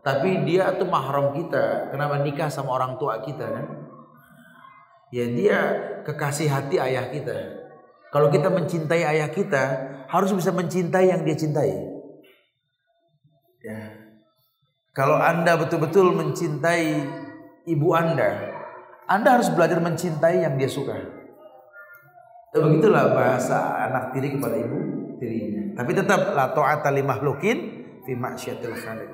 Tapi 0.05 0.45
dia 0.45 0.69
tuh 0.77 0.85
mahram 0.85 1.33
kita, 1.33 1.89
kenapa 1.89 2.21
nikah 2.21 2.49
sama 2.53 2.77
orang 2.77 3.01
tua 3.01 3.21
kita 3.25 3.45
kan? 3.49 3.65
Ya 5.09 5.25
dia 5.25 5.57
kekasih 6.05 6.49
hati 6.49 6.77
ayah 6.77 7.09
kita. 7.09 7.37
Kalau 8.13 8.29
kita 8.29 8.49
mencintai 8.53 9.05
ayah 9.05 9.29
kita, 9.29 9.63
harus 10.09 10.33
bisa 10.33 10.53
mencintai 10.53 11.13
yang 11.13 11.21
dia 11.25 11.37
cintai. 11.37 11.88
Ya. 13.59 13.79
Kalau 14.95 15.19
Anda 15.19 15.59
betul-betul 15.59 16.15
mencintai 16.15 17.03
ibu 17.67 17.87
Anda, 17.95 18.55
Anda 19.05 19.39
harus 19.39 19.51
belajar 19.51 19.79
mencintai 19.83 20.43
yang 20.43 20.55
dia 20.55 20.67
suka. 20.71 20.95
Ya, 22.49 22.57
begitulah 22.65 23.13
bahasa 23.13 23.85
anak 23.85 24.15
tiri 24.15 24.33
kepada 24.33 24.57
ibu 24.57 24.77
tirinya. 25.21 25.77
Tapi 25.77 25.91
tetap 25.93 26.33
la 26.33 26.49
ta'ata 26.49 26.89
li 26.89 27.05
mahlukin 27.05 27.57
fi 28.03 28.11
maksiatil 28.17 28.73
khaliq. 28.73 29.11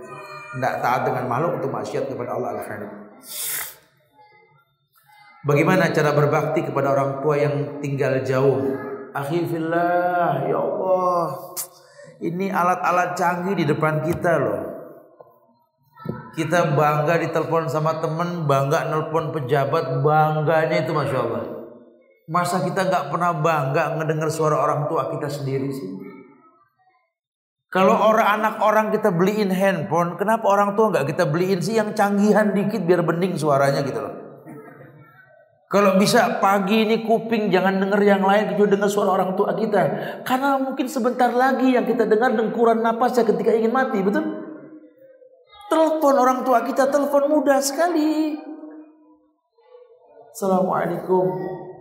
Tidak 0.55 0.73
taat 0.79 1.03
dengan 1.03 1.27
makhluk 1.27 1.59
untuk 1.59 1.75
maksiat 1.75 2.07
kepada 2.07 2.31
Allah 2.31 2.55
al-Khaliq. 2.55 2.91
Bagaimana 5.43 5.91
cara 5.91 6.15
berbakti 6.15 6.63
kepada 6.63 6.95
orang 6.95 7.19
tua 7.19 7.35
yang 7.35 7.83
tinggal 7.83 8.23
jauh? 8.23 8.71
Akhi 9.11 9.43
fillah, 9.43 10.47
ya 10.47 10.55
Allah. 10.55 11.23
Ini 12.23 12.47
alat-alat 12.51 13.19
canggih 13.19 13.55
di 13.59 13.65
depan 13.67 13.99
kita 14.05 14.31
loh. 14.39 14.61
Kita 16.35 16.75
bangga 16.75 17.15
ditelepon 17.19 17.71
sama 17.71 17.99
temen, 18.03 18.43
bangga 18.43 18.91
nelpon 18.91 19.31
pejabat, 19.31 20.03
bangganya 20.03 20.83
itu 20.83 20.91
masya 20.91 21.19
Allah. 21.19 21.43
Masa 22.27 22.63
kita 22.63 22.87
nggak 22.87 23.07
pernah 23.11 23.31
bangga 23.35 23.95
ngedengar 23.95 24.27
suara 24.27 24.59
orang 24.59 24.91
tua 24.91 25.11
kita 25.15 25.31
sendiri 25.31 25.71
sih? 25.71 25.89
Kalau 27.75 27.91
orang 27.91 28.39
anak 28.39 28.55
orang 28.63 28.87
kita 28.95 29.11
beliin 29.11 29.51
handphone, 29.51 30.15
kenapa 30.15 30.47
orang 30.47 30.79
tua 30.79 30.95
nggak 30.95 31.11
kita 31.11 31.27
beliin 31.27 31.59
sih 31.59 31.75
yang 31.75 31.91
canggihan 31.91 32.55
dikit 32.55 32.87
biar 32.87 33.03
bening 33.03 33.35
suaranya 33.35 33.83
gitu 33.83 33.99
loh? 33.99 34.14
Kalau 35.65 35.97
bisa 35.97 36.37
pagi 36.37 36.85
ini 36.85 37.01
kuping 37.01 37.49
jangan 37.49 37.81
dengar 37.81 37.97
yang 38.05 38.21
lain 38.21 38.53
kecuali 38.53 38.77
dengar 38.77 38.85
suara 38.85 39.17
orang 39.17 39.33
tua 39.33 39.57
kita. 39.57 39.81
Karena 40.21 40.61
mungkin 40.61 40.85
sebentar 40.85 41.33
lagi 41.33 41.73
yang 41.73 41.89
kita 41.89 42.05
dengar 42.05 42.37
dengkuran 42.37 42.85
napasnya 42.85 43.25
ketika 43.25 43.49
ingin 43.49 43.73
mati, 43.73 43.97
betul? 44.05 44.45
Telepon 45.65 46.15
orang 46.21 46.39
tua 46.45 46.61
kita, 46.61 46.85
telepon 46.93 47.25
mudah 47.33 47.57
sekali. 47.57 48.37
Assalamualaikum. 50.29 51.33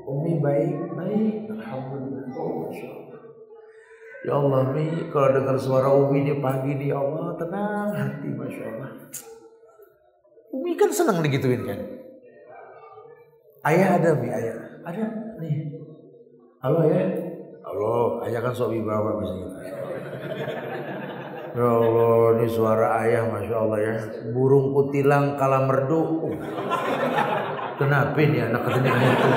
Umi 0.09 0.41
baik, 0.41 0.97
baik. 0.97 1.53
Alhamdulillah. 1.53 2.29
Oh, 2.41 2.73
Ya 4.25 4.41
Allah, 4.41 4.73
Mi, 4.73 5.13
kalau 5.13 5.37
dengar 5.37 5.61
suara 5.61 5.93
Umi 5.93 6.25
di 6.25 6.41
pagi 6.41 6.73
di 6.81 6.89
ya 6.89 6.97
Allah, 6.97 7.37
tenang 7.37 7.93
hati, 7.93 8.29
Masya 8.33 8.65
Allah. 8.73 8.91
Umi 10.57 10.73
kan 10.81 10.89
senang 10.89 11.21
digituin 11.21 11.69
kan. 11.69 11.94
Ayah 13.65 13.97
ada 13.97 14.11
mi 14.21 14.29
ayah. 14.29 14.57
Ada 14.85 15.05
nih. 15.41 15.73
Halo 16.61 16.85
ya. 16.85 17.01
Halo, 17.65 18.21
ayah 18.29 18.41
kan 18.45 18.53
sok 18.53 18.77
wibawa 18.77 19.17
misalnya. 19.17 19.49
Ya 21.55 21.69
Allah, 21.71 22.35
ini 22.37 22.47
suara 22.51 23.01
ayah 23.07 23.25
Masya 23.25 23.57
Allah 23.57 23.79
ya. 23.81 23.95
Burung 24.37 24.77
kutilang 24.77 25.41
kala 25.41 25.65
merdu. 25.65 26.29
Kenapa 27.81 28.21
nih 28.21 28.53
anak 28.53 28.63
katanya 28.69 28.93
itu? 29.01 29.29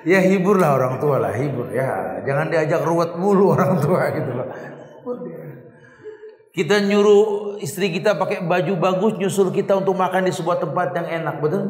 ya 0.00 0.20
hiburlah 0.24 0.76
orang 0.76 0.94
tua 1.00 1.16
lah, 1.24 1.32
hibur 1.32 1.72
ya. 1.72 2.20
Jangan 2.28 2.52
diajak 2.52 2.84
ruwet 2.84 3.16
mulu 3.16 3.56
orang 3.56 3.80
tua 3.80 4.12
gitu 4.12 4.30
loh. 4.36 4.48
Kita 6.50 6.82
nyuruh 6.82 7.56
istri 7.62 7.94
kita 7.94 8.18
pakai 8.18 8.42
baju 8.42 8.74
bagus, 8.74 9.14
nyusul 9.14 9.54
kita 9.54 9.78
untuk 9.78 9.94
makan 9.94 10.26
di 10.26 10.34
sebuah 10.34 10.58
tempat 10.58 10.90
yang 10.98 11.06
enak, 11.22 11.38
betul? 11.38 11.62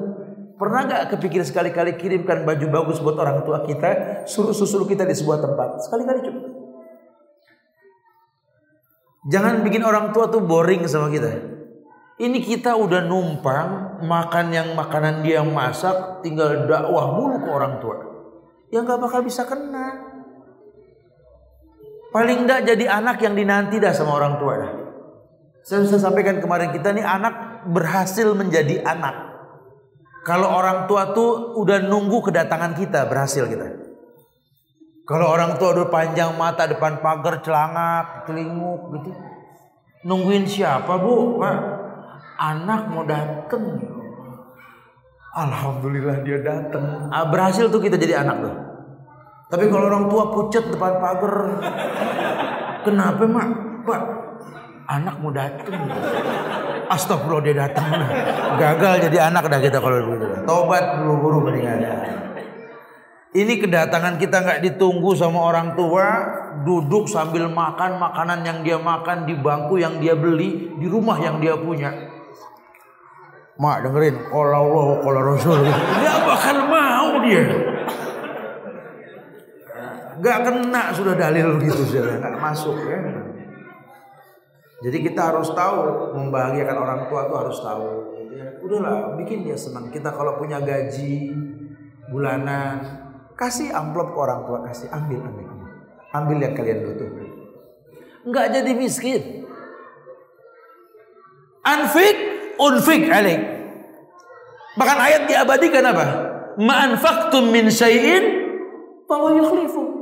Pernah 0.56 0.80
gak 0.88 1.02
kepikir 1.16 1.44
sekali-kali 1.44 2.00
kirimkan 2.00 2.48
baju 2.48 2.66
bagus 2.68 3.00
buat 3.00 3.16
orang 3.20 3.44
tua 3.44 3.60
kita, 3.64 4.24
suruh 4.24 4.56
susul 4.56 4.88
kita 4.88 5.04
di 5.04 5.12
sebuah 5.12 5.40
tempat? 5.40 5.84
Sekali-kali 5.84 6.20
coba. 6.24 6.40
Jangan 9.28 9.60
bikin 9.60 9.84
orang 9.84 10.16
tua 10.16 10.32
tuh 10.32 10.40
boring 10.40 10.88
sama 10.88 11.12
kita. 11.12 11.28
Ini 12.20 12.40
kita 12.40 12.76
udah 12.76 13.04
numpang 13.04 14.00
makan 14.04 14.52
yang 14.52 14.72
makanan 14.72 15.24
dia 15.24 15.40
yang 15.40 15.52
masak, 15.52 16.24
tinggal 16.24 16.68
dakwah 16.68 17.16
mulu 17.16 17.36
ke 17.44 17.48
orang 17.52 17.80
tua. 17.80 17.96
Yang 18.72 18.96
gak 18.96 19.00
bakal 19.00 19.20
bisa 19.24 19.44
kena. 19.44 20.09
Paling 22.10 22.46
enggak 22.46 22.66
jadi 22.66 22.90
anak 22.90 23.22
yang 23.22 23.38
dinanti 23.38 23.78
dah 23.78 23.94
sama 23.94 24.18
orang 24.18 24.42
tua 24.42 24.54
dah. 24.58 24.72
Saya 25.62 25.86
bisa 25.86 26.02
sampaikan 26.02 26.42
kemarin 26.42 26.74
kita 26.74 26.90
nih 26.90 27.06
anak 27.06 27.66
berhasil 27.70 28.34
menjadi 28.34 28.82
anak. 28.82 29.30
Kalau 30.26 30.50
orang 30.50 30.90
tua 30.90 31.14
tuh 31.14 31.54
udah 31.56 31.80
nunggu 31.80 32.18
kedatangan 32.28 32.74
kita 32.74 33.06
berhasil 33.06 33.46
kita. 33.46 33.66
Kalau 35.06 35.26
orang 35.26 35.58
tua 35.58 35.74
udah 35.74 35.88
panjang 35.90 36.34
mata 36.38 36.70
depan 36.70 37.02
pagar 37.02 37.42
celangak, 37.42 38.26
telinguk 38.26 38.94
gitu. 38.94 39.10
Nungguin 40.06 40.46
siapa 40.46 41.02
bu? 41.02 41.38
Pak, 41.38 41.58
anak 42.38 42.82
mau 42.88 43.02
dateng. 43.04 43.80
Alhamdulillah 45.30 46.26
dia 46.26 46.42
datang. 46.42 47.10
Ah, 47.10 47.26
berhasil 47.26 47.70
tuh 47.70 47.82
kita 47.82 47.94
jadi 47.94 48.22
anak 48.22 48.36
tuh. 48.42 48.54
Tapi 49.50 49.66
kalau 49.66 49.90
orang 49.90 50.06
tua 50.06 50.30
pucat 50.30 50.62
depan 50.70 51.02
pagar, 51.02 51.36
kenapa 52.86 53.26
mak? 53.26 53.48
Pak, 53.82 54.02
anak 54.86 55.14
mau 55.18 55.34
datang. 55.34 55.90
Astagfirullah 56.86 57.42
dia 57.42 57.54
datang. 57.66 57.86
Gagal 58.62 59.10
jadi 59.10 59.26
anak 59.26 59.50
dah 59.50 59.58
kita 59.58 59.82
kalau 59.82 60.06
begitu. 60.06 60.46
Tobat 60.46 61.02
buru-buru 61.02 61.50
mendingan. 61.50 61.82
Ini 63.30 63.62
kedatangan 63.62 64.18
kita 64.18 64.42
nggak 64.42 64.60
ditunggu 64.70 65.14
sama 65.18 65.42
orang 65.54 65.78
tua, 65.78 66.06
duduk 66.66 67.10
sambil 67.10 67.46
makan 67.50 67.98
makanan 67.98 68.46
yang 68.46 68.58
dia 68.62 68.78
makan 68.78 69.26
di 69.26 69.34
bangku 69.38 69.78
yang 69.78 69.98
dia 70.02 70.14
beli 70.14 70.78
di 70.78 70.86
rumah 70.86 71.18
yang 71.18 71.42
dia 71.42 71.58
punya. 71.58 71.90
Mak 73.58 73.82
dengerin, 73.82 74.30
kalau 74.30 74.56
Allah, 74.56 74.86
kalau 75.04 75.20
Rasul, 75.30 75.58
dia 75.62 76.14
bakal 76.26 76.56
mau 76.70 77.18
dia. 77.22 77.44
Gak 80.20 80.38
kena 80.44 80.92
sudah 80.92 81.14
dalil 81.16 81.56
gitu 81.64 81.82
sudah, 81.84 82.20
nggak 82.20 82.36
masuk 82.40 82.76
ya. 82.84 83.00
Jadi 84.80 84.98
kita 85.04 85.32
harus 85.32 85.52
tahu 85.52 86.12
membahagiakan 86.16 86.76
orang 86.76 87.00
tua 87.08 87.28
tuh 87.28 87.36
harus 87.36 87.58
tahu. 87.60 87.88
Udahlah, 88.64 89.16
bikin 89.16 89.44
dia 89.44 89.56
senang. 89.56 89.92
Kita 89.92 90.12
kalau 90.12 90.40
punya 90.40 90.60
gaji 90.60 91.32
bulanan, 92.12 93.00
Kasih 93.40 93.72
amplop 93.72 94.12
ke 94.12 94.18
orang 94.20 94.44
tua, 94.44 94.60
kasih 94.68 94.92
ambil, 94.92 95.24
ambil, 95.24 95.48
ambil. 95.48 95.72
Ambil 96.12 96.36
yang 96.44 96.52
kalian 96.52 96.78
butuh. 96.84 97.08
Enggak 98.28 98.46
jadi 98.52 98.70
miskin. 98.76 99.48
Anfik, 101.64 102.16
unfik 102.60 103.08
alik. 103.08 103.40
Bahkan 104.76 104.98
ayat 105.00 105.22
diabadikan 105.24 105.88
apa? 105.88 106.06
Ma'anfaktum 106.60 107.48
min 107.48 107.72
syai'in 107.72 108.44
bahwa 109.08 109.32
yukhlifu. 109.40 109.99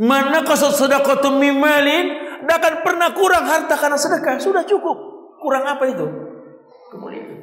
Mana 0.00 0.40
kasut 0.48 0.72
sedekatum 0.72 1.36
mimalin, 1.36 2.40
tidak 2.40 2.56
akan 2.56 2.74
pernah 2.80 3.12
kurang 3.12 3.44
harta 3.44 3.76
karena 3.76 4.00
sedekah. 4.00 4.40
Sudah 4.40 4.64
cukup. 4.64 4.96
Kurang 5.36 5.68
apa 5.68 5.84
itu? 5.92 6.08
Kemuliaan. 6.88 7.36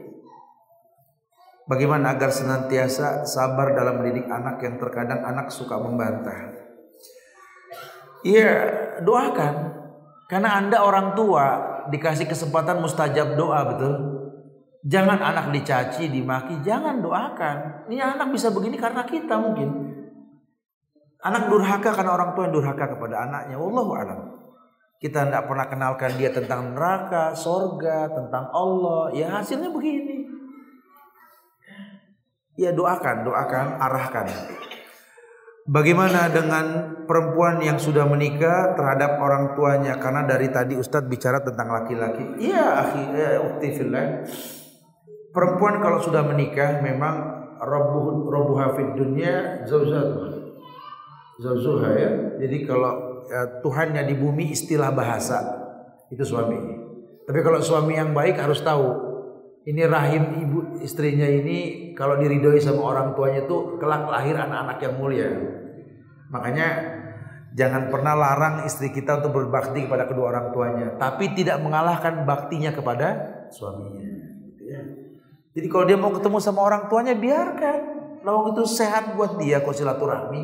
Bagaimana 1.70 2.18
agar 2.18 2.34
senantiasa 2.34 3.28
sabar 3.28 3.78
dalam 3.78 4.02
mendidik 4.02 4.26
anak 4.26 4.58
yang 4.64 4.82
terkadang 4.82 5.22
anak 5.22 5.54
suka 5.54 5.78
membantah. 5.78 6.56
Iya, 8.26 8.54
doakan. 9.06 9.54
Karena 10.26 10.58
Anda 10.58 10.82
orang 10.82 11.14
tua 11.14 11.46
dikasih 11.94 12.26
kesempatan 12.26 12.82
mustajab 12.82 13.38
doa, 13.38 13.68
betul? 13.68 13.94
Jangan 14.88 15.20
anak 15.20 15.52
dicaci, 15.54 16.10
dimaki, 16.10 16.64
jangan 16.64 17.04
doakan. 17.04 17.86
Ini 17.92 18.16
anak 18.16 18.32
bisa 18.32 18.50
begini 18.50 18.80
karena 18.80 19.04
kita 19.04 19.36
mungkin. 19.36 19.87
Anak 21.28 21.52
durhaka 21.52 21.92
karena 21.92 22.16
orang 22.16 22.32
tua 22.32 22.48
yang 22.48 22.56
durhaka 22.56 22.86
kepada 22.96 23.28
anaknya. 23.28 23.60
Wallahu 23.60 23.92
alam. 23.92 24.20
Kita 24.98 25.28
tidak 25.28 25.46
pernah 25.46 25.68
kenalkan 25.68 26.16
dia 26.16 26.32
tentang 26.32 26.74
neraka, 26.74 27.36
sorga, 27.36 28.08
tentang 28.10 28.48
Allah. 28.56 29.12
Ya 29.12 29.28
hasilnya 29.36 29.70
begini. 29.70 30.26
Ya 32.58 32.74
doakan, 32.74 33.28
doakan, 33.28 33.78
arahkan. 33.78 34.26
Bagaimana 35.68 36.32
dengan 36.32 36.96
perempuan 37.06 37.60
yang 37.60 37.76
sudah 37.76 38.08
menikah 38.08 38.74
terhadap 38.74 39.20
orang 39.20 39.52
tuanya? 39.54 40.00
Karena 40.00 40.24
dari 40.24 40.48
tadi 40.48 40.80
Ustadz 40.80 41.12
bicara 41.12 41.44
tentang 41.44 41.70
laki-laki. 41.70 42.40
Iya, 42.40 42.88
akhi, 42.88 43.04
ya. 43.14 43.30
Perempuan 45.36 45.84
kalau 45.84 46.00
sudah 46.02 46.24
menikah 46.24 46.80
memang 46.82 47.16
robuh 47.62 48.58
hafid 48.64 48.96
dunia. 48.96 49.68
Zauzuha 51.38 51.90
ya. 51.94 52.12
Jadi 52.42 52.66
kalau 52.66 53.24
ya, 53.30 53.62
Tuhannya 53.62 54.04
di 54.10 54.16
bumi 54.18 54.54
istilah 54.54 54.90
bahasa 54.90 55.38
itu 56.10 56.26
suami. 56.26 56.58
Tapi 57.28 57.40
kalau 57.44 57.60
suami 57.60 58.00
yang 58.00 58.16
baik 58.16 58.40
harus 58.40 58.64
tahu 58.64 59.08
ini 59.68 59.84
rahim 59.84 60.48
ibu 60.48 60.80
istrinya 60.80 61.28
ini 61.28 61.92
kalau 61.92 62.16
diridhoi 62.16 62.58
sama 62.64 62.88
orang 62.88 63.12
tuanya 63.14 63.44
itu 63.44 63.76
kelak 63.78 64.08
lahir 64.08 64.40
anak-anak 64.40 64.78
yang 64.80 64.94
mulia. 64.96 65.30
Makanya 66.32 66.68
jangan 67.52 67.92
pernah 67.92 68.16
larang 68.16 68.64
istri 68.64 68.96
kita 68.96 69.20
untuk 69.20 69.44
berbakti 69.44 69.84
kepada 69.84 70.08
kedua 70.08 70.32
orang 70.32 70.56
tuanya, 70.56 70.88
tapi 70.96 71.36
tidak 71.36 71.60
mengalahkan 71.60 72.24
baktinya 72.24 72.72
kepada 72.72 73.08
suaminya. 73.52 74.08
Ya. 74.64 74.82
Jadi 75.52 75.68
kalau 75.68 75.84
dia 75.84 76.00
mau 76.00 76.16
ketemu 76.16 76.38
sama 76.40 76.64
orang 76.64 76.88
tuanya 76.88 77.18
biarkan. 77.18 78.00
Lawang 78.24 78.56
itu 78.56 78.64
sehat 78.68 79.16
buat 79.16 79.40
dia 79.40 79.64
kok 79.64 79.72
silaturahmi, 79.72 80.44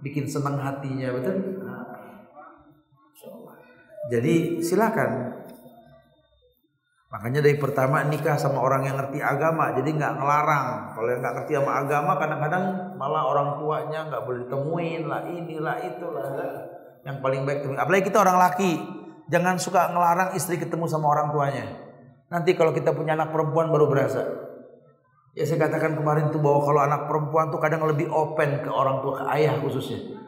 bikin 0.00 0.26
senang 0.28 0.60
hatinya, 0.60 1.12
betul? 1.14 1.64
Nah. 1.64 1.86
Jadi 4.10 4.64
silakan 4.64 5.40
Makanya 7.10 7.42
dari 7.42 7.58
pertama 7.58 8.06
nikah 8.06 8.38
sama 8.38 8.62
orang 8.62 8.86
yang 8.86 8.94
ngerti 8.94 9.18
agama, 9.18 9.74
jadi 9.74 9.98
nggak 9.98 10.14
ngelarang. 10.22 10.94
Kalau 10.94 11.08
yang 11.10 11.18
nggak 11.18 11.34
ngerti 11.42 11.52
sama 11.58 11.72
agama, 11.82 12.12
kadang-kadang 12.22 12.64
malah 12.94 13.26
orang 13.26 13.48
tuanya 13.58 14.06
nggak 14.06 14.22
boleh 14.22 14.40
ditemuin 14.46 15.02
lah, 15.10 15.20
inilah 15.26 15.76
itulah. 15.90 16.26
Yang 17.02 17.16
paling 17.18 17.42
baik 17.42 17.66
temuin. 17.66 17.82
Apalagi 17.82 18.06
kita 18.06 18.22
orang 18.22 18.38
laki, 18.38 18.72
jangan 19.26 19.58
suka 19.58 19.90
ngelarang 19.90 20.38
istri 20.38 20.54
ketemu 20.54 20.86
sama 20.86 21.10
orang 21.10 21.34
tuanya. 21.34 21.66
Nanti 22.30 22.54
kalau 22.54 22.70
kita 22.70 22.94
punya 22.94 23.18
anak 23.18 23.34
perempuan 23.34 23.74
baru 23.74 23.90
berasa. 23.90 24.22
Ya 25.30 25.46
saya 25.46 25.62
katakan 25.62 25.94
kemarin 25.94 26.34
tuh 26.34 26.42
bahwa 26.42 26.60
kalau 26.66 26.80
anak 26.82 27.06
perempuan 27.06 27.54
tuh 27.54 27.62
kadang 27.62 27.86
lebih 27.86 28.10
open 28.10 28.66
ke 28.66 28.70
orang 28.70 28.98
tua, 28.98 29.22
ke 29.22 29.24
ayah 29.38 29.54
khususnya. 29.62 30.18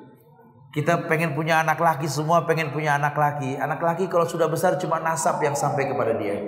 Kita 0.72 1.04
pengen 1.10 1.36
punya 1.36 1.60
anak 1.60 1.76
laki 1.76 2.08
semua 2.08 2.48
pengen 2.48 2.72
punya 2.72 2.96
anak 2.96 3.12
laki. 3.12 3.58
Anak 3.58 3.82
laki 3.82 4.08
kalau 4.08 4.24
sudah 4.24 4.48
besar 4.48 4.78
cuma 4.80 5.02
nasab 5.02 5.42
yang 5.44 5.52
sampai 5.52 5.90
kepada 5.90 6.16
dia. 6.16 6.38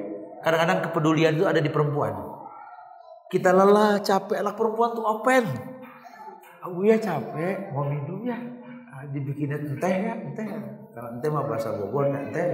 Kadang-kadang 0.40 0.81
kepedulian 0.86 1.35
itu 1.36 1.44
ada 1.44 1.60
di 1.60 1.68
perempuan. 1.68 2.14
Kita 3.28 3.51
lelah, 3.51 3.98
capek, 4.01 4.40
anak 4.40 4.55
perempuan 4.55 4.94
tuh 4.94 5.05
open. 5.05 5.44
Aku 6.64 6.86
ya 6.86 6.97
capek, 6.97 7.74
mau 7.74 7.85
minum 7.85 8.24
ya. 8.24 8.39
Ah, 8.89 9.05
dibikinin 9.10 9.76
teh 9.76 9.94
ya, 10.09 10.14
teh. 10.32 10.47
Kalau 10.94 11.10
teh 11.20 11.28
mah 11.28 11.44
bahasa 11.44 11.74
Bogor, 11.76 12.09
teh. 12.32 12.48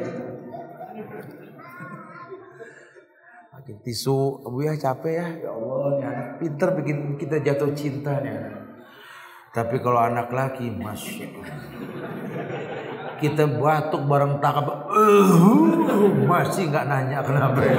Tisu, 3.78 4.42
Abu 4.42 4.66
ya 4.66 4.74
capek 4.74 5.14
ya. 5.14 5.26
Ya 5.46 5.50
Allah, 5.54 5.86
ini 5.94 6.04
anak 6.04 6.28
pinter 6.42 6.68
bikin 6.74 6.98
kita 7.14 7.38
jatuh 7.38 7.70
cinta 7.76 8.18
nih 8.18 8.34
Tapi 9.50 9.82
kalau 9.82 9.98
anak 9.98 10.30
laki, 10.30 10.70
Allah 10.70 11.30
kita 13.20 13.44
batuk 13.44 14.02
bareng 14.08 14.40
takap 14.40 14.88
uh, 14.88 16.08
masih 16.24 16.72
nggak 16.72 16.88
nanya 16.88 17.20
kenapa 17.20 17.60
ya. 17.60 17.78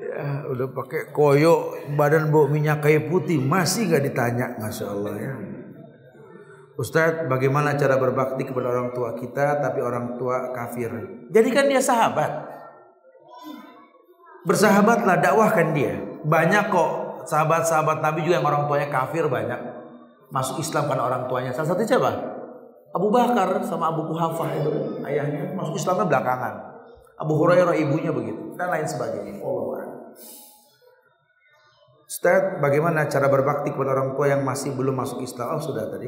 ya 0.00 0.28
udah 0.48 0.68
pakai 0.72 1.12
koyo 1.12 1.76
badan 1.92 2.32
bau 2.32 2.48
minyak 2.48 2.80
kayu 2.80 3.04
putih 3.12 3.36
masih 3.36 3.92
nggak 3.92 4.02
ditanya 4.08 4.56
masya 4.56 4.88
Allah 4.88 5.14
ya 5.20 5.34
Ustadz, 6.76 7.24
bagaimana 7.32 7.72
cara 7.80 7.96
berbakti 7.96 8.44
kepada 8.44 8.68
orang 8.68 8.92
tua 8.92 9.16
kita 9.16 9.64
tapi 9.64 9.80
orang 9.80 10.20
tua 10.20 10.52
kafir? 10.52 10.92
Jadikan 11.32 11.72
dia 11.72 11.80
sahabat. 11.80 12.52
Bersahabatlah, 14.44 15.16
dakwahkan 15.24 15.72
dia. 15.72 15.96
Banyak 16.20 16.68
kok 16.68 16.90
sahabat-sahabat 17.26 18.04
Nabi 18.04 18.28
juga 18.28 18.38
yang 18.38 18.46
orang 18.46 18.68
tuanya 18.68 18.88
kafir 18.92 19.26
banyak 19.26 19.58
masuk 20.30 20.60
Islam 20.60 20.84
karena 20.86 21.02
orang 21.08 21.22
tuanya. 21.26 21.50
Salah 21.56 21.74
satu 21.74 21.82
siapa? 21.82 22.12
Abu 22.92 23.08
Bakar 23.12 23.60
sama 23.64 23.92
Abu 23.92 24.08
Kuhafah 24.08 24.48
itu 24.56 24.72
ayahnya 25.04 25.52
masuk 25.56 25.76
Islamnya 25.76 26.06
belakangan. 26.08 26.54
Abu 27.16 27.32
Hurairah 27.40 27.76
ibunya 27.76 28.12
begitu 28.12 28.52
dan 28.60 28.68
lain 28.68 28.84
sebagainya. 28.84 29.40
Allah 29.40 29.84
Ustaz, 32.06 32.62
bagaimana 32.62 33.10
cara 33.10 33.26
berbakti 33.26 33.74
kepada 33.74 33.92
orang 33.92 34.14
tua 34.14 34.30
yang 34.30 34.46
masih 34.46 34.72
belum 34.72 34.94
masuk 34.94 35.26
Islam? 35.26 35.58
Oh, 35.58 35.60
sudah 35.60 35.90
tadi. 35.90 36.06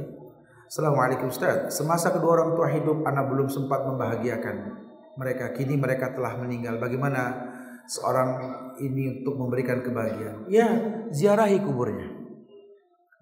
Assalamualaikum 0.69 1.33
Ustaz. 1.33 1.81
Semasa 1.81 2.13
kedua 2.13 2.37
orang 2.37 2.53
tua 2.53 2.69
hidup, 2.69 3.01
anak 3.09 3.33
belum 3.33 3.49
sempat 3.49 3.89
membahagiakan 3.89 4.77
mereka. 5.17 5.57
Kini 5.57 5.81
mereka 5.81 6.13
telah 6.13 6.37
meninggal. 6.37 6.77
Bagaimana 6.77 7.33
seorang 7.89 8.31
ini 8.77 9.25
untuk 9.25 9.41
memberikan 9.41 9.81
kebahagiaan? 9.81 10.45
Ya, 10.53 10.69
ziarahi 11.09 11.65
kuburnya. 11.65 12.13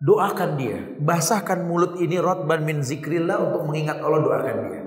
Doakan 0.02 0.58
dia, 0.58 0.98
basahkan 0.98 1.62
mulut 1.62 2.02
ini 2.02 2.18
rotban 2.18 2.66
min 2.66 2.82
zikrillah 2.82 3.38
untuk 3.38 3.62
mengingat 3.70 4.02
Allah 4.02 4.20
doakan 4.26 4.56
dia. 4.66 4.82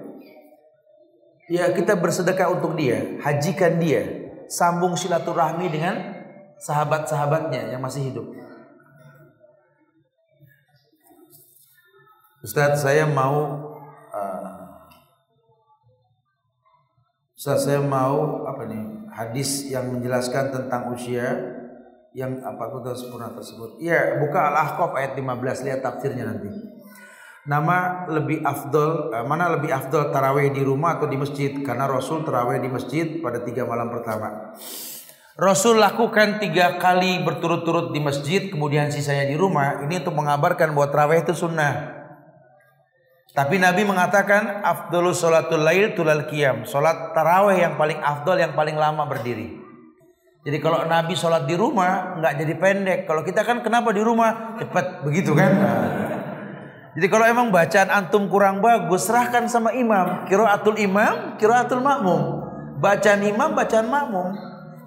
Ya 1.48 1.66
kita 1.72 1.96
bersedekah 1.96 2.60
untuk 2.60 2.76
dia, 2.76 3.24
hajikan 3.24 3.80
dia, 3.80 4.04
sambung 4.52 5.00
silaturahmi 5.00 5.66
dengan 5.72 5.96
sahabat-sahabatnya 6.60 7.72
yang 7.72 7.80
masih 7.80 8.12
hidup. 8.12 8.28
Ustaz 12.40 12.88
saya 12.88 13.04
mau 13.04 13.68
uh, 14.16 14.64
Ustaz 17.36 17.68
saya 17.68 17.84
mau 17.84 18.48
apa 18.48 18.64
nih 18.64 19.12
hadis 19.12 19.68
yang 19.68 19.92
menjelaskan 19.92 20.48
tentang 20.48 20.88
usia 20.96 21.36
yang 22.16 22.40
apa 22.40 22.72
kota 22.72 22.96
sempurna 22.96 23.36
tersebut. 23.36 23.84
Iya, 23.84 24.24
buka 24.24 24.56
Al-Ahqaf 24.56 24.96
ayat 24.96 25.20
15 25.20 25.68
lihat 25.68 25.80
tafsirnya 25.84 26.32
nanti. 26.32 26.48
Nama 27.44 28.08
lebih 28.08 28.40
afdol 28.48 29.12
uh, 29.12 29.26
mana 29.28 29.60
lebih 29.60 29.76
afdol 29.76 30.08
tarawih 30.08 30.48
di 30.56 30.64
rumah 30.64 30.96
atau 30.96 31.12
di 31.12 31.20
masjid? 31.20 31.52
Karena 31.60 31.92
Rasul 31.92 32.24
tarawih 32.24 32.64
di 32.64 32.72
masjid 32.72 33.20
pada 33.20 33.44
tiga 33.44 33.68
malam 33.68 33.92
pertama. 33.92 34.56
Rasul 35.36 35.76
lakukan 35.76 36.40
tiga 36.40 36.80
kali 36.80 37.20
berturut-turut 37.24 37.92
di 37.92 38.00
masjid, 38.00 38.48
kemudian 38.48 38.92
sisanya 38.92 39.28
di 39.28 39.36
rumah. 39.36 39.84
Ini 39.84 40.04
untuk 40.04 40.16
mengabarkan 40.16 40.72
bahwa 40.72 40.88
tarawih 40.88 41.24
itu 41.24 41.36
sunnah. 41.36 41.99
Tapi 43.30 43.62
Nabi 43.62 43.86
mengatakan 43.86 44.66
afdolus 44.66 45.22
sholatul 45.22 45.62
lail 45.62 45.94
tulal 45.94 46.26
qiyam. 46.26 46.66
Salat 46.66 47.14
tarawih 47.14 47.62
yang 47.62 47.78
paling 47.78 48.02
afdol 48.02 48.42
yang 48.42 48.58
paling 48.58 48.74
lama 48.74 49.06
berdiri. 49.06 49.54
Jadi 50.42 50.58
kalau 50.58 50.82
Nabi 50.90 51.14
sholat 51.14 51.46
di 51.46 51.54
rumah 51.54 52.18
nggak 52.18 52.34
jadi 52.42 52.54
pendek. 52.58 53.00
Kalau 53.06 53.22
kita 53.22 53.46
kan 53.46 53.62
kenapa 53.62 53.94
di 53.94 54.02
rumah 54.02 54.58
cepat 54.58 55.06
begitu 55.06 55.38
kan? 55.38 55.52
Jadi 56.98 57.06
kalau 57.06 57.26
emang 57.30 57.54
bacaan 57.54 57.94
antum 57.94 58.26
kurang 58.34 58.66
bagus, 58.66 59.06
serahkan 59.06 59.46
sama 59.46 59.78
imam. 59.78 60.26
Kiraatul 60.26 60.82
imam, 60.82 61.38
kiraatul 61.38 61.86
makmum. 61.86 62.50
Bacaan 62.82 63.22
imam, 63.22 63.54
bacaan 63.54 63.88
makmum. 63.94 64.34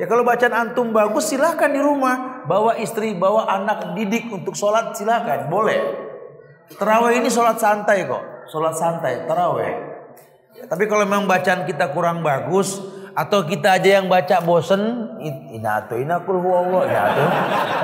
Ya 0.02 0.10
kalau 0.10 0.26
bacaan 0.26 0.50
antum 0.50 0.90
bagus 0.90 1.30
silahkan 1.30 1.70
di 1.70 1.78
rumah. 1.78 2.42
Bawa 2.42 2.74
istri, 2.82 3.14
bawa 3.14 3.46
anak 3.54 3.94
didik 3.94 4.26
untuk 4.34 4.58
sholat 4.58 4.98
silahkan. 4.98 5.46
Boleh. 5.46 5.78
Terawih 6.74 7.22
ini 7.22 7.30
sholat 7.30 7.62
santai 7.62 8.02
kok 8.02 8.31
sholat 8.52 8.76
santai, 8.76 9.24
taraweh. 9.24 9.72
Ya, 10.52 10.68
tapi 10.68 10.84
kalau 10.84 11.08
memang 11.08 11.24
bacaan 11.24 11.64
kita 11.64 11.88
kurang 11.96 12.20
bagus 12.20 12.76
atau 13.16 13.48
kita 13.48 13.80
aja 13.80 14.04
yang 14.04 14.12
baca 14.12 14.44
bosen, 14.44 15.08
inato 15.56 15.96
inakul 15.96 16.36
huwa 16.36 16.84
ya 16.84 17.16
tuh. 17.16 17.28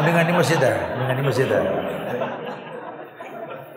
Dengan 0.04 0.24
di 0.28 0.32
masjid 0.36 0.60
dah, 0.60 0.76
dengan 0.92 1.14
di 1.16 1.24
masjid. 1.24 1.48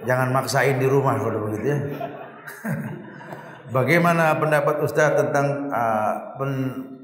Jangan 0.04 0.28
maksain 0.36 0.76
di 0.76 0.88
rumah 0.92 1.16
kalau 1.16 1.48
begitu 1.48 1.72
ya. 1.72 1.80
Bagaimana 3.76 4.36
pendapat 4.36 4.84
Ustaz 4.84 5.16
tentang 5.16 5.72
uh, 5.72 6.36
pen, 6.36 6.52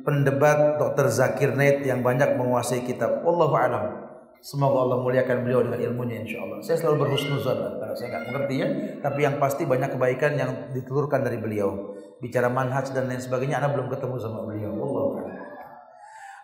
pendebat 0.04 0.76
Dr. 0.76 1.08
Zakir 1.08 1.56
Naik 1.56 1.88
yang 1.88 2.04
banyak 2.04 2.36
menguasai 2.36 2.84
kitab? 2.84 3.24
Wallahu 3.24 3.56
a'lam. 3.56 4.07
Semoga 4.38 4.86
Allah 4.86 4.98
muliakan 5.02 5.44
beliau 5.44 5.66
dengan 5.66 5.80
ilmunya 5.82 6.24
insya 6.24 6.46
Allah. 6.46 6.62
Saya 6.62 6.78
selalu 6.80 7.08
berhusnuzon 7.08 7.82
karena 7.82 7.96
saya 7.98 8.08
nggak 8.14 8.26
mengerti 8.30 8.56
ya. 8.58 8.68
Tapi 9.02 9.20
yang 9.26 9.36
pasti 9.42 9.64
banyak 9.66 9.90
kebaikan 9.98 10.32
yang 10.38 10.52
ditelurkan 10.72 11.26
dari 11.26 11.42
beliau. 11.42 11.98
Bicara 12.18 12.50
manhaj 12.50 12.94
dan 12.94 13.10
lain 13.10 13.22
sebagainya, 13.22 13.62
Anda 13.62 13.74
belum 13.74 13.90
ketemu 13.94 14.16
sama 14.18 14.46
beliau. 14.46 14.74
Allah 14.74 15.06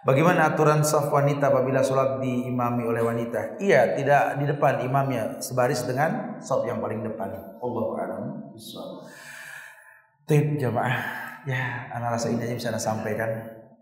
Bagaimana 0.03 0.51
aturan 0.51 0.83
saf 0.83 1.07
wanita 1.07 1.47
apabila 1.47 1.79
sholat 1.79 2.19
diimami 2.19 2.83
oleh 2.83 2.99
wanita? 2.99 3.55
Iya, 3.55 3.95
tidak 3.95 4.35
di 4.35 4.51
depan 4.51 4.83
imamnya, 4.83 5.39
sebaris 5.39 5.87
dengan 5.87 6.43
saf 6.43 6.67
yang 6.67 6.83
paling 6.83 7.07
depan. 7.07 7.31
Allah 7.63 7.85
a'lam. 8.03 8.23
Tip 10.27 10.59
jamaah. 10.59 11.23
Ya, 11.47 11.87
anak 11.95 12.19
rasa 12.19 12.35
ini 12.35 12.43
aja 12.43 12.51
bisa 12.51 12.67
anda 12.75 12.83
sampaikan. 12.83 13.31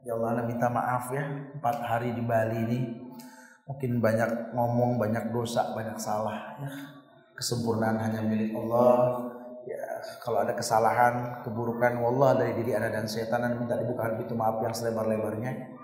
Ya 0.06 0.14
Allah, 0.14 0.38
anda 0.38 0.44
minta 0.46 0.70
maaf 0.70 1.10
ya. 1.10 1.26
Empat 1.58 1.90
hari 1.90 2.14
di 2.14 2.22
Bali 2.22 2.58
ini 2.70 2.80
Mungkin 3.72 4.03
banyak 4.03 4.52
ngomong, 4.52 4.99
banyak 4.99 5.31
dosa, 5.31 5.72
banyak 5.72 5.95
salah. 5.95 6.60
Ya. 6.60 6.68
Kesempurnaan 7.39 7.95
hanya 8.03 8.19
milik 8.19 8.52
Allah. 8.52 9.31
Ya, 9.64 9.80
kalau 10.19 10.43
ada 10.43 10.52
kesalahan, 10.52 11.39
keburukan, 11.39 11.95
wallah 12.03 12.35
dari 12.35 12.52
diri 12.60 12.76
anda 12.76 12.91
dan 12.91 13.07
setan, 13.07 13.48
anda 13.48 13.56
minta 13.56 13.80
dibuka 13.80 14.11
pintu 14.19 14.35
maaf 14.35 14.60
yang 14.60 14.76
selebar-lebarnya. 14.76 15.80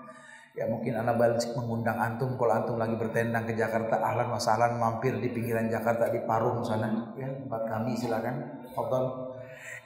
Ya 0.58 0.66
mungkin 0.66 0.98
anda 0.98 1.14
balik 1.14 1.38
mengundang 1.54 1.96
antum 2.02 2.34
kalau 2.34 2.50
antum 2.50 2.76
lagi 2.82 2.98
bertendang 2.98 3.46
ke 3.46 3.54
Jakarta, 3.54 4.02
ahlan 4.02 4.26
masalan 4.26 4.74
mampir 4.74 5.14
di 5.22 5.30
pinggiran 5.30 5.70
Jakarta 5.70 6.10
di 6.10 6.18
Parung 6.26 6.66
sana, 6.66 7.14
ya 7.14 7.30
tempat 7.30 7.62
kami 7.70 7.94
silakan. 7.94 8.66
Fadal. 8.74 9.32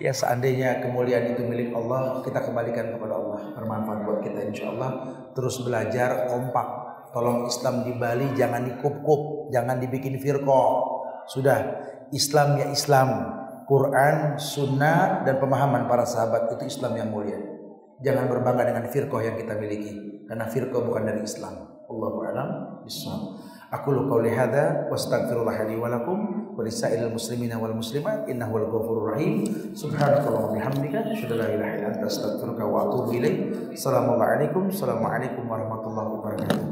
Ya 0.00 0.10
seandainya 0.16 0.80
kemuliaan 0.80 1.36
itu 1.36 1.44
milik 1.44 1.76
Allah, 1.76 2.24
kita 2.24 2.40
kembalikan 2.40 2.96
kepada 2.96 3.14
Allah. 3.14 3.52
Bermanfaat 3.52 3.98
buat 4.08 4.18
kita 4.24 4.48
insya 4.48 4.72
Allah. 4.72 4.90
Terus 5.36 5.60
belajar 5.60 6.26
kompak 6.32 6.81
Tolong 7.12 7.44
Islam 7.44 7.84
di 7.84 7.92
Bali 7.92 8.32
jangan 8.32 8.64
dikup-kup, 8.64 9.52
jangan 9.52 9.76
dibikin 9.76 10.16
firqah. 10.16 10.68
Sudah, 11.28 11.58
Islam 12.10 12.56
ya 12.56 12.66
Islam. 12.72 13.40
Quran, 13.68 14.36
sunnah 14.36 15.22
dan 15.24 15.38
pemahaman 15.40 15.86
para 15.88 16.04
sahabat 16.04 16.50
itu 16.56 16.72
Islam 16.72 16.92
yang 16.98 17.08
mulia. 17.08 17.38
Jangan 18.02 18.26
berbangga 18.26 18.66
dengan 18.66 18.84
firqah 18.90 19.22
yang 19.22 19.36
kita 19.38 19.54
miliki 19.56 20.24
karena 20.26 20.44
firqah 20.50 20.80
bukan 20.82 21.06
dari 21.06 21.22
Islam. 21.22 21.84
Allahu 21.86 22.18
a'lam 22.26 22.48
bishawab. 22.82 23.38
Aku 23.72 23.88
lu 23.88 24.04
qauli 24.04 24.28
hadza 24.28 24.92
wa 24.92 25.52
li 25.64 25.76
wa 25.80 25.88
lakum 25.88 26.52
wa 26.52 26.60
muslimina 27.08 27.56
wal 27.56 27.72
muslimat 27.72 28.28
innahu 28.28 28.60
wal 28.60 28.68
ghafurur 28.68 29.16
rahim. 29.16 29.48
Subhanakallahumma 29.72 30.60
bihamdika 30.60 31.08
asyhadu 31.08 31.40
an 31.40 31.40
la 31.40 31.48
ilaha 31.56 31.72
illa 31.80 31.88
anta 31.96 32.04
astaghfiruka 32.04 32.68
wa 32.68 32.84
atubu 32.84 33.16
ilaik. 33.16 33.72
Assalamualaikum 33.72 34.68
warahmatullahi 35.48 36.08
wabarakatuh. 36.20 36.71